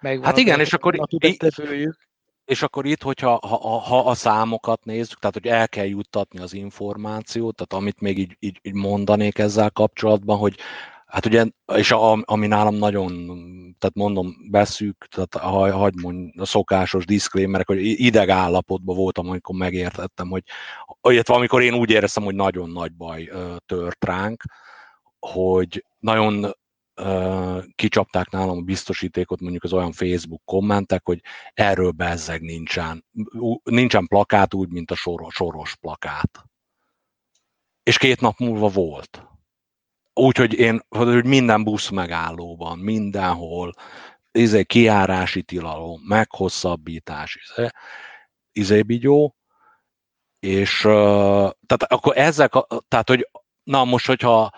megvan. 0.00 0.24
Hát 0.24 0.36
igen, 0.36 0.60
és 0.60 0.72
akkor, 0.72 0.94
és 2.44 2.62
akkor 2.62 2.86
itt, 2.86 3.02
hogyha 3.02 3.38
ha, 3.42 3.78
ha 3.78 3.98
a 3.98 4.14
számokat 4.14 4.84
nézzük, 4.84 5.18
tehát 5.18 5.34
hogy 5.34 5.46
el 5.46 5.68
kell 5.68 5.86
juttatni 5.86 6.38
az 6.38 6.52
információt, 6.52 7.56
tehát 7.56 7.82
amit 7.82 8.00
még 8.00 8.18
így, 8.18 8.36
így, 8.38 8.58
így 8.62 8.74
mondanék 8.74 9.38
ezzel 9.38 9.70
kapcsolatban, 9.70 10.38
hogy 10.38 10.58
Hát 11.14 11.26
ugye, 11.26 11.44
és 11.74 11.90
a, 11.90 12.22
ami 12.24 12.46
nálam 12.46 12.74
nagyon, 12.74 13.26
tehát 13.78 13.94
mondom, 13.94 14.36
beszűk, 14.50 15.06
tehát 15.10 15.34
hagyd 15.74 16.02
mond, 16.02 16.40
a 16.40 16.44
szokásos 16.44 17.04
diszklémerek, 17.04 17.66
hogy 17.66 17.78
ideg 17.80 18.28
állapotban 18.28 18.96
voltam, 18.96 19.28
amikor 19.28 19.56
megértettem, 19.56 20.28
hogy, 20.28 20.42
illetve 21.02 21.34
amikor 21.34 21.62
én 21.62 21.74
úgy 21.74 21.90
éreztem, 21.90 22.22
hogy 22.22 22.34
nagyon 22.34 22.70
nagy 22.70 22.92
baj 22.92 23.30
tört 23.66 24.04
ránk, 24.04 24.42
hogy 25.18 25.84
nagyon 25.98 26.56
kicsapták 27.74 28.30
nálam 28.30 28.58
a 28.58 28.62
biztosítékot 28.62 29.40
mondjuk 29.40 29.64
az 29.64 29.72
olyan 29.72 29.92
Facebook 29.92 30.42
kommentek, 30.44 31.04
hogy 31.04 31.20
erről 31.54 31.90
bezzeg 31.90 32.40
nincsen, 32.40 33.04
nincsen 33.62 34.06
plakát 34.06 34.54
úgy, 34.54 34.68
mint 34.68 34.90
a 34.90 34.94
soros, 35.30 35.76
plakát. 35.80 36.44
És 37.82 37.98
két 37.98 38.20
nap 38.20 38.38
múlva 38.38 38.68
volt. 38.68 39.26
Úgyhogy 40.12 40.52
én, 40.52 40.80
hogy 40.88 41.24
minden 41.24 41.64
busz 41.64 41.88
megállóban, 41.88 42.78
mindenhol, 42.78 43.72
izé, 44.32 44.64
kiárási 44.64 45.42
tilalom, 45.42 46.00
meghosszabbítás, 46.04 47.38
izé, 47.42 47.68
izé 48.52 48.82
bigyó, 48.82 49.36
és 50.38 50.80
tehát 51.66 51.82
akkor 51.86 52.18
ezek, 52.18 52.52
tehát 52.88 53.08
hogy 53.08 53.28
na 53.62 53.84
most, 53.84 54.06
hogyha 54.06 54.50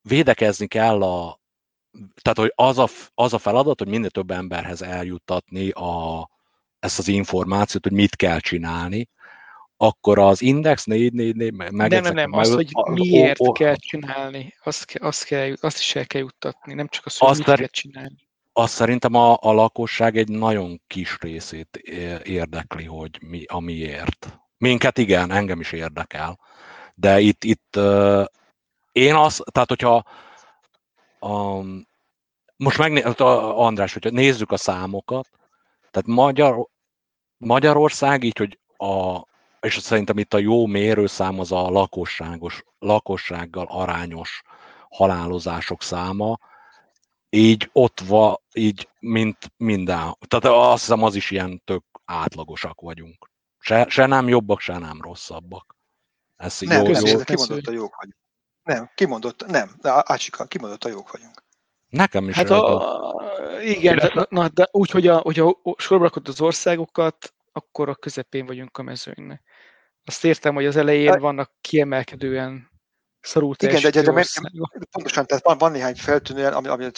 védekezni 0.00 0.66
kell 0.66 1.02
a, 1.02 1.40
tehát 2.22 2.38
hogy 2.38 2.52
az 2.54 2.78
a, 2.78 2.88
az 3.14 3.32
a 3.32 3.38
feladat, 3.38 3.78
hogy 3.78 3.88
minél 3.88 4.10
több 4.10 4.30
emberhez 4.30 4.82
eljuttatni 4.82 5.70
a, 5.70 6.28
ezt 6.78 6.98
az 6.98 7.08
információt, 7.08 7.82
hogy 7.82 7.92
mit 7.92 8.16
kell 8.16 8.38
csinálni, 8.38 9.08
akkor 9.80 10.18
az 10.18 10.42
Index 10.42 10.84
444 10.84 11.52
meg 11.52 11.72
Nem, 11.72 12.02
nem, 12.02 12.14
nem, 12.14 12.32
az, 12.32 12.54
hogy 12.54 12.70
miért 12.84 13.38
a, 13.38 13.52
kell 13.52 13.76
csinálni, 13.76 14.54
azt, 14.62 14.94
azt, 14.98 15.24
kell, 15.24 15.54
azt 15.60 15.78
is 15.78 15.94
el 15.94 16.06
kell 16.06 16.20
juttatni, 16.20 16.74
nem 16.74 16.88
csak 16.88 17.06
az, 17.06 17.16
hogy 17.16 17.28
azt 17.28 17.46
mit 17.46 17.56
kell 17.56 17.66
csinálni. 17.66 18.28
Azt 18.52 18.74
szerintem 18.74 19.14
a, 19.14 19.38
a 19.40 19.52
lakosság 19.52 20.16
egy 20.16 20.28
nagyon 20.28 20.80
kis 20.86 21.16
részét 21.20 21.76
érdekli, 22.24 22.84
hogy 22.84 23.18
mi, 23.20 23.44
a 23.44 23.60
miért. 23.60 24.38
Minket 24.56 24.98
igen, 24.98 25.30
engem 25.30 25.60
is 25.60 25.72
érdekel. 25.72 26.38
De 26.94 27.20
itt, 27.20 27.44
itt 27.44 27.78
én 28.92 29.14
azt, 29.14 29.42
tehát 29.52 29.68
hogyha 29.68 30.04
um, 31.28 31.86
most 32.56 32.78
megné, 32.78 33.00
András, 33.00 33.92
hogyha 33.92 34.10
nézzük 34.10 34.50
a 34.50 34.56
számokat, 34.56 35.28
tehát 35.90 36.06
Magyar, 36.06 36.68
Magyarország 37.36 38.22
így, 38.22 38.38
hogy 38.38 38.58
a, 38.76 39.24
és 39.60 39.78
szerintem 39.78 40.18
itt 40.18 40.34
a 40.34 40.38
jó 40.38 40.66
mérőszám 40.66 41.38
az 41.40 41.52
a 41.52 41.70
lakosságos, 41.70 42.64
lakossággal 42.78 43.66
arányos 43.70 44.42
halálozások 44.88 45.82
száma, 45.82 46.38
így 47.30 47.70
ott 47.72 48.00
van, 48.00 48.40
így 48.52 48.88
mint 48.98 49.52
minden. 49.56 50.16
Tehát 50.26 50.44
azt 50.44 50.80
hiszem 50.80 51.02
az 51.02 51.14
is 51.14 51.30
ilyen 51.30 51.62
tök 51.64 51.84
átlagosak 52.04 52.80
vagyunk. 52.80 53.30
Se, 53.58 53.86
se 53.88 54.06
nem 54.06 54.28
jobbak, 54.28 54.60
se 54.60 54.78
nem 54.78 55.00
rosszabbak. 55.00 55.76
Ez 56.36 56.60
nem, 56.60 56.84
jó, 56.84 56.90
jó. 56.90 57.18
kimondott 57.18 57.66
a 57.66 57.72
jók 57.72 57.96
vagyunk. 57.96 58.16
Nem, 58.68 58.90
kimondott, 58.94 59.46
nem, 59.46 59.70
de 59.80 60.02
Ácsika, 60.04 60.44
kimondott 60.44 60.84
a 60.84 60.88
jók 60.88 61.12
vagyunk. 61.12 61.44
Nekem 61.88 62.28
is. 62.28 62.34
Hát 62.34 62.50
a, 62.50 63.60
igen, 63.62 63.96
de, 63.96 64.26
na, 64.28 64.48
de 64.48 64.68
úgy, 64.70 64.90
hogy 64.90 65.06
a, 65.06 65.16
hogyha 65.16 65.60
sorba 65.76 66.10
az 66.24 66.40
országokat, 66.40 67.34
akkor 67.52 67.88
a 67.88 67.94
közepén 67.94 68.46
vagyunk 68.46 68.78
a 68.78 68.82
mezőnynek. 68.82 69.42
azt 70.04 70.24
értem, 70.24 70.54
hogy 70.54 70.66
az 70.66 70.76
elején 70.76 71.20
vannak 71.20 71.52
kiemelkedően 71.60 72.70
szarul 73.20 73.54
Igen, 73.58 73.80
de, 73.82 73.90
de, 73.90 74.02
de, 74.02 74.12
de 74.12 74.86
pontosan, 74.90 75.26
tehát 75.26 75.44
van, 75.44 75.58
van 75.58 75.72
néhány 75.72 75.94
feltűnő, 75.94 76.46
ami, 76.46 76.68
ami 76.68 76.90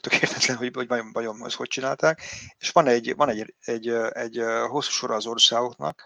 tökéletlen, 0.00 0.56
hogy, 0.56 0.70
hogy 0.74 0.88
vajon, 0.88 1.12
vajon 1.12 1.44
ezt 1.44 1.56
hogy 1.56 1.68
csinálták, 1.68 2.22
és 2.58 2.70
van 2.70 2.86
egy, 2.86 3.14
van 3.16 3.28
egy, 3.28 3.54
egy, 3.60 3.88
egy, 3.88 3.88
egy 4.12 4.42
hosszú 4.68 4.90
sor 4.90 5.10
az 5.10 5.26
országoknak, 5.26 6.02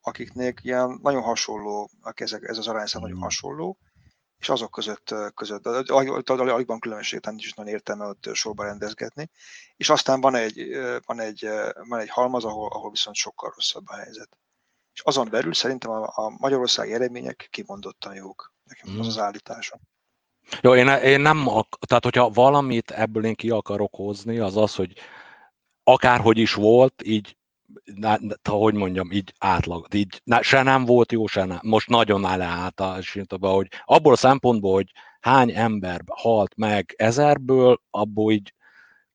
akiknek 0.00 0.58
ilyen 0.62 0.98
nagyon 1.02 1.22
hasonló, 1.22 1.90
ezek, 2.14 2.42
ez 2.42 2.58
az 2.58 2.68
arányszám 2.68 3.00
nagyon 3.00 3.16
hmm. 3.16 3.26
hasonló, 3.26 3.78
és 4.44 4.50
azok 4.50 4.70
között, 4.70 5.14
között 5.34 5.88
van 6.66 6.78
különbség, 6.78 7.20
nincs 7.26 7.44
is 7.44 7.52
nagyon 7.52 7.72
értelme 7.72 8.06
ott 8.06 8.28
sorba 8.32 8.64
rendezgetni. 8.64 9.30
És 9.76 9.90
aztán 9.90 10.20
van 10.20 10.34
egy, 10.34 10.68
van 11.06 11.20
egy, 11.20 11.48
van 11.88 12.00
egy 12.00 12.08
halmaz, 12.08 12.44
ahol, 12.44 12.68
ahol 12.72 12.90
viszont 12.90 13.16
sokkal 13.16 13.52
rosszabb 13.54 13.84
a 13.86 13.96
helyzet. 13.96 14.28
És 14.92 15.00
azon 15.00 15.28
belül 15.30 15.54
szerintem 15.54 15.90
a, 15.90 16.02
a 16.02 16.34
magyarországi 16.38 16.92
eredmények 16.92 17.48
kimondottan 17.50 18.14
jók. 18.14 18.52
Nekem 18.64 18.92
mm. 18.92 19.00
az 19.00 19.06
az 19.06 19.18
állításom. 19.18 19.80
Jó, 20.60 20.74
én, 20.74 20.88
én 20.88 21.20
nem, 21.20 21.44
tehát 21.86 22.04
hogyha 22.04 22.30
valamit 22.30 22.90
ebből 22.90 23.24
én 23.24 23.34
ki 23.34 23.50
akarok 23.50 23.94
hozni, 23.94 24.38
az 24.38 24.56
az, 24.56 24.74
hogy 24.74 24.92
akárhogy 25.82 26.38
is 26.38 26.54
volt, 26.54 27.02
így 27.04 27.36
na, 27.94 28.18
hogy 28.42 28.74
mondjam, 28.74 29.10
így 29.10 29.34
átlag, 29.38 29.94
így 29.94 30.20
na, 30.24 30.42
se 30.42 30.62
nem 30.62 30.84
volt 30.84 31.12
jó, 31.12 31.26
se 31.26 31.44
nem. 31.44 31.58
Most 31.62 31.88
nagyon 31.88 32.20
leáltalásítva, 32.20 33.48
hogy 33.48 33.68
abból 33.84 34.12
a 34.12 34.16
szempontból, 34.16 34.72
hogy 34.72 34.92
hány 35.20 35.50
ember 35.50 36.00
halt 36.06 36.56
meg 36.56 36.94
ezerből, 36.96 37.80
abból 37.90 38.32
így 38.32 38.54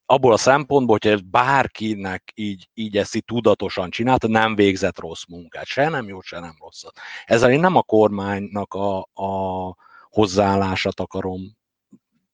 abból 0.05 0.33
a 0.33 0.37
szempontból, 0.37 0.97
hogy 1.01 1.11
ez 1.11 1.21
bárkinek 1.21 2.31
így, 2.35 2.69
így 2.73 2.97
ezt 2.97 3.15
így 3.15 3.25
tudatosan 3.25 3.89
csinálta, 3.89 4.27
nem 4.27 4.55
végzett 4.55 4.99
rossz 4.99 5.23
munkát. 5.27 5.65
Se 5.65 5.89
nem 5.89 6.07
jó, 6.07 6.21
se 6.21 6.39
nem 6.39 6.55
rosszat. 6.59 6.97
Ezzel 7.25 7.51
én 7.51 7.59
nem 7.59 7.75
a 7.75 7.81
kormánynak 7.81 8.73
a, 8.73 8.97
a 8.99 9.75
hozzáállását 10.09 10.99
akarom 10.99 11.58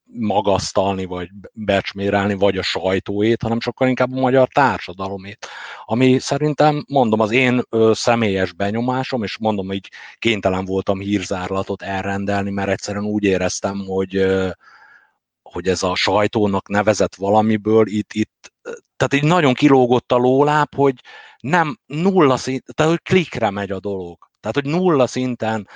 magasztalni, 0.05 1.05
vagy 1.05 1.29
becsmérelni, 1.53 2.33
vagy 2.33 2.57
a 2.57 2.61
sajtóét, 2.61 3.41
hanem 3.41 3.59
sokkal 3.59 3.87
inkább 3.87 4.11
a 4.11 4.19
magyar 4.19 4.47
társadalomét. 4.47 5.47
Ami 5.85 6.19
szerintem, 6.19 6.85
mondom, 6.87 7.19
az 7.19 7.31
én 7.31 7.61
ö, 7.69 7.91
személyes 7.93 8.53
benyomásom, 8.53 9.23
és 9.23 9.37
mondom, 9.37 9.71
így 9.71 9.91
kénytelen 10.17 10.65
voltam 10.65 10.99
hírzárlatot 10.99 11.81
elrendelni, 11.81 12.51
mert 12.51 12.69
egyszerűen 12.69 13.05
úgy 13.05 13.23
éreztem, 13.23 13.85
hogy 13.87 14.15
ö, 14.15 14.49
hogy 15.41 15.67
ez 15.67 15.83
a 15.83 15.95
sajtónak 15.95 16.67
nevezett 16.67 17.15
valamiből 17.15 17.87
itt, 17.87 18.13
itt 18.13 18.53
tehát 18.97 19.13
így 19.13 19.23
nagyon 19.23 19.53
kilógott 19.53 20.11
a 20.11 20.17
lóláp, 20.17 20.75
hogy 20.75 20.93
nem 21.39 21.79
nulla 21.85 22.37
szint, 22.37 22.63
tehát 22.73 22.91
hogy 22.91 23.01
klikre 23.01 23.49
megy 23.49 23.71
a 23.71 23.79
dolog. 23.79 24.17
Tehát, 24.39 24.55
hogy 24.55 24.79
nulla 24.79 25.07
szinten 25.07 25.67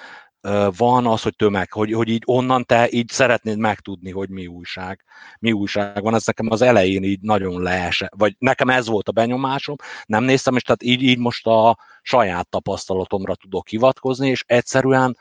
van 0.78 1.08
az, 1.08 1.22
hogy 1.22 1.36
tömeg, 1.36 1.72
hogy, 1.72 1.94
hogy 1.94 2.10
így 2.10 2.24
onnan 2.26 2.66
te 2.66 2.90
így 2.90 3.10
szeretnéd 3.10 3.58
megtudni, 3.58 4.12
hogy 4.12 4.30
mi 4.30 4.48
újság, 4.48 5.04
mi 5.40 5.52
újság 5.52 6.02
van. 6.02 6.16
Ez 6.16 6.26
nekem 6.26 6.48
az 6.50 6.62
elején 6.62 7.04
így 7.04 7.22
nagyon 7.22 7.62
leese, 7.62 8.10
vagy 8.18 8.36
nekem 8.38 8.70
ez 8.70 8.88
volt 8.88 9.10
a 9.10 9.12
benyomásom, 9.12 9.76
nem 10.06 10.24
néztem, 10.24 10.56
és 10.56 10.62
tehát 10.62 10.84
így, 10.84 11.02
így 11.02 11.18
most 11.18 11.48
a 11.48 11.78
saját 12.02 12.50
tapasztalatomra 12.50 13.36
tudok 13.36 13.68
hivatkozni, 13.68 14.30
és 14.30 14.44
egyszerűen 14.48 15.18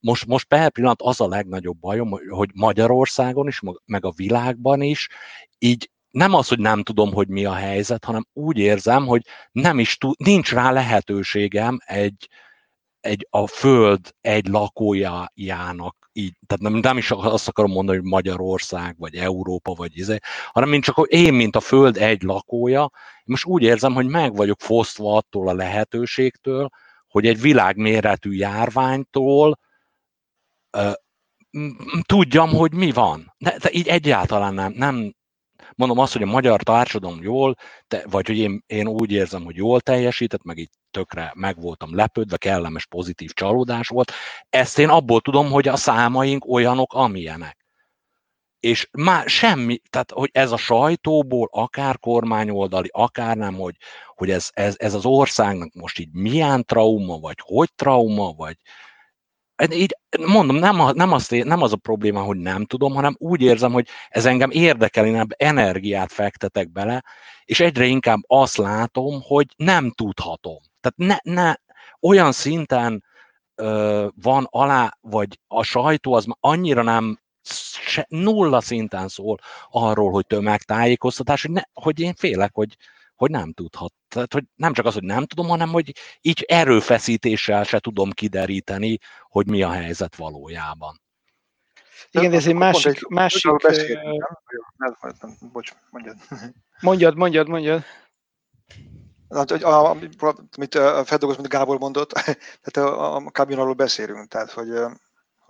most, 0.00 0.26
most 0.26 0.46
per 0.46 0.70
pillanat 0.70 1.02
az 1.02 1.20
a 1.20 1.28
legnagyobb 1.28 1.78
bajom, 1.78 2.10
hogy 2.28 2.50
Magyarországon 2.54 3.46
is, 3.48 3.60
meg 3.84 4.04
a 4.04 4.12
világban 4.16 4.82
is, 4.82 5.08
így 5.58 5.90
nem 6.10 6.34
az, 6.34 6.48
hogy 6.48 6.58
nem 6.58 6.82
tudom, 6.82 7.12
hogy 7.12 7.28
mi 7.28 7.44
a 7.44 7.52
helyzet, 7.52 8.04
hanem 8.04 8.26
úgy 8.32 8.58
érzem, 8.58 9.06
hogy 9.06 9.22
nem 9.52 9.78
is 9.78 9.96
tud, 9.96 10.14
nincs 10.18 10.52
rá 10.52 10.70
lehetőségem 10.70 11.78
egy, 11.84 12.28
egy 13.02 13.26
a 13.30 13.46
föld 13.46 14.14
egy 14.20 14.46
lakójának 14.46 16.10
így, 16.12 16.34
tehát 16.46 16.62
nem, 16.62 16.80
nem 16.80 16.96
is 16.96 17.10
azt 17.10 17.48
akarom 17.48 17.70
mondani, 17.70 17.98
hogy 17.98 18.06
Magyarország, 18.06 18.94
vagy 18.98 19.14
Európa, 19.14 19.74
vagy 19.74 19.98
izé, 19.98 20.18
hanem 20.52 20.68
mint 20.68 20.84
csak, 20.84 20.94
hogy 20.94 21.12
én, 21.12 21.34
mint 21.34 21.56
a 21.56 21.60
föld 21.60 21.96
egy 21.96 22.22
lakója, 22.22 22.90
most 23.24 23.44
úgy 23.46 23.62
érzem, 23.62 23.94
hogy 23.94 24.06
meg 24.06 24.36
vagyok 24.36 24.60
fosztva 24.60 25.16
attól 25.16 25.48
a 25.48 25.54
lehetőségtől, 25.54 26.68
hogy 27.08 27.26
egy 27.26 27.40
világméretű 27.40 28.32
járványtól 28.32 29.58
tudjam, 32.02 32.50
hogy 32.50 32.72
mi 32.72 32.92
van. 32.92 33.34
De, 33.38 33.56
de 33.58 33.68
így 33.72 33.88
egyáltalán 33.88 34.54
nem, 34.54 34.72
nem 34.72 35.14
mondom 35.76 35.98
azt, 35.98 36.12
hogy 36.12 36.22
a 36.22 36.26
magyar 36.26 36.62
társadalom 36.62 37.22
jól, 37.22 37.56
te, 37.88 38.04
vagy 38.10 38.26
hogy 38.26 38.38
én, 38.38 38.62
én 38.66 38.86
úgy 38.86 39.12
érzem, 39.12 39.44
hogy 39.44 39.56
jól 39.56 39.80
teljesített, 39.80 40.42
meg 40.42 40.58
így 40.58 40.70
tökre 40.90 41.32
meg 41.36 41.60
voltam 41.60 41.94
lepődve, 41.94 42.36
kellemes, 42.36 42.86
pozitív 42.86 43.30
csalódás 43.32 43.88
volt. 43.88 44.12
Ezt 44.50 44.78
én 44.78 44.88
abból 44.88 45.20
tudom, 45.20 45.50
hogy 45.50 45.68
a 45.68 45.76
számaink 45.76 46.46
olyanok, 46.48 46.92
amilyenek. 46.92 47.56
És 48.60 48.88
már 48.92 49.28
semmi, 49.28 49.80
tehát 49.90 50.10
hogy 50.10 50.30
ez 50.32 50.52
a 50.52 50.56
sajtóból, 50.56 51.48
akár 51.52 51.98
kormányoldali, 51.98 52.88
akár 52.92 53.36
nem, 53.36 53.54
hogy, 53.54 53.76
hogy 54.14 54.30
ez, 54.30 54.48
ez, 54.52 54.74
ez 54.78 54.94
az 54.94 55.04
országnak 55.04 55.74
most 55.74 55.98
így 55.98 56.12
milyen 56.12 56.64
trauma, 56.64 57.18
vagy 57.18 57.36
hogy 57.42 57.74
trauma, 57.74 58.32
vagy, 58.32 58.56
így 59.70 59.96
mondom, 60.26 60.56
nem, 60.56 60.76
nem, 60.94 61.12
azt, 61.12 61.30
nem 61.30 61.62
az 61.62 61.72
a 61.72 61.76
probléma, 61.76 62.22
hogy 62.22 62.36
nem 62.36 62.64
tudom, 62.64 62.94
hanem 62.94 63.16
úgy 63.18 63.42
érzem, 63.42 63.72
hogy 63.72 63.88
ez 64.08 64.26
engem 64.26 64.50
érdekel, 64.50 65.06
én 65.06 65.26
energiát 65.36 66.12
fektetek 66.12 66.72
bele, 66.72 67.04
és 67.44 67.60
egyre 67.60 67.84
inkább 67.84 68.18
azt 68.26 68.56
látom, 68.56 69.20
hogy 69.22 69.46
nem 69.56 69.90
tudhatom. 69.90 70.58
Tehát 70.80 71.22
ne, 71.22 71.32
ne 71.32 71.54
olyan 72.00 72.32
szinten 72.32 73.04
ö, 73.54 74.06
van 74.22 74.46
alá, 74.50 74.96
vagy 75.00 75.38
a 75.46 75.62
sajtó 75.62 76.14
az 76.14 76.26
annyira 76.40 76.82
nem 76.82 77.20
se, 77.86 78.06
nulla 78.08 78.60
szinten 78.60 79.08
szól 79.08 79.38
arról, 79.70 80.10
hogy 80.10 80.26
tömegtájékoztatás, 80.26 81.42
hogy, 81.42 81.50
ne, 81.50 81.62
hogy 81.72 82.00
én 82.00 82.14
félek, 82.14 82.50
hogy, 82.54 82.76
hogy 83.22 83.30
nem 83.30 83.52
tudhat. 83.52 83.92
Tehát, 84.08 84.32
hogy 84.32 84.44
nem 84.54 84.72
csak 84.72 84.86
az, 84.86 84.94
hogy 84.94 85.02
nem 85.02 85.26
tudom, 85.26 85.48
hanem 85.48 85.68
hogy 85.68 85.92
így 86.20 86.44
erőfeszítéssel 86.48 87.64
se 87.64 87.78
tudom 87.78 88.10
kideríteni, 88.10 88.98
hogy 89.28 89.46
mi 89.46 89.62
a 89.62 89.70
helyzet 89.70 90.16
valójában. 90.16 91.00
Igen, 92.10 92.30
de 92.30 92.36
ez 92.36 92.46
egy 92.46 92.54
másik... 92.54 92.86
Egy, 92.86 93.06
másik 93.08 93.50
bocs, 95.52 95.72
mondjad. 95.90 96.16
Mondjad, 96.80 97.16
mondjad, 97.16 97.48
mondjad. 97.48 97.82
Amit 99.28 100.74
a 100.74 101.04
feldolgoz, 101.04 101.36
mint 101.36 101.48
Gábor 101.48 101.78
mondott, 101.78 102.10
tehát 102.62 102.90
a, 102.90 103.16
a 103.16 103.30
kamionról 103.30 103.74
beszélünk, 103.74 104.28
tehát 104.28 104.50
hogy 104.50 104.68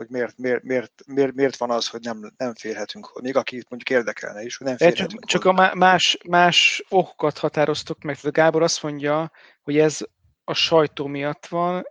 hogy 0.03 0.11
miért, 0.11 0.39
miért, 0.39 0.63
miért, 0.63 0.93
miért, 1.07 1.35
miért 1.35 1.57
van 1.57 1.71
az, 1.71 1.89
hogy 1.89 2.01
nem, 2.01 2.33
nem 2.37 2.55
férhetünk, 2.55 3.21
még 3.21 3.37
aki 3.37 3.63
mondjuk 3.69 3.99
érdekelne 3.99 4.43
is, 4.43 4.57
hogy 4.57 4.67
nem 4.67 4.77
férhetünk. 4.77 5.25
Csak 5.25 5.43
hozzá. 5.43 5.71
a 5.71 5.75
más, 5.75 6.19
más 6.29 6.85
okokat 6.89 7.39
határoztok 7.39 8.03
meg. 8.03 8.17
Tehát 8.17 8.37
Gábor 8.37 8.63
azt 8.63 8.83
mondja, 8.83 9.31
hogy 9.63 9.79
ez 9.79 10.01
a 10.45 10.53
sajtó 10.53 11.07
miatt 11.07 11.47
van. 11.47 11.85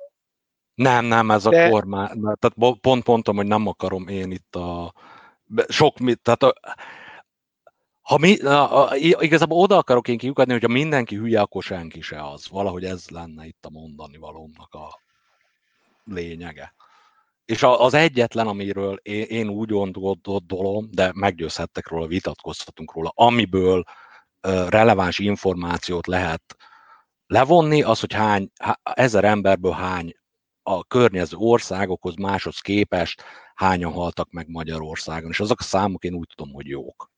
Nem, 0.74 1.06
nem, 1.06 1.32
ez 1.32 1.44
de... 1.44 1.66
a 1.66 1.70
kormány. 1.70 2.22
Tehát 2.22 2.78
pont 2.82 3.04
pontom, 3.04 3.36
hogy 3.36 3.48
nem 3.48 3.68
akarom 3.68 4.08
én 4.08 4.32
itt 4.32 4.56
a 4.56 4.94
sok 5.68 5.98
mit, 6.00 6.22
tehát 6.22 6.44
a, 6.44 6.54
ha 8.02 8.18
mi, 8.18 8.40
a, 8.40 8.90
a, 8.90 8.96
igazából 8.96 9.58
oda 9.58 9.78
akarok 9.78 10.08
én 10.08 10.18
kiukadni, 10.18 10.54
hogyha 10.54 10.68
mindenki 10.68 11.16
hülye, 11.16 11.42
akkor 11.42 11.64
senki 11.64 12.02
se 12.02 12.28
az. 12.30 12.48
Valahogy 12.48 12.86
ez 12.86 13.10
lenne 13.10 13.46
itt 13.46 13.66
a 13.66 13.70
mondani 13.70 14.18
valónak 14.18 14.74
a 14.74 15.00
lényege. 16.04 16.74
És 17.52 17.64
az 17.64 17.94
egyetlen, 17.94 18.48
amiről 18.48 18.96
én 19.04 19.50
úgy 19.50 19.70
gondolom, 19.70 20.90
de 20.92 21.12
meggyőzhettek 21.16 21.88
róla, 21.88 22.08
vitatkozhatunk 22.08 22.94
róla, 22.94 23.12
amiből 23.16 23.84
releváns 24.68 25.20
információt 25.20 26.08
lehet 26.08 26.56
levonni, 27.28 27.82
az, 27.82 28.00
hogy 28.00 28.14
hány, 28.14 28.52
ezer 28.84 29.24
emberből 29.24 29.72
hány 29.72 30.14
a 30.64 30.84
környező 30.84 31.38
országokhoz 31.38 32.16
máshoz 32.16 32.60
képest 32.60 33.24
hányan 33.56 33.92
haltak 33.92 34.32
meg 34.32 34.48
Magyarországon, 34.48 35.30
és 35.30 35.40
azok 35.40 35.60
a 35.60 35.64
számok 35.64 36.04
én 36.04 36.14
úgy 36.14 36.28
tudom, 36.36 36.54
hogy 36.54 36.68
jók. 36.68 37.12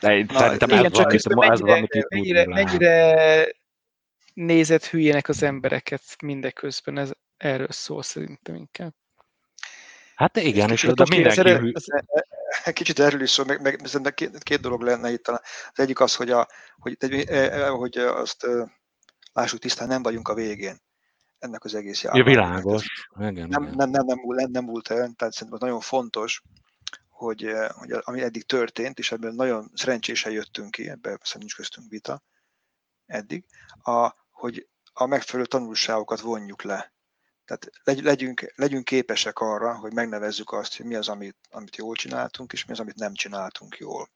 De 0.00 0.16
én 0.16 0.26
Na, 0.32 0.38
szerintem 0.38 0.68
igen, 0.68 0.84
ez, 0.84 0.92
csak 0.92 1.34
van, 1.34 1.34
mennyire, 1.34 1.52
ez 1.52 1.60
van, 1.60 1.76
amit 1.76 2.08
mennyire, 2.08 2.46
mennyire 2.46 3.46
nézett 4.34 4.86
hülyének 4.86 5.28
az 5.28 5.42
embereket 5.42 6.02
mindeközben, 6.22 6.98
ez, 6.98 7.12
erről 7.42 7.70
szól 7.70 8.02
szerintem 8.02 8.54
inkább. 8.54 8.94
Hát 10.14 10.36
igen, 10.36 10.70
és, 10.70 10.82
de 10.82 11.04
mindenki... 11.08 11.40
Erről, 11.40 11.72
kicsit 12.72 12.98
erről 12.98 13.22
is 13.22 13.30
szól, 13.30 13.46
meg, 13.46 13.60
meg 14.02 14.14
két, 14.14 14.42
két 14.42 14.60
dolog 14.60 14.80
lenne 14.80 15.10
itt. 15.10 15.28
Az 15.28 15.40
egyik 15.72 16.00
az, 16.00 16.14
hogy, 16.14 16.30
a, 16.30 16.48
hogy, 16.78 16.96
e, 17.00 17.34
e, 17.34 17.68
hogy 17.68 17.96
azt 17.98 18.46
lássuk 19.32 19.58
tisztán, 19.58 19.88
nem 19.88 20.02
vagyunk 20.02 20.28
a 20.28 20.34
végén 20.34 20.80
ennek 21.38 21.64
az 21.64 21.74
egész 21.74 22.02
járvány. 22.02 22.22
Ja, 22.22 22.28
világos. 22.28 23.08
Igen, 23.18 23.48
nem, 23.48 23.62
nem, 23.62 23.90
nem, 23.90 24.04
nem, 24.06 24.18
nem, 24.26 24.50
nem 24.50 24.64
múlt 24.64 24.88
el, 24.88 25.12
tehát 25.16 25.34
szerintem 25.34 25.58
nagyon 25.60 25.80
fontos, 25.80 26.42
hogy, 27.08 27.52
hogy 27.68 27.92
ami 28.00 28.22
eddig 28.22 28.44
történt, 28.44 28.98
és 28.98 29.12
ebben 29.12 29.34
nagyon 29.34 29.70
szerencsésen 29.74 30.32
jöttünk 30.32 30.70
ki, 30.70 30.82
ebben 30.82 31.00
szerintem 31.02 31.38
nincs 31.38 31.54
köztünk 31.56 31.90
vita 31.90 32.22
eddig, 33.06 33.44
a, 33.82 34.14
hogy 34.30 34.68
a 34.92 35.06
megfelelő 35.06 35.46
tanulságokat 35.46 36.20
vonjuk 36.20 36.62
le. 36.62 36.92
Tehát 37.44 37.70
legyünk, 38.00 38.52
legyünk 38.54 38.84
képesek 38.84 39.38
arra, 39.38 39.78
hogy 39.78 39.92
megnevezzük 39.92 40.52
azt, 40.52 40.76
hogy 40.76 40.86
mi 40.86 40.94
az, 40.94 41.08
amit, 41.08 41.36
amit 41.50 41.76
jól 41.76 41.94
csináltunk, 41.94 42.52
és 42.52 42.64
mi 42.64 42.72
az, 42.72 42.80
amit 42.80 42.94
nem 42.94 43.14
csináltunk 43.14 43.76
jól. 43.76 44.10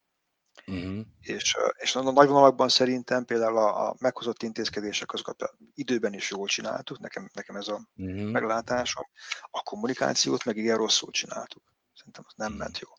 Uh-huh. 0.65 1.05
És, 1.19 1.57
és 1.77 1.95
a 1.95 2.11
nagy 2.11 2.27
vonalakban 2.27 2.69
szerintem 2.69 3.25
például 3.25 3.57
a, 3.57 3.87
a 3.87 3.95
meghozott 3.99 4.43
intézkedések 4.43 5.13
azokat 5.13 5.53
időben 5.73 6.13
is 6.13 6.29
jól 6.29 6.47
csináltuk, 6.47 6.99
nekem, 6.99 7.29
nekem 7.33 7.55
ez 7.55 7.67
a 7.67 7.87
uh-huh. 7.95 8.31
meglátásom. 8.31 9.05
A 9.41 9.61
kommunikációt 9.61 10.45
meg 10.45 10.57
igen 10.57 10.77
rosszul 10.77 11.11
csináltuk. 11.11 11.63
Szerintem 11.93 12.23
az 12.27 12.33
nem 12.35 12.51
uh-huh. 12.51 12.63
ment 12.63 12.79
jó. 12.79 12.89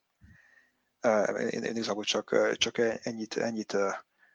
Én, 1.49 1.63
én 1.63 1.75
igazából 1.75 2.05
csak, 2.05 2.57
csak 2.57 2.79
ennyit, 2.79 3.37
ennyit, 3.37 3.73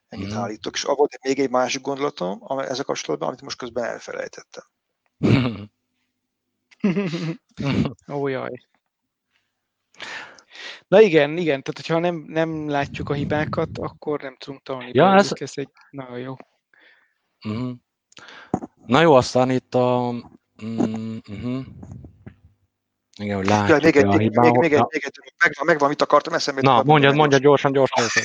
ennyit 0.08 0.28
uh-huh. 0.28 0.44
állítok. 0.44 0.74
És 0.74 0.82
volt 0.82 1.24
még 1.24 1.40
egy 1.40 1.50
másik 1.50 1.82
gondolatom 1.82 2.60
ezzel 2.60 2.84
kapcsolatban, 2.84 3.28
amit 3.28 3.42
most 3.42 3.58
közben 3.58 3.84
elfelejtettem. 3.84 4.64
Ó, 8.14 8.28
jaj. 8.28 8.52
Na 10.88 11.02
igen, 11.02 11.38
igen, 11.38 11.62
tehát 11.62 11.74
hogyha 11.76 12.00
nem, 12.00 12.16
nem 12.28 12.70
látjuk 12.70 13.10
a 13.10 13.14
hibákat, 13.14 13.78
akkor 13.78 14.22
nem 14.22 14.36
tudunk 14.38 14.64
tanulni. 14.64 14.92
Ja, 14.94 15.14
ez... 15.14 15.32
ez 15.34 15.52
egy 15.56 15.70
nagyon 15.90 16.20
jó. 16.20 16.36
Uh-huh. 17.46 17.76
Na 18.86 19.02
jó, 19.02 19.14
aztán 19.14 19.50
itt 19.50 19.76
a... 19.76 20.12
Mm, 20.66 21.18
uh-huh. 21.30 21.66
Igen, 23.22 23.36
hogy 23.36 23.48
látjuk 23.48 23.70
ja, 23.70 23.84
még 23.84 23.96
egy, 23.96 24.04
a 24.06 24.16
még, 24.16 24.38
még, 24.38 24.58
még, 24.58 24.74
egy, 24.74 24.86
még 24.90 25.04
egy, 25.06 25.34
megvan, 25.44 25.66
megvan, 25.66 25.90
mit 25.90 26.02
akartam 26.02 26.34
eszembe. 26.34 26.62
Na, 26.62 26.84
mondja, 26.84 27.12
mondja 27.12 27.38
gyorsan, 27.38 27.72
gyorsan. 27.72 28.06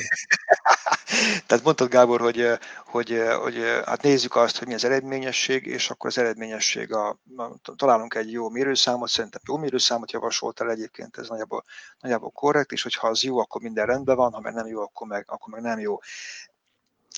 Tehát 1.46 1.64
mondtad, 1.64 1.88
Gábor, 1.88 2.20
hogy, 2.20 2.46
hogy, 2.84 3.22
hogy 3.40 3.54
hát 3.86 4.02
nézzük 4.02 4.36
azt, 4.36 4.58
hogy 4.58 4.66
mi 4.66 4.74
az 4.74 4.84
eredményesség, 4.84 5.66
és 5.66 5.90
akkor 5.90 6.10
az 6.10 6.18
eredményesség, 6.18 6.92
a, 6.92 7.18
találunk 7.76 8.14
egy 8.14 8.32
jó 8.32 8.48
mérőszámot, 8.48 9.08
szerintem 9.08 9.40
jó 9.46 9.56
mérőszámot 9.56 10.12
javasoltál 10.12 10.70
egyébként, 10.70 11.16
ez 11.16 11.28
nagyjából, 11.28 11.64
nagyjából 12.00 12.30
korrekt, 12.30 12.72
és 12.72 12.82
hogyha 12.82 13.08
az 13.08 13.22
jó, 13.22 13.38
akkor 13.38 13.60
minden 13.60 13.86
rendben 13.86 14.16
van, 14.16 14.32
ha 14.32 14.40
meg 14.40 14.54
nem 14.54 14.66
jó, 14.66 14.80
akkor 14.80 15.06
meg, 15.06 15.24
akkor 15.28 15.52
meg 15.52 15.62
nem 15.62 15.78
jó 15.78 15.98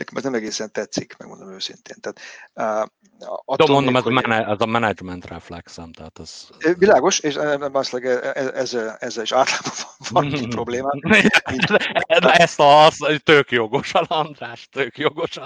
nekem 0.01 0.17
ez 0.17 0.23
nem 0.23 0.35
egészen 0.35 0.73
tetszik, 0.73 1.17
megmondom 1.19 1.53
őszintén. 1.53 1.97
Tehát, 2.01 2.21
uh, 2.55 2.89
Tudom, 3.57 3.75
mondom, 3.75 3.97
ez, 3.97 4.03
hogy... 4.03 4.15
a, 4.15 4.51
ez 4.51 4.61
a 4.61 4.67
management 4.67 5.27
reflexem, 5.27 5.93
tehát 5.93 6.19
ez... 6.19 6.49
Világos, 6.79 7.19
és 7.19 7.35
valószínűleg 7.35 8.23
e, 8.25 8.41
e, 8.41 8.51
ezzel, 8.55 8.97
ezzel 9.01 9.23
is 9.23 9.33
általában 9.33 9.73
van, 10.09 10.31
van 10.31 10.49
problémám. 10.49 11.01
De 12.07 12.33
ezt 12.33 12.61
a, 12.61 12.85
az, 12.85 12.97
tök 13.25 13.51
jogos, 13.51 13.93
András, 13.95 14.69
tök 14.73 14.99
jogos. 14.99 15.31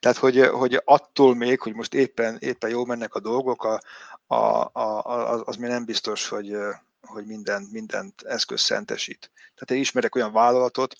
Tehát, 0.00 0.16
hogy, 0.16 0.46
hogy 0.46 0.80
attól 0.84 1.34
még, 1.34 1.60
hogy 1.60 1.74
most 1.74 1.94
éppen, 1.94 2.36
éppen 2.40 2.70
jól 2.70 2.86
mennek 2.86 3.14
a 3.14 3.20
dolgok, 3.20 3.64
a, 3.64 3.80
a, 4.26 4.70
a, 4.72 5.44
az 5.44 5.56
még 5.56 5.70
nem 5.70 5.84
biztos, 5.84 6.28
hogy, 6.28 6.56
hogy 7.00 7.26
minden, 7.26 7.68
mindent 7.72 8.22
eszköz 8.22 8.60
szentesít. 8.60 9.30
Tehát 9.34 9.70
én 9.70 9.80
ismerek 9.80 10.14
olyan 10.14 10.32
vállalatot, 10.32 10.94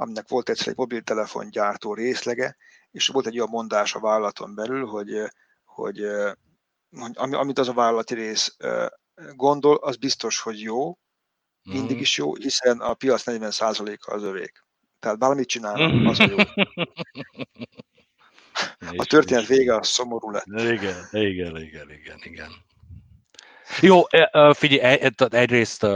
aminek 0.00 0.28
volt 0.28 0.48
egyszer 0.48 0.68
egy 0.68 0.76
mobiltelefongyártó 0.76 1.94
részlege, 1.94 2.56
és 2.90 3.06
volt 3.06 3.26
egy 3.26 3.36
olyan 3.36 3.50
mondás 3.50 3.94
a 3.94 4.00
vállalaton 4.00 4.54
belül, 4.54 4.86
hogy, 4.86 5.10
hogy, 5.64 6.06
hogy 6.96 7.34
amit 7.34 7.58
az 7.58 7.68
a 7.68 7.72
vállalati 7.72 8.14
rész 8.14 8.56
gondol, 9.34 9.76
az 9.76 9.96
biztos, 9.96 10.40
hogy 10.40 10.60
jó, 10.60 10.98
mindig 11.62 11.94
mhm. 11.94 12.00
is 12.00 12.16
jó, 12.16 12.34
hiszen 12.34 12.80
a 12.80 12.94
piac 12.94 13.22
40%-a 13.26 14.14
az 14.14 14.22
övék. 14.22 14.64
Tehát 14.98 15.18
bármit 15.18 15.48
csinálnak, 15.48 16.10
az 16.10 16.20
a 16.20 16.26
jó. 16.28 16.36
A 18.96 19.04
történet 19.04 19.46
vége 19.46 19.74
a 19.74 19.82
szomorú 19.82 20.30
lett. 20.30 20.44
Igen, 20.46 21.08
igen, 21.10 21.56
igen, 21.56 21.90
igen, 21.90 22.18
igen. 22.22 22.50
Jó, 23.80 24.02
e, 24.08 24.54
figyelj, 24.54 24.98
e, 25.00 25.12
egyrészt 25.30 25.86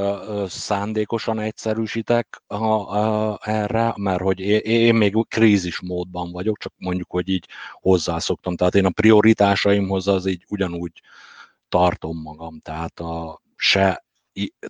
szándékosan 0.46 1.38
egyszerűsítek 1.38 2.42
erre, 3.40 3.94
mert 3.96 4.20
hogy 4.20 4.40
én 4.40 4.94
még 4.94 5.14
krízis 5.28 5.80
módban 5.80 6.32
vagyok, 6.32 6.58
csak 6.58 6.72
mondjuk, 6.76 7.10
hogy 7.10 7.28
így 7.28 7.48
hozzászoktam. 7.72 8.56
Tehát 8.56 8.74
én 8.74 8.84
a 8.84 8.90
prioritásaimhoz 8.90 10.08
az 10.08 10.26
így 10.26 10.44
ugyanúgy 10.48 11.02
tartom 11.68 12.20
magam, 12.22 12.60
tehát 12.60 13.00
a, 13.00 13.42
se, 13.56 14.04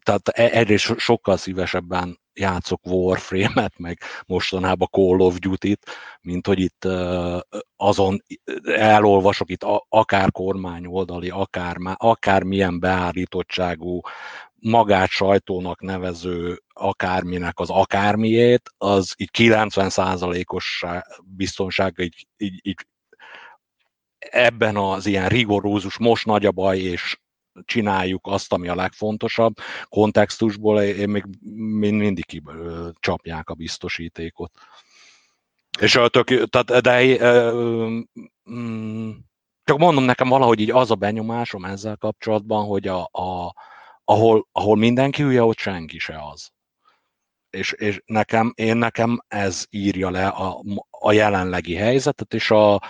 tehát 0.02 0.28
e, 0.28 0.58
egyrészt 0.58 0.98
sokkal 0.98 1.36
szívesebben 1.36 2.20
játszok 2.34 2.86
Warframe-et, 2.86 3.78
meg 3.78 3.98
mostanában 4.26 4.88
Call 4.90 5.18
of 5.18 5.38
Duty-t, 5.38 5.86
mint 6.20 6.46
hogy 6.46 6.60
itt 6.60 6.88
azon 7.76 8.22
elolvasok 8.64 9.50
itt 9.50 9.64
akár 9.88 10.32
kormányoldali, 10.32 11.30
akár, 11.30 11.76
akár 11.96 12.42
milyen 12.42 12.80
beállítottságú, 12.80 14.00
magát 14.54 15.08
sajtónak 15.08 15.80
nevező 15.80 16.62
akárminek 16.72 17.58
az 17.58 17.70
akármiét, 17.70 18.70
az 18.78 19.14
így 19.16 19.30
90%-os 19.38 20.84
biztonság 21.24 21.94
így, 21.98 22.26
így, 22.36 22.60
így 22.62 22.86
ebben 24.18 24.76
az 24.76 25.06
ilyen 25.06 25.28
rigorózus, 25.28 25.98
most 25.98 26.26
nagy 26.26 26.46
a 26.46 26.52
baj, 26.52 26.78
és 26.78 27.20
csináljuk 27.64 28.26
azt, 28.26 28.52
ami 28.52 28.68
a 28.68 28.74
legfontosabb 28.74 29.54
kontextusból, 29.88 30.82
én 30.82 31.08
még 31.08 31.24
mind, 31.54 31.98
mindig 31.98 32.42
csapják 33.00 33.48
a 33.48 33.54
biztosítékot. 33.54 34.52
És 35.80 36.00
tök, 36.10 36.48
tehát, 36.48 36.82
de 36.82 37.18
mm, 38.50 39.10
csak 39.64 39.78
mondom 39.78 40.04
nekem 40.04 40.28
valahogy 40.28 40.60
így 40.60 40.70
az 40.70 40.90
a 40.90 40.94
benyomásom 40.94 41.64
ezzel 41.64 41.96
kapcsolatban, 41.96 42.66
hogy 42.66 42.88
a, 42.88 43.08
a, 43.12 43.54
ahol, 44.04 44.48
ahol 44.52 44.76
mindenki 44.76 45.22
hülye, 45.22 45.42
ott 45.42 45.58
senki 45.58 45.98
se 45.98 46.18
az. 46.32 46.50
És, 47.50 47.72
és 47.72 48.02
nekem, 48.04 48.52
én 48.56 48.76
nekem 48.76 49.18
ez 49.28 49.66
írja 49.70 50.10
le 50.10 50.26
a, 50.26 50.62
a 50.90 51.12
jelenlegi 51.12 51.74
helyzetet, 51.74 52.34
és 52.34 52.50
a, 52.50 52.82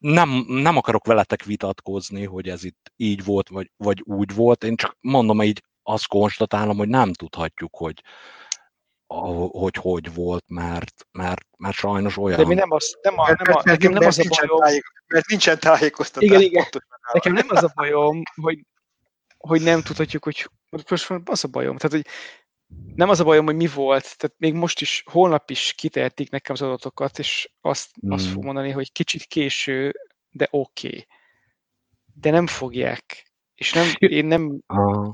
nem, 0.00 0.44
nem 0.48 0.76
akarok 0.76 1.06
veletek 1.06 1.44
vitatkozni, 1.44 2.24
hogy 2.24 2.48
ez 2.48 2.64
itt 2.64 2.92
így 2.96 3.24
volt, 3.24 3.48
vagy, 3.48 3.70
vagy 3.76 4.02
úgy 4.04 4.34
volt. 4.34 4.64
Én 4.64 4.76
csak 4.76 4.96
mondom, 5.00 5.42
így 5.42 5.62
azt 5.82 6.06
konstatálom, 6.06 6.76
hogy 6.76 6.88
nem 6.88 7.12
tudhatjuk, 7.12 7.76
hogy 7.76 8.02
hogy 9.50 9.76
hogy 9.76 10.14
volt, 10.14 10.44
mert, 10.46 11.06
mert, 11.12 11.46
mert 11.58 11.74
sajnos 11.74 12.16
olyan... 12.16 12.38
De 12.38 12.46
mi 12.46 12.54
nem 12.54 12.70
az, 12.70 12.98
nem 13.02 13.18
a, 13.18 13.26
nem 13.26 13.56
a, 13.56 13.60
nekem 13.64 13.92
nem 13.92 14.06
az 14.06 14.18
a 14.18 14.22
bajom... 14.28 14.60
Tájék, 14.60 14.84
mert 15.06 15.26
nincsen 15.26 15.58
tájékoztatás. 15.58 16.28
Igen, 16.28 16.40
igen. 16.40 16.64
Nekem 17.12 17.32
nem 17.32 17.46
az 17.48 17.62
a 17.62 17.72
bajom, 17.74 18.22
hogy, 18.42 18.58
hogy 19.38 19.62
nem 19.62 19.82
tudhatjuk, 19.82 20.24
hogy 20.24 20.50
most 20.88 21.10
az 21.24 21.44
a 21.44 21.48
bajom. 21.48 21.76
Tehát, 21.76 21.96
hogy 21.96 22.12
nem 22.94 23.08
az 23.08 23.20
a 23.20 23.24
bajom, 23.24 23.44
hogy 23.44 23.56
mi 23.56 23.66
volt, 23.66 24.16
tehát 24.18 24.36
még 24.38 24.54
most 24.54 24.80
is, 24.80 25.02
holnap 25.06 25.50
is 25.50 25.72
kitehetik 25.76 26.30
nekem 26.30 26.54
az 26.54 26.62
adatokat, 26.62 27.18
és 27.18 27.50
azt, 27.60 27.90
mm. 28.06 28.10
azt 28.10 28.26
fog 28.26 28.44
mondani, 28.44 28.70
hogy 28.70 28.92
kicsit 28.92 29.24
késő, 29.24 29.92
de 30.30 30.48
oké. 30.50 30.88
Okay. 30.88 31.06
De 32.14 32.30
nem 32.30 32.46
fogják. 32.46 33.32
És 33.54 33.72
nem, 33.72 33.86
én 33.98 34.26
nem... 34.26 34.60
Ah. 34.66 35.12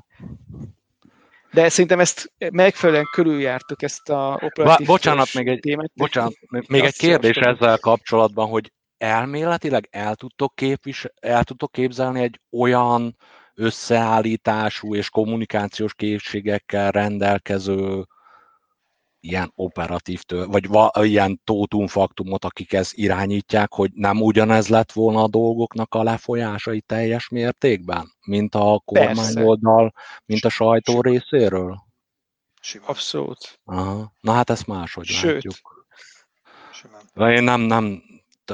De 1.52 1.68
szerintem 1.68 2.00
ezt 2.00 2.32
megfelelően 2.50 3.08
körüljártuk 3.12 3.82
ezt 3.82 4.08
a 4.08 4.38
operatív 4.42 4.86
Bocsánat, 4.86 5.34
még 5.34 5.48
egy, 5.48 5.60
témát, 5.60 5.90
bocsánat, 5.94 6.34
még 6.68 6.82
egy 6.82 6.96
kérdés 6.96 7.36
ezzel 7.36 7.78
kapcsolatban, 7.78 8.48
hogy 8.48 8.72
elméletileg 8.98 9.88
el 9.90 10.14
tudtok, 10.14 10.54
képvis, 10.54 11.06
el 11.20 11.44
tudtok 11.44 11.72
képzelni 11.72 12.20
egy 12.20 12.40
olyan 12.50 13.16
összeállítású 13.56 14.94
és 14.94 15.10
kommunikációs 15.10 15.94
készségekkel 15.94 16.90
rendelkező 16.90 18.06
ilyen 19.20 19.52
operatív, 19.54 20.20
vagy 20.28 20.68
va, 20.68 20.90
ilyen 21.02 21.40
tótumfaktumot, 21.44 22.44
akik 22.44 22.72
ezt 22.72 22.94
irányítják, 22.94 23.72
hogy 23.72 23.90
nem 23.94 24.22
ugyanez 24.22 24.68
lett 24.68 24.92
volna 24.92 25.22
a 25.22 25.28
dolgoknak 25.28 25.94
a 25.94 26.02
lefolyásai 26.02 26.80
teljes 26.80 27.28
mértékben, 27.28 28.12
mint 28.26 28.54
a 28.54 28.82
kormányoldal, 28.84 29.92
mint 30.24 30.44
a 30.44 30.48
sajtó 30.48 30.92
Sima. 30.92 31.02
részéről? 31.02 31.78
Sima. 32.60 32.86
Abszolút. 32.86 33.60
Aha. 33.64 34.12
Na 34.20 34.32
hát 34.32 34.50
ezt 34.50 34.66
máshogy 34.66 35.06
Sőt. 35.06 35.32
látjuk. 35.32 35.86
Simán. 36.72 37.32
Én 37.32 37.42
nem, 37.42 37.60
nem, 37.60 38.02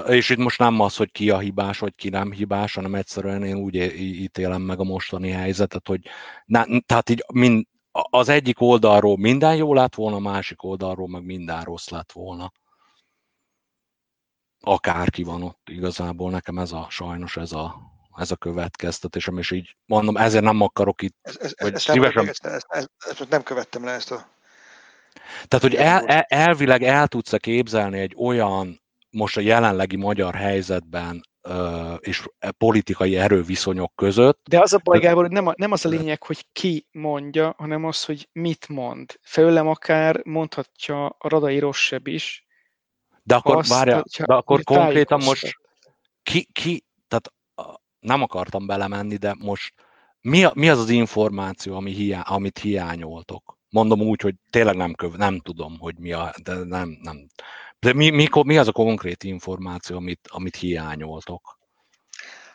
és 0.07 0.31
itt 0.31 0.39
most 0.39 0.59
nem 0.59 0.81
az, 0.81 0.97
hogy 0.97 1.13
ki 1.13 1.31
a 1.31 1.39
hibás, 1.39 1.79
vagy 1.79 1.95
ki 1.95 2.09
nem 2.09 2.33
hibás, 2.33 2.75
hanem 2.75 2.95
egyszerűen 2.95 3.45
én 3.45 3.57
úgy 3.57 3.75
ítélem 3.99 4.63
meg 4.63 4.81
a 4.81 4.85
mostani 4.85 5.31
helyzetet, 5.31 5.89
hogy 5.89 6.01
ne, 6.45 6.65
tehát 6.87 7.11
így 7.11 7.25
mind, 7.33 7.67
az 7.93 8.29
egyik 8.29 8.61
oldalról 8.61 9.17
minden 9.19 9.57
jó 9.57 9.75
lett 9.75 9.95
volna, 9.95 10.17
a 10.17 10.21
másik 10.21 10.63
oldalról 10.63 11.09
meg 11.09 11.25
minden 11.25 11.63
rossz 11.63 11.89
lett 11.89 12.13
volna. 12.13 12.53
Akárki 14.61 15.23
van 15.23 15.43
ott 15.43 15.69
igazából, 15.71 16.31
nekem 16.31 16.59
ez 16.59 16.73
a 16.73 16.87
sajnos 16.91 17.37
ez 17.37 17.53
a, 17.53 17.77
ez 18.17 18.31
a 18.31 18.37
következtetésem, 18.37 19.39
és 19.39 19.51
így 19.51 19.77
mondom, 19.87 20.17
ezért 20.17 20.45
nem 20.45 20.61
akarok 20.61 21.03
itt, 21.03 21.17
ez, 21.23 21.37
ez, 21.41 21.55
vagy 21.59 21.75
ezt, 21.75 21.91
szívesen... 21.91 22.29
ezt, 22.29 22.45
ezt, 22.45 22.67
ezt, 22.69 22.91
ezt, 22.99 23.29
nem 23.29 23.43
követtem 23.43 23.85
le 23.85 23.91
ezt 23.91 24.11
a... 24.11 24.31
Tehát, 25.49 25.65
hogy 25.65 25.75
el, 25.75 26.07
el, 26.07 26.25
elvileg 26.29 26.83
el 26.83 27.09
tudsz 27.09 27.33
-e 27.33 27.39
képzelni 27.39 27.99
egy 27.99 28.15
olyan 28.17 28.82
most 29.13 29.37
a 29.37 29.41
jelenlegi 29.41 29.97
magyar 29.97 30.35
helyzetben 30.35 31.21
és 31.99 32.27
e 32.39 32.51
politikai 32.51 33.17
erőviszonyok 33.17 33.93
között. 33.95 34.41
De 34.49 34.61
az 34.61 34.73
a 34.73 34.81
baj, 34.85 34.99
Gábor, 34.99 35.23
hogy 35.23 35.33
nem, 35.33 35.47
a, 35.47 35.53
nem 35.57 35.73
az 35.73 35.85
a 35.85 35.89
lényeg, 35.89 36.23
hogy 36.23 36.47
ki 36.53 36.87
mondja, 36.93 37.55
hanem 37.59 37.85
az, 37.85 38.05
hogy 38.05 38.29
mit 38.33 38.69
mond. 38.69 39.19
Felőlem 39.23 39.69
akár 39.69 40.21
mondhatja 40.25 41.07
a 41.07 41.29
Radai 41.29 41.59
Rossebb 41.59 42.07
is. 42.07 42.47
De 43.23 43.35
akkor, 43.35 43.65
várja, 43.69 44.03
de 44.27 44.35
akkor 44.35 44.63
konkrétan 44.63 45.23
most 45.25 45.57
ki, 46.23 46.49
ki, 46.53 46.85
tehát 47.09 47.33
nem 48.01 48.23
akartam 48.23 48.67
belemenni, 48.67 49.17
de 49.17 49.35
most 49.39 49.75
mi, 50.21 50.47
mi 50.55 50.69
az 50.69 50.79
az 50.79 50.89
információ, 50.89 51.77
ami 51.77 51.91
hiá, 51.91 52.21
amit 52.21 52.59
hiányoltok? 52.59 53.59
Mondom 53.69 54.01
úgy, 54.01 54.21
hogy 54.21 54.35
tényleg 54.51 54.77
nem, 54.77 54.93
köv, 54.93 55.13
nem 55.13 55.39
tudom, 55.39 55.79
hogy 55.79 55.99
mi 55.99 56.13
a, 56.13 56.33
de 56.43 56.55
nem, 56.55 56.99
nem. 57.03 57.27
De 57.83 57.93
mi, 57.93 58.11
mi, 58.11 58.29
mi 58.43 58.59
az 58.59 58.69
a 58.69 58.73
konkrét 58.73 59.25
információ, 59.25 59.97
amit, 59.97 60.29
amit 60.29 60.57
hiányoltok? 60.57 61.59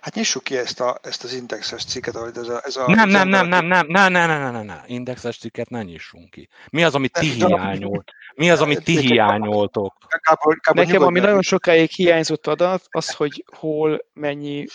Hát 0.01 0.15
nyissuk 0.15 0.43
ki 0.43 0.57
ezt, 0.57 0.79
a, 0.79 0.99
ezt 1.03 1.23
az 1.23 1.33
indexes 1.33 1.83
cikket, 1.83 2.15
ahogy 2.15 2.37
ez 2.37 2.47
a... 2.47 2.61
Ez 2.63 2.75
a 2.75 2.91
nem, 2.91 3.09
nem, 3.09 3.27
nem, 3.27 3.47
nem, 3.47 3.65
nem, 3.65 3.87
nem, 3.87 4.11
nem, 4.11 4.11
nem, 4.11 4.41
nem, 4.41 4.51
nem, 4.51 4.65
nem, 4.65 4.83
indexes 4.85 5.37
cikket 5.37 5.69
ne 5.69 5.83
nyissunk 5.83 6.29
ki. 6.29 6.49
Mi 6.69 6.83
az, 6.83 6.95
amit 6.95 7.11
ti 7.11 7.31
hiányolt? 7.31 8.11
Mi 8.35 8.51
az, 8.51 8.61
amit 8.61 8.83
ti 8.83 8.99
hiányoltok? 8.99 9.93
Nekem, 10.73 11.01
ami 11.01 11.19
nagyon 11.19 11.41
sokáig 11.41 11.89
hiányzott 11.89 12.47
adat, 12.47 12.85
az, 12.89 13.13
hogy 13.13 13.43
hol 13.55 14.05
mennyi 14.13 14.65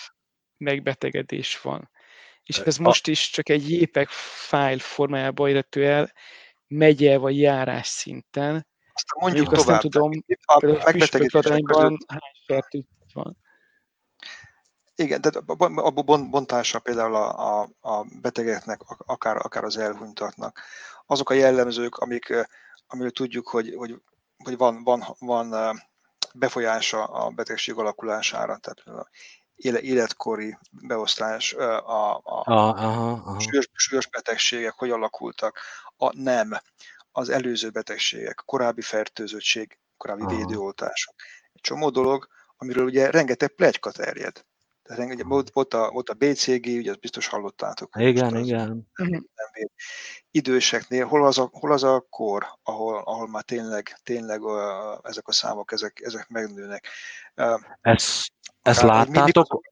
megbetegedés 0.57 1.61
van. 1.61 1.91
És 2.43 2.59
ez 2.59 2.77
most 2.77 3.07
is 3.07 3.31
csak 3.31 3.49
egy 3.49 3.71
JPEG 3.71 4.09
file 4.49 4.79
formájában 4.79 5.49
érhető 5.49 5.87
el, 5.87 6.13
megye 6.67 7.19
vagy 7.19 7.39
járás 7.39 7.87
szinten. 7.87 8.71
Aztán 8.95 9.19
mondjuk, 9.21 9.47
mondjuk 9.47 9.67
tovább. 9.67 9.83
Azt 9.85 9.95
nem 9.95 10.11
tudom, 10.11 10.25
a 10.45 10.83
megbetegedések 10.85 11.43
hány 12.07 12.21
fertőzött 12.47 13.13
van. 13.13 13.37
Igen, 14.95 15.21
de 15.21 15.31
a 15.75 15.91
bontása 16.31 16.79
például 16.79 17.15
a, 17.15 17.61
a, 17.61 17.69
a 17.81 18.05
betegeknek, 18.21 18.81
akár, 18.99 19.37
akár 19.37 19.65
az 19.65 19.77
elhunytatnak. 19.77 20.61
Azok 21.07 21.31
a 21.31 21.35
jellemzők, 21.35 21.97
amik, 21.97 22.35
amiről 22.87 23.11
tudjuk, 23.11 23.49
hogy, 23.49 23.75
hogy, 23.77 24.03
hogy 24.45 24.57
van, 24.57 24.85
van, 24.85 25.05
van 25.19 25.79
befolyása 26.35 27.05
a 27.05 27.31
betegség 27.31 27.75
alakulására, 27.75 28.57
tehát 28.57 29.09
életkori 29.81 30.59
beosztás, 30.71 31.53
a, 31.55 32.17
a 32.17 32.43
aha, 32.45 32.69
aha. 32.69 33.41
Súlyos, 33.41 33.69
súlyos 33.73 34.07
betegségek 34.07 34.73
hogy 34.73 34.91
alakultak, 34.91 35.59
a 35.97 36.17
nem, 36.17 36.51
az 37.13 37.29
előző 37.29 37.71
betegségek, 37.71 38.43
korábbi 38.45 38.83
fertőzöttség, 38.83 39.79
korábbi 39.97 40.23
aha. 40.23 40.37
védőoltások. 40.37 41.15
Egy 41.53 41.61
csomó 41.61 41.91
dolog, 41.91 42.29
amiről 42.57 42.85
ugye 42.85 43.11
rengeteg 43.11 43.49
plegyka 43.49 43.91
terjed. 43.91 44.45
Tehát 44.83 45.13
ugye, 45.13 45.25
volt, 45.25 45.51
volt, 45.53 45.75
a, 45.75 45.91
volt 45.91 46.09
a 46.09 46.15
BCG, 46.15 46.67
ugye 46.67 46.91
azt 46.91 47.01
biztos 47.01 47.27
hallottátok. 47.27 47.91
Igen, 47.99 48.37
igen. 48.37 48.91
Nem 48.95 49.27
Időseknél, 50.31 51.07
hol 51.07 51.27
az, 51.27 51.39
a, 51.39 51.49
hol 51.53 51.73
az 51.73 51.83
a 51.83 52.07
kor, 52.11 52.47
ahol, 52.63 53.03
ahol 53.05 53.29
már 53.29 53.43
tényleg, 53.43 54.01
tényleg 54.03 54.43
uh, 54.43 54.55
ezek 55.03 55.29
a 55.29 55.33
számok, 55.33 55.73
ezek, 55.73 56.01
ezek 56.05 56.29
megnőnek. 56.29 56.89
Uh, 57.37 57.61
ezt, 57.81 58.33
ezt 58.63 58.83
láttátok? 58.83 59.55
Uh, 59.55 59.63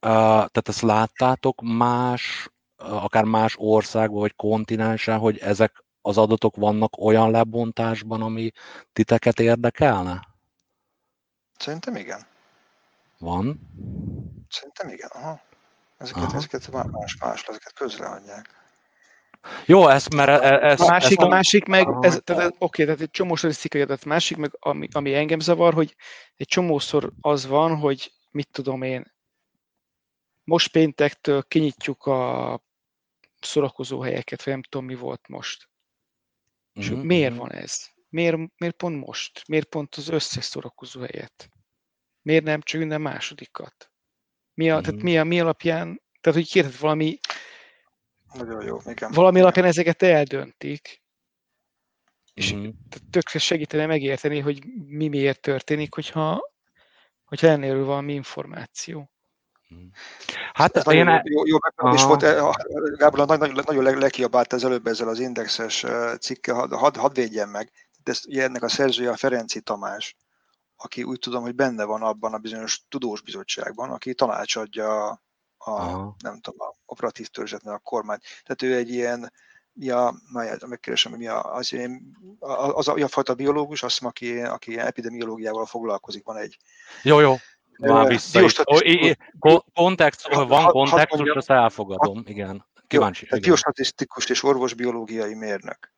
tehát 0.00 0.68
ezt 0.68 0.80
láttátok 0.80 1.60
más, 1.62 2.48
akár 2.76 3.24
más 3.24 3.54
országban 3.58 4.20
vagy 4.20 4.34
kontinensen, 4.36 5.18
hogy 5.18 5.38
ezek 5.38 5.84
az 6.08 6.18
adatok 6.18 6.56
vannak 6.56 6.98
olyan 6.98 7.30
lebontásban, 7.30 8.22
ami 8.22 8.50
titeket 8.92 9.40
érdekelne? 9.40 10.28
Szerintem 11.58 11.96
igen. 11.96 12.26
Van? 13.18 13.60
Szerintem 14.48 14.88
igen, 14.88 15.08
aha. 15.12 15.40
Ezeket, 15.98 16.22
aha. 16.22 16.36
ezeket 16.36 16.70
más, 16.70 17.16
más, 17.20 17.42
ezeket 17.42 17.72
közreadják. 17.72 18.56
Jó, 19.66 19.88
ez, 19.88 20.06
mert 20.06 20.28
e- 20.28 20.48
e- 20.48 20.70
ez, 20.70 20.80
a 20.80 20.86
másik, 20.86 21.18
ez 21.18 21.24
a 21.24 21.28
másik 21.28 21.64
meg, 21.64 21.86
ez, 22.00 22.20
tehát, 22.24 22.54
oké, 22.58 22.84
tehát 22.84 23.00
egy 23.00 23.10
csomó 23.10 23.36
statisztikai 23.36 23.80
adat, 23.80 24.04
másik 24.04 24.36
meg, 24.36 24.56
ami, 24.58 24.88
ami 24.92 25.14
engem 25.14 25.40
zavar, 25.40 25.74
hogy 25.74 25.96
egy 26.36 26.46
csomószor 26.46 27.12
az 27.20 27.46
van, 27.46 27.76
hogy 27.76 28.12
mit 28.30 28.48
tudom 28.52 28.82
én, 28.82 29.12
most 30.44 30.72
péntektől 30.72 31.42
kinyitjuk 31.42 32.06
a 32.06 32.60
szórakozó 33.40 34.00
helyeket, 34.00 34.44
vagy 34.44 34.52
nem 34.52 34.62
tudom, 34.62 34.86
mi 34.86 34.94
volt 34.94 35.28
most. 35.28 35.67
És 36.78 36.90
mm-hmm. 36.90 37.06
miért 37.06 37.30
mhm. 37.30 37.40
van 37.40 37.52
ez? 37.52 37.86
Miért, 38.08 38.36
miért 38.56 38.76
pont 38.76 39.06
most? 39.06 39.42
Miért 39.48 39.68
pont 39.68 39.94
az 39.94 40.08
összes 40.08 40.44
szórakozó 40.44 41.00
helyet? 41.00 41.48
Miért 42.22 42.44
nem 42.44 42.60
csak 42.60 42.78
minden 42.78 43.00
másodikat? 43.00 43.90
Mi, 44.54 44.70
a, 44.70 44.78
mm. 44.78 44.82
tehát 44.82 45.02
mi, 45.02 45.18
a, 45.18 45.24
mi 45.24 45.40
alapján, 45.40 46.02
tehát 46.20 46.38
hogy 46.38 46.48
kérhet 46.48 46.78
valami 46.78 47.18
nagyon 48.32 48.64
jó, 48.64 48.78
igen. 48.86 49.12
Valami 49.12 49.40
alapján 49.40 49.66
ezeket 49.66 50.02
eldöntik, 50.02 51.02
és 52.34 52.54
mm. 52.54 52.68
tökre 53.10 53.38
segítene 53.38 53.86
megérteni, 53.86 54.38
hogy 54.38 54.66
mi 54.86 55.08
miért 55.08 55.40
történik, 55.40 55.94
hogyha, 55.94 56.40
hogyha 57.24 57.46
ennél 57.46 57.84
valami 57.84 58.12
információ. 58.12 59.10
Hát 60.52 60.76
ez 60.76 60.86
én... 60.92 61.04
Nagyon 61.04 61.22
jó, 61.24 61.46
jó 61.46 61.58
és 61.92 62.02
volt, 62.02 62.22
eh, 62.22 62.50
Gábor 62.96 63.26
nagyon, 63.26 63.60
nagyon 63.66 63.98
lekiabált 63.98 64.52
az 64.52 64.64
előbb 64.64 64.86
ezzel 64.86 65.08
az 65.08 65.18
indexes 65.18 65.84
eh, 65.84 66.16
cikke, 66.16 66.52
hadd 66.52 66.74
had, 66.74 66.96
had 66.96 67.14
védjen 67.14 67.48
meg. 67.48 67.72
De 68.04 68.10
ezt, 68.10 68.26
ugye 68.26 68.42
ennek 68.42 68.62
a 68.62 68.68
szerzője 68.68 69.10
a 69.10 69.16
Ferenci 69.16 69.60
Tamás, 69.60 70.16
aki 70.76 71.02
úgy 71.02 71.18
tudom, 71.18 71.42
hogy 71.42 71.54
benne 71.54 71.84
van 71.84 72.02
abban 72.02 72.34
a 72.34 72.38
bizonyos 72.38 72.82
tudós 72.88 73.22
bizottságban, 73.22 73.90
aki 73.90 74.14
tanácsadja 74.14 75.08
a, 75.10 75.70
Aha. 75.70 76.14
nem 76.22 76.40
tudom, 76.40 76.68
a 76.68 76.74
operatív 76.86 77.26
törzsetnél 77.26 77.72
a 77.72 77.78
kormány. 77.78 78.18
Tehát 78.44 78.62
ő 78.62 78.76
egy 78.76 78.90
ilyen, 78.90 79.32
mi 79.72 79.90
a, 79.90 80.14
megkeresem, 80.66 81.12
mi 81.12 81.26
a, 81.26 81.54
az, 81.54 81.76
az, 82.38 82.88
a, 82.88 82.92
a 82.92 83.08
fajta 83.08 83.34
biológus, 83.34 83.82
azt 83.82 83.92
hiszem, 83.92 84.08
aki, 84.08 84.40
aki 84.40 84.78
epidemiológiával 84.78 85.66
foglalkozik, 85.66 86.24
van 86.24 86.36
egy. 86.36 86.58
Jó, 87.02 87.20
jó. 87.20 87.36
Már 87.78 88.06
vissza. 88.06 88.64
Kontext, 89.74 90.34
van 90.34 90.66
kontextus, 90.66 91.28
azt 91.28 91.50
elfogadom, 91.50 92.22
igen. 92.26 92.66
Kíváncsi. 92.86 93.22
Jó, 93.22 93.28
tehát 93.28 93.44
biostatisztikus 93.44 94.28
és 94.28 94.42
orvosbiológiai 94.42 95.34
mérnök. 95.34 95.92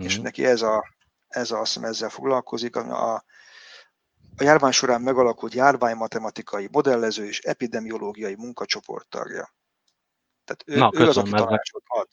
Mm. 0.00 0.04
És 0.04 0.14
mhm. 0.14 0.22
neki 0.24 0.44
ez 0.44 0.62
a, 0.62 0.84
ez 1.28 1.50
a, 1.50 1.60
azt 1.60 1.74
hiszem, 1.74 1.88
ezzel 1.88 2.08
foglalkozik. 2.08 2.76
A, 2.76 3.14
a, 3.14 3.24
a 4.36 4.42
járvány 4.42 4.70
során 4.70 5.00
megalakult 5.00 5.54
járványmatematikai, 5.54 6.68
modellező 6.72 7.26
és 7.26 7.40
epidemiológiai 7.40 8.34
munkacsoport 8.34 9.08
tagja. 9.08 9.54
Tehát 10.44 10.64
ő, 10.66 10.78
Na, 10.78 10.90
ő 10.94 11.08
az, 11.08 11.16
aki 11.16 11.30
tanácsot 11.30 11.82
ad. 11.86 12.08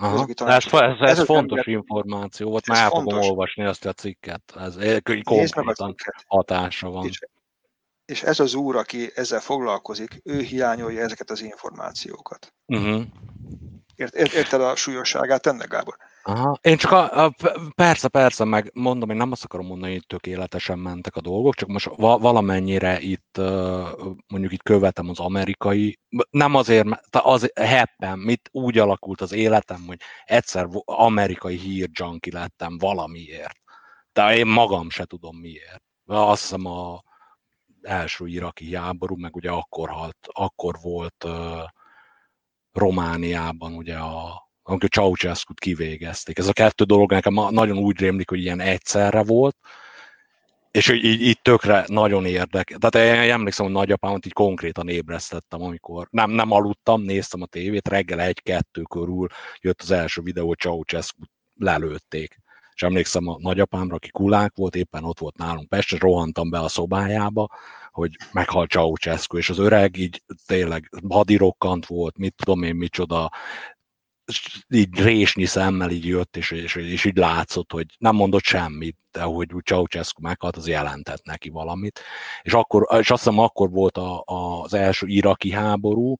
Aha. 0.00 0.26
Ez, 0.36 0.64
ez, 0.66 0.72
ez, 0.72 1.18
ez 1.18 1.24
fontos 1.24 1.66
információ 1.66 2.50
volt, 2.50 2.66
már 2.66 2.82
el 2.82 2.88
fogom 2.88 3.18
olvasni 3.18 3.64
azt 3.64 3.86
a 3.86 3.92
cikket. 3.92 4.42
Ez 4.56 4.76
konkrétan 5.24 5.94
hatása 6.26 6.90
van. 6.90 7.06
És, 7.06 7.20
és 8.08 8.22
ez 8.22 8.40
az 8.40 8.54
úr, 8.54 8.76
aki 8.76 9.10
ezzel 9.14 9.40
foglalkozik, 9.40 10.20
ő 10.24 10.40
hiányolja 10.40 11.02
ezeket 11.02 11.30
az 11.30 11.42
információkat. 11.42 12.54
Uh-huh. 12.66 13.02
Ért, 13.94 14.14
ért, 14.14 14.32
érted 14.32 14.60
a 14.60 14.76
súlyosságát 14.76 15.46
ennek, 15.46 15.68
Gábor? 15.68 15.96
Aha. 16.22 16.58
Én 16.62 16.76
csak 16.76 16.90
a, 16.92 17.24
a, 17.24 17.34
persze, 17.74 18.08
persze, 18.08 18.44
meg 18.44 18.70
mondom, 18.74 19.10
én 19.10 19.16
nem 19.16 19.32
azt 19.32 19.44
akarom 19.44 19.66
mondani, 19.66 19.92
hogy 19.92 20.06
tökéletesen 20.06 20.78
mentek 20.78 21.16
a 21.16 21.20
dolgok, 21.20 21.54
csak 21.54 21.68
most 21.68 21.90
va, 21.96 22.18
valamennyire 22.18 23.00
itt 23.00 23.40
mondjuk 24.26 24.52
itt 24.52 24.62
követem 24.62 25.08
az 25.08 25.18
amerikai, 25.18 25.98
nem 26.30 26.54
azért, 26.54 26.84
mert 26.84 27.04
az 27.10 27.50
heppen, 27.54 28.18
mit 28.18 28.48
úgy 28.52 28.78
alakult 28.78 29.20
az 29.20 29.32
életem, 29.32 29.84
hogy 29.86 30.00
egyszer 30.24 30.68
amerikai 30.84 31.56
hírjunkie 31.56 32.38
lettem 32.38 32.78
valamiért. 32.78 33.58
De 34.12 34.36
én 34.36 34.46
magam 34.46 34.90
se 34.90 35.04
tudom 35.04 35.36
miért. 35.36 35.82
Azt 36.06 36.40
hiszem 36.40 36.66
a 36.66 37.06
első 37.82 38.26
iraki 38.26 38.74
háború, 38.74 39.16
meg 39.16 39.36
ugye 39.36 39.50
akkor 39.50 39.88
halt, 39.88 40.16
akkor 40.32 40.74
volt 40.82 41.24
uh, 41.24 41.62
Romániában 42.72 43.74
ugye 43.74 43.96
a 43.96 44.46
amikor 44.62 44.88
ceausescu 44.88 45.54
kivégezték. 45.54 46.38
Ez 46.38 46.48
a 46.48 46.52
kettő 46.52 46.84
dolog 46.84 47.12
nekem 47.12 47.34
nagyon 47.50 47.78
úgy 47.78 47.98
rémlik, 47.98 48.28
hogy 48.28 48.40
ilyen 48.40 48.60
egyszerre 48.60 49.22
volt, 49.22 49.56
és 50.70 50.88
így, 50.88 51.04
így, 51.04 51.22
így 51.22 51.40
tökre 51.42 51.84
nagyon 51.86 52.24
érdek. 52.24 52.76
Tehát 52.78 53.24
én 53.24 53.30
emlékszem, 53.30 53.64
hogy 53.64 53.74
nagyapámat 53.74 54.26
így 54.26 54.32
konkrétan 54.32 54.88
ébresztettem, 54.88 55.62
amikor 55.62 56.08
nem, 56.10 56.30
nem 56.30 56.50
aludtam, 56.50 57.02
néztem 57.02 57.42
a 57.42 57.46
tévét, 57.46 57.88
reggel 57.88 58.20
egy-kettő 58.20 58.82
körül 58.82 59.26
jött 59.60 59.80
az 59.82 59.90
első 59.90 60.22
videó, 60.22 60.46
hogy 60.46 60.58
ceausescu 60.58 61.22
lelőtték. 61.54 62.38
És 62.78 62.84
emlékszem 62.84 63.28
a 63.28 63.36
nagyapámra, 63.40 63.94
aki 63.94 64.08
kulák 64.10 64.52
volt, 64.56 64.76
éppen 64.76 65.04
ott 65.04 65.18
volt 65.18 65.36
nálunk 65.36 65.68
Pestre, 65.68 65.98
rohantam 65.98 66.50
be 66.50 66.58
a 66.58 66.68
szobájába, 66.68 67.48
hogy 67.90 68.16
meghalt 68.32 68.70
Ceausescu, 68.70 69.36
és 69.36 69.50
az 69.50 69.58
öreg 69.58 69.96
így 69.96 70.22
tényleg 70.46 70.90
hadirokkant 71.08 71.86
volt, 71.86 72.18
mit 72.18 72.34
tudom 72.34 72.62
én, 72.62 72.74
micsoda, 72.74 73.30
így 74.68 74.98
résnyi 75.00 75.44
szemmel 75.44 75.90
így 75.90 76.06
jött, 76.06 76.36
és, 76.36 76.50
és, 76.50 76.74
és 76.74 77.04
így 77.04 77.16
látszott, 77.16 77.72
hogy 77.72 77.86
nem 77.98 78.14
mondott 78.14 78.42
semmit, 78.44 78.96
de 79.12 79.22
hogy 79.22 79.48
Ceausescu 79.64 80.22
meghalt, 80.22 80.56
az 80.56 80.68
jelentett 80.68 81.24
neki 81.24 81.48
valamit. 81.48 82.00
És, 82.42 82.52
akkor, 82.52 82.86
és 82.98 83.10
azt 83.10 83.24
hiszem 83.24 83.38
akkor 83.38 83.70
volt 83.70 83.96
a, 83.96 84.22
a, 84.26 84.62
az 84.62 84.74
első 84.74 85.06
iraki 85.06 85.50
háború, 85.52 86.18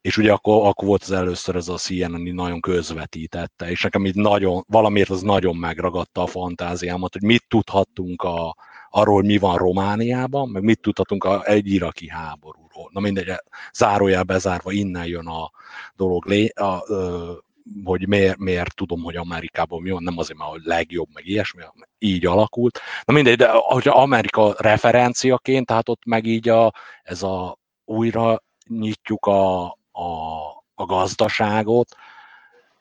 és 0.00 0.16
ugye 0.16 0.32
akkor, 0.32 0.66
akkor 0.66 0.88
volt 0.88 1.02
az 1.02 1.10
először 1.10 1.56
ez 1.56 1.68
a 1.68 1.76
CNN 1.76 2.34
nagyon 2.34 2.60
közvetítette, 2.60 3.70
és 3.70 3.82
nekem 3.82 4.06
így 4.06 4.14
nagyon, 4.14 4.64
valamiért 4.68 5.10
az 5.10 5.22
nagyon 5.22 5.56
megragadta 5.56 6.22
a 6.22 6.26
fantáziámat, 6.26 7.12
hogy 7.12 7.22
mit 7.22 7.44
tudhattunk 7.48 8.22
a, 8.22 8.56
arról, 8.90 9.14
hogy 9.14 9.24
mi 9.24 9.38
van 9.38 9.56
Romániában, 9.56 10.48
meg 10.48 10.62
mit 10.62 10.80
tudhatunk 10.80 11.24
a, 11.24 11.44
egy 11.46 11.72
iraki 11.72 12.08
háborúról. 12.08 12.90
Na 12.92 13.00
mindegy, 13.00 13.32
zárójel 13.72 14.22
bezárva, 14.22 14.72
innen 14.72 15.06
jön 15.06 15.26
a 15.26 15.50
dolog, 15.96 16.26
lé, 16.26 16.48
a, 16.48 16.62
a, 16.62 17.46
hogy 17.84 18.08
miért, 18.08 18.38
miért 18.38 18.74
tudom, 18.74 19.02
hogy 19.02 19.16
Amerikában 19.16 19.82
mi 19.82 19.90
van, 19.90 20.02
nem 20.02 20.18
azért, 20.18 20.38
mert 20.38 20.50
a 20.50 20.60
legjobb, 20.62 21.08
meg 21.12 21.26
ilyesmi, 21.26 21.62
így 21.98 22.26
alakult. 22.26 22.80
Na 23.04 23.12
mindegy, 23.12 23.36
de 23.36 23.50
hogy 23.52 23.88
Amerika 23.88 24.54
referenciaként, 24.58 25.66
tehát 25.66 25.88
ott 25.88 26.04
meg 26.04 26.26
így 26.26 26.48
a, 26.48 26.72
ez 27.02 27.22
a 27.22 27.58
újra 27.84 28.42
nyitjuk 28.68 29.26
a, 29.26 29.77
a, 29.98 30.48
a 30.74 30.84
gazdaságot, 30.84 31.96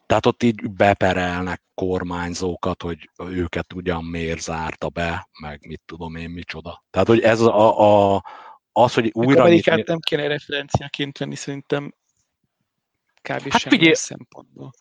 tehát 0.06 0.26
ott 0.26 0.44
így 0.44 0.72
beperelnek 0.72 1.62
kormányzókat, 1.74 2.82
hogy 2.82 3.10
őket 3.18 3.74
ugyan 3.74 4.04
miért 4.04 4.42
zárta 4.42 4.90
be, 4.90 5.28
meg 5.42 5.66
mit 5.68 5.82
tudom 5.86 6.16
én 6.16 6.30
micsoda. 6.30 6.84
Tehát, 6.90 7.08
hogy 7.08 7.20
ez 7.20 7.42
a, 7.42 8.16
a 8.16 8.24
az, 8.72 8.94
hogy 8.94 9.10
újra... 9.14 9.42
Amerikát 9.42 9.76
nyitni... 9.76 9.92
nem 9.92 10.00
kéne 10.00 10.28
referenciaként 10.28 11.18
venni, 11.18 11.36
szerintem 11.36 11.94
kb. 13.22 13.52
hát 13.52 13.62
figyelj, 13.62 13.94
szempontból. 13.94 14.72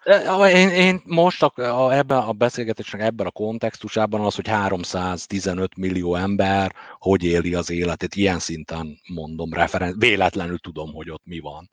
Én, 0.48 0.68
én 0.68 1.02
most 1.04 1.42
a, 1.42 1.52
a, 1.86 1.96
ebben 1.96 2.18
a 2.18 2.32
beszélgetésnek 2.32 3.00
ebben 3.00 3.26
a 3.26 3.30
kontextusában 3.30 4.20
az, 4.20 4.34
hogy 4.34 4.48
315 4.48 5.76
millió 5.76 6.14
ember 6.14 6.74
hogy 6.98 7.24
éli 7.24 7.54
az 7.54 7.70
életét, 7.70 8.14
ilyen 8.14 8.38
szinten 8.38 9.00
mondom, 9.14 9.52
referen- 9.52 9.96
véletlenül 9.98 10.58
tudom, 10.58 10.92
hogy 10.92 11.10
ott 11.10 11.24
mi 11.24 11.38
van. 11.38 11.70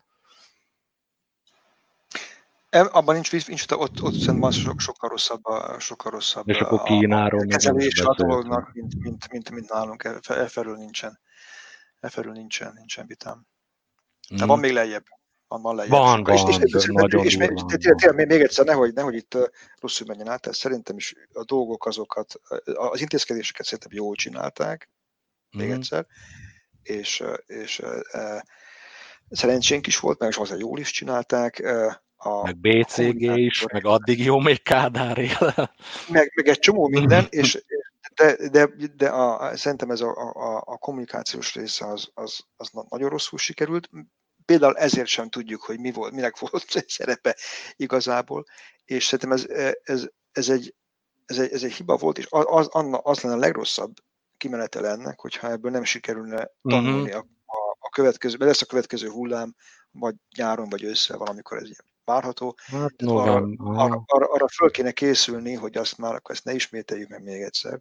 Abban 2.74 3.14
nincs, 3.14 3.48
nincs 3.48 3.66
ott, 3.72 4.02
ott 4.02 4.14
szerintem 4.14 4.52
sok, 4.52 4.80
sokkal 4.80 5.10
rosszabb, 5.10 5.42
sokkal 5.80 6.12
rosszabb 6.12 6.50
és 6.50 6.60
akkor 6.60 6.82
Kínáról 6.82 7.42
a 7.42 7.46
kezelés 7.46 8.00
a 8.00 8.16
dolognak, 8.16 8.74
mint, 8.74 8.96
mint, 9.00 9.32
mint, 9.32 9.50
mint 9.50 9.70
nálunk. 9.70 10.04
E, 10.04 10.20
e 10.28 10.62
nincsen. 10.76 11.20
E 12.00 12.22
nincsen, 12.22 12.74
nincsen 12.76 13.08
vitám. 13.08 13.48
De 14.30 14.44
mm. 14.44 14.48
van 14.48 14.60
még 14.60 14.72
lejjebb. 14.72 15.06
Van, 15.48 15.62
van 15.62 15.76
lejjebb. 15.76 15.94
Van, 15.94 16.24
van, 16.24 16.50
és, 16.50 16.58
és, 16.58 16.74
és, 16.74 16.86
nagyon 16.86 17.26
és, 17.26 17.36
és, 17.36 17.78
tényleg, 17.78 18.28
még 18.28 18.42
egyszer, 18.42 18.66
nehogy, 18.66 18.94
nehogy 18.94 19.16
itt 19.16 19.38
rosszul 19.80 20.08
menjen 20.08 20.30
át, 20.30 20.42
tehát 20.42 20.58
szerintem 20.58 20.98
is 20.98 21.16
a 21.34 21.44
dolgok 21.44 21.86
azokat, 21.86 22.34
az 22.74 23.02
intézkedéseket 23.02 23.66
szerintem 23.66 23.92
jól 23.94 24.16
csinálták, 24.16 24.90
még 25.52 25.68
mm. 25.68 25.72
egyszer, 25.72 26.06
és, 26.84 27.24
és 27.46 27.80
e, 28.12 28.46
szerencsénk 29.30 29.88
is 29.88 30.00
volt, 30.00 30.20
meg 30.20 30.30
is 30.30 30.38
azért 30.38 30.60
jól 30.60 30.80
is 30.80 30.92
csinálták, 30.92 31.60
a, 32.26 32.44
meg 32.44 32.58
BCG 32.58 33.22
is, 33.22 33.66
meg 33.72 33.86
addig 33.86 34.24
jó 34.24 34.40
még 34.40 34.64
Kádár 34.64 35.18
él. 35.18 35.54
Meg, 36.08 36.32
meg 36.36 36.48
egy 36.48 36.60
csomó 36.60 36.88
minden, 36.88 37.28
és 37.42 37.64
de, 38.16 38.50
de, 38.50 38.70
de 38.96 39.10
a, 39.10 39.56
szerintem 39.56 39.92
ez 39.92 40.02
a, 40.02 40.10
a, 40.34 40.64
a 40.66 40.78
kommunikációs 40.78 41.56
része 41.56 41.88
az, 41.88 42.10
az, 42.14 42.40
az 42.56 42.70
nagyon 42.90 43.10
rosszul 43.10 43.40
sikerült. 43.40 43.90
Például 44.46 44.78
ezért 44.78 45.08
sem 45.08 45.30
tudjuk, 45.30 45.62
hogy 45.62 45.80
mi 45.80 45.92
volt, 45.92 46.14
minek 46.14 46.40
volt 46.40 46.66
szerepe 46.88 47.38
igazából, 47.76 48.46
és 48.86 49.06
szerintem 49.06 49.32
ez, 49.32 49.46
ez, 49.84 50.08
ez, 50.32 50.50
egy, 50.50 50.76
ez, 51.26 51.40
egy, 51.40 51.52
ez 51.52 51.64
egy 51.64 51.74
hiba 51.74 51.98
volt, 51.98 52.18
és 52.18 52.28
az, 52.30 52.70
az 53.04 53.22
lenne 53.22 53.36
a 53.36 53.40
legrosszabb 53.40 53.94
kimenetele 54.38 54.90
ennek, 54.90 55.20
hogyha 55.20 55.52
ebből 55.52 55.72
nem 55.72 55.84
sikerülne 55.84 56.50
tanulni 56.62 57.10
uh-huh. 57.10 57.26
a, 57.46 57.56
a, 57.58 57.78
a 57.80 57.90
következő, 57.90 58.38
lesz 58.40 58.62
a 58.62 58.66
következő 58.66 59.10
hullám, 59.10 59.56
vagy 59.92 60.16
nyáron, 60.38 60.70
vagy 60.70 60.84
ősszel 60.84 61.18
valamikor 61.18 61.58
ez 61.58 61.64
ilyen 61.64 61.93
várható. 62.06 62.56
Hát, 62.66 62.94
no, 62.98 63.16
arra, 63.16 63.48
arra, 63.58 64.04
arra, 64.06 64.26
arra 64.26 64.48
föl 64.48 64.72
kéne 64.72 64.92
készülni, 64.92 65.54
hogy 65.54 65.78
azt 65.78 65.98
már 65.98 66.14
akkor 66.16 66.36
ezt 66.36 66.44
ne 66.44 66.54
ismételjük 66.54 67.10
meg 67.10 67.24
még 67.24 67.42
egyszer. 67.42 67.80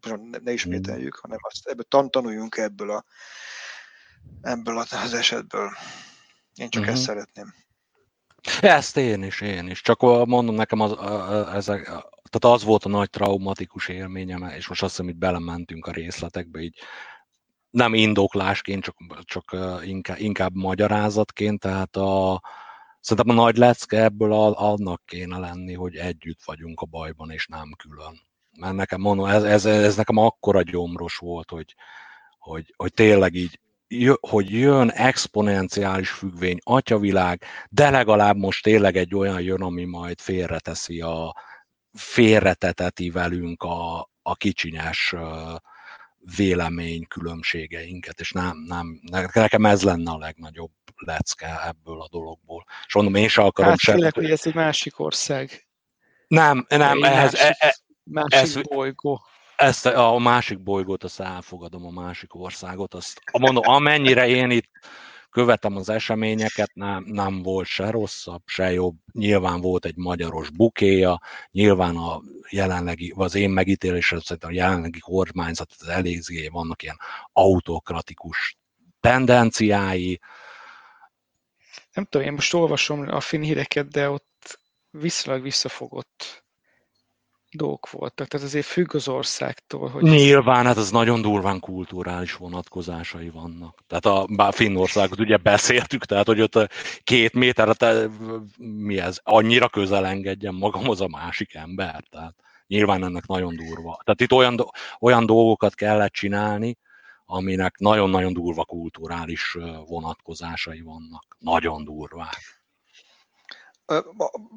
Ne, 0.00 0.38
ne 0.42 0.52
ismételjük, 0.52 1.16
mm. 1.16 1.20
hanem 1.22 1.38
azt 1.40 1.66
ebből 1.66 1.86
tan 1.88 2.10
tanuljunk 2.10 2.56
ebből, 2.56 2.90
a, 2.90 3.04
ebből 4.42 4.78
az 4.78 5.14
esetből. 5.14 5.70
Én 6.54 6.68
csak 6.68 6.82
mm-hmm. 6.82 6.92
ezt 6.92 7.02
szeretném. 7.02 7.54
Ezt 8.60 8.96
én 8.96 9.22
is, 9.22 9.40
én 9.40 9.68
is. 9.68 9.82
Csak 9.82 10.00
mondom 10.26 10.54
nekem, 10.54 10.80
az, 10.80 10.92
ezek, 11.52 11.84
tehát 12.30 12.56
az 12.56 12.64
volt 12.64 12.84
a 12.84 12.88
nagy 12.88 13.10
traumatikus 13.10 13.88
élményem, 13.88 14.42
és 14.42 14.68
most 14.68 14.82
azt 14.82 14.96
hiszem, 14.96 15.08
itt 15.08 15.16
belementünk 15.16 15.86
a 15.86 15.90
részletekbe, 15.92 16.60
így 16.60 16.78
nem 17.70 17.94
indoklásként, 17.94 18.82
csak, 18.82 18.96
csak 19.24 19.56
inkább, 19.84 20.18
inkább 20.18 20.54
magyarázatként, 20.54 21.60
tehát 21.60 21.96
a, 21.96 22.42
Szerintem 23.06 23.38
a 23.38 23.42
nagy 23.42 23.56
lecke 23.56 24.02
ebből 24.02 24.32
annak 24.32 25.02
kéne 25.04 25.38
lenni, 25.38 25.74
hogy 25.74 25.96
együtt 25.96 26.42
vagyunk 26.44 26.80
a 26.80 26.86
bajban, 26.86 27.30
és 27.30 27.46
nem 27.46 27.72
külön. 27.76 28.20
Mert 28.58 28.74
nekem 28.74 29.00
mondom, 29.00 29.26
ez, 29.26 29.42
ez, 29.42 29.64
ez 29.64 29.96
nekem 29.96 30.16
akkora 30.16 30.62
gyomros 30.62 31.16
volt, 31.16 31.50
hogy, 31.50 31.74
hogy, 32.38 32.74
hogy 32.76 32.92
tényleg 32.92 33.34
így, 33.34 33.60
hogy 34.20 34.50
jön 34.50 34.90
exponenciális 34.90 36.10
függvény, 36.10 36.58
atyavilág, 36.62 37.42
de 37.70 37.90
legalább 37.90 38.36
most 38.36 38.62
tényleg 38.62 38.96
egy 38.96 39.14
olyan 39.14 39.40
jön, 39.40 39.62
ami 39.62 39.84
majd 39.84 40.20
félreteszi 40.20 41.00
a, 41.00 41.34
félreteteti 41.92 43.10
velünk 43.10 43.62
a, 43.62 44.10
a 44.22 44.34
kicsinyes 44.34 45.10
vélemény 45.10 45.74
különbségeinket, 47.08 48.20
és 48.20 48.32
nem, 48.32 48.64
nem, 48.66 49.00
nekem 49.32 49.66
ez 49.66 49.82
lenne 49.82 50.10
a 50.10 50.18
legnagyobb 50.18 50.70
lecke 50.96 51.66
ebből 51.66 52.00
a 52.00 52.08
dologból. 52.10 52.64
És 52.86 52.94
mondom, 52.94 53.14
én 53.14 53.28
sem 53.28 53.44
akarom 53.44 53.70
hát, 53.70 53.78
sem. 53.78 54.00
hogy 54.14 54.30
ez 54.30 54.46
egy 54.46 54.54
másik 54.54 54.98
ország. 54.98 55.66
Nem, 56.28 56.66
nem, 56.68 57.02
ehhez, 57.02 57.32
másik, 57.32 57.56
e, 57.58 57.66
e, 57.66 57.76
másik 58.02 58.38
ez, 58.38 58.60
bolygó. 58.62 59.26
Ezt 59.56 59.86
a 59.86 60.18
másik 60.18 60.62
bolygót, 60.62 61.04
azt 61.04 61.20
elfogadom, 61.20 61.86
a 61.86 61.90
másik 61.90 62.34
országot, 62.34 62.94
azt 62.94 63.20
mondom, 63.32 63.62
amennyire 63.66 64.28
én 64.28 64.50
itt 64.50 64.70
követem 65.30 65.76
az 65.76 65.88
eseményeket, 65.88 66.74
nem, 66.74 67.04
nem 67.06 67.42
volt 67.42 67.66
se 67.66 67.90
rosszabb, 67.90 68.42
se 68.44 68.72
jobb. 68.72 68.96
Nyilván 69.12 69.60
volt 69.60 69.84
egy 69.84 69.96
magyaros 69.96 70.50
bukéja, 70.50 71.20
nyilván 71.50 71.96
a 71.96 72.20
jelenlegi, 72.50 73.12
az 73.16 73.34
én 73.34 73.50
megítélésem 73.50 74.20
szerint 74.20 74.44
a 74.44 74.50
jelenlegi 74.50 74.98
kormányzat 74.98 75.74
az 75.78 75.88
eléggé 75.88 76.48
vannak 76.48 76.82
ilyen 76.82 76.98
autokratikus 77.32 78.56
tendenciái. 79.00 80.20
Nem 81.92 82.04
tudom, 82.04 82.26
én 82.26 82.32
most 82.32 82.54
olvasom 82.54 83.08
a 83.08 83.20
finn 83.20 83.42
híreket, 83.42 83.88
de 83.88 84.10
ott 84.10 84.60
viszonylag 84.90 85.42
visszafogott 85.42 86.45
dolgok 87.56 87.90
voltak, 87.90 88.28
tehát 88.28 88.46
azért 88.46 88.66
függ 88.66 88.94
az 88.94 89.08
országtól. 89.08 89.88
Hogy 89.88 90.02
Nyilván, 90.02 90.64
hát 90.64 90.76
az 90.76 90.90
nagyon 90.90 91.22
durván 91.22 91.60
kulturális 91.60 92.34
vonatkozásai 92.34 93.30
vannak. 93.30 93.82
Tehát 93.86 94.06
a 94.06 94.26
bár 94.34 94.52
Finnországot 94.52 95.20
ugye 95.20 95.36
beszéltük, 95.36 96.04
tehát 96.04 96.26
hogy 96.26 96.40
ott 96.40 96.72
két 97.04 97.32
méterre, 97.32 97.72
te, 97.72 98.08
mi 98.58 98.98
ez, 98.98 99.18
annyira 99.22 99.68
közel 99.68 100.06
engedjen 100.06 100.54
magamhoz 100.54 101.00
a 101.00 101.08
másik 101.08 101.54
ember, 101.54 102.04
tehát 102.10 102.34
nyilván 102.66 103.04
ennek 103.04 103.26
nagyon 103.26 103.56
durva. 103.56 104.00
Tehát 104.04 104.20
itt 104.20 104.32
olyan, 104.32 104.56
olyan 105.00 105.26
dolgokat 105.26 105.74
kellett 105.74 106.12
csinálni, 106.12 106.78
aminek 107.26 107.78
nagyon-nagyon 107.78 108.32
durva 108.32 108.64
kulturális 108.64 109.56
vonatkozásai 109.86 110.80
vannak. 110.80 111.36
Nagyon 111.38 111.84
durvák. 111.84 112.64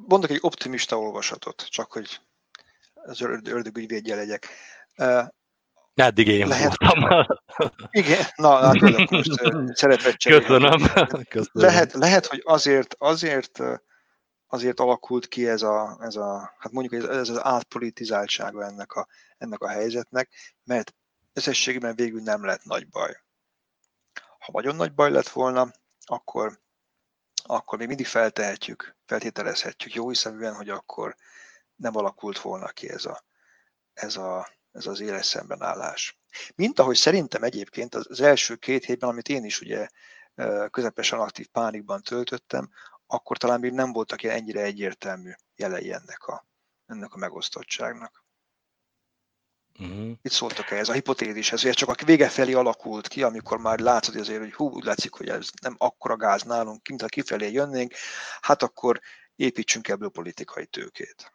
Mondok 0.07 0.30
egy 0.30 0.39
optimista 0.41 0.99
olvasatot, 0.99 1.65
csak 1.69 1.91
hogy 1.91 2.19
az 3.03 3.21
ördögügyvédje 3.21 4.15
legyek. 4.15 4.47
Eddig 5.93 6.27
én 6.27 6.47
Lehet, 6.47 6.76
voltam. 6.77 7.26
Igen, 7.91 8.26
na, 8.35 8.57
hát 8.57 9.09
most 9.09 9.31
szeretett 9.73 10.23
Köszönöm. 10.23 10.81
Köszönöm. 11.30 11.49
Lehet, 11.51 11.93
lehet, 11.93 12.26
hogy 12.26 12.41
azért, 12.45 12.95
azért, 12.97 13.59
azért 14.47 14.80
alakult 14.80 15.27
ki 15.27 15.47
ez 15.47 15.61
a, 15.61 15.97
ez 16.01 16.15
a 16.15 16.55
hát 16.57 16.71
mondjuk 16.71 17.03
ez, 17.03 17.09
ez 17.09 17.30
az 17.30 17.43
átpolitizáltsága 17.43 18.65
ennek 18.65 18.91
a, 18.91 19.07
ennek 19.38 19.61
a 19.61 19.67
helyzetnek, 19.67 20.30
mert 20.63 20.93
összességében 21.34 21.95
végül 21.95 22.21
nem 22.21 22.45
lett 22.45 22.63
nagy 22.63 22.88
baj. 22.88 23.21
Ha 24.39 24.51
nagyon 24.51 24.76
nagy 24.76 24.93
baj 24.93 25.11
lett 25.11 25.30
volna, 25.30 25.71
akkor, 26.05 26.59
akkor 27.43 27.77
még 27.77 27.88
mindig 27.88 28.07
feltehetjük, 28.07 28.95
feltételezhetjük 29.05 29.93
jó 29.93 30.09
hiszeműen, 30.09 30.55
hogy 30.55 30.69
akkor 30.69 31.15
nem 31.80 31.95
alakult 31.95 32.39
volna 32.39 32.68
ki 32.68 32.89
ez, 32.89 33.06
a, 33.06 33.23
ez, 33.93 34.15
a, 34.15 34.49
ez 34.72 34.85
az 34.85 34.99
éles 34.99 35.26
szembenállás. 35.26 36.19
Mint 36.56 36.80
ahogy 36.80 36.95
szerintem 36.95 37.43
egyébként 37.43 37.95
az 37.95 38.22
első 38.22 38.56
két 38.56 38.85
hétben, 38.85 39.10
amit 39.10 39.30
én 39.30 39.43
is 39.43 39.61
ugye 39.61 39.88
közepesen 40.69 41.19
aktív 41.19 41.47
pánikban 41.47 42.01
töltöttem, 42.01 42.69
akkor 43.07 43.38
talán 43.38 43.60
még 43.60 43.72
nem 43.72 43.91
voltak 43.91 44.23
ilyen 44.23 44.35
ennyire 44.35 44.61
egyértelmű 44.61 45.31
jelei 45.56 45.93
ennek 45.93 46.27
a, 46.27 46.47
ennek 46.85 47.14
a 47.14 47.18
megosztottságnak. 47.18 48.23
Uh-huh. 49.80 50.11
Itt 50.22 50.31
szóltak 50.31 50.72
ez 50.72 50.89
a 50.89 50.93
hipotézis, 50.93 51.51
ez 51.51 51.69
csak 51.69 51.89
a 51.89 52.06
vége 52.06 52.30
felé 52.30 52.53
alakult 52.53 53.07
ki, 53.07 53.23
amikor 53.23 53.57
már 53.57 53.80
látszod 53.80 54.15
azért, 54.15 54.39
hogy 54.39 54.53
hú, 54.53 54.69
úgy 54.69 54.84
látszik, 54.84 55.14
hogy 55.14 55.30
ez 55.30 55.49
nem 55.61 55.76
akkora 55.77 56.15
gáz 56.15 56.43
nálunk, 56.43 56.88
mint 56.88 57.01
ha 57.01 57.07
kifelé 57.07 57.51
jönnénk, 57.51 57.93
hát 58.41 58.64
akkor 58.64 58.99
építsünk 59.35 59.88
ebből 59.88 60.10
politikai 60.10 60.65
tőkét. 60.65 61.31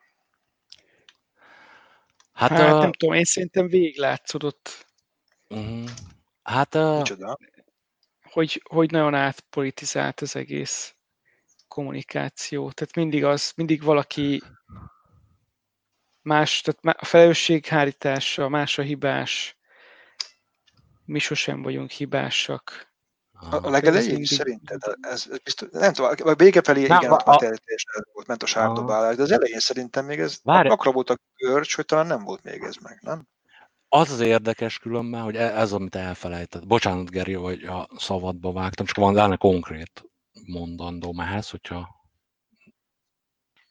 Hát, 2.34 2.50
hát 2.50 2.72
a... 2.72 2.78
nem 2.78 2.92
tudom, 2.92 3.14
én 3.14 3.24
szerintem 3.24 3.66
végiglátszódott. 3.66 4.86
Uh-huh. 5.48 5.88
Hát 6.42 6.74
a... 6.74 6.96
Micsoda? 6.96 7.38
Hogy, 8.22 8.62
hogy 8.68 8.90
nagyon 8.90 9.14
átpolitizált 9.14 10.20
az 10.20 10.36
egész 10.36 10.94
kommunikáció. 11.68 12.70
Tehát 12.70 12.94
mindig 12.94 13.24
az, 13.24 13.52
mindig 13.56 13.82
valaki 13.82 14.42
más, 16.22 16.60
tehát 16.60 17.00
a 17.00 17.04
felelősség 17.04 17.66
hárítása, 17.66 18.48
más 18.48 18.78
a 18.78 18.82
hibás, 18.82 19.56
mi 21.04 21.18
sosem 21.18 21.62
vagyunk 21.62 21.90
hibásak. 21.90 22.93
A, 23.50 23.66
a 23.66 23.70
legelején 23.70 24.10
mindig... 24.10 24.26
szerinted, 24.26 24.80
ez, 25.00 25.26
ez 25.30 25.38
biztos, 25.44 25.68
nem 25.72 25.92
tudom, 25.92 26.10
a 26.22 26.34
vége 26.34 26.62
felé 26.62 26.86
nem, 26.86 26.98
igen, 26.98 27.10
a, 27.10 27.14
a, 27.14 27.38
volt, 28.12 28.26
ment 28.26 28.42
a 28.42 28.46
sárdobálás, 28.46 29.16
de 29.16 29.22
az 29.22 29.30
elején 29.30 29.58
szerintem 29.58 30.04
még 30.04 30.20
ez 30.20 30.38
Várj. 30.42 30.68
akkora 30.68 30.92
volt 30.92 31.10
a 31.10 31.16
görcs, 31.36 31.76
hogy 31.76 31.84
talán 31.84 32.06
nem 32.06 32.24
volt 32.24 32.44
még 32.44 32.62
ez 32.62 32.74
meg, 32.82 32.98
nem? 33.02 33.26
Az 33.88 34.10
az 34.10 34.20
érdekes 34.20 34.78
különben, 34.78 35.22
hogy 35.22 35.36
e- 35.36 35.58
ez, 35.58 35.72
amit 35.72 35.94
elfelejtett. 35.94 36.66
Bocsánat, 36.66 37.10
Geri, 37.10 37.32
hogy 37.32 37.62
a 37.62 37.88
szabadba 37.96 38.52
vágtam, 38.52 38.86
csak 38.86 38.96
van 38.96 39.14
lenne 39.14 39.36
konkrét 39.36 40.04
mondandó 40.46 41.14
ehhez, 41.18 41.50
hogyha 41.50 42.02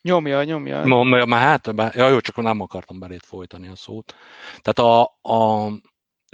Nyomja, 0.03 0.43
nyomja. 0.43 0.83
Nyomja, 0.83 1.25
már 1.25 1.41
hát, 1.41 1.95
ja, 1.95 2.07
jó, 2.07 2.19
csak 2.19 2.35
nem 2.35 2.61
akartam 2.61 2.99
belét 2.99 3.25
folytani 3.25 3.67
a 3.67 3.75
szót. 3.75 4.15
Tehát 4.61 4.79
a, 4.79 5.01
a, 5.33 5.69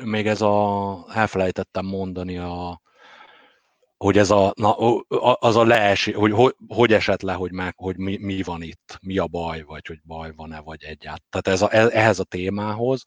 még 0.03 0.27
ez 0.27 0.41
a, 0.41 1.05
elfelejtettem 1.13 1.85
mondani 1.85 2.37
a, 2.37 2.81
hogy 4.03 4.17
ez 4.17 4.29
a, 4.29 4.53
na, 4.55 4.75
az 5.33 5.55
a 5.55 5.63
leesi, 5.63 6.11
hogy, 6.11 6.31
hogy 6.31 6.55
hogy 6.67 6.93
esett 6.93 7.21
le, 7.21 7.33
hogy, 7.33 7.51
meg, 7.51 7.73
hogy 7.77 7.97
mi, 7.97 8.17
mi, 8.17 8.41
van 8.41 8.61
itt, 8.61 8.99
mi 9.01 9.17
a 9.17 9.27
baj, 9.27 9.61
vagy 9.61 9.87
hogy 9.87 9.99
baj 10.03 10.31
van-e, 10.35 10.59
vagy 10.59 10.83
egyáltalán. 10.83 11.27
Tehát 11.29 11.47
ez 11.47 11.61
a, 11.61 11.75
e, 11.75 11.99
ehhez 11.99 12.19
a 12.19 12.23
témához 12.23 13.03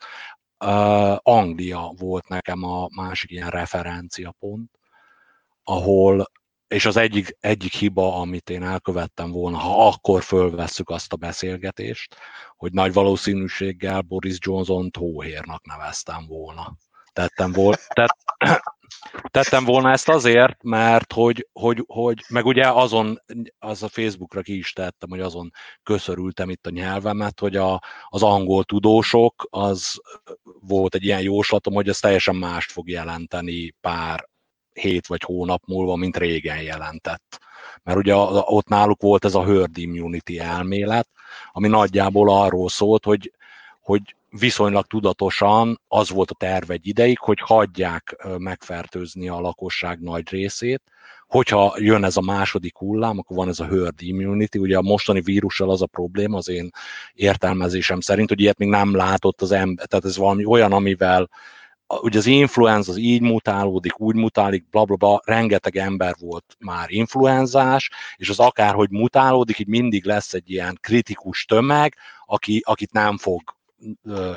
uh, 0.65 1.17
Anglia 1.23 1.93
volt 1.99 2.29
nekem 2.29 2.63
a 2.63 2.89
másik 2.97 3.31
ilyen 3.31 3.51
referenciapont, 3.51 4.71
ahol 5.65 6.31
és 6.69 6.87
az 6.87 6.97
egyik, 6.97 7.37
egyik 7.41 7.73
hiba, 7.73 8.21
amit 8.21 8.51
én 8.51 8.63
elkövettem 8.63 9.31
volna, 9.31 9.57
ha 9.57 9.87
akkor 9.87 10.23
fölvesszük 10.23 10.91
azt 10.91 11.13
a 11.13 11.17
beszélgetést, 11.17 12.17
hogy 12.57 12.73
nagy 12.73 12.93
valószínűséggel 12.93 14.01
Boris 14.01 14.37
Johnson 14.41 14.91
hóhérnak 14.99 15.67
neveztem 15.67 16.27
volna. 16.27 16.77
Tettem, 17.13 17.53
volna, 17.53 17.77
tett, 17.89 18.17
tettem 19.31 19.65
volna 19.65 19.91
ezt 19.91 20.09
azért, 20.09 20.63
mert 20.63 21.13
hogy, 21.13 21.49
hogy, 21.53 21.85
hogy, 21.87 22.25
meg 22.29 22.47
ugye 22.47 22.69
azon, 22.69 23.23
az 23.59 23.83
a 23.83 23.89
Facebookra 23.89 24.43
ki 24.43 24.57
is 24.57 24.73
tettem, 24.73 25.09
hogy 25.09 25.21
azon 25.21 25.53
köszörültem 25.83 26.51
itt 26.51 26.67
a 26.67 26.71
nyelvemet, 26.71 27.41
hogy 27.41 27.57
a, 27.57 27.83
az 28.09 28.23
angol 28.23 28.65
tudósok, 28.65 29.47
az 29.51 30.01
volt 30.61 30.95
egy 30.95 31.05
ilyen 31.05 31.23
jóslatom, 31.23 31.75
hogy 31.75 31.89
ez 31.89 31.99
teljesen 31.99 32.37
mást 32.37 32.73
fog 32.73 32.89
jelenteni 32.89 33.75
pár 33.81 34.31
hét 34.73 35.07
vagy 35.07 35.23
hónap 35.23 35.63
múlva, 35.67 35.97
mint 35.97 36.17
régen 36.17 36.63
jelentett. 36.63 37.41
Mert 37.83 37.99
ugye 37.99 38.15
ott 38.17 38.69
náluk 38.69 39.01
volt 39.01 39.25
ez 39.25 39.35
a 39.35 39.45
herd 39.45 39.79
immunity 39.79 40.39
elmélet, 40.39 41.09
ami 41.53 41.69
nagyjából 41.69 42.31
arról 42.31 42.69
szólt, 42.69 43.05
hogy, 43.05 43.33
hogy 43.81 44.15
viszonylag 44.39 44.87
tudatosan 44.87 45.81
az 45.89 46.11
volt 46.11 46.31
a 46.31 46.35
terv 46.35 46.71
egy 46.71 46.87
ideig, 46.87 47.19
hogy 47.19 47.39
hagyják 47.41 48.27
megfertőzni 48.39 49.29
a 49.29 49.41
lakosság 49.41 50.01
nagy 50.01 50.29
részét, 50.31 50.83
hogyha 51.27 51.75
jön 51.79 52.05
ez 52.05 52.17
a 52.17 52.21
második 52.21 52.77
hullám, 52.77 53.19
akkor 53.19 53.37
van 53.37 53.49
ez 53.49 53.61
a 53.61 53.65
herd 53.65 54.03
immunity, 54.03 54.57
ugye 54.57 54.77
a 54.77 54.83
mostani 54.83 55.21
vírussal 55.21 55.71
az 55.71 55.83
a 55.83 55.87
probléma, 55.87 56.37
az 56.37 56.49
én 56.49 56.71
értelmezésem 57.13 58.01
szerint, 58.01 58.29
hogy 58.29 58.41
ilyet 58.41 58.59
még 58.59 58.69
nem 58.69 58.97
látott 58.97 59.43
az 59.43 59.53
ember, 59.53 59.87
tehát 59.87 60.05
ez 60.05 60.17
valami 60.17 60.45
olyan, 60.45 60.73
amivel 60.73 61.29
ugye 62.01 62.19
az 62.19 62.27
influenza 62.27 62.91
az 62.91 62.99
így 62.99 63.21
mutálódik, 63.21 64.01
úgy 64.01 64.15
mutálik, 64.15 64.69
bla, 64.69 64.85
bla, 64.85 64.97
bla, 64.97 65.21
rengeteg 65.25 65.77
ember 65.77 66.15
volt 66.21 66.57
már 66.59 66.91
influenzás, 66.91 67.91
és 68.17 68.29
az 68.29 68.39
akárhogy 68.39 68.91
mutálódik, 68.91 69.59
így 69.59 69.67
mindig 69.67 70.05
lesz 70.05 70.35
egy 70.35 70.51
ilyen 70.51 70.79
kritikus 70.81 71.45
tömeg, 71.45 71.97
aki, 72.25 72.63
akit 72.65 72.93
nem 72.93 73.19
fog 73.19 73.43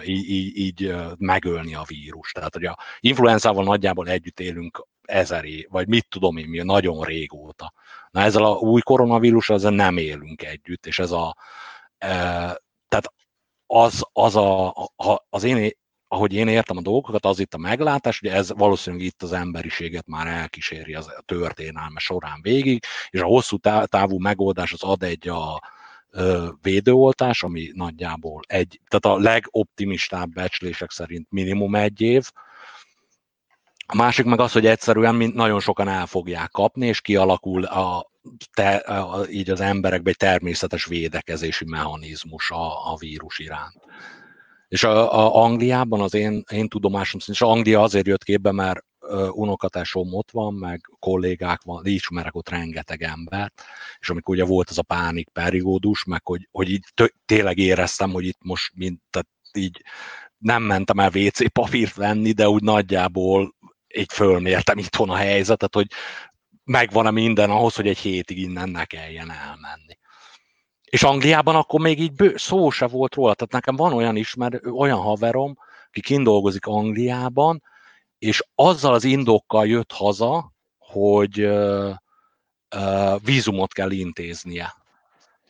így, 0.05 0.57
így, 0.57 0.95
megölni 1.17 1.76
a 1.76 1.84
vírus. 1.88 2.31
Tehát, 2.31 2.53
hogy 2.53 2.65
a 2.65 2.77
influenzával 2.99 3.63
nagyjából 3.63 4.07
együtt 4.07 4.39
élünk 4.39 4.88
ezeré, 5.01 5.67
vagy 5.69 5.88
mit 5.88 6.07
tudom 6.09 6.38
én, 6.38 6.47
mi 6.47 6.57
nagyon 6.57 7.03
régóta. 7.03 7.73
Na 8.11 8.22
ezzel 8.22 8.43
a 8.43 8.51
új 8.51 8.81
koronavírus 8.81 9.49
ezzel 9.49 9.72
nem 9.72 9.97
élünk 9.97 10.43
együtt, 10.43 10.85
és 10.85 10.99
ez 10.99 11.11
a, 11.11 11.35
tehát 12.88 13.13
az, 13.67 14.07
az, 14.13 14.35
a, 14.35 14.67
a, 14.95 15.26
az 15.30 15.43
én 15.43 15.72
ahogy 16.07 16.34
én 16.34 16.47
értem 16.47 16.77
a 16.77 16.81
dolgokat, 16.81 17.26
az 17.26 17.39
itt 17.39 17.53
a 17.53 17.57
meglátás, 17.57 18.22
ugye 18.22 18.34
ez 18.34 18.51
valószínűleg 18.51 19.05
itt 19.05 19.23
az 19.23 19.31
emberiséget 19.31 20.07
már 20.07 20.27
elkíséri 20.27 20.93
az 20.93 21.07
a 21.07 21.22
történelme 21.26 21.99
során 21.99 22.39
végig, 22.41 22.84
és 23.09 23.19
a 23.19 23.26
hosszú 23.26 23.57
távú 23.85 24.19
megoldás 24.19 24.73
az 24.73 24.84
ad 24.84 25.03
egy 25.03 25.27
a 25.27 25.61
védőoltás, 26.61 27.43
ami 27.43 27.71
nagyjából 27.73 28.41
egy, 28.47 28.79
tehát 28.87 29.17
a 29.17 29.23
legoptimistább 29.23 30.29
becslések 30.29 30.91
szerint 30.91 31.27
minimum 31.29 31.75
egy 31.75 32.01
év, 32.01 32.31
a 33.87 33.95
másik 33.95 34.25
meg 34.25 34.39
az, 34.39 34.51
hogy 34.51 34.65
egyszerűen 34.65 35.15
nagyon 35.15 35.59
sokan 35.59 35.87
el 35.87 36.05
fogják 36.05 36.51
kapni, 36.51 36.87
és 36.87 37.01
kialakul 37.01 37.63
a, 37.63 38.11
te, 38.53 38.75
a, 38.75 39.29
így 39.29 39.49
az 39.49 39.61
emberekben 39.61 40.13
egy 40.13 40.29
természetes 40.29 40.85
védekezési 40.85 41.65
mechanizmus 41.65 42.51
a, 42.51 42.91
a 42.91 42.95
vírus 42.99 43.39
iránt. 43.39 43.79
És 44.67 44.83
a, 44.83 45.13
a 45.13 45.43
Angliában 45.43 46.01
az 46.01 46.13
én, 46.13 46.43
én 46.51 46.67
tudomásom 46.67 47.19
szerint, 47.19 47.37
és 47.37 47.41
Anglia 47.41 47.81
azért 47.81 48.07
jött 48.07 48.23
képbe, 48.23 48.51
mert 48.51 48.85
unokatásom 49.32 50.14
ott 50.14 50.32
van, 50.32 50.53
meg 50.53 50.82
kollégák 50.99 51.61
van, 51.61 51.86
ismerek 51.86 52.36
ott 52.36 52.49
rengeteg 52.49 53.02
embert, 53.02 53.64
és 53.99 54.10
amikor 54.10 54.36
ugye 54.36 54.45
volt 54.45 54.69
az 54.69 54.77
a 54.77 54.84
pánik 54.84 55.30
perigódus, 55.30 56.03
meg 56.03 56.26
hogy, 56.26 56.48
hogy 56.52 56.69
így 56.69 56.84
tényleg 57.26 57.57
éreztem, 57.57 58.11
hogy 58.11 58.26
itt 58.26 58.40
most 58.44 58.72
mint, 58.76 59.02
tehát 59.10 59.27
így 59.53 59.82
nem 60.38 60.64
mentem 60.64 60.99
el 60.99 61.11
WC 61.15 61.52
papírt 61.52 61.95
venni, 61.95 62.32
de 62.32 62.49
úgy 62.49 62.64
nagyjából 62.64 63.56
így 63.95 64.11
fölmértem 64.14 64.77
itthon 64.77 65.10
a 65.10 65.15
helyzetet, 65.15 65.73
hogy 65.73 65.88
megvan-e 66.64 67.11
minden 67.11 67.49
ahhoz, 67.49 67.76
hogy 67.76 67.88
egy 67.88 67.98
hétig 67.98 68.38
innen 68.38 68.69
ne 68.69 68.86
kelljen 68.86 69.32
elmenni. 69.32 69.98
És 70.84 71.03
Angliában 71.03 71.56
akkor 71.56 71.80
még 71.80 71.99
így 71.99 72.14
bő, 72.14 72.34
szó 72.38 72.69
se 72.69 72.88
volt 72.88 73.15
róla. 73.15 73.34
Tehát 73.34 73.53
nekem 73.53 73.76
van 73.76 73.94
olyan 73.94 74.15
ismer, 74.15 74.61
olyan 74.72 74.99
haverom, 74.99 75.57
aki 75.88 76.02
kint 76.02 76.23
dolgozik 76.23 76.65
Angliában, 76.65 77.64
és 78.26 78.43
azzal 78.56 78.93
az 78.93 79.03
indokkal 79.03 79.68
jött 79.68 79.91
haza, 79.91 80.52
hogy 80.77 81.41
uh, 81.41 81.93
uh, 82.76 83.22
vízumot 83.23 83.73
kell 83.73 83.91
intéznie. 83.91 84.76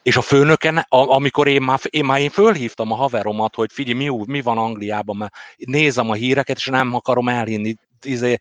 És 0.04 0.18
a 0.18 0.22
főnöke, 0.22 0.86
amikor 0.90 1.48
én 1.48 1.62
már, 1.62 1.80
én 1.90 2.06
már 2.06 2.20
én 2.20 2.30
fölhívtam 2.30 2.92
a 2.92 2.96
haveromat, 2.96 3.56
hogy 3.56 3.72
figyelj, 3.72 4.08
mi, 4.08 4.24
mi 4.26 4.42
van 4.42 4.58
Angliában, 4.58 5.18
mert 5.18 5.34
nézem 5.58 6.10
a 6.10 6.14
híreket, 6.14 6.58
és 6.58 6.66
nem 6.66 6.94
akarom 6.94 7.30
elhinni, 7.30 7.76
izé, 8.02 8.38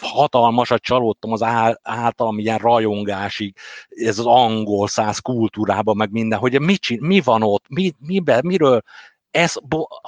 hatalmasat 0.00 0.82
csalódtam 0.82 1.32
az 1.32 1.42
általam 1.82 2.38
ilyen 2.38 2.58
rajongásig, 2.58 3.56
ez 3.88 4.18
az 4.18 4.26
angol 4.26 4.88
száz 4.88 5.18
kultúrában, 5.18 5.96
meg 5.96 6.10
minden, 6.10 6.38
hogy 6.38 6.60
mi, 6.60 6.76
mi 6.98 7.20
van 7.20 7.42
ott, 7.42 7.64
mi, 7.68 7.92
mibe, 7.98 8.40
miről, 8.42 8.82
ez, 9.30 9.54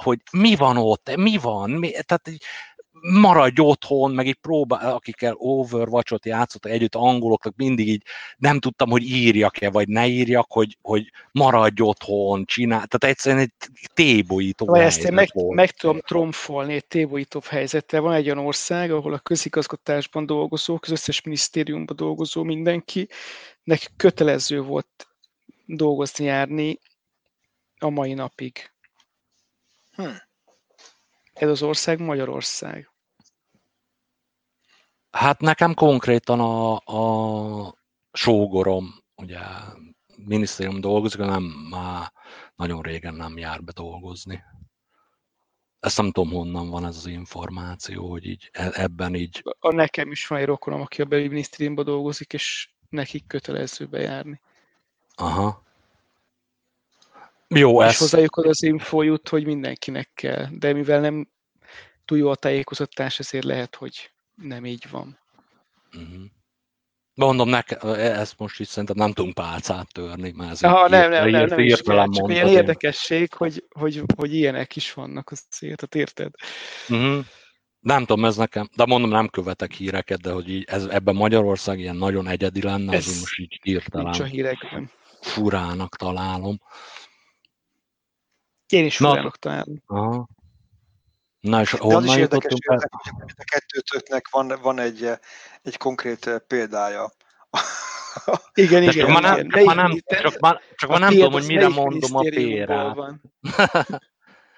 hogy 0.03 0.19
mi 0.31 0.55
van 0.55 0.77
ott, 0.77 1.15
mi 1.15 1.37
van, 1.37 1.69
mi, 1.69 1.91
tehát 1.91 2.29
maradj 3.01 3.59
otthon, 3.61 4.11
meg 4.11 4.27
így 4.27 4.37
próbál, 4.41 4.93
akikkel 4.93 5.33
Overwatch-ot 5.37 6.25
játszott 6.25 6.65
együtt, 6.65 6.95
angoloknak 6.95 7.55
mindig 7.55 7.87
így 7.87 8.03
nem 8.37 8.59
tudtam, 8.59 8.89
hogy 8.89 9.03
írjak-e, 9.03 9.69
vagy 9.69 9.87
ne 9.87 10.07
írjak, 10.07 10.51
hogy, 10.51 10.77
hogy 10.81 11.11
maradj 11.31 11.81
otthon, 11.81 12.45
csinál, 12.45 12.87
tehát 12.87 13.15
egyszerűen 13.15 13.41
egy 13.41 13.69
tébolyító 13.93 14.65
Vagy 14.65 14.81
ezt 14.81 15.03
én 15.03 15.13
meg, 15.13 15.29
meg 15.33 15.71
tudom 15.71 15.99
tromfolni 15.99 16.73
egy 16.73 16.85
tébolyító 16.85 17.41
helyzettel. 17.49 18.01
Van 18.01 18.13
egy 18.13 18.25
olyan 18.25 18.45
ország, 18.45 18.91
ahol 18.91 19.13
a 19.13 19.19
közigazgatásban 19.19 20.25
dolgozók, 20.25 20.83
az 20.83 20.91
összes 20.91 21.21
minisztériumban 21.21 21.95
dolgozó 21.95 22.43
mindenki, 22.43 23.07
neki 23.63 23.85
kötelező 23.97 24.61
volt 24.61 25.07
dolgozni, 25.65 26.25
járni 26.25 26.79
a 27.79 27.89
mai 27.89 28.13
napig. 28.13 28.71
Hm. 29.95 30.03
Ez 31.37 31.49
az 31.49 31.61
ország 31.61 31.99
Magyarország. 31.99 32.91
Hát 35.11 35.39
nekem 35.39 35.73
konkrétan 35.73 36.39
a, 36.39 36.75
a 36.75 37.77
sógorom, 38.11 39.03
ugye 39.15 39.39
minisztérium 40.15 40.81
dolgozik, 40.81 41.19
nem 41.19 41.43
már 41.69 42.11
nagyon 42.55 42.81
régen 42.81 43.13
nem 43.13 43.37
jár 43.37 43.63
be 43.63 43.71
dolgozni. 43.71 44.43
ezt 45.79 45.97
nem 45.97 46.11
tudom, 46.11 46.31
honnan 46.31 46.69
van 46.69 46.85
ez 46.85 46.95
az 46.95 47.05
információ, 47.05 48.09
hogy 48.09 48.25
így 48.25 48.49
e, 48.51 48.71
ebben 48.73 49.15
így... 49.15 49.43
A 49.59 49.73
nekem 49.73 50.11
is 50.11 50.27
van 50.27 50.39
egy 50.39 50.45
rokonom, 50.45 50.81
aki 50.81 51.01
a 51.01 51.05
belügyminisztériumban 51.05 51.85
dolgozik, 51.85 52.33
és 52.33 52.69
nekik 52.89 53.27
kötelező 53.27 53.85
bejárni. 53.85 54.41
Aha. 55.15 55.66
Jó, 57.47 57.81
és 57.81 57.87
ez... 57.87 57.97
hozzájuk 57.97 58.35
az 58.35 58.63
info 58.63 59.01
jut, 59.01 59.29
hogy 59.29 59.45
mindenkinek 59.45 60.11
kell, 60.13 60.47
de 60.51 60.73
mivel 60.73 60.99
nem 60.99 61.27
túl 62.05 62.17
jó 62.17 62.29
a 62.29 62.35
tájékoztatás, 62.35 63.19
ezért 63.19 63.45
lehet, 63.45 63.75
hogy 63.75 64.11
nem 64.35 64.65
így 64.65 64.89
van. 64.89 65.19
Uh-huh. 65.93 66.23
Mondom, 67.13 67.49
nekem, 67.49 67.89
ezt 67.93 68.37
most 68.37 68.59
is 68.59 68.67
szerintem 68.67 68.95
nem 68.95 69.13
tudunk 69.13 69.33
pálcát 69.33 69.93
törni, 69.93 70.33
mert 70.35 70.51
ez 70.51 70.63
Aha, 70.63 70.89
nem, 70.89 71.09
nem, 71.09 71.29
nem, 71.29 71.45
nem 71.45 71.59
is 71.59 71.81
kell, 71.81 72.07
csak 72.09 72.29
ilyen 72.29 72.47
érdekesség, 72.47 73.33
hogy, 73.33 73.63
hogy, 73.69 74.01
hogy 74.15 74.33
ilyenek 74.33 74.75
is 74.75 74.93
vannak, 74.93 75.31
azért, 75.31 75.81
hát 75.81 75.95
érted? 75.95 76.31
Uh-huh. 76.89 77.25
Nem 77.79 78.05
tudom, 78.05 78.25
ez 78.25 78.35
nekem, 78.35 78.69
de 78.75 78.85
mondom, 78.85 79.09
nem 79.09 79.27
követek 79.27 79.71
híreket, 79.71 80.21
de 80.21 80.31
hogy 80.31 80.49
így 80.49 80.63
ez, 80.67 80.85
ebben 80.85 81.15
Magyarország 81.15 81.79
ilyen 81.79 81.95
nagyon 81.95 82.27
egyedi 82.27 82.61
lenne, 82.61 82.93
ez 82.93 83.07
az 83.07 83.19
most 83.19 83.39
így 83.39 83.59
hirtelen 83.61 84.05
nincs 84.05 84.19
a 84.19 84.23
hírekben. 84.23 84.91
furának 85.21 85.95
találom. 85.95 86.61
Én 88.67 88.85
is 88.85 88.97
furának 88.97 89.37
találom. 89.37 89.81
Aha. 89.85 90.27
Na 91.39 91.61
és 91.61 91.71
De 91.71 91.95
az 91.95 92.05
is 92.05 92.15
érdekes, 92.15 92.53
hogy 92.65 92.79
a 93.35 93.43
kettőtöknek 93.43 94.29
van, 94.31 94.57
van 94.61 94.79
egy, 94.79 95.09
egy 95.61 95.77
konkrét 95.77 96.43
példája. 96.47 97.11
Igen, 98.53 98.83
igen. 98.83 98.93
Csak 98.93 99.07
már 99.07 99.21
nem, 99.21 99.49
csak 99.49 99.65
már 99.65 99.75
nem, 99.75 99.99
csak 100.05 100.39
már, 100.39 100.61
csak 100.75 100.89
már 100.89 100.99
nem 100.99 101.09
tudom, 101.09 101.31
hogy 101.31 101.45
mire 101.45 101.67
mondom 101.67 102.15
a 102.15 102.19
pérát. 102.19 102.97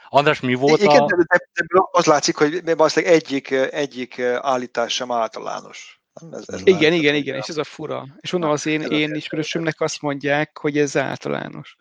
András, 0.09 0.39
mi 0.39 0.53
volt 0.53 0.81
igen, 0.81 1.01
a... 1.01 1.05
De, 1.05 1.15
de, 1.15 1.37
de 1.53 1.81
az 1.91 2.05
látszik, 2.05 2.35
hogy 2.35 2.63
valószínűleg 2.63 3.15
egyik, 3.15 3.51
egyik 3.51 4.19
állítás 4.19 4.93
sem 4.93 5.11
általános. 5.11 6.01
Ez, 6.31 6.43
ez 6.47 6.61
igen, 6.63 6.93
igen, 6.93 7.15
igen, 7.15 7.35
és 7.35 7.47
ez 7.47 7.57
a 7.57 7.63
fura. 7.63 8.05
És 8.19 8.31
mondom, 8.31 8.49
az 8.49 8.65
én, 8.65 8.81
én 8.81 9.15
ismerősömnek 9.15 9.81
azt 9.81 10.01
mondják, 10.01 10.57
hogy 10.57 10.77
ez 10.77 10.97
általános. 10.97 11.75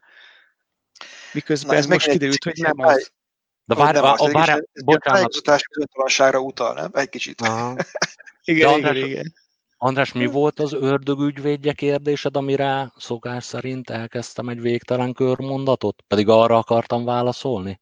Miközben 1.33 1.73
Na, 1.73 1.79
ez 1.79 1.87
most 1.87 2.09
kiderült, 2.11 2.45
hogy 2.45 2.57
nem 2.57 2.79
az. 2.79 3.13
De 3.65 3.75
vár, 3.75 3.95
nem, 3.95 4.05
a, 4.05 4.31
vár, 4.31 4.49
ez, 4.49 4.59
ez 4.73 4.83
bocsánat. 4.85 5.43
bizonytalanságra 5.69 6.41
utal, 6.41 6.75
nem? 6.75 6.91
Egy 6.93 7.09
kicsit. 7.09 7.41
igen, 8.45 8.73
András, 8.73 8.97
igen, 8.97 9.09
igen. 9.09 9.35
András, 9.77 10.13
mi 10.13 10.27
volt 10.27 10.61
az 10.61 10.73
ördögügyvédje 10.73 11.73
kérdésed, 11.73 12.37
amire 12.37 12.93
szokás 12.97 13.45
szerint 13.45 13.91
elkezdtem 13.91 14.49
egy 14.49 14.61
végtelen 14.61 15.13
körmondatot? 15.13 16.03
Pedig 16.07 16.29
arra 16.29 16.57
akartam 16.59 17.05
válaszolni? 17.05 17.81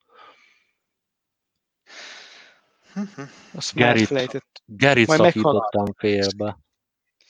Azt 3.55 3.75
Gerit, 3.75 4.45
Gerit 4.65 5.09
szakítottam 5.11 5.85
félbe. 5.97 6.59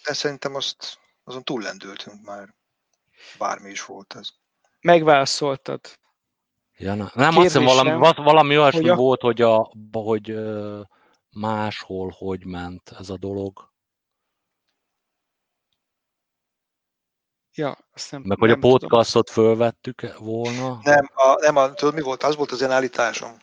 De 0.05 0.13
szerintem 0.13 0.55
azt, 0.55 0.99
azon 1.25 1.43
túllendültünk 1.43 2.25
már. 2.25 2.55
Bármi 3.39 3.71
is 3.71 3.85
volt 3.85 4.15
ez. 4.19 4.29
Megválaszoltad. 4.81 5.81
Ja, 6.79 6.95
na. 6.95 7.11
Nem, 7.15 7.29
azt 7.29 7.43
hiszem 7.43 7.65
valami, 7.65 8.13
valami 8.17 8.59
olyasmi 8.59 8.81
hogy 8.81 8.89
a... 8.89 8.95
volt, 8.95 9.21
hogy, 9.21 9.41
a, 9.43 9.73
hogy 9.93 10.39
máshol 11.31 12.15
hogy 12.19 12.45
ment 12.45 12.91
ez 12.99 13.11
a 13.11 13.17
dolog. 13.17 13.75
Ja, 17.55 17.79
azt 17.93 18.11
nem, 18.11 18.23
Meg 18.23 18.39
hogy 18.39 18.49
nem 18.49 18.59
a 18.59 18.61
podcastot 18.61 19.27
tudom. 19.27 19.45
fölvettük 19.45 20.19
volna. 20.19 20.79
Nem, 20.83 21.11
a, 21.15 21.41
nem 21.41 21.57
a, 21.57 21.73
tudod 21.73 21.95
mi 21.95 22.01
volt? 22.01 22.23
Az 22.23 22.37
volt 22.37 22.51
az 22.51 22.61
én 22.61 22.71
állításom, 22.71 23.37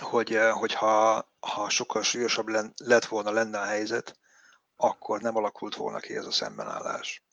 hogy, 0.00 0.38
hogyha 0.52 1.24
ha 1.40 1.68
sokkal 1.68 2.02
súlyosabb 2.02 2.48
lett 2.76 3.04
volna 3.04 3.30
lenne 3.30 3.58
a 3.58 3.64
helyzet, 3.64 4.18
akkor 4.76 5.20
nem 5.20 5.36
alakult 5.36 5.74
volna 5.74 5.98
ki 5.98 6.16
ez 6.16 6.26
a 6.26 6.30
szembenállás. 6.30 7.24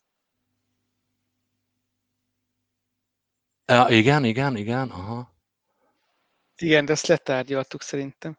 Ja, 3.72 3.86
igen, 3.88 4.24
igen, 4.24 4.56
igen, 4.56 4.90
aha. 4.90 5.36
Igen, 6.56 6.84
de 6.84 6.92
ezt 6.92 7.06
letárgyaltuk 7.06 7.82
szerintem. 7.82 8.36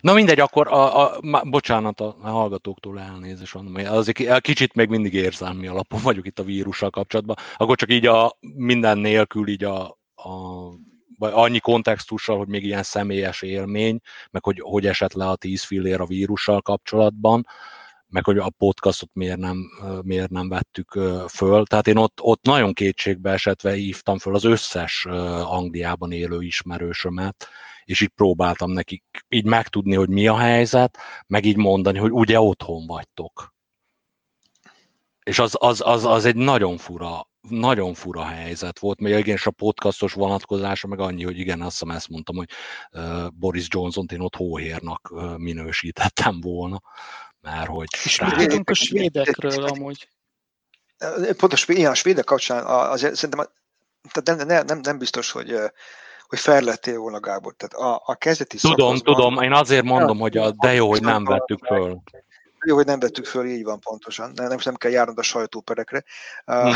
Na 0.00 0.12
mindegy, 0.12 0.40
akkor 0.40 0.68
a, 0.68 1.00
a, 1.00 1.18
a, 1.20 1.42
bocsánat 1.44 2.00
a, 2.00 2.16
a 2.20 2.28
hallgatóktól 2.28 3.00
elnézést 3.00 3.54
mondom, 3.54 3.74
azért 3.86 4.40
kicsit 4.40 4.74
még 4.74 4.88
mindig 4.88 5.14
érzelmi 5.14 5.66
alapon 5.66 6.00
vagyok 6.02 6.26
itt 6.26 6.38
a 6.38 6.44
vírussal 6.44 6.90
kapcsolatban, 6.90 7.36
akkor 7.56 7.76
csak 7.76 7.90
így 7.90 8.06
a 8.06 8.38
minden 8.40 8.98
nélkül 8.98 9.48
így 9.48 9.64
a, 9.64 9.82
a 10.14 10.68
vagy 11.18 11.32
annyi 11.34 11.58
kontextussal, 11.58 12.38
hogy 12.38 12.48
még 12.48 12.64
ilyen 12.64 12.82
személyes 12.82 13.42
élmény, 13.42 14.00
meg 14.30 14.44
hogy, 14.44 14.60
hogy 14.60 14.86
esett 14.86 15.12
le 15.12 15.28
a 15.28 15.36
tíz 15.36 15.62
fillér 15.62 16.00
a 16.00 16.06
vírussal 16.06 16.60
kapcsolatban, 16.60 17.46
meg 18.12 18.24
hogy 18.24 18.38
a 18.38 18.50
podcastot 18.50 19.10
miért 19.12 19.38
nem, 19.38 19.70
miért 20.02 20.30
nem 20.30 20.48
vettük 20.48 20.90
föl. 21.28 21.64
Tehát 21.64 21.86
én 21.86 21.96
ott, 21.96 22.20
ott 22.20 22.44
nagyon 22.44 22.72
kétségbe 22.72 23.30
esetve 23.30 23.72
hívtam 23.72 24.18
föl 24.18 24.34
az 24.34 24.44
összes 24.44 25.04
Angliában 25.44 26.12
élő 26.12 26.42
ismerősömet, 26.42 27.48
és 27.84 28.00
így 28.00 28.08
próbáltam 28.08 28.70
nekik 28.70 29.04
így 29.28 29.44
megtudni, 29.44 29.94
hogy 29.94 30.08
mi 30.08 30.26
a 30.26 30.36
helyzet, 30.36 30.98
meg 31.26 31.44
így 31.44 31.56
mondani, 31.56 31.98
hogy 31.98 32.10
ugye 32.10 32.40
otthon 32.40 32.86
vagytok. 32.86 33.54
És 35.22 35.38
az, 35.38 35.56
az, 35.58 35.82
az, 35.84 36.04
az 36.04 36.24
egy 36.24 36.36
nagyon 36.36 36.76
fura, 36.76 37.28
nagyon 37.48 37.94
fura 37.94 38.24
helyzet 38.24 38.78
volt, 38.78 39.00
még 39.00 39.18
igen, 39.18 39.34
és 39.34 39.46
a 39.46 39.50
podcastos 39.50 40.12
vonatkozása 40.12 40.86
meg 40.86 41.00
annyi, 41.00 41.24
hogy 41.24 41.38
igen, 41.38 41.60
azt 41.60 41.78
hiszem 41.78 41.96
ezt 41.96 42.08
mondtam, 42.08 42.36
hogy 42.36 42.48
Boris 43.34 43.66
Johnson-t 43.68 44.12
én 44.12 44.20
ott 44.20 44.36
hóhérnak 44.36 45.12
minősítettem 45.36 46.40
volna 46.40 46.80
már 47.42 47.66
hogy... 47.66 47.88
És 48.04 48.20
mit 48.36 48.70
a 48.70 48.74
svédekről 48.74 49.64
amúgy? 49.64 50.08
Pontos, 51.36 51.68
ilyen 51.68 51.90
a 51.90 51.94
svédek 51.94 52.24
kapcsán 52.24 52.64
azért 52.66 53.14
szerintem 53.14 53.46
tehát 54.10 54.46
nem, 54.46 54.64
nem, 54.66 54.78
nem 54.82 54.98
biztos, 54.98 55.30
hogy, 55.30 55.56
hogy 56.28 56.38
fellettél 56.38 56.98
volna 56.98 57.20
Gábor. 57.20 57.54
Tehát 57.54 57.74
a, 57.74 58.02
a 58.04 58.14
kezdeti 58.14 58.56
Tudom, 58.56 58.96
tudom, 58.96 59.42
én 59.42 59.52
azért 59.52 59.84
mondom, 59.84 60.18
hogy 60.18 60.36
a, 60.36 60.50
de 60.50 60.72
jó, 60.72 60.88
hogy 60.88 61.02
nem 61.02 61.24
vettük 61.24 61.64
föl. 61.64 62.02
Jó, 62.66 62.74
hogy 62.74 62.86
nem 62.86 62.98
vettük 62.98 63.24
föl, 63.24 63.46
így 63.46 63.64
van 63.64 63.80
pontosan. 63.80 64.32
Nem, 64.34 64.58
nem 64.64 64.74
kell 64.74 64.90
járnod 64.90 65.18
a 65.18 65.22
sajtóperekre. 65.22 66.04
Mm. 66.52 66.70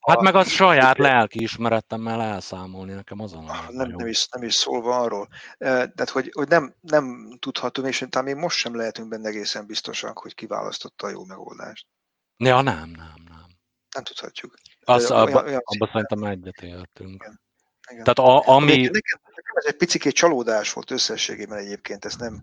Hát 0.00 0.16
a, 0.16 0.22
meg 0.22 0.34
a 0.34 0.44
saját 0.44 0.98
lelkiismeretemmel 0.98 2.22
elszámolni, 2.22 2.92
nekem 2.92 3.20
az 3.20 3.32
a 3.32 3.40
nem, 3.68 3.88
nem, 3.88 4.06
is, 4.06 4.28
nem 4.28 4.42
is 4.42 4.54
szólva 4.54 4.96
arról. 4.96 5.28
Tehát, 5.58 6.10
hogy, 6.10 6.30
hogy 6.34 6.48
nem, 6.48 6.74
nem 6.80 7.36
tudhatunk, 7.40 7.88
és 7.88 8.04
talán 8.08 8.28
még 8.28 8.42
most 8.42 8.58
sem 8.58 8.76
lehetünk 8.76 9.08
benne 9.08 9.28
egészen 9.28 9.66
biztosak, 9.66 10.18
hogy 10.18 10.34
kiválasztotta 10.34 11.06
a 11.06 11.10
jó 11.10 11.24
megoldást. 11.24 11.86
Ja, 12.36 12.60
nem, 12.60 12.90
nem, 12.90 13.14
nem. 13.28 13.46
Nem 13.94 14.04
tudhatjuk. 14.04 14.54
Azt, 14.84 15.10
abba, 15.10 15.38
abba 15.40 15.86
szerintem 15.86 16.24
egyetértünk. 16.24 17.22
Igen. 17.22 17.42
Igen. 17.90 18.04
Tehát 18.04 18.18
a, 18.18 18.48
ami... 18.54 18.74
Nekem, 18.74 19.20
nekem 19.34 19.54
ez 19.54 19.64
egy 19.64 19.76
picikét 19.76 20.14
csalódás 20.14 20.72
volt 20.72 20.90
összességében 20.90 21.58
egyébként, 21.58 22.04
ezt 22.04 22.18
nem, 22.18 22.42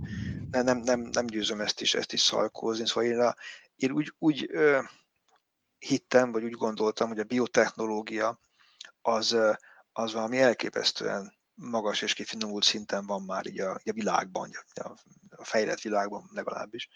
nem, 0.51 0.63
nem, 0.63 0.77
nem, 0.77 0.99
nem 0.99 1.25
győzöm 1.25 1.61
ezt 1.61 1.81
is, 1.81 1.93
ezt 1.93 2.13
is 2.13 2.21
szalkózni, 2.21 2.87
szóval 2.87 3.11
én, 3.11 3.19
a, 3.19 3.35
én 3.75 3.91
úgy, 3.91 4.13
úgy 4.17 4.47
ö, 4.51 4.79
hittem, 5.77 6.31
vagy 6.31 6.43
úgy 6.43 6.51
gondoltam, 6.51 7.07
hogy 7.07 7.19
a 7.19 7.23
biotechnológia 7.23 8.39
az, 9.01 9.37
az 9.91 10.13
valami 10.13 10.39
elképesztően 10.39 11.33
magas 11.53 12.01
és 12.01 12.13
kifinomult 12.13 12.63
szinten 12.63 13.05
van 13.05 13.21
már 13.21 13.45
így 13.45 13.59
a, 13.59 13.79
így 13.79 13.89
a 13.89 13.93
világban, 13.93 14.49
a, 14.73 14.89
a 15.29 15.45
fejlett 15.45 15.81
világban 15.81 16.29
legalábbis. 16.33 16.89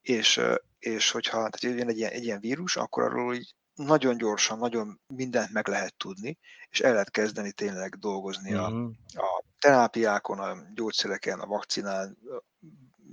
És, 0.00 0.40
és 0.78 1.10
hogyha 1.10 1.36
tehát 1.36 1.60
jön 1.60 1.88
egy 1.88 1.98
ilyen, 1.98 2.12
egy 2.12 2.24
ilyen 2.24 2.40
vírus, 2.40 2.76
akkor 2.76 3.02
arról 3.02 3.34
így 3.34 3.54
nagyon 3.74 4.16
gyorsan, 4.16 4.58
nagyon 4.58 5.00
mindent 5.06 5.52
meg 5.52 5.68
lehet 5.68 5.94
tudni, 5.96 6.38
és 6.68 6.80
el 6.80 6.92
lehet 6.92 7.10
kezdeni 7.10 7.52
tényleg 7.52 7.94
dolgozni 7.98 8.52
uh-huh. 8.52 8.66
a, 8.66 8.70
mhm. 8.70 8.90
a 9.14 9.42
terápiákon, 9.58 10.38
a 10.38 10.56
gyógyszereken, 10.74 11.40
a 11.40 11.46
vakcinán, 11.46 12.18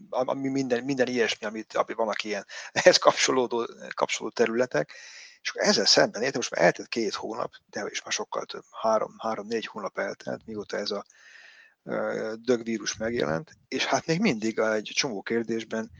ami 0.09 0.49
minden, 0.49 0.83
minden 0.83 1.07
ilyesmi, 1.07 1.45
amit, 1.45 1.73
ami 1.73 1.93
vannak 1.93 2.23
ilyen 2.23 2.45
ehhez 2.71 2.97
kapcsolódó, 2.97 3.67
kapcsolódó 3.93 4.33
területek, 4.35 4.93
és 5.41 5.49
akkor 5.49 5.61
ezzel 5.61 5.85
szemben 5.85 6.21
értem, 6.21 6.37
most 6.39 6.55
már 6.55 6.63
eltelt 6.65 6.87
két 6.87 7.13
hónap, 7.13 7.51
de 7.69 7.87
is 7.89 8.03
már 8.03 8.13
sokkal 8.13 8.45
több, 8.45 8.63
három, 8.81 9.15
három-négy 9.17 9.65
hónap 9.65 9.97
eltelt, 9.97 10.45
mióta 10.45 10.77
ez 10.77 10.91
a 10.91 11.05
dögvírus 12.35 12.97
megjelent, 12.97 13.51
és 13.67 13.85
hát 13.85 14.05
még 14.05 14.19
mindig 14.19 14.59
egy 14.59 14.91
csomó 14.93 15.21
kérdésben 15.21 15.91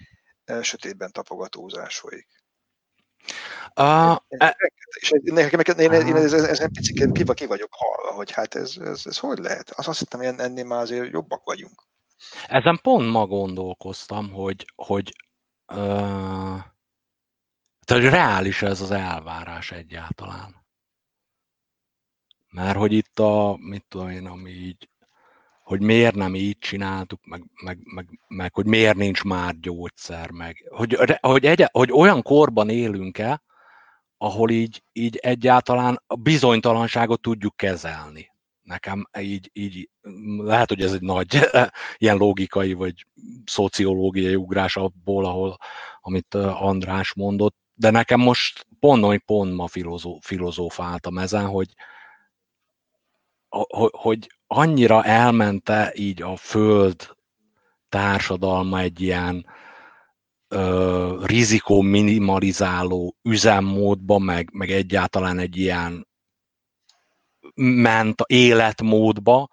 sötétben 0.62 1.12
tapogatózás 1.12 1.98
folyik. 1.98 2.41
Uh, 3.76 4.18
és 5.00 5.14
nekem, 5.24 5.78
én, 5.78 5.92
én, 5.92 6.08
én 6.08 6.16
ezen 6.16 6.72
picit 6.72 7.12
ki, 7.12 7.24
ki 7.34 7.46
vagyok 7.46 7.70
halva, 7.72 8.16
hogy 8.16 8.32
hát 8.32 8.56
ez, 8.56 8.76
ez, 8.78 9.02
ez 9.06 9.18
hogy 9.18 9.38
lehet? 9.38 9.70
Azt, 9.70 9.88
azt 9.88 10.00
hittem, 10.00 10.20
hogy 10.20 10.40
ennél 10.40 10.66
már 10.66 10.82
azért 10.82 11.12
jobbak 11.12 11.44
vagyunk. 11.44 11.84
Ezen 12.48 12.80
pont 12.82 13.12
ma 13.12 13.26
gondolkoztam, 13.26 14.32
hogy, 14.32 14.66
hogy 14.76 15.16
uh, 15.68 16.60
tehát, 17.86 18.04
hogy 18.04 18.12
reális 18.12 18.62
ez 18.62 18.82
az 18.82 18.92
elvárás 18.92 19.72
egyáltalán. 19.72 20.66
Mert 22.50 22.78
hogy 22.78 22.92
itt 22.92 23.20
a, 23.20 23.58
mit 23.60 23.86
tudom 23.88 24.10
én, 24.10 24.26
ami 24.26 24.50
így 24.50 24.90
hogy 25.72 25.82
miért 25.82 26.16
nem 26.16 26.36
így 26.36 26.58
csináltuk, 26.58 27.26
meg, 27.26 27.44
meg, 27.64 27.78
meg, 27.84 28.20
meg 28.28 28.54
hogy 28.54 28.66
miért 28.66 28.96
nincs 28.96 29.24
már 29.24 29.60
gyógyszer, 29.60 30.32
meg 30.32 30.68
hogy, 30.70 30.98
hogy, 31.22 31.46
egy, 31.46 31.66
hogy 31.72 31.92
olyan 31.92 32.22
korban 32.22 32.70
élünk-e, 32.70 33.42
ahol 34.18 34.50
így, 34.50 34.84
így 34.92 35.16
egyáltalán 35.16 36.04
a 36.08 36.16
bizonytalanságot 36.16 37.22
tudjuk 37.22 37.56
kezelni. 37.56 38.32
Nekem 38.62 39.08
így, 39.20 39.50
így 39.54 39.90
lehet, 40.38 40.70
hogy 40.70 40.82
ez 40.82 40.94
egy 40.94 41.02
nagy 41.02 41.40
ilyen 41.98 42.18
logikai 42.18 42.74
vagy 42.74 43.06
szociológiai 43.46 44.36
ugrás 44.36 44.78
abból, 44.78 45.26
ahol, 45.26 45.58
amit 46.02 46.34
András 46.36 47.14
mondott, 47.14 47.56
de 47.74 47.90
nekem 47.90 48.20
most 48.20 48.68
pont, 48.80 49.04
hogy 49.04 49.20
pont 49.20 49.56
ma 49.56 49.68
filozó, 49.68 50.20
filozófáltam 50.22 51.18
ezen, 51.18 51.46
hogy, 51.46 51.74
hogy 53.92 54.32
annyira 54.48 55.04
elmente 55.04 55.92
így 55.96 56.22
a 56.22 56.36
föld 56.36 57.16
társadalma 57.90 58.80
egy 58.80 59.02
ilyen 59.02 59.46
ö, 60.48 61.24
rizikó 61.26 61.82
minimalizáló 61.82 63.16
üzemmódba, 63.22 64.18
meg, 64.18 64.50
meg 64.54 64.70
egyáltalán 64.70 65.40
egy 65.40 65.58
ilyen 65.58 66.08
ment 67.56 68.22
életmódba, 68.26 69.50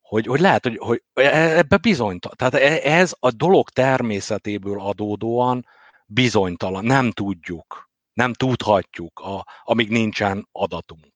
hogy, 0.00 0.26
hogy 0.26 0.40
lehet, 0.40 0.62
hogy, 0.62 0.78
hogy 0.78 1.02
ebbe 1.14 1.76
bizonytalan. 1.76 2.36
Tehát 2.36 2.54
e, 2.54 2.90
ez 2.98 3.14
a 3.20 3.30
dolog 3.30 3.68
természetéből 3.68 4.80
adódóan 4.80 5.66
bizonytalan. 6.06 6.84
Nem 6.84 7.10
tudjuk. 7.10 7.90
Nem 8.12 8.32
tudhatjuk, 8.32 9.20
a, 9.20 9.46
amíg 9.64 9.88
nincsen 9.90 10.48
adatunk. 10.52 11.15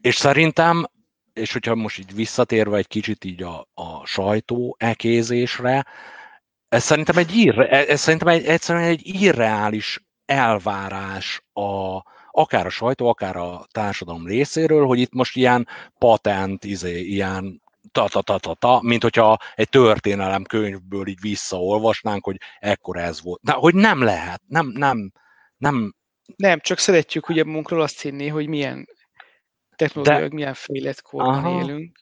És 0.00 0.16
szerintem, 0.16 0.86
és 1.32 1.52
hogyha 1.52 1.74
most 1.74 1.98
így 1.98 2.14
visszatérve 2.14 2.76
egy 2.76 2.86
kicsit 2.86 3.24
így 3.24 3.42
a, 3.42 3.68
a 3.74 4.06
sajtó 4.06 4.76
ekézésre, 4.78 5.86
ez 6.68 6.84
szerintem 6.84 7.16
egy, 7.16 7.36
irre, 7.36 7.86
ez 7.86 8.00
szerintem 8.00 8.28
egy, 8.28 8.44
egyszerűen 8.44 8.84
egy 8.84 9.00
irreális 9.04 10.02
elvárás 10.26 11.42
a, 11.52 12.02
akár 12.30 12.66
a 12.66 12.70
sajtó, 12.70 13.08
akár 13.08 13.36
a 13.36 13.66
társadalom 13.72 14.26
részéről, 14.26 14.86
hogy 14.86 14.98
itt 14.98 15.12
most 15.12 15.36
ilyen 15.36 15.68
patent, 15.98 16.64
izé, 16.64 17.00
ilyen 17.00 17.62
ta-ta-ta-ta-ta, 17.92 18.80
mint 18.82 19.02
hogyha 19.02 19.36
egy 19.54 19.68
történelem 19.68 20.42
könyvből 20.42 21.06
így 21.06 21.20
visszaolvasnánk, 21.20 22.24
hogy 22.24 22.36
ekkor 22.58 22.96
ez 22.96 23.22
volt. 23.22 23.40
De 23.42 23.52
hogy 23.52 23.74
nem 23.74 24.02
lehet, 24.02 24.42
nem, 24.46 24.66
nem, 24.66 25.12
nem. 25.56 25.94
Nem, 26.36 26.60
csak 26.60 26.78
szeretjük 26.78 27.28
ugye 27.28 27.44
munkról 27.44 27.80
azt 27.80 28.00
hinni, 28.00 28.28
hogy 28.28 28.46
milyen 28.46 28.88
technológiák, 29.78 30.32
milyen 30.32 30.54
fejlett 30.54 31.02
korban 31.02 31.34
Aha. 31.34 31.62
élünk. 31.62 31.98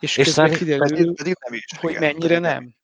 És, 0.00 0.16
és 0.16 0.24
közben 0.24 0.50
kiderül, 0.50 0.88
pedig, 0.88 1.14
pedig 1.14 1.36
nem 1.48 1.52
is, 1.52 1.64
hogy 1.80 1.90
igen, 1.90 2.02
mennyire 2.02 2.38
nem. 2.38 2.74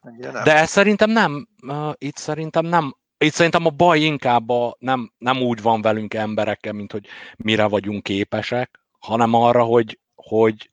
Mennyire 0.00 0.30
nem. 0.30 0.44
De 0.44 0.66
szerintem 0.66 1.10
nem, 1.10 1.48
uh, 1.62 1.92
itt 1.98 2.16
szerintem 2.16 2.66
nem 2.66 2.94
itt 3.18 3.32
szerintem 3.32 3.66
a 3.66 3.70
baj 3.70 4.00
inkább 4.00 4.48
a, 4.48 4.76
nem, 4.78 5.12
nem 5.18 5.42
úgy 5.42 5.62
van 5.62 5.82
velünk 5.82 6.14
emberekkel, 6.14 6.72
mint 6.72 6.92
hogy 6.92 7.06
mire 7.36 7.66
vagyunk 7.66 8.02
képesek, 8.02 8.80
hanem 8.98 9.34
arra, 9.34 9.62
hogy, 9.62 9.98
hogy 10.14 10.70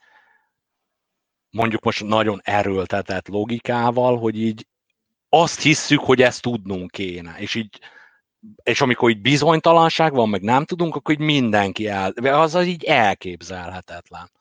mondjuk 1.49 1.83
most 1.83 2.03
nagyon 2.03 2.39
erőltetett 2.43 3.27
logikával, 3.27 4.17
hogy 4.17 4.39
így 4.39 4.67
azt 5.29 5.61
hisszük, 5.61 5.99
hogy 5.99 6.21
ezt 6.21 6.41
tudnunk 6.41 6.91
kéne, 6.91 7.35
és 7.37 7.55
így 7.55 7.79
és 8.63 8.81
amikor 8.81 9.09
így 9.09 9.21
bizonytalanság 9.21 10.13
van, 10.13 10.29
meg 10.29 10.41
nem 10.41 10.65
tudunk, 10.65 10.95
akkor 10.95 11.13
így 11.13 11.25
mindenki 11.25 11.87
el, 11.87 12.11
az, 12.11 12.55
az 12.55 12.65
így 12.65 12.83
elképzelhetetlen. 12.83 14.31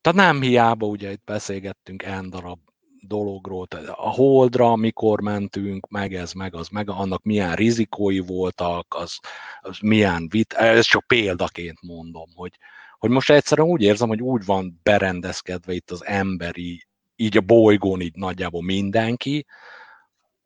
Tehát 0.00 0.18
nem 0.18 0.40
hiába, 0.40 0.86
ugye 0.86 1.10
itt 1.10 1.24
beszélgettünk 1.24 2.02
en 2.02 2.30
darab 2.30 2.58
dologról, 3.00 3.66
tehát 3.66 3.88
a 3.88 4.10
holdra, 4.10 4.76
mikor 4.76 5.20
mentünk, 5.20 5.88
meg 5.88 6.14
ez, 6.14 6.32
meg 6.32 6.54
az, 6.54 6.68
meg 6.68 6.90
annak 6.90 7.22
milyen 7.22 7.54
rizikói 7.54 8.18
voltak, 8.18 8.94
az, 8.94 9.18
az 9.60 9.78
milyen 9.80 10.28
vit, 10.28 10.52
ez 10.52 10.86
csak 10.86 11.06
példaként 11.06 11.82
mondom, 11.82 12.28
hogy, 12.34 12.52
hogy 12.98 13.10
most 13.10 13.30
egyszerűen 13.30 13.68
úgy 13.68 13.82
érzem, 13.82 14.08
hogy 14.08 14.22
úgy 14.22 14.44
van 14.44 14.80
berendezkedve 14.82 15.72
itt 15.72 15.90
az 15.90 16.04
emberi, 16.04 16.86
így 17.16 17.36
a 17.36 17.40
bolygón 17.40 18.00
így 18.00 18.14
nagyjából 18.14 18.62
mindenki, 18.62 19.46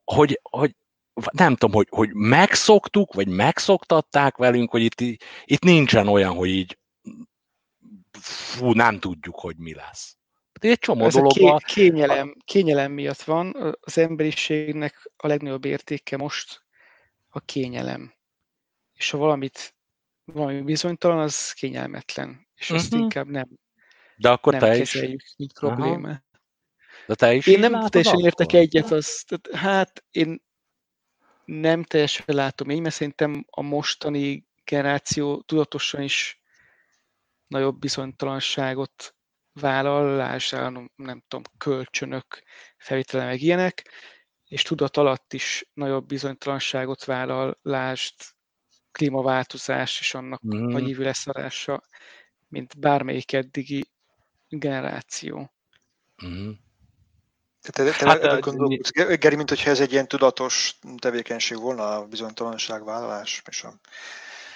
hogy, 0.05 0.41
hogy 0.43 0.75
nem 1.33 1.57
tudom, 1.57 1.75
hogy, 1.75 1.87
hogy 1.91 2.11
megszoktuk, 2.13 3.15
vagy 3.15 3.29
megszoktatták 3.29 4.37
velünk, 4.37 4.71
hogy 4.71 4.83
itt, 4.83 5.21
itt 5.45 5.63
nincsen 5.63 6.09
olyan, 6.09 6.35
hogy 6.35 6.49
így 6.49 6.79
fú, 8.21 8.73
nem 8.73 8.99
tudjuk, 8.99 9.41
hogy 9.41 9.57
mi 9.57 9.75
lesz. 9.75 10.17
Egy 10.61 10.79
csomó 10.79 11.05
Ez 11.05 11.15
dologban... 11.15 11.55
A 11.55 11.59
kényelem, 11.59 12.37
kényelem 12.45 12.93
miatt 12.93 13.23
van. 13.23 13.77
Az 13.81 13.99
emberiségnek 13.99 15.11
a 15.17 15.27
legnagyobb 15.27 15.65
értéke 15.65 16.17
most 16.17 16.63
a 17.29 17.41
kényelem. 17.41 18.15
És 18.95 19.11
ha 19.11 19.19
valamit 19.19 19.75
valami 20.25 20.61
bizonytalan, 20.61 21.19
az 21.19 21.53
kényelmetlen. 21.53 22.47
És 22.55 22.71
uh-huh. 22.71 22.79
azt 22.79 22.93
mhm. 22.93 23.03
inkább 23.03 23.27
nem, 23.27 23.49
De 24.17 24.31
akkor 24.31 24.53
nem 24.53 24.61
te 24.63 24.79
kezeljük, 24.79 25.23
is. 25.23 25.35
mint 25.37 25.53
probléma. 25.53 26.23
De 27.07 27.15
te 27.15 27.35
is 27.35 27.47
én 27.47 27.59
nem 27.59 27.87
teljesen 27.87 28.19
értek 28.19 28.53
egyet, 28.53 28.91
az, 28.91 29.25
tehát, 29.27 29.63
hát 29.63 30.05
én 30.11 30.43
nem 31.51 31.82
teljesen 31.82 32.24
látom 32.27 32.68
én, 32.68 32.82
mert 32.82 32.94
szerintem 32.94 33.44
a 33.51 33.62
mostani 33.62 34.47
generáció 34.64 35.40
tudatosan 35.40 36.02
is 36.02 36.40
nagyobb 37.47 37.78
bizonytalanságot 37.78 39.14
vállal, 39.52 40.16
lásd 40.16 40.52
nem, 40.52 40.90
nem 40.97 41.22
tudom, 41.28 41.44
kölcsönök, 41.59 42.43
felvétele 42.77 43.24
meg 43.24 43.40
ilyenek, 43.40 43.90
és 44.44 44.62
tudat 44.62 44.97
alatt 44.97 45.32
is 45.32 45.70
nagyobb 45.74 46.06
bizonytalanságot 46.06 47.05
vállal, 47.05 47.59
lásd 47.62 48.14
klímaváltozás 48.93 50.01
és 50.01 50.14
annak 50.14 50.47
mm. 50.47 50.66
nagy 50.66 50.89
ívű 50.89 51.02
leszarása, 51.02 51.82
mint 52.48 52.78
bármelyik 52.78 53.32
eddigi 53.32 53.90
generáció. 54.48 55.52
Mm. 56.27 56.51
Te, 57.62 57.85
te 57.85 58.07
hát, 58.07 58.41
gondolkodsz, 58.41 58.91
Geri, 59.19 59.37
mint 59.37 59.49
hogyha 59.49 59.70
ez 59.70 59.81
egy 59.81 59.93
ilyen 59.93 60.09
tudatos 60.09 60.78
tevékenység 60.99 61.59
volna 61.59 61.97
a 61.97 62.07
bizonytalanságvállalás? 62.07 63.43
És 63.49 63.62
a... 63.62 63.81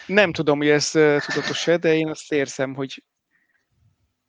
Nem 0.07 0.33
tudom, 0.33 0.59
hogy 0.59 0.69
ez 0.69 0.91
tudatos-e, 1.27 1.77
de 1.77 1.95
én 1.95 2.09
azt 2.09 2.33
érzem, 2.33 2.75
hogy 2.75 3.03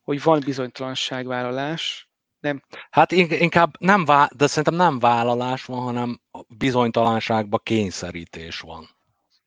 hogy 0.06 0.24
van 0.24 0.40
bizonytalanságvállalás. 0.40 2.10
Nem. 2.40 2.64
Hát 2.90 3.12
inkább 3.12 3.76
nem, 3.80 4.06
vá- 4.06 4.36
de 4.36 4.48
szerintem 4.48 4.74
nem 4.74 5.00
vállalás 5.00 5.66
van, 5.66 5.82
hanem 5.82 6.22
bizonytalanságba 6.48 7.60
kényszerítés 7.60 8.60
van. 8.60 8.90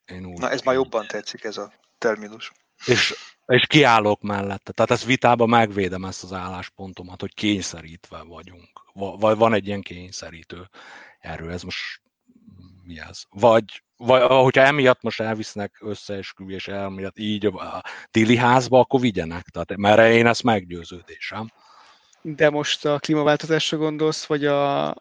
Én 0.04 0.24
úgy 0.24 0.38
Na 0.38 0.50
ez 0.50 0.60
már 0.60 0.74
jobban 0.74 1.06
tetszik 1.06 1.44
ez 1.44 1.56
a 1.56 1.72
terminus. 1.98 2.52
És, 2.84 3.14
és 3.48 3.66
kiállok 3.66 4.22
mellette. 4.22 4.72
Tehát 4.72 4.90
ezt 4.90 5.04
vitában 5.04 5.48
megvédem 5.48 6.04
ezt 6.04 6.22
az 6.22 6.32
álláspontomat, 6.32 7.20
hogy 7.20 7.34
kényszerítve 7.34 8.22
vagyunk. 8.22 8.68
Vagy 8.94 9.36
van 9.36 9.54
egy 9.54 9.66
ilyen 9.66 9.82
kényszerítő 9.82 10.68
erő. 11.20 11.50
Ez 11.50 11.62
most 11.62 12.00
mi 12.84 13.00
ez? 13.00 13.22
Vagy 13.30 13.82
vagy 13.98 14.22
hogyha 14.22 14.62
emiatt 14.62 15.02
most 15.02 15.20
elvisznek 15.20 15.76
összeesküvés 15.80 16.68
elmélet 16.68 17.18
így 17.18 17.46
a 17.46 17.82
Tili 18.10 18.36
házba, 18.36 18.78
akkor 18.78 19.00
vigyenek. 19.00 19.44
Tehát, 19.48 19.76
mert 19.76 20.12
én 20.12 20.26
ezt 20.26 20.42
meggyőződésem. 20.42 21.52
De 22.22 22.50
most 22.50 22.84
a 22.84 22.98
klímaváltozásra 22.98 23.76
gondolsz, 23.76 24.26
vagy 24.26 24.44
a 24.44 24.94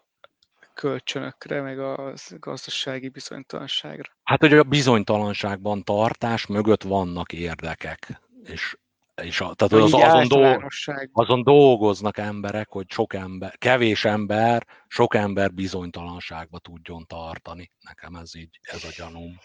kölcsönökre, 0.74 1.62
meg 1.62 1.78
a 1.78 2.12
gazdasági 2.38 3.08
bizonytalanságra? 3.08 4.10
Hát, 4.22 4.40
hogy 4.40 4.52
a 4.52 4.62
bizonytalanságban 4.62 5.84
tartás 5.84 6.46
mögött 6.46 6.82
vannak 6.82 7.32
érdekek. 7.32 8.20
És 8.44 8.76
és 9.22 9.40
a, 9.40 9.54
tehát 9.54 9.84
az, 9.84 9.92
azon, 9.92 10.28
dolg, 10.28 10.66
azon 11.12 11.42
dolgoznak 11.42 12.18
emberek, 12.18 12.68
hogy 12.68 12.90
sok 12.90 13.14
ember, 13.14 13.58
kevés 13.58 14.04
ember, 14.04 14.66
sok 14.88 15.14
ember 15.14 15.52
bizonytalanságba 15.52 16.58
tudjon 16.58 17.06
tartani. 17.06 17.70
Nekem 17.80 18.14
ez 18.14 18.34
így, 18.34 18.58
ez 18.62 18.84
a 18.84 18.88
gyanúm. 18.96 19.38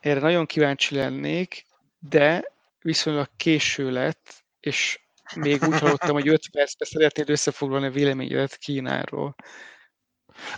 Erre 0.00 0.20
nagyon 0.20 0.46
kíváncsi 0.46 0.94
lennék, 0.94 1.66
de 1.98 2.44
viszonylag 2.80 3.28
késő 3.36 3.90
lett, 3.90 4.44
és 4.60 5.00
még 5.34 5.62
úgy 5.62 5.78
hallottam, 5.78 6.12
hogy 6.12 6.28
5 6.28 6.50
percben 6.50 6.88
szeretnéd 6.88 7.30
összefoglalni 7.30 7.86
a 7.86 7.90
véleményedet 7.90 8.56
Kínáról. 8.56 9.34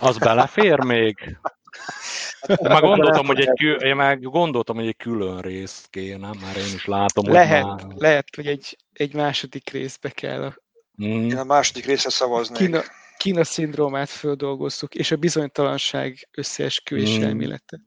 Az 0.00 0.18
belefér 0.18 0.78
még? 0.78 1.38
Már 2.62 2.80
gondoltam, 2.80 3.26
hogy 3.26 3.40
egy, 3.40 3.52
kül, 3.58 3.74
én 3.74 3.96
már 3.96 4.20
gondoltam, 4.20 4.76
hogy 4.76 4.86
egy 4.86 4.96
külön 4.96 5.40
részt 5.40 5.86
kéne, 5.90 6.30
már 6.40 6.56
én 6.56 6.74
is 6.74 6.84
látom, 6.84 7.32
lehet, 7.32 7.62
hogy 7.64 7.86
már... 7.86 7.96
Lehet, 7.96 8.28
hogy 8.36 8.46
egy, 8.46 8.76
egy 8.92 9.14
második 9.14 9.70
részbe 9.70 10.10
kell. 10.10 10.52
Mm. 11.04 11.30
Én 11.30 11.36
a 11.36 11.44
második 11.44 11.84
részre 11.84 12.10
szavaznék. 12.10 12.58
Kína, 12.58 12.82
Kína 13.16 13.44
szindrómát 13.44 14.08
földolgozzuk, 14.08 14.94
és 14.94 15.10
a 15.10 15.16
bizonytalanság 15.16 16.28
összeesküvés 16.30 17.18
mm. 17.18 17.22
elmélete. 17.22 17.80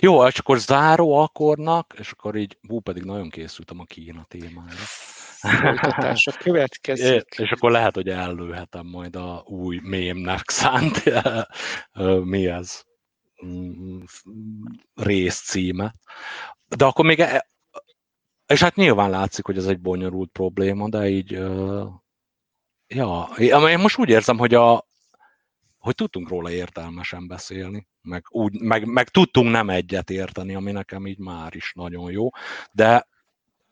Jó, 0.00 0.26
és 0.26 0.38
akkor 0.38 0.58
záró 0.58 1.12
akkornak, 1.12 1.94
és 1.98 2.10
akkor 2.10 2.36
így, 2.36 2.58
hú, 2.68 2.80
pedig 2.80 3.02
nagyon 3.02 3.30
készültem 3.30 3.80
a 3.80 3.84
Kína 3.84 4.26
témára. 4.28 4.76
Folytatása 5.38 6.32
következik. 6.44 7.34
És 7.36 7.50
akkor 7.50 7.70
lehet, 7.70 7.94
hogy 7.94 8.08
ellőhetem 8.08 8.86
majd 8.86 9.16
a 9.16 9.44
új 9.46 9.80
mémnek 9.82 10.50
szánt, 10.50 11.02
mi 12.32 12.46
ez, 12.46 12.84
rész 14.94 15.40
címe. 15.40 15.94
De 16.76 16.84
akkor 16.84 17.04
még, 17.04 17.20
e- 17.20 17.48
és 18.46 18.60
hát 18.60 18.74
nyilván 18.74 19.10
látszik, 19.10 19.44
hogy 19.44 19.56
ez 19.56 19.66
egy 19.66 19.80
bonyolult 19.80 20.30
probléma, 20.30 20.88
de 20.88 21.08
így, 21.08 21.30
ja, 22.86 23.28
én 23.68 23.78
most 23.78 23.98
úgy 23.98 24.08
érzem, 24.08 24.38
hogy 24.38 24.54
a, 24.54 24.86
hogy 25.78 25.94
tudtunk 25.94 26.28
róla 26.28 26.50
értelmesen 26.50 27.26
beszélni, 27.26 27.88
meg, 28.02 28.24
úgy, 28.28 28.60
meg, 28.60 28.84
meg 28.84 29.08
tudtunk 29.08 29.50
nem 29.50 29.70
egyet 29.70 30.10
érteni, 30.10 30.54
ami 30.54 30.72
nekem 30.72 31.06
így 31.06 31.18
már 31.18 31.54
is 31.54 31.72
nagyon 31.74 32.10
jó, 32.10 32.28
de 32.72 33.06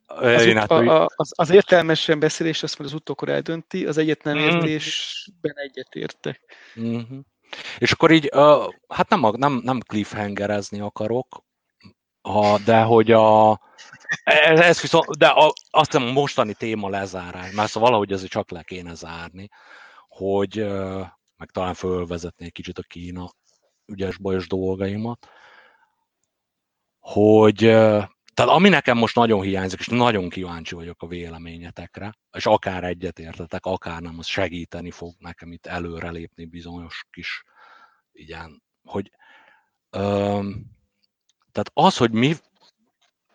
az, 0.07 0.45
én 0.45 0.57
hát, 0.57 0.71
a, 0.71 1.03
a, 1.03 1.09
az, 1.17 1.33
az 1.35 1.51
értelmesen 1.51 2.19
beszélés 2.19 2.63
azt 2.63 2.79
majd 2.79 2.91
az 2.91 2.97
utókor 2.97 3.29
eldönti, 3.29 3.87
az 3.87 3.99
egyet 3.99 4.23
nem 4.23 4.37
mhm. 4.37 4.47
értésben 4.47 5.55
egyet 5.55 5.95
értek. 5.95 6.41
Mm-hmm. 6.81 7.19
És 7.79 7.93
akkor 7.93 8.11
így, 8.11 8.31
uh, 8.35 8.73
hát 8.89 9.09
nem, 9.09 9.33
nem, 9.37 9.61
nem 9.65 9.81
cliffhangerezni 9.81 10.81
akarok, 10.81 11.45
ha, 12.21 12.59
de 12.59 12.83
hogy 12.83 13.13
a, 13.13 13.61
ez, 14.25 14.61
ez 14.61 14.81
viszont, 14.81 15.17
de 15.19 15.27
a, 15.27 15.53
azt 15.71 15.93
hiszem 15.93 16.09
a 16.09 16.13
mostani 16.13 16.55
téma 16.55 16.89
lezárás, 16.89 17.53
mert 17.53 17.71
szóval 17.71 17.89
valahogy 17.89 18.13
azért 18.13 18.31
csak 18.31 18.51
le 18.51 18.63
kéne 18.63 18.95
zárni, 18.95 19.49
hogy 20.09 20.61
uh, 20.61 21.07
meg 21.37 21.51
talán 21.51 21.75
fölvezetni 21.75 22.45
egy 22.45 22.53
kicsit 22.53 22.79
a 22.79 22.83
Kína 22.83 23.31
ügyes 23.87 24.19
bajos 24.19 24.47
dolgaimat, 24.47 25.29
hogy 26.99 27.65
tehát 28.35 28.53
ami 28.53 28.69
nekem 28.69 28.99
most 28.99 29.15
nagyon 29.15 29.41
hiányzik, 29.41 29.79
és 29.79 29.87
nagyon 29.87 30.29
kíváncsi 30.29 30.75
vagyok 30.75 31.03
a 31.03 31.07
véleményetekre, 31.07 32.15
és 32.33 32.47
akár 32.47 32.85
egyetértetek, 32.85 33.65
akár 33.65 34.01
nem, 34.01 34.19
az 34.19 34.27
segíteni 34.27 34.91
fog 34.91 35.15
nekem 35.19 35.53
itt 35.53 35.67
előrelépni 35.67 36.45
bizonyos 36.45 37.07
kis, 37.11 37.45
igen, 38.13 38.63
hogy 38.85 39.11
öm, 39.91 40.65
tehát 41.53 41.71
az, 41.73 41.97
hogy 41.97 42.13
mi, 42.13 42.35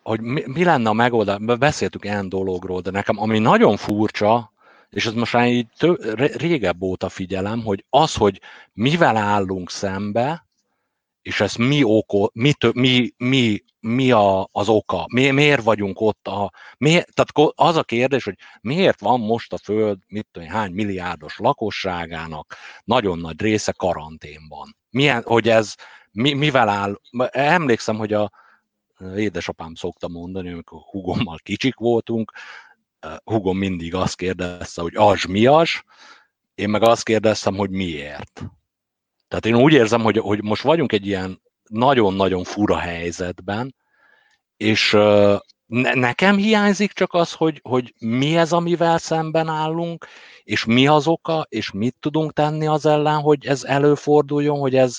hogy 0.02 0.20
mi, 0.20 0.42
mi 0.46 0.64
lenne 0.64 0.88
a 0.88 0.92
megoldás, 0.92 1.38
beszéltük 1.58 2.04
ilyen 2.04 2.28
dologról, 2.28 2.80
de 2.80 2.90
nekem 2.90 3.18
ami 3.18 3.38
nagyon 3.38 3.76
furcsa, 3.76 4.52
és 4.90 5.06
ez 5.06 5.12
most 5.12 5.32
már 5.32 5.48
így 5.48 5.68
tő, 5.78 6.14
régebb 6.14 6.82
óta 6.82 7.08
figyelem, 7.08 7.62
hogy 7.62 7.84
az, 7.88 8.14
hogy 8.14 8.40
mivel 8.72 9.16
állunk 9.16 9.70
szembe, 9.70 10.48
és 11.22 11.40
ez 11.40 11.54
mi, 11.54 11.82
oko, 11.84 12.28
mi, 12.32 12.52
mi, 12.74 13.10
mi, 13.16 13.64
mi 13.80 14.10
a, 14.10 14.48
az 14.52 14.68
oka, 14.68 15.04
mi, 15.12 15.30
miért 15.30 15.62
vagyunk 15.62 16.00
ott, 16.00 16.28
a, 16.28 16.52
miért, 16.78 17.08
tehát 17.14 17.52
az 17.54 17.76
a 17.76 17.82
kérdés, 17.82 18.24
hogy 18.24 18.36
miért 18.60 19.00
van 19.00 19.20
most 19.20 19.52
a 19.52 19.58
Föld, 19.58 19.98
mit 20.06 20.26
tudom, 20.30 20.48
hány 20.48 20.72
milliárdos 20.72 21.38
lakosságának 21.38 22.54
nagyon 22.84 23.18
nagy 23.18 23.40
része 23.40 23.72
karanténban. 23.72 24.76
Milyen, 24.90 25.22
hogy 25.22 25.48
ez 25.48 25.74
mi, 26.10 26.32
mivel 26.32 26.68
áll, 26.68 27.00
emlékszem, 27.30 27.96
hogy 27.96 28.12
a 28.12 28.30
édesapám 29.16 29.74
szokta 29.74 30.08
mondani, 30.08 30.52
amikor 30.52 30.80
hugommal 30.80 31.38
kicsik 31.42 31.74
voltunk, 31.74 32.32
hugom 33.24 33.58
mindig 33.58 33.94
azt 33.94 34.16
kérdezte, 34.16 34.82
hogy 34.82 34.96
az 34.96 35.22
mi 35.24 35.46
az, 35.46 35.82
én 36.54 36.68
meg 36.68 36.82
azt 36.82 37.02
kérdeztem, 37.02 37.56
hogy 37.56 37.70
miért. 37.70 38.42
Tehát 39.30 39.46
én 39.46 39.54
úgy 39.54 39.72
érzem, 39.72 40.00
hogy, 40.00 40.18
hogy 40.18 40.42
most 40.42 40.62
vagyunk 40.62 40.92
egy 40.92 41.06
ilyen 41.06 41.42
nagyon-nagyon 41.68 42.44
fura 42.44 42.76
helyzetben, 42.76 43.74
és 44.56 44.90
ne, 45.66 45.94
nekem 45.94 46.36
hiányzik 46.36 46.92
csak 46.92 47.14
az, 47.14 47.32
hogy, 47.32 47.60
hogy 47.62 47.94
mi 47.98 48.36
ez, 48.36 48.52
amivel 48.52 48.98
szemben 48.98 49.48
állunk, 49.48 50.06
és 50.42 50.64
mi 50.64 50.86
az 50.86 51.06
oka, 51.06 51.46
és 51.48 51.70
mit 51.70 51.96
tudunk 52.00 52.32
tenni 52.32 52.66
az 52.66 52.86
ellen, 52.86 53.20
hogy 53.20 53.46
ez 53.46 53.64
előforduljon, 53.64 54.58
hogy 54.58 54.76
ez 54.76 54.98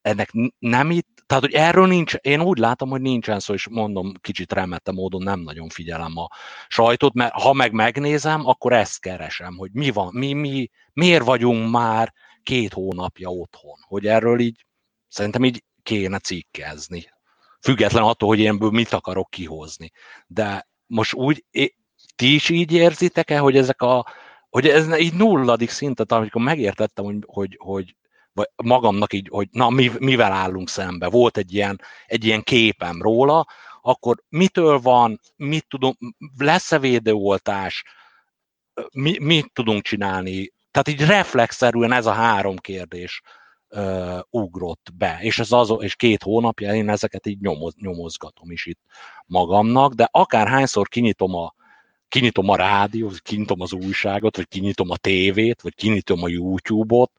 ennek 0.00 0.30
nem 0.58 0.90
itt, 0.90 1.08
tehát, 1.26 1.44
hogy 1.44 1.54
erről 1.54 1.86
nincs, 1.86 2.14
én 2.14 2.40
úgy 2.40 2.58
látom, 2.58 2.90
hogy 2.90 3.00
nincsen 3.00 3.40
szó, 3.40 3.54
és 3.54 3.68
mondom, 3.68 4.12
kicsit 4.20 4.52
remette 4.52 4.92
módon 4.92 5.22
nem 5.22 5.40
nagyon 5.40 5.68
figyelem 5.68 6.16
a 6.16 6.28
sajtót, 6.68 7.14
mert 7.14 7.32
ha 7.32 7.52
meg 7.52 7.72
megnézem, 7.72 8.46
akkor 8.46 8.72
ezt 8.72 9.00
keresem, 9.00 9.56
hogy 9.56 9.70
mi 9.72 9.90
van, 9.90 10.10
mi, 10.12 10.32
mi, 10.32 10.70
miért 10.92 11.24
vagyunk 11.24 11.70
már 11.70 12.12
két 12.42 12.72
hónapja 12.72 13.28
otthon, 13.28 13.76
hogy 13.88 14.06
erről 14.06 14.40
így 14.40 14.66
szerintem 15.08 15.44
így 15.44 15.64
kéne 15.82 16.18
cikkezni. 16.18 17.04
Független 17.60 18.02
attól, 18.02 18.28
hogy 18.28 18.38
én 18.38 18.54
mit 18.54 18.92
akarok 18.92 19.30
kihozni. 19.30 19.90
De 20.26 20.68
most 20.86 21.14
úgy, 21.14 21.44
ti 22.16 22.34
is 22.34 22.48
így 22.48 22.72
érzitek-e, 22.72 23.38
hogy 23.38 23.56
ezek 23.56 23.82
a, 23.82 24.06
hogy 24.48 24.68
ez 24.68 24.98
így 24.98 25.14
nulladik 25.14 25.70
szintet, 25.70 26.12
amikor 26.12 26.42
megértettem, 26.42 27.04
hogy, 27.04 27.24
hogy, 27.26 27.56
hogy 27.58 27.94
vagy 28.32 28.48
magamnak 28.56 29.12
így, 29.12 29.28
hogy 29.30 29.48
na, 29.50 29.70
mi, 29.70 29.90
mivel 29.98 30.32
állunk 30.32 30.68
szembe. 30.68 31.08
Volt 31.08 31.36
egy 31.36 31.54
ilyen, 31.54 31.80
egy 32.06 32.24
ilyen 32.24 32.42
képem 32.42 33.02
róla, 33.02 33.46
akkor 33.82 34.22
mitől 34.28 34.78
van, 34.78 35.20
mit 35.36 35.66
tudom, 35.68 35.96
lesz-e 36.38 36.78
védőoltás, 36.78 37.84
mi, 38.92 39.18
mit 39.18 39.52
tudunk 39.52 39.82
csinálni. 39.82 40.52
Tehát 40.70 40.88
így 40.88 41.06
reflexzerűen 41.06 41.92
ez 41.92 42.06
a 42.06 42.12
három 42.12 42.56
kérdés 42.56 43.22
uh, 43.68 44.18
ugrott 44.30 44.90
be, 44.94 45.18
és 45.20 45.38
ez 45.38 45.52
az, 45.52 45.74
és 45.78 45.96
két 45.96 46.22
hónapja 46.22 46.74
én 46.74 46.88
ezeket 46.88 47.26
így 47.26 47.40
nyomoz, 47.40 47.74
nyomozgatom 47.76 48.50
is 48.50 48.66
itt 48.66 48.80
magamnak, 49.26 49.92
de 49.92 50.08
akárhányszor 50.10 50.88
kinyitom 50.88 51.34
a, 51.34 51.54
kinyitom 52.08 52.48
a 52.48 52.56
rádiót, 52.56 53.20
kinyitom 53.20 53.60
az 53.60 53.72
újságot, 53.72 54.36
vagy 54.36 54.48
kinyitom 54.48 54.90
a 54.90 54.96
tévét, 54.96 55.62
vagy 55.62 55.74
kinyitom 55.74 56.22
a 56.22 56.28
YouTube-ot, 56.28 57.10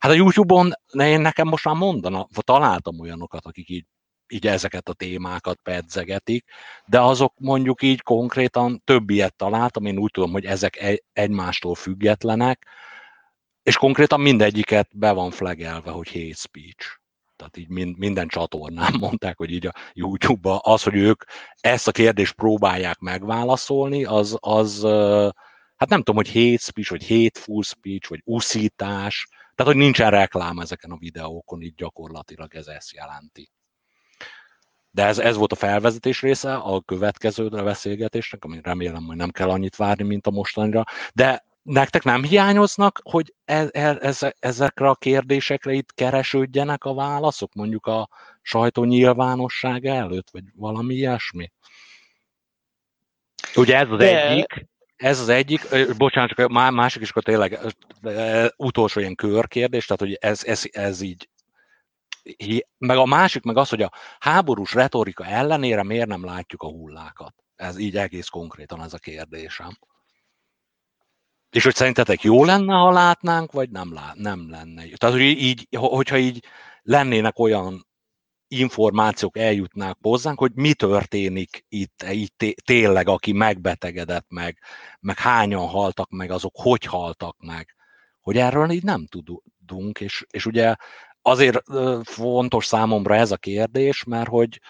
Hát 0.00 0.10
a 0.10 0.14
YouTube-on 0.14 0.72
én 0.92 1.20
nekem 1.20 1.48
most 1.48 1.64
már 1.64 1.74
mondana, 1.74 2.26
találtam 2.34 3.00
olyanokat, 3.00 3.46
akik 3.46 3.68
így, 3.68 3.84
így 4.28 4.46
ezeket 4.46 4.88
a 4.88 4.92
témákat 4.92 5.60
pedzegetik, 5.62 6.44
de 6.86 7.00
azok 7.00 7.34
mondjuk 7.38 7.82
így 7.82 8.02
konkrétan 8.02 8.82
több 8.84 9.10
ilyet 9.10 9.36
találtam, 9.36 9.86
én 9.86 9.98
úgy 9.98 10.10
tudom, 10.10 10.32
hogy 10.32 10.44
ezek 10.44 11.00
egymástól 11.12 11.74
függetlenek, 11.74 12.66
és 13.70 13.76
konkrétan 13.76 14.20
mindegyiket 14.20 14.88
be 14.98 15.12
van 15.12 15.30
flagelve, 15.30 15.90
hogy 15.90 16.08
hate 16.08 16.34
speech. 16.34 16.98
Tehát 17.36 17.56
így 17.56 17.68
minden 17.98 18.28
csatornán 18.28 18.94
mondták, 19.00 19.36
hogy 19.36 19.50
így 19.50 19.66
a 19.66 19.72
YouTube-ba 19.92 20.58
az, 20.58 20.82
hogy 20.82 20.94
ők 20.94 21.24
ezt 21.60 21.88
a 21.88 21.92
kérdést 21.92 22.34
próbálják 22.34 22.98
megválaszolni, 22.98 24.04
az, 24.04 24.36
az 24.40 24.82
hát 25.76 25.88
nem 25.88 25.98
tudom, 25.98 26.16
hogy 26.16 26.32
hate 26.32 26.56
speech, 26.56 26.90
vagy 26.90 27.08
hateful 27.08 27.62
speech, 27.62 28.08
vagy 28.08 28.20
uszítás, 28.24 29.28
tehát, 29.54 29.72
hogy 29.72 29.82
nincsen 29.82 30.10
reklám 30.10 30.58
ezeken 30.58 30.90
a 30.90 30.98
videókon, 30.98 31.62
így 31.62 31.74
gyakorlatilag 31.74 32.54
ez 32.54 32.66
ezt 32.66 32.92
jelenti. 32.92 33.50
De 34.90 35.04
ez, 35.04 35.18
ez 35.18 35.36
volt 35.36 35.52
a 35.52 35.56
felvezetés 35.56 36.20
része 36.20 36.54
a 36.54 36.80
következőre 36.80 37.62
beszélgetésnek, 37.62 38.44
ami 38.44 38.60
remélem, 38.62 39.04
hogy 39.04 39.16
nem 39.16 39.30
kell 39.30 39.50
annyit 39.50 39.76
várni, 39.76 40.04
mint 40.04 40.26
a 40.26 40.30
mostanira. 40.30 40.84
De 41.14 41.48
nektek 41.70 42.02
nem 42.02 42.22
hiányoznak, 42.22 43.00
hogy 43.02 43.34
ez, 43.44 43.68
ez, 43.72 44.26
ezekre 44.38 44.88
a 44.88 44.94
kérdésekre 44.94 45.72
itt 45.72 45.94
keresődjenek 45.94 46.84
a 46.84 46.94
válaszok, 46.94 47.54
mondjuk 47.54 47.86
a 47.86 48.08
sajtó 48.42 48.84
nyilvánosság 48.84 49.84
előtt, 49.84 50.30
vagy 50.30 50.42
valami 50.54 50.94
ilyesmi? 50.94 51.52
Ugye 53.54 53.76
ez 53.76 53.90
az 53.90 53.98
De... 53.98 54.28
egyik, 54.28 54.66
ez 54.96 55.20
az 55.20 55.28
egyik, 55.28 55.60
bocsánat, 55.96 56.30
csak 56.30 56.50
a 56.50 56.70
másik 56.70 57.02
is 57.02 57.10
akkor 57.10 57.22
tényleg 57.22 57.58
utolsó 58.56 59.00
ilyen 59.00 59.14
körkérdés, 59.14 59.86
tehát 59.86 60.00
hogy 60.00 60.18
ez, 60.20 60.44
ez, 60.44 60.62
ez 60.70 61.00
így 61.00 61.28
meg 62.78 62.96
a 62.96 63.04
másik 63.04 63.42
meg 63.42 63.56
az, 63.56 63.68
hogy 63.68 63.82
a 63.82 63.92
háborús 64.18 64.74
retorika 64.74 65.26
ellenére 65.26 65.82
miért 65.82 66.08
nem 66.08 66.24
látjuk 66.24 66.62
a 66.62 66.68
hullákat. 66.68 67.34
Ez 67.56 67.78
így 67.78 67.96
egész 67.96 68.28
konkrétan 68.28 68.82
ez 68.82 68.92
a 68.92 68.98
kérdésem. 68.98 69.78
És 71.50 71.64
hogy 71.64 71.74
szerintetek 71.74 72.22
jó 72.22 72.44
lenne, 72.44 72.74
ha 72.74 72.90
látnánk, 72.90 73.52
vagy 73.52 73.70
nem, 73.70 73.92
lát, 73.92 74.14
nem 74.14 74.50
lenne. 74.50 74.82
Tehát, 74.96 75.14
hogy 75.14 75.24
így, 75.24 75.68
hogyha 75.70 76.18
így 76.18 76.44
lennének 76.82 77.38
olyan 77.38 77.88
információk 78.48 79.38
eljutnák 79.38 79.96
hozzánk, 80.02 80.38
hogy 80.38 80.52
mi 80.54 80.74
történik 80.74 81.64
itt, 81.68 82.04
itt 82.10 82.44
tényleg, 82.64 83.08
aki 83.08 83.32
megbetegedett 83.32 84.26
meg, 84.28 84.58
meg 85.00 85.18
hányan 85.18 85.68
haltak 85.68 86.10
meg, 86.10 86.30
azok 86.30 86.52
hogy 86.56 86.84
haltak 86.84 87.36
meg, 87.38 87.74
hogy 88.20 88.36
erről 88.36 88.70
így 88.70 88.82
nem 88.82 89.06
tudunk, 89.06 90.00
és, 90.00 90.24
és 90.30 90.46
ugye 90.46 90.74
azért 91.22 91.62
fontos 92.02 92.66
számomra 92.66 93.14
ez 93.14 93.30
a 93.30 93.36
kérdés, 93.36 94.04
mert 94.04 94.28
hogy, 94.28 94.60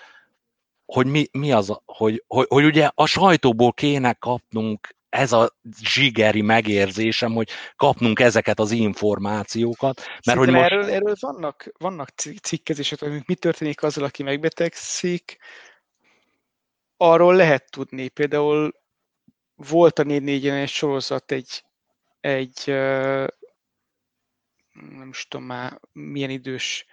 hogy 0.84 1.06
mi, 1.06 1.26
mi 1.32 1.52
az, 1.52 1.78
hogy, 1.84 2.24
hogy, 2.26 2.46
hogy 2.48 2.64
ugye 2.64 2.90
a 2.94 3.06
sajtóból 3.06 3.72
kéne 3.72 4.12
kapnunk 4.12 4.96
ez 5.10 5.32
a 5.32 5.56
zsigeri 5.80 6.40
megérzésem, 6.40 7.32
hogy 7.32 7.48
kapnunk 7.76 8.20
ezeket 8.20 8.58
az 8.58 8.70
információkat. 8.70 10.02
Mert 10.26 10.38
hogy 10.38 10.50
most... 10.50 10.64
erről, 10.64 10.90
erről 10.90 11.14
vannak, 11.20 11.72
vannak 11.78 12.08
cikkezések, 12.42 12.98
hogy 13.00 13.22
mi 13.26 13.34
történik 13.34 13.82
azzal, 13.82 14.04
aki 14.04 14.22
megbetegszik, 14.22 15.38
arról 16.96 17.34
lehet 17.34 17.70
tudni. 17.70 18.08
Például 18.08 18.72
volt 19.54 19.98
a 19.98 20.02
4 20.02 20.48
egy 20.48 20.68
sorozat 20.68 21.32
egy, 21.32 21.64
egy 22.20 22.62
nem 24.72 25.08
is 25.10 25.26
tudom 25.28 25.46
már 25.46 25.80
milyen 25.92 26.30
idős 26.30 26.86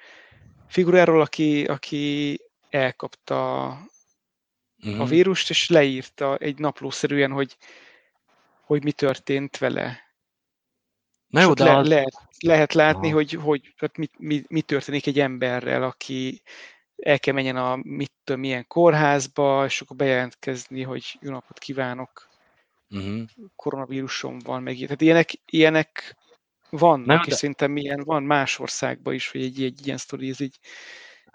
figuráról, 0.67 1.21
aki, 1.21 1.63
aki 1.63 2.39
elkapta 2.69 3.63
uh-huh. 4.77 4.99
a 4.99 5.03
mhm. 5.03 5.09
vírust, 5.09 5.49
és 5.49 5.69
leírta 5.69 6.37
egy 6.37 6.59
naplószerűen, 6.59 7.31
hogy, 7.31 7.57
hogy 8.67 8.83
mi 8.83 8.91
történt 8.91 9.57
vele. 9.57 9.99
Na 11.27 11.41
jó, 11.41 11.53
de 11.53 11.63
le, 11.63 11.75
az... 11.75 11.87
lehet, 11.87 12.13
lehet 12.37 12.73
látni, 12.73 13.09
hogy, 13.09 13.31
hogy 13.31 13.73
hát 13.77 13.97
mi, 13.97 14.09
mi, 14.17 14.43
mi 14.47 14.61
történik 14.61 15.07
egy 15.07 15.19
emberrel, 15.19 15.83
aki 15.83 16.41
el 16.95 17.19
kell 17.19 17.33
menjen 17.33 17.55
a 17.55 17.75
mit 17.75 18.11
tudom, 18.23 18.41
milyen 18.41 18.67
kórházba, 18.67 19.65
és 19.65 19.81
akkor 19.81 19.95
bejelentkezni, 19.95 20.81
hogy 20.81 21.17
jó 21.21 21.31
napot 21.31 21.59
kívánok, 21.59 22.29
uh-huh. 22.89 23.21
koronavírusom 23.55 24.39
van, 24.39 24.63
meg 24.63 24.75
tehát 24.75 25.01
ilyenek, 25.01 25.31
ilyenek 25.45 26.15
vannak, 26.69 27.05
Nem, 27.05 27.19
és 27.19 27.29
de... 27.29 27.35
szerintem 27.35 27.71
milyen 27.71 28.03
van 28.03 28.23
más 28.23 28.59
országban 28.59 29.13
is, 29.13 29.31
hogy 29.31 29.41
egy, 29.41 29.63
egy 29.63 29.85
ilyen 29.85 29.97
sztori, 29.97 30.29
ez 30.29 30.39
így, 30.39 30.59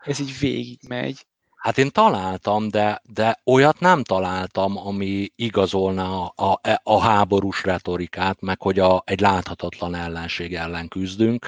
ez 0.05 0.21
így 0.21 0.39
végig 0.39 0.81
megy. 0.89 1.27
Hát 1.63 1.79
én 1.79 1.91
találtam, 1.91 2.69
de, 2.69 3.01
de 3.05 3.41
olyat 3.45 3.81
nem 3.81 4.03
találtam, 4.03 4.77
ami 4.87 5.29
igazolna 5.37 6.27
a, 6.27 6.61
a, 6.63 6.81
a 6.83 7.01
háborús 7.01 7.65
retorikát, 7.65 8.41
meg 8.41 8.63
hogy 8.63 8.79
a, 8.79 9.03
egy 9.07 9.21
láthatatlan 9.21 9.95
ellenség 9.95 10.55
ellen 10.55 10.89
küzdünk. 10.89 11.47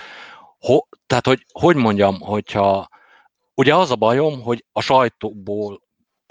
Ho, 0.58 0.78
tehát, 1.06 1.26
hogy, 1.26 1.46
hogy 1.52 1.76
mondjam, 1.76 2.20
hogyha 2.20 2.88
ugye 3.54 3.74
az 3.74 3.90
a 3.90 3.96
bajom, 3.96 4.42
hogy 4.42 4.64
a 4.72 4.80
sajtóból 4.80 5.82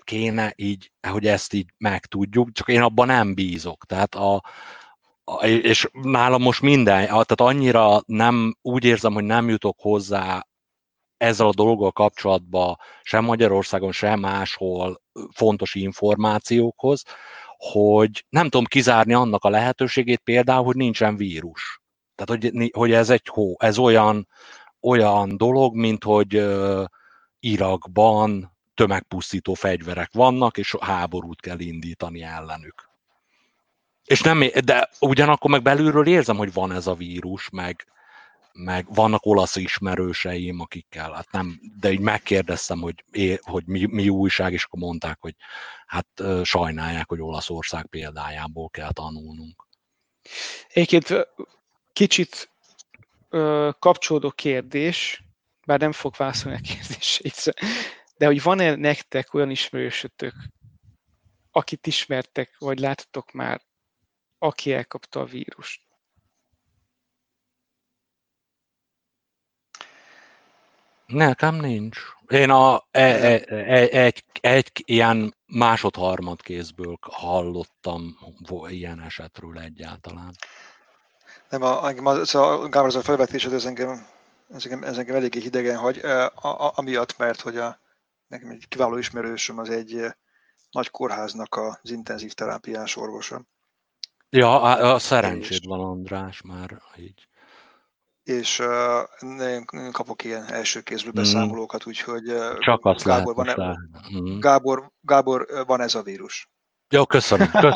kéne 0.04 0.54
így, 0.56 0.92
hogy 1.08 1.28
ezt 1.28 1.54
így 1.54 1.70
megtudjuk, 1.78 2.52
csak 2.52 2.68
én 2.68 2.82
abban 2.82 3.08
nem 3.08 3.34
bízok. 3.34 3.86
Tehát 3.86 4.16
a, 4.16 4.44
a 5.24 5.46
és 5.46 5.90
nálam 5.92 6.42
most 6.42 6.62
minden, 6.62 7.06
tehát 7.06 7.42
annyira 7.42 8.02
nem, 8.06 8.56
úgy 8.62 8.84
érzem, 8.84 9.14
hogy 9.14 9.24
nem 9.24 9.50
jutok 9.50 9.76
hozzá 9.80 10.46
ezzel 11.24 11.48
a 11.48 11.54
dologgal 11.54 11.91
kapcsolatban 11.91 12.78
sem 13.04 13.24
Magyarországon, 13.24 13.91
sem 13.91 14.20
máshol 14.20 15.02
fontos 15.32 15.76
információkhoz, 15.76 17.04
hogy 17.58 18.26
nem 18.30 18.44
tudom 18.44 18.66
kizárni 18.66 19.14
annak 19.14 19.44
a 19.44 19.50
lehetőségét 19.50 20.22
például, 20.24 20.64
hogy 20.64 20.76
nincsen 20.76 21.16
vírus. 21.16 21.82
Tehát, 22.16 22.44
hogy, 22.44 22.70
hogy 22.74 22.91
ez 22.91 23.10
egy 23.10 23.28
hó, 23.28 23.56
ez 23.60 23.78
olyan, 23.78 24.28
olyan 24.82 25.38
dolog, 25.38 25.76
mint 25.76 26.04
hogy 26.04 26.36
uh, 26.36 26.84
Irakban 27.40 28.52
tömegpusztító 28.74 29.54
fegyverek 29.54 30.10
vannak, 30.14 30.58
és 30.58 30.76
háborút 30.80 31.41
kell 31.41 31.60
indítani 31.60 32.22
ellenük. 32.22 32.90
És 34.06 34.22
nem, 34.22 34.44
de 34.64 34.90
ugyanakkor 35.00 35.50
meg 35.50 35.62
belülről 35.62 36.08
érzem, 36.08 36.38
hogy 36.38 36.54
van 36.54 36.72
ez 36.72 36.88
a 36.88 36.94
vírus, 36.94 37.50
meg, 37.50 37.86
meg 38.54 38.94
vannak 38.94 39.26
olasz 39.26 39.56
ismerőseim, 39.56 40.60
akikkel, 40.60 41.12
hát 41.12 41.32
nem, 41.32 41.60
de 41.80 41.92
így 41.92 42.00
megkérdeztem, 42.00 42.80
hogy, 42.80 43.04
é, 43.12 43.40
hogy 43.42 43.66
mi, 43.66 43.86
mi 43.86 44.10
újság, 44.10 44.54
és 44.54 44.64
akkor 44.64 44.80
mondták, 44.80 45.18
hogy 45.20 45.36
hát 45.86 46.24
sajnálják, 46.44 47.10
hogy 47.10 47.22
Olaszország 47.22 47.86
példájából 47.86 48.70
kell 48.70 48.92
tanulnunk. 48.92 49.68
Egyébként 50.68 51.28
kicsit 51.94 52.50
ö, 53.30 53.70
kapcsolódó 53.80 54.32
kérdés, 54.32 55.24
bár 55.66 55.80
nem 55.80 55.92
fog 55.92 56.16
válaszolni 56.16 56.58
a 56.58 56.62
kérdését, 56.74 57.54
de 58.18 58.26
hogy 58.26 58.42
van-e 58.42 58.76
nektek 58.76 59.34
olyan 59.34 59.50
ismerősötök, 59.50 60.34
akit 61.52 61.88
ismertek, 61.88 62.56
vagy 62.58 62.80
láttatok 62.80 63.32
már, 63.32 63.62
aki 64.38 64.74
elkapta 64.74 65.20
a 65.20 65.26
vírust? 65.26 65.82
Nekem 71.06 71.56
nincs. 71.56 72.00
Én 72.28 72.50
a, 72.50 72.84
e, 72.92 73.02
e, 73.02 73.44
e, 73.48 73.88
egy, 73.90 74.24
egy 74.42 74.72
ilyen 74.74 75.36
másod-harmad 75.46 76.42
kézből 76.42 76.98
hallottam 77.02 78.18
ilyen 78.68 79.02
esetről 79.02 79.60
egyáltalán. 79.60 80.36
Nem, 81.50 81.62
a, 81.62 81.84
a, 81.84 82.26
szóval 82.26 82.62
a 82.62 82.70
Gábor, 82.70 82.88
az 82.88 82.96
a 82.96 83.02
felvetésed, 83.02 83.54
ez 83.54 83.66
engem, 83.66 84.08
ez 84.54 84.66
engem, 84.66 84.84
ez 84.84 84.98
engem 84.98 85.16
eléggé 85.16 85.40
hidegen 85.40 85.78
hagy, 85.78 85.98
a, 85.98 86.26
a, 86.26 86.72
amiatt, 86.76 87.18
mert 87.18 87.42
hogy 87.42 87.58
a, 87.58 87.80
nekem 88.28 88.50
egy 88.50 88.68
kiváló 88.68 88.98
ismerősöm 88.98 89.58
az 89.58 89.70
egy 89.70 90.06
nagy 90.72 90.90
kórháznak 90.90 91.56
az 91.56 91.92
intenzív 91.92 92.34
terápiás 92.34 92.96
orvosa. 92.96 93.42
Ja, 94.30 94.62
a, 94.62 94.94
a 94.94 95.00
szerencséd 95.00 95.66
van, 95.66 95.80
András, 95.80 96.42
már 96.42 96.82
így 96.98 97.28
és 98.24 98.60
uh, 98.60 99.91
kapok 99.91 100.24
ilyen 100.24 100.44
első 100.44 100.82
kézből 100.82 101.12
mhm. 101.12 101.22
beszámolókat, 101.22 101.88
úgyhogy 101.88 102.32
uh, 102.32 102.60
Csak 102.60 102.86
azt 102.86 103.04
Gábor, 103.04 103.36
van, 103.36 103.50
e, 103.50 103.78
mm. 104.18 104.40
Gábor, 104.40 104.91
Gábor, 105.02 105.48
van 105.66 105.82
ez 105.82 105.95
a 105.95 106.02
vírus. 106.02 106.50
Jó, 106.90 107.06
köszönöm. 107.06 107.52
köszönöm. 107.52 107.74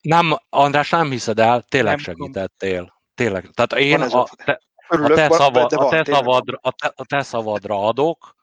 Nem, 0.00 0.36
András, 0.48 0.90
nem 0.90 1.10
hiszed 1.10 1.38
el, 1.38 1.62
tényleg 1.62 1.94
nem 1.94 2.04
segítettél. 2.04 3.00
Tényleg. 3.14 3.50
Tehát 3.54 3.72
én 3.72 4.00
a, 4.00 4.28
te, 4.44 4.60
a, 4.88 5.12
te, 5.14 5.30
szavad, 5.30 5.72
a, 5.72 5.88
te 5.88 6.04
szavadra, 6.04 6.58
a, 6.62 6.72
te, 6.72 6.92
a 6.96 7.04
te 7.04 7.22
szavadra 7.22 7.86
adok, 7.86 8.34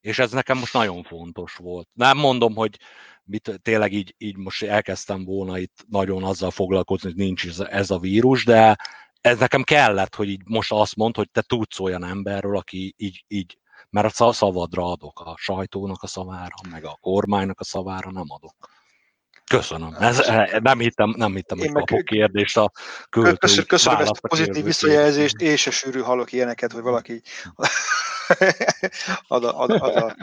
és 0.00 0.18
ez 0.18 0.30
nekem 0.30 0.58
most 0.58 0.72
nagyon 0.72 1.02
fontos 1.02 1.54
volt. 1.54 1.88
Nem 1.92 2.18
mondom, 2.18 2.54
hogy 2.54 2.78
mit, 3.24 3.60
tényleg 3.62 3.92
így, 3.92 4.14
így 4.18 4.36
most 4.36 4.62
elkezdtem 4.62 5.24
volna 5.24 5.58
itt 5.58 5.84
nagyon 5.88 6.24
azzal 6.24 6.50
foglalkozni, 6.50 7.08
hogy 7.08 7.18
nincs 7.18 7.46
ez, 7.46 7.60
ez 7.60 7.90
a 7.90 7.98
vírus, 7.98 8.44
de 8.44 8.76
ez 9.20 9.38
nekem 9.38 9.62
kellett, 9.62 10.14
hogy 10.14 10.28
így 10.28 10.42
most 10.44 10.72
azt 10.72 10.96
mond, 10.96 11.16
hogy 11.16 11.30
te 11.30 11.42
tudsz 11.42 11.80
olyan 11.80 12.04
emberről, 12.04 12.56
aki 12.56 12.94
így, 12.96 13.24
így 13.28 13.58
mert 13.90 14.20
a 14.20 14.32
szavadra 14.32 14.90
adok, 14.90 15.20
a 15.20 15.34
sajtónak 15.36 16.02
a 16.02 16.06
szavára, 16.06 16.54
meg 16.70 16.84
a 16.84 16.98
kormánynak 17.00 17.60
a 17.60 17.64
szavára 17.64 18.10
nem 18.10 18.26
adok. 18.28 18.54
Köszönöm. 19.44 19.94
Ez, 19.98 20.20
eh, 20.20 20.60
nem 20.60 20.78
hittem, 20.78 21.14
nem 21.16 21.34
hittem 21.34 21.58
hogy 21.58 21.72
kapok 21.72 22.04
kérdést 22.04 22.56
a 22.56 22.70
költői 23.08 23.36
Köszönöm, 23.36 23.66
köszönöm 23.66 24.00
ezt 24.00 24.10
a 24.20 24.28
pozitív 24.28 24.64
visszajelzést, 24.64 25.40
és 25.40 25.66
a 25.66 25.70
sűrű 25.70 26.00
hallok 26.00 26.32
ilyeneket, 26.32 26.72
hogy 26.72 26.82
valaki 26.82 27.22
ad 29.28 29.44
a, 29.44 29.60
ad, 29.60 29.70
ad 29.70 29.96
a, 29.96 30.16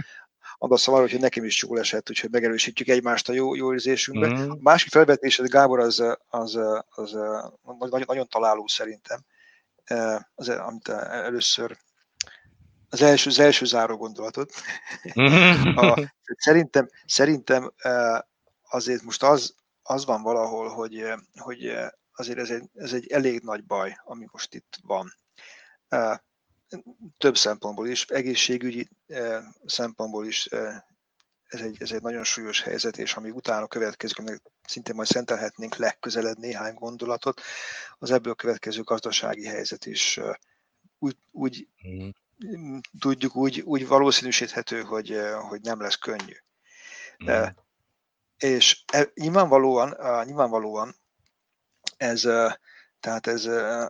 ad 0.58 0.72
a 0.72 0.78
szavar, 0.78 1.10
hogy 1.10 1.20
nekem 1.20 1.44
is 1.44 1.64
jól 1.64 1.80
esett, 1.80 2.10
úgyhogy 2.10 2.32
megerősítjük 2.32 2.88
egymást 2.88 3.30
a 3.30 3.34
jó, 3.34 3.56
jó 3.56 3.74
érzésünkben. 3.74 4.32
Mm. 4.32 4.50
A 4.50 4.58
másik 4.60 4.92
felvetésed, 4.92 5.48
Gábor, 5.48 5.80
az, 5.80 6.00
az, 6.28 6.56
az, 6.90 7.14
az 7.62 7.78
nagyon, 7.80 8.04
nagyon 8.08 8.28
találó 8.28 8.68
szerintem, 8.68 9.26
az, 10.36 10.50
amit 10.50 10.88
először 10.88 11.78
az 12.90 13.02
első, 13.02 13.30
az 13.30 13.40
első 13.40 13.66
záró 13.66 13.98
gondolatot. 13.98 14.54
Mm. 15.20 15.78
a, 15.78 16.14
szerintem, 16.38 16.90
szerintem 17.06 17.74
azért 18.70 19.02
most 19.02 19.24
az, 19.24 19.56
az 19.84 20.06
van 20.06 20.22
valahol, 20.22 20.70
hogy, 20.70 21.04
hogy 21.36 21.72
azért 22.12 22.40
ez 22.40 22.50
egy, 22.50 22.70
ez 22.74 22.94
egy 22.94 23.08
elég 23.12 23.42
nagy 23.42 23.66
baj, 23.66 23.98
ami 24.04 24.28
most 24.32 24.54
itt 24.54 24.78
van 24.84 25.14
több 27.18 27.38
szempontból 27.38 27.88
is, 27.88 28.06
egészségügyi 28.06 28.90
eh, 29.08 29.44
szempontból 29.66 30.28
is 30.28 30.46
eh, 30.46 30.82
ez 31.46 31.62
egy, 31.62 31.78
ez 31.80 31.92
egy 31.92 32.02
nagyon 32.02 32.24
súlyos 32.24 32.62
helyzet, 32.62 32.98
és 32.98 33.16
amíg 33.16 33.36
utána 33.36 33.68
következik, 33.68 34.18
aminek 34.18 34.42
szintén 34.68 34.96
majd 34.96 35.08
szentelhetnénk 35.08 35.76
legközelebb 35.76 36.38
néhány 36.38 36.74
gondolatot, 36.74 37.42
az 37.98 38.12
ebből 38.12 38.36
következő 38.36 38.82
gazdasági 38.82 39.46
helyzet 39.46 39.86
is 39.86 40.18
eh, 40.18 40.34
úgy, 41.00 41.18
úgy 41.32 41.68
mm. 41.88 42.78
tudjuk, 43.00 43.36
úgy, 43.36 43.62
úgy 43.62 43.88
valószínűsíthető, 43.88 44.82
hogy, 44.82 45.20
hogy 45.50 45.62
nem 45.62 45.82
lesz 45.82 45.96
könnyű. 45.96 46.36
Mm. 47.24 47.44
És 48.38 48.84
e, 48.92 49.12
nyilvánvalóan, 49.14 49.98
nyilvánvalóan 50.26 50.96
ez, 51.98 52.22
tehát 53.00 53.28
ez, 53.28 53.46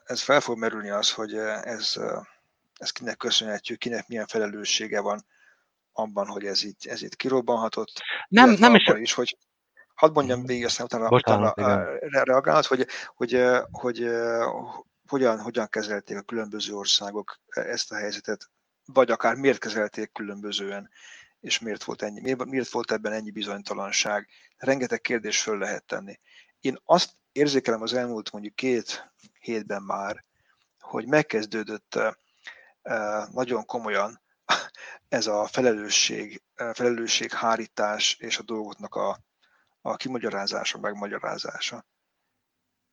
ez 0.06 0.22
fel 0.22 0.42
fog 0.42 0.58
merülni 0.58 0.90
az, 0.90 1.12
hogy 1.12 1.34
ez 1.64 1.98
ezt 2.80 2.92
kinek 2.92 3.18
köszönhetjük, 3.18 3.80
kinek 3.80 4.08
milyen 4.08 4.28
felelőssége 4.28 5.00
van 5.00 5.26
abban, 5.92 6.28
hogy 6.28 6.46
ez 6.46 6.64
itt, 6.64 6.86
ez 6.86 7.02
itt 7.02 7.16
kirobbanhatott. 7.16 8.02
Nem, 8.28 8.50
nem 8.50 8.76
is. 8.76 8.88
is, 8.88 9.14
hogy 9.14 9.38
hadd 9.94 10.14
mondjam 10.14 10.46
végig, 10.46 10.66
aztán 10.66 10.86
utána, 10.86 11.08
Bocsánat, 11.08 11.58
utána 11.58 11.84
reagálhat, 12.24 12.66
hogy, 12.66 12.88
hogy, 13.16 13.32
hogy, 13.72 13.98
hogy 13.98 14.10
hogyan, 15.08 15.40
hogyan 15.40 15.70
kezelték 15.70 16.18
a 16.18 16.22
különböző 16.22 16.74
országok 16.74 17.40
ezt 17.48 17.92
a 17.92 17.96
helyzetet, 17.96 18.50
vagy 18.86 19.12
akár 19.12 19.36
miért 19.36 19.58
kezelték 19.58 20.12
különbözően, 20.12 20.90
és 21.40 21.60
miért 21.60 21.84
volt, 21.84 22.02
ennyi, 22.02 22.22
miért, 22.22 22.46
miért 22.46 22.70
volt 22.70 22.92
ebben 22.92 23.14
ennyi 23.14 23.32
bizonytalanság. 23.32 24.28
Rengeteg 24.58 25.02
kérdés 25.02 25.42
föl 25.42 25.58
lehet 25.58 25.86
tenni. 25.86 26.20
Én 26.60 26.78
azt 26.84 27.12
érzékelem 27.32 27.82
az 27.82 27.94
elmúlt 27.94 28.32
mondjuk 28.32 28.56
két 28.56 29.14
hétben 29.40 29.82
már, 29.82 30.26
hogy 30.80 31.08
megkezdődött 31.08 32.00
nagyon 33.32 33.66
komolyan 33.66 34.22
ez 35.10 35.28
a 35.28 35.48
felelősség, 35.48 36.42
felelősséghárítás 36.74 38.18
és 38.20 38.38
a 38.38 38.44
dolgoknak 38.44 38.96
a, 38.96 39.20
a 39.82 39.96
kimagyarázása, 39.96 40.80
megmagyarázása. 40.80 41.86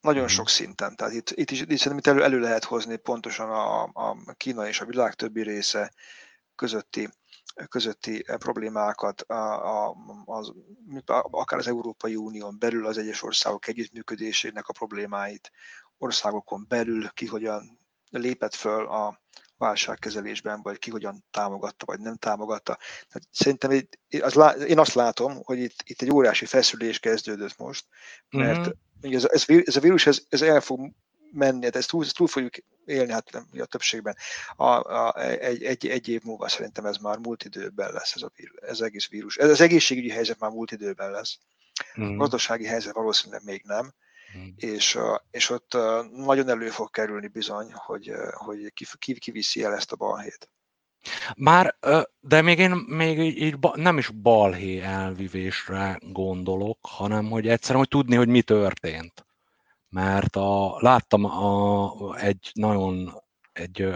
Nagyon 0.01 0.23
mhm. 0.23 0.32
sok 0.32 0.48
szinten. 0.48 0.97
Tehát 0.97 1.12
itt, 1.12 1.31
itt 1.31 1.51
is 1.51 1.60
itt 1.60 1.78
szerintem 1.78 2.16
elő, 2.16 2.24
elő 2.24 2.39
lehet 2.39 2.64
hozni 2.64 2.97
pontosan 2.97 3.51
a, 3.51 3.82
a 3.82 4.32
Kína 4.36 4.69
és 4.69 4.81
a 4.81 4.85
világ 4.85 5.14
többi 5.14 5.43
része 5.43 5.93
közötti 6.55 7.09
közötti 7.69 8.24
problémákat, 8.39 9.20
a, 9.20 9.89
a, 9.89 9.97
az, 10.24 10.52
akár 11.31 11.59
az 11.59 11.66
Európai 11.66 12.16
Unión 12.16 12.59
belül 12.59 12.86
az 12.86 12.98
egyes 12.98 13.23
országok 13.23 13.66
együttműködésének 13.66 14.69
a 14.69 14.73
problémáit, 14.73 15.51
országokon 15.98 16.64
belül 16.69 17.09
ki 17.09 17.27
hogyan 17.27 17.78
lépett 18.18 18.55
föl 18.55 18.86
a 18.86 19.20
válságkezelésben, 19.56 20.62
vagy 20.62 20.78
ki 20.78 20.90
hogyan 20.90 21.24
támogatta, 21.30 21.84
vagy 21.84 22.01
nem 22.01 22.16
támogatta. 22.16 22.78
Tehát 23.09 23.28
szerintem 23.30 23.89
az, 24.20 24.64
én 24.64 24.78
azt 24.78 24.94
látom, 24.94 25.43
hogy 25.43 25.59
itt, 25.59 25.76
itt 25.84 26.02
egy 26.02 26.10
óriási 26.10 26.44
feszülés 26.44 26.98
kezdődött 26.98 27.59
most, 27.59 27.86
mert 28.30 28.59
mm-hmm. 28.59 29.14
ez, 29.14 29.24
ez, 29.24 29.44
ez 29.64 29.76
a 29.76 29.80
vírus 29.80 30.06
ez, 30.06 30.22
ez 30.28 30.43
el 30.43 30.60
fog 30.60 30.93
menni, 31.32 31.64
hát 31.64 31.76
ezt 31.76 31.89
túl, 31.89 32.06
túl 32.06 32.26
fogjuk 32.26 32.55
élni, 32.84 33.12
hát 33.12 33.32
nem, 33.32 33.47
a 33.59 33.64
többségben. 33.64 34.16
A, 34.56 34.64
a, 34.64 35.22
egy, 35.22 35.62
egy, 35.62 35.86
egy 35.86 36.09
év 36.09 36.22
múlva 36.22 36.48
szerintem 36.48 36.86
ez 36.86 36.97
már 36.97 37.18
múlt 37.18 37.44
időben 37.44 37.93
lesz 37.93 38.14
ez, 38.14 38.22
a 38.22 38.32
vírus, 38.36 38.56
ez 38.60 38.80
egész 38.80 39.09
vírus. 39.09 39.36
Ez 39.36 39.51
az 39.51 39.60
egészségügyi 39.60 40.10
helyzet 40.10 40.39
már 40.39 40.51
múlt 40.51 40.70
időben 40.70 41.10
lesz. 41.10 41.39
Mm. 42.01 42.05
A 42.05 42.16
gazdasági 42.16 42.64
helyzet 42.64 42.94
valószínűleg 42.94 43.44
még 43.44 43.62
nem. 43.64 43.93
Mm. 44.38 44.48
És, 44.56 44.98
és 45.30 45.50
ott 45.50 45.76
nagyon 46.12 46.48
elő 46.48 46.68
fog 46.68 46.90
kerülni 46.90 47.28
bizony, 47.28 47.72
hogy, 47.72 48.12
hogy 48.32 48.72
ki, 48.72 48.84
ki, 48.98 49.18
kiviszi 49.18 49.64
el 49.64 49.74
ezt 49.74 49.92
a 49.92 49.96
balhét. 49.96 50.50
Már, 51.36 51.76
de 52.20 52.42
még 52.42 52.59
én 52.59 52.70
még 52.70 53.18
így, 53.18 53.36
így 53.36 53.56
nem 53.74 53.98
is 53.98 54.09
balhé 54.09 54.80
elvivésre 54.80 55.98
gondolok, 56.00 56.78
hanem 56.82 57.30
hogy 57.30 57.48
egyszerűen, 57.48 57.78
hogy 57.78 57.88
tudni, 57.88 58.16
hogy 58.16 58.28
mi 58.28 58.42
történt 58.42 59.24
mert 59.92 60.36
a, 60.36 60.76
láttam 60.80 61.24
a, 61.24 62.16
egy 62.16 62.50
nagyon 62.54 63.22
egy 63.52 63.94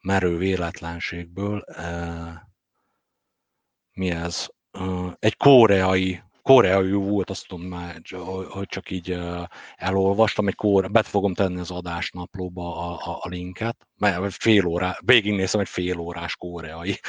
merő 0.00 0.36
véletlenségből, 0.36 1.64
mi 3.92 4.10
ez, 4.10 4.48
egy 5.18 5.36
koreai, 5.36 6.22
koreai 6.46 6.92
volt, 6.92 7.30
azt 7.30 7.46
tudom 7.46 7.64
már, 7.64 8.00
hogy 8.48 8.66
csak 8.66 8.90
így 8.90 9.18
elolvastam, 9.76 10.48
egy 10.48 10.54
kóre, 10.54 10.88
bet 10.88 11.06
fogom 11.06 11.34
tenni 11.34 11.60
az 11.60 11.70
adásnaplóba 11.70 12.76
a, 12.76 13.10
a, 13.10 13.18
a 13.20 13.28
linket, 13.28 13.76
mert 13.98 14.34
fél 14.34 14.66
órá, 14.66 14.98
végignéztem 15.04 15.60
egy 15.60 15.68
fél 15.68 15.98
órás 15.98 16.36
koreai 16.36 17.00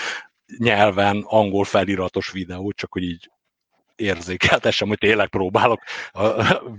nyelven 0.58 1.24
angol 1.28 1.64
feliratos 1.64 2.32
videót, 2.32 2.76
csak 2.76 2.92
hogy 2.92 3.04
így 3.04 3.32
érzékeltessem, 3.96 4.88
hogy 4.88 4.98
tényleg 4.98 5.28
próbálok 5.28 5.82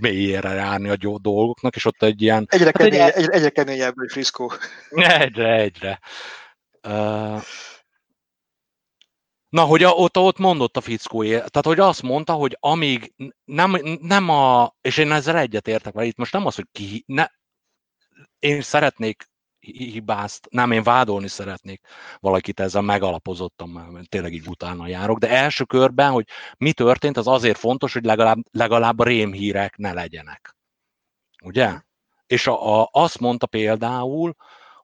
mélyére 0.00 0.52
járni 0.52 0.88
a 0.88 1.18
dolgoknak, 1.18 1.76
és 1.76 1.84
ott 1.84 2.02
egy 2.02 2.22
ilyen... 2.22 2.46
Egyre, 2.50 2.64
hát 2.64 2.76
kemény, 2.76 3.00
egy, 3.00 3.12
egyre, 3.14 3.32
egyre 3.32 3.50
keményebb, 3.50 3.94
friszkó. 4.08 4.52
Egyre, 4.90 5.54
egyre. 5.54 6.00
Uh, 6.88 7.42
Na, 9.48 9.64
hogy 9.64 9.82
a, 9.82 9.90
ott, 9.90 10.18
ott 10.18 10.38
mondott 10.38 10.76
a 10.76 10.80
fickó, 10.80 11.22
tehát 11.22 11.64
hogy 11.64 11.80
azt 11.80 12.02
mondta, 12.02 12.32
hogy 12.32 12.56
amíg 12.60 13.14
nem, 13.44 13.76
nem 14.00 14.28
a, 14.28 14.74
és 14.80 14.96
én 14.96 15.12
ezzel 15.12 15.36
egyetértek, 15.38 15.94
mert 15.94 16.08
itt 16.08 16.16
most 16.16 16.32
nem 16.32 16.46
az, 16.46 16.54
hogy 16.54 16.66
ki, 16.72 17.04
ne, 17.06 17.26
én 18.38 18.60
szeretnék 18.60 19.24
hibázt, 19.60 20.46
nem, 20.50 20.70
én 20.70 20.82
vádolni 20.82 21.28
szeretnék 21.28 21.80
valakit 22.18 22.60
ezzel 22.60 22.82
megalapozottan, 22.82 23.68
mert 23.68 24.08
tényleg 24.08 24.32
így 24.32 24.48
utána 24.48 24.86
járok, 24.86 25.18
de 25.18 25.28
első 25.28 25.64
körben, 25.64 26.10
hogy 26.10 26.24
mi 26.58 26.72
történt, 26.72 27.16
az 27.16 27.26
azért 27.26 27.58
fontos, 27.58 27.92
hogy 27.92 28.04
legalább, 28.04 28.38
legalább 28.50 29.02
rémhírek 29.02 29.76
ne 29.76 29.92
legyenek. 29.92 30.56
Ugye? 31.44 31.80
És 32.26 32.46
a, 32.46 32.80
a, 32.80 32.88
azt 32.92 33.18
mondta 33.18 33.46
például, 33.46 34.34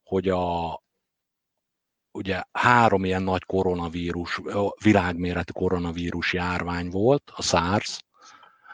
hogy 0.03 0.29
a, 0.29 0.83
ugye 2.15 2.43
három 2.53 3.05
ilyen 3.05 3.23
nagy 3.23 3.45
koronavírus, 3.45 4.41
világméretű 4.83 5.53
koronavírus 5.53 6.33
járvány 6.33 6.89
volt, 6.89 7.33
a 7.35 7.43
SARS, 7.43 7.99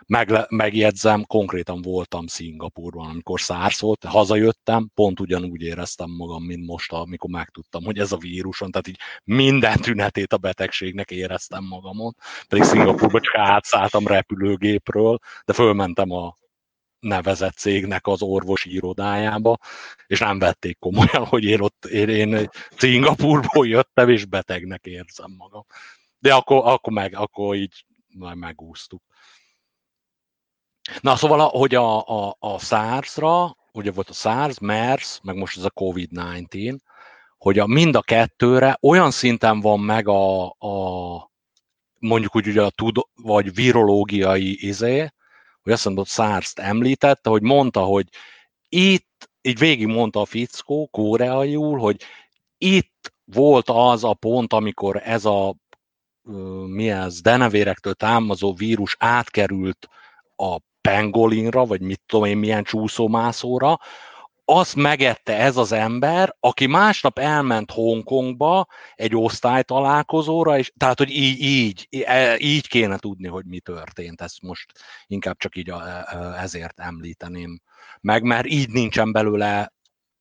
meg, 0.07 0.47
megjegyzem, 0.49 1.25
konkrétan 1.27 1.83
voltam 1.83 2.27
Szingapurban, 2.27 3.09
amikor 3.09 3.39
SARS 3.39 3.81
volt, 3.81 4.05
hazajöttem, 4.05 4.91
pont 4.95 5.21
ugyanúgy 5.21 5.63
éreztem 5.63 6.11
magam, 6.11 6.43
mint 6.43 6.67
most, 6.67 6.93
amikor 6.93 7.31
megtudtam, 7.31 7.85
hogy 7.85 7.99
ez 7.99 8.13
a 8.13 8.17
víruson, 8.17 8.71
tehát 8.71 8.89
így 8.89 8.99
minden 9.25 9.81
tünetét 9.81 10.33
a 10.33 10.39
betegségnek 10.39 11.11
éreztem 11.11 11.65
magamon, 11.65 12.15
pedig 12.49 12.65
Szingapurban 12.65 13.21
csak 13.21 13.35
átszálltam 13.35 14.07
repülőgépről, 14.07 15.19
de 15.45 15.53
fölmentem 15.53 16.11
a 16.11 16.37
nevezett 17.01 17.57
cégnek 17.57 18.07
az 18.07 18.23
orvosi 18.23 18.73
irodájába, 18.73 19.59
és 20.07 20.19
nem 20.19 20.39
vették 20.39 20.79
komolyan, 20.79 21.27
hogy 21.27 21.45
én 21.45 21.61
ott 21.61 21.85
én, 21.85 22.09
én 22.09 22.49
Szingapurból 22.77 23.67
jöttem, 23.67 24.09
és 24.09 24.25
betegnek 24.25 24.85
érzem 24.85 25.35
magam. 25.39 25.65
De 26.19 26.35
akkor, 26.35 26.63
akkor, 26.65 26.93
meg, 26.93 27.15
akkor 27.17 27.55
így 27.57 27.85
majd 28.09 28.37
megúsztuk. 28.37 29.03
Na 31.01 31.17
szóval, 31.17 31.49
hogy 31.49 31.75
a, 31.75 32.09
a, 32.09 32.37
a 32.39 32.59
SARS-ra, 32.59 33.57
ugye 33.73 33.93
volt 33.93 34.09
a 34.09 34.13
SARS, 34.13 34.59
MERS, 34.59 35.21
meg 35.23 35.37
most 35.37 35.57
ez 35.57 35.65
a 35.65 35.71
COVID-19, 35.71 36.79
hogy 37.39 37.59
a 37.59 37.67
mind 37.67 37.95
a 37.95 38.03
kettőre 38.03 38.79
olyan 38.81 39.11
szinten 39.11 39.61
van 39.61 39.81
meg 39.81 40.09
a, 40.09 40.47
a 40.47 41.31
mondjuk 41.99 42.37
úgy 42.37 42.49
ugye 42.49 42.63
a 42.63 42.71
tud, 42.71 42.97
vagy 43.15 43.55
virológiai 43.55 44.67
izé, 44.67 45.11
hogy 45.63 45.73
azt 45.73 45.85
mondott, 45.85 46.07
SARS-t 46.07 46.59
említette, 46.59 47.31
hogy 47.31 47.43
mondta, 47.43 47.81
hogy 47.81 48.09
itt, 48.69 49.31
így 49.41 49.59
végig 49.59 49.87
mondta 49.87 50.21
a 50.21 50.25
fickó 50.25 50.89
koreaiul, 50.91 51.79
hogy 51.79 52.03
itt 52.59 53.13
volt 53.25 53.69
az 53.69 54.05
a 54.05 54.15
pont, 54.15 54.53
amikor 54.53 55.01
ez 55.05 55.25
a 55.25 55.55
mi 56.67 56.91
ez, 56.91 57.21
denevérektől 57.21 57.95
támazó 57.95 58.55
vírus 58.55 58.97
átkerült 58.99 59.89
a 60.37 60.59
pengolinra, 60.81 61.65
vagy 61.65 61.81
mit 61.81 62.01
tudom 62.07 62.25
én, 62.25 62.37
milyen 62.37 62.65
csúszómászóra, 62.65 63.79
azt 64.45 64.75
megette 64.75 65.37
ez 65.37 65.57
az 65.57 65.73
ember, 65.73 66.37
aki 66.41 66.67
másnap 66.67 67.19
elment 67.19 67.71
Hongkongba 67.71 68.67
egy 68.95 69.17
osztálytalálkozóra, 69.17 70.59
és 70.59 70.73
tehát, 70.77 70.99
hogy 70.99 71.11
így, 71.11 71.41
így, 71.41 71.89
e, 72.05 72.39
így 72.39 72.69
kéne 72.69 72.99
tudni, 72.99 73.29
hogy 73.29 73.45
mi 73.45 73.61
történt. 73.61 74.21
Ezt 74.21 74.43
most 74.43 74.73
inkább 75.07 75.37
csak 75.37 75.57
így 75.57 75.71
a, 75.71 75.89
e, 75.89 76.17
ezért 76.43 76.81
említeném 76.81 77.61
meg, 78.01 78.23
mert 78.23 78.47
így 78.47 78.69
nincsen 78.69 79.13
belőle 79.13 79.73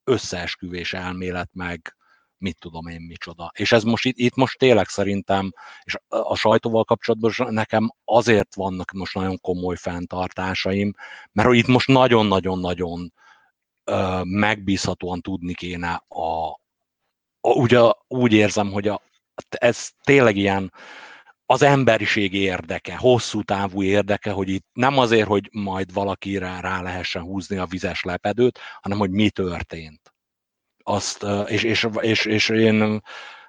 összeesküvés 0.04 0.94
elmélet, 0.94 1.50
meg 1.54 1.94
mit 2.40 2.60
tudom 2.60 2.88
én 2.88 3.02
micsoda. 3.02 3.52
És 3.56 3.72
ez 3.72 3.84
most 3.84 4.06
itt, 4.06 4.18
itt 4.18 4.36
most 4.36 4.58
tényleg 4.58 4.88
szerintem, 4.88 5.52
és 5.84 5.96
a 6.08 6.36
sajtóval 6.36 6.84
kapcsolatban 6.84 7.54
nekem 7.54 7.94
azért 8.06 8.56
vannak 8.56 8.92
most 8.92 9.16
nagyon 9.16 9.40
komoly 9.40 9.76
fenntartásaim, 9.76 10.94
mert 11.32 11.54
itt 11.54 11.68
most 11.68 11.88
nagyon-nagyon-nagyon 11.88 13.14
megbízhatóan 14.24 15.22
tudni 15.22 15.54
kéne 15.54 16.04
a, 16.08 16.48
a 17.42 17.50
ugye, 17.50 17.80
úgy 18.08 18.34
érzem, 18.34 18.72
hogy 18.72 18.88
a, 18.88 19.02
ez 19.50 19.90
tényleg 20.04 20.36
ilyen 20.36 20.74
az 21.46 21.62
emberiség 21.62 22.34
érdeke, 22.34 22.96
hosszú 22.96 23.42
távú 23.42 23.84
érdeke, 23.84 24.32
hogy 24.32 24.50
itt 24.50 24.66
nem 24.74 24.98
azért, 24.98 25.28
hogy 25.28 25.50
majd 25.52 25.94
valakire 25.94 26.60
rá 26.62 26.82
lehessen 26.82 27.22
húzni 27.22 27.58
a 27.58 27.66
vizes 27.66 28.04
lepedőt, 28.04 28.60
hanem 28.82 28.98
hogy 28.98 29.10
mi 29.10 29.30
történt. 29.30 30.14
Azt, 30.84 31.26
és, 31.48 31.64
és, 31.64 31.88
és, 32.00 32.26
és 32.26 32.50
én 32.50 33.02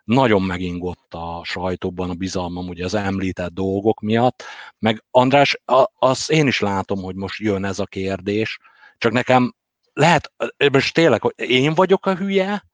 nagyon 0.05 0.43
megingott 0.43 1.15
a 1.15 1.41
sajtóban 1.45 2.11
a 2.11 2.15
bizalmam 2.15 2.69
ugye 2.69 2.85
az 2.85 2.95
említett 2.95 3.53
dolgok 3.53 4.01
miatt, 4.01 4.43
meg 4.79 5.05
András, 5.11 5.61
azt 5.99 6.31
én 6.31 6.47
is 6.47 6.61
látom, 6.61 7.03
hogy 7.03 7.15
most 7.15 7.41
jön 7.41 7.65
ez 7.65 7.79
a 7.79 7.87
kérdés, 7.87 8.59
csak 8.99 9.13
nekem 9.13 9.55
lehet, 10.01 10.33
most 10.73 10.95
tényleg, 10.95 11.21
hogy 11.21 11.35
én 11.37 11.75
vagyok 11.75 12.07
a 12.07 12.17
hülye, 12.17 12.65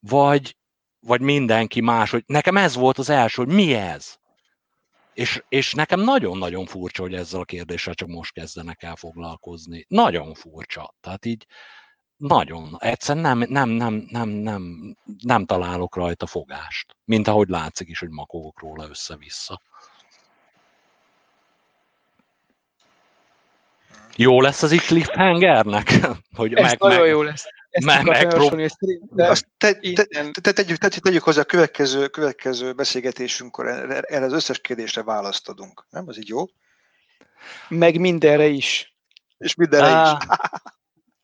vagy, 0.00 0.56
vagy 1.00 1.20
mindenki 1.20 1.80
más, 1.80 2.10
hogy 2.10 2.22
nekem 2.26 2.56
ez 2.56 2.74
volt 2.74 2.98
az 2.98 3.08
első, 3.10 3.44
hogy 3.44 3.54
mi 3.54 3.74
ez? 3.74 4.16
És, 5.14 5.42
és 5.48 5.74
nekem 5.74 6.00
nagyon-nagyon 6.00 6.66
furcsa, 6.66 7.02
hogy 7.02 7.14
ezzel 7.14 7.40
a 7.40 7.44
kérdéssel 7.44 7.94
csak 7.94 8.08
most 8.08 8.32
kezdenek 8.32 8.82
el 8.82 8.96
foglalkozni. 8.96 9.84
Nagyon 9.88 10.34
furcsa. 10.34 10.94
Tehát 11.00 11.24
így, 11.24 11.46
nagyon. 12.16 12.76
Egyszerűen 12.78 13.38
nem, 13.38 13.48
nem, 13.48 13.68
nem, 13.68 14.06
nem, 14.10 14.28
nem, 14.28 14.94
nem 15.22 15.44
találok 15.44 15.96
rajta 15.96 16.26
fogást. 16.26 16.96
Mint 17.04 17.28
ahogy 17.28 17.48
látszik 17.48 17.88
is, 17.88 17.98
hogy 17.98 18.10
makogok 18.10 18.60
róla 18.60 18.88
össze-vissza. 18.88 19.60
Jó 24.16 24.40
lesz 24.40 24.62
az 24.62 24.72
itt 24.72 24.80
cliffhangernek? 24.80 25.90
Hogy 26.36 26.54
Ez 26.54 26.62
meg, 26.64 26.78
nagyon 26.78 27.00
meg, 27.00 27.08
jó 27.08 27.22
lesz. 27.22 27.44
Ezt 27.70 27.86
meg, 27.86 28.04
meg, 28.04 28.34
Azt 29.16 29.48
te, 29.58 29.72
te, 29.72 30.06
te, 30.40 30.52
tegyük, 30.52 30.76
te, 30.76 30.88
tegyük 30.88 31.22
hozzá 31.22 31.40
a 31.40 31.44
következő, 31.44 32.08
következő 32.08 32.72
beszélgetésünkkor, 32.72 33.66
erre 34.08 34.24
az 34.24 34.32
összes 34.32 34.58
kérdésre 34.58 35.02
választ 35.02 35.48
adunk. 35.48 35.86
Nem? 35.90 36.08
Az 36.08 36.18
így 36.18 36.28
jó? 36.28 36.44
Meg 37.68 38.00
mindenre 38.00 38.46
is. 38.46 38.94
És 39.38 39.54
mindenre 39.54 40.00
ah. 40.00 40.18
is. 40.20 40.26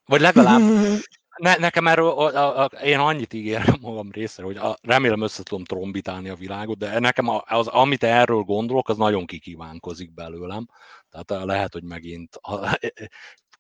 Vagy 0.05 0.21
legalább 0.21 0.61
ne, 1.37 1.57
nekem 1.57 1.87
erről 1.87 2.09
a, 2.09 2.63
a, 2.63 2.65
én 2.65 2.99
annyit 2.99 3.33
ígérem 3.33 3.77
magam 3.81 4.11
részre, 4.11 4.45
hogy 4.45 4.57
a, 4.57 4.77
remélem 4.83 5.23
össze 5.23 5.43
tudom 5.43 5.65
trombitálni 5.65 6.29
a 6.29 6.35
világot, 6.35 6.79
de 6.79 6.99
nekem 6.99 7.29
az, 7.45 7.67
amit 7.67 8.03
erről 8.05 8.43
gondolok, 8.43 8.89
az 8.89 8.97
nagyon 8.97 9.27
kikívánkozik 9.27 10.15
belőlem. 10.15 10.69
Tehát 11.11 11.45
lehet, 11.45 11.73
hogy 11.73 11.85
megint 11.85 12.41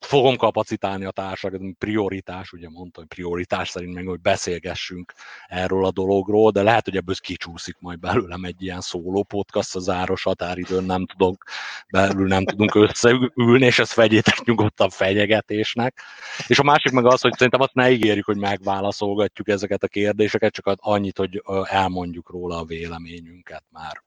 fogom 0.05 0.37
kapacitálni 0.37 1.05
a 1.05 1.11
társakat, 1.11 1.61
prioritás, 1.79 2.53
ugye 2.53 2.69
mondtam, 2.69 3.09
prioritás 3.09 3.69
szerint 3.69 3.95
meg, 3.95 4.07
hogy 4.07 4.21
beszélgessünk 4.21 5.13
erről 5.47 5.85
a 5.85 5.93
dologról, 5.93 6.51
de 6.51 6.63
lehet, 6.63 6.85
hogy 6.85 6.97
ebből 6.97 7.15
kicsúszik 7.19 7.77
majd 7.81 7.99
belőlem 7.99 8.45
egy 8.45 8.63
ilyen 8.63 8.81
szóló 8.81 9.23
podcast 9.23 9.77
a 9.77 9.79
záros 9.79 10.23
határidőn, 10.23 10.85
nem 10.85 11.07
tudok, 11.07 11.45
belül 11.91 12.27
nem 12.27 12.45
tudunk 12.45 12.75
összeülni, 12.75 13.65
és 13.65 13.79
ezt 13.79 13.95
vegyétek 13.95 14.45
nyugodtan 14.45 14.91
fenyegetésnek. 14.91 16.01
És 16.47 16.59
a 16.59 16.63
másik 16.63 16.93
meg 16.93 17.07
az, 17.07 17.21
hogy 17.21 17.33
szerintem 17.33 17.61
azt 17.61 17.75
ne 17.75 17.91
ígérjük, 17.91 18.25
hogy 18.25 18.39
megválaszolgatjuk 18.39 19.49
ezeket 19.49 19.83
a 19.83 19.89
kérdéseket, 19.89 20.53
csak 20.53 20.73
annyit, 20.81 21.19
hogy 21.19 21.43
elmondjuk 21.65 22.31
róla 22.31 22.59
a 22.59 22.65
véleményünket 22.65 23.65
már 23.71 24.03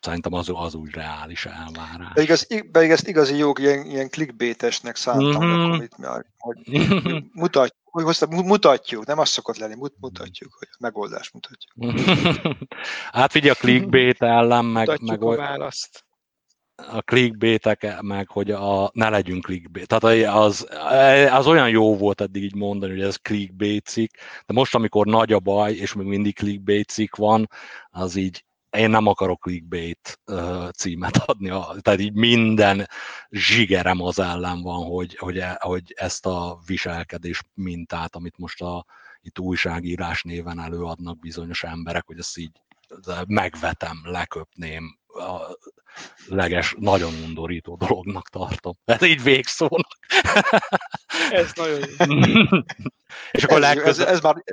szerintem 0.00 0.32
az, 0.32 0.50
az 0.54 0.74
úgy 0.74 0.90
reális 0.90 1.46
elvárás. 1.46 2.12
Pedig, 2.14 2.30
ez, 2.30 2.46
pedig 2.70 2.90
ezt 2.90 3.08
igazi 3.08 3.36
jog, 3.36 3.58
ilyen, 3.58 3.86
ilyen 3.86 4.10
clickbaitesnek 4.10 4.96
szántam, 4.96 5.44
mm-hmm. 5.44 5.70
amit 5.70 5.98
már, 5.98 6.24
hogy 6.38 6.58
mutat, 7.32 7.74
hogy 7.84 8.04
mutatjuk, 8.44 9.06
nem 9.06 9.18
az 9.18 9.28
szokott 9.28 9.56
lenni, 9.56 9.74
mutatjuk, 10.00 10.54
hogy 10.58 10.68
a 10.70 10.76
megoldást 10.80 11.32
mutatjuk. 11.32 11.74
hát 13.12 13.30
figyelj, 13.30 13.50
a 13.50 13.60
clickbait 13.60 14.22
ellen, 14.22 14.64
meg, 14.64 14.86
mutatjuk 14.86 15.10
meg 15.10 15.22
a 15.22 15.36
választ. 15.36 16.04
A 16.74 17.00
clickbaitek, 17.00 18.00
meg 18.02 18.28
hogy 18.28 18.50
a, 18.50 18.90
ne 18.94 19.08
legyünk 19.08 19.44
clickbait. 19.44 19.86
Tehát 19.86 20.34
az, 20.34 20.68
az 21.30 21.46
olyan 21.46 21.68
jó 21.68 21.96
volt 21.96 22.20
eddig 22.20 22.42
így 22.42 22.54
mondani, 22.54 22.92
hogy 22.92 23.02
ez 23.02 23.16
clickbait 23.16 23.86
cikk, 23.86 24.14
de 24.46 24.52
most, 24.52 24.74
amikor 24.74 25.06
nagy 25.06 25.32
a 25.32 25.38
baj, 25.38 25.72
és 25.72 25.92
még 25.92 26.06
mindig 26.06 26.34
clickbait 26.34 26.88
cikk 26.88 27.16
van, 27.16 27.48
az 27.90 28.16
így 28.16 28.44
én 28.70 28.90
nem 28.90 29.06
akarok 29.06 29.40
clickbait 29.40 30.20
címet 30.76 31.16
adni, 31.16 31.48
tehát 31.80 32.00
így 32.00 32.12
minden 32.12 32.88
zsigerem 33.30 34.00
az 34.00 34.18
ellen 34.18 34.62
van, 34.62 34.84
hogy, 34.84 35.16
hogy, 35.16 35.38
e, 35.38 35.56
hogy 35.60 35.94
ezt 35.96 36.26
a 36.26 36.58
viselkedés 36.66 37.42
mintát, 37.54 38.16
amit 38.16 38.38
most 38.38 38.62
a 38.62 38.84
itt 39.20 39.38
újságírás 39.38 40.22
néven 40.22 40.60
előadnak 40.60 41.18
bizonyos 41.18 41.62
emberek, 41.62 42.06
hogy 42.06 42.18
ezt 42.18 42.38
így 42.38 42.52
megvetem, 43.26 44.00
leköpném, 44.04 44.98
a 45.06 45.56
leges, 46.26 46.74
nagyon 46.78 47.12
undorító 47.24 47.76
dolognak 47.76 48.28
tartom. 48.28 48.74
Ez 48.84 49.02
így 49.02 49.22
végszónak. 49.22 49.98
Ez 51.30 51.52
nagyon 51.54 51.78
jó. 51.78 52.58
És 53.30 53.44
akkor 53.44 53.56
ez, 53.56 53.62
legközelebb... 53.62 54.08
ez, 54.08 54.16
ez, 54.16 54.20
már, 54.20 54.44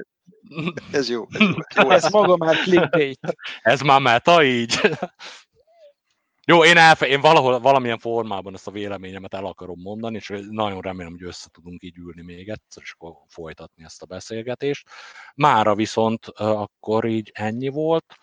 ez 0.92 1.10
jó. 1.10 1.28
Ez, 1.32 1.40
jó. 1.40 1.84
jó 1.84 1.90
ez 1.90 2.10
maga 2.10 2.38
már 2.38 2.56
clickbait. 2.56 3.20
Ez 3.62 3.82
már 3.82 4.02
meta 4.02 4.44
így. 4.44 4.80
Jó, 6.50 6.64
én, 6.64 6.78
elfe, 6.78 7.08
én 7.08 7.22
valahol, 7.22 7.60
valamilyen 7.60 8.00
formában 8.00 8.54
ezt 8.54 8.68
a 8.68 8.72
véleményemet 8.72 9.34
el 9.34 9.46
akarom 9.46 9.80
mondani, 9.82 10.16
és 10.16 10.34
nagyon 10.50 10.82
remélem, 10.82 11.12
hogy 11.12 11.24
össze 11.24 11.50
tudunk 11.52 11.84
így 11.84 11.98
ülni 11.98 12.22
még 12.22 12.50
egyszer, 12.50 12.84
és 12.84 12.94
akkor 12.98 13.14
folytatni 13.28 13.84
ezt 13.84 14.02
a 14.02 14.06
beszélgetést. 14.06 14.90
Mára 15.36 15.76
viszont 15.76 16.26
akkor 16.36 17.06
így 17.06 17.32
ennyi 17.34 17.68
volt. 17.68 18.16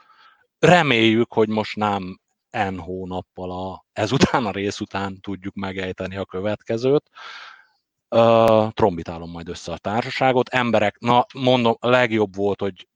Reméljük, 0.59 1.33
hogy 1.33 1.49
most 1.49 1.77
nem 1.77 2.21
N 2.51 2.79
hónappal 2.79 3.51
a, 3.51 3.85
ezután, 3.93 4.47
a 4.47 4.51
rész 4.51 4.81
után 4.81 5.21
tudjuk 5.21 5.55
megejteni 5.55 6.17
a 6.17 6.25
következőt. 6.25 7.11
Uh, 8.09 8.73
trombitálom 8.73 9.31
majd 9.31 9.49
össze 9.49 9.73
a 9.73 9.79
társaságot. 9.79 10.49
Emberek, 10.49 10.99
na 10.99 11.27
mondom, 11.35 11.77
legjobb 11.81 12.35
volt, 12.35 12.61
hogy 12.61 12.89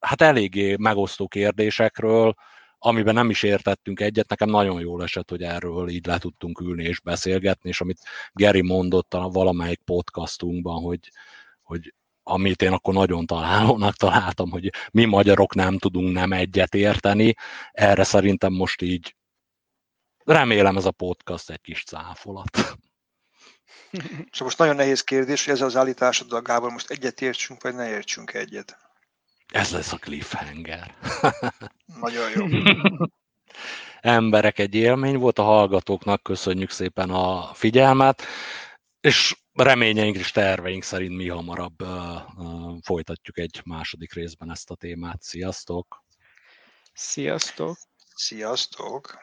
hát 0.00 0.20
eléggé 0.20 0.76
megosztó 0.76 1.28
kérdésekről, 1.28 2.34
amiben 2.78 3.14
nem 3.14 3.30
is 3.30 3.42
értettünk 3.42 4.00
egyet, 4.00 4.28
nekem 4.28 4.48
nagyon 4.48 4.80
jól 4.80 5.02
esett, 5.02 5.30
hogy 5.30 5.42
erről 5.42 5.88
így 5.88 6.06
le 6.06 6.18
tudtunk 6.18 6.60
ülni 6.60 6.84
és 6.84 7.00
beszélgetni, 7.00 7.68
és 7.68 7.80
amit 7.80 8.00
Geri 8.32 8.62
mondott 8.62 9.14
a 9.14 9.28
valamelyik 9.28 9.80
podcastunkban, 9.84 10.82
hogy, 10.82 11.10
hogy 11.62 11.94
amit 12.22 12.62
én 12.62 12.72
akkor 12.72 12.94
nagyon 12.94 13.26
találónak 13.26 13.94
találtam, 13.94 14.50
hogy 14.50 14.70
mi 14.92 15.04
magyarok 15.04 15.54
nem 15.54 15.78
tudunk 15.78 16.12
nem 16.12 16.32
egyet 16.32 16.74
érteni, 16.74 17.34
erre 17.72 18.04
szerintem 18.04 18.52
most 18.52 18.82
így 18.82 19.16
remélem 20.24 20.76
ez 20.76 20.84
a 20.84 20.90
podcast 20.90 21.50
egy 21.50 21.60
kis 21.60 21.84
cáfolat. 21.84 22.76
És 24.30 24.40
most 24.40 24.58
nagyon 24.58 24.76
nehéz 24.76 25.00
kérdés, 25.00 25.44
hogy 25.44 25.54
ez 25.54 25.60
az 25.60 25.76
állításoddal, 25.76 26.40
Gábor, 26.40 26.70
most 26.70 26.90
egyet 26.90 27.20
értsünk, 27.20 27.62
vagy 27.62 27.74
ne 27.74 27.88
értsünk 27.88 28.32
egyet. 28.32 28.78
Ez 29.48 29.70
lesz 29.70 29.92
a 29.92 29.96
cliffhanger. 29.96 30.94
Nagyon 32.00 32.30
jó. 32.34 32.46
Emberek, 34.00 34.58
egy 34.58 34.74
élmény 34.74 35.18
volt, 35.18 35.38
a 35.38 35.42
hallgatóknak 35.42 36.22
köszönjük 36.22 36.70
szépen 36.70 37.10
a 37.10 37.54
figyelmet, 37.54 38.22
és 39.00 39.36
reményeink 39.52 40.16
és 40.16 40.30
terveink 40.30 40.82
szerint 40.82 41.16
mi 41.16 41.28
hamarabb 41.28 41.82
uh, 41.82 41.88
uh, 42.36 42.76
folytatjuk 42.82 43.38
egy 43.38 43.60
második 43.64 44.12
részben 44.12 44.50
ezt 44.50 44.70
a 44.70 44.74
témát. 44.74 45.22
Sziasztok! 45.22 46.04
Sziasztok! 46.92 47.76
Sziasztok! 48.14 49.18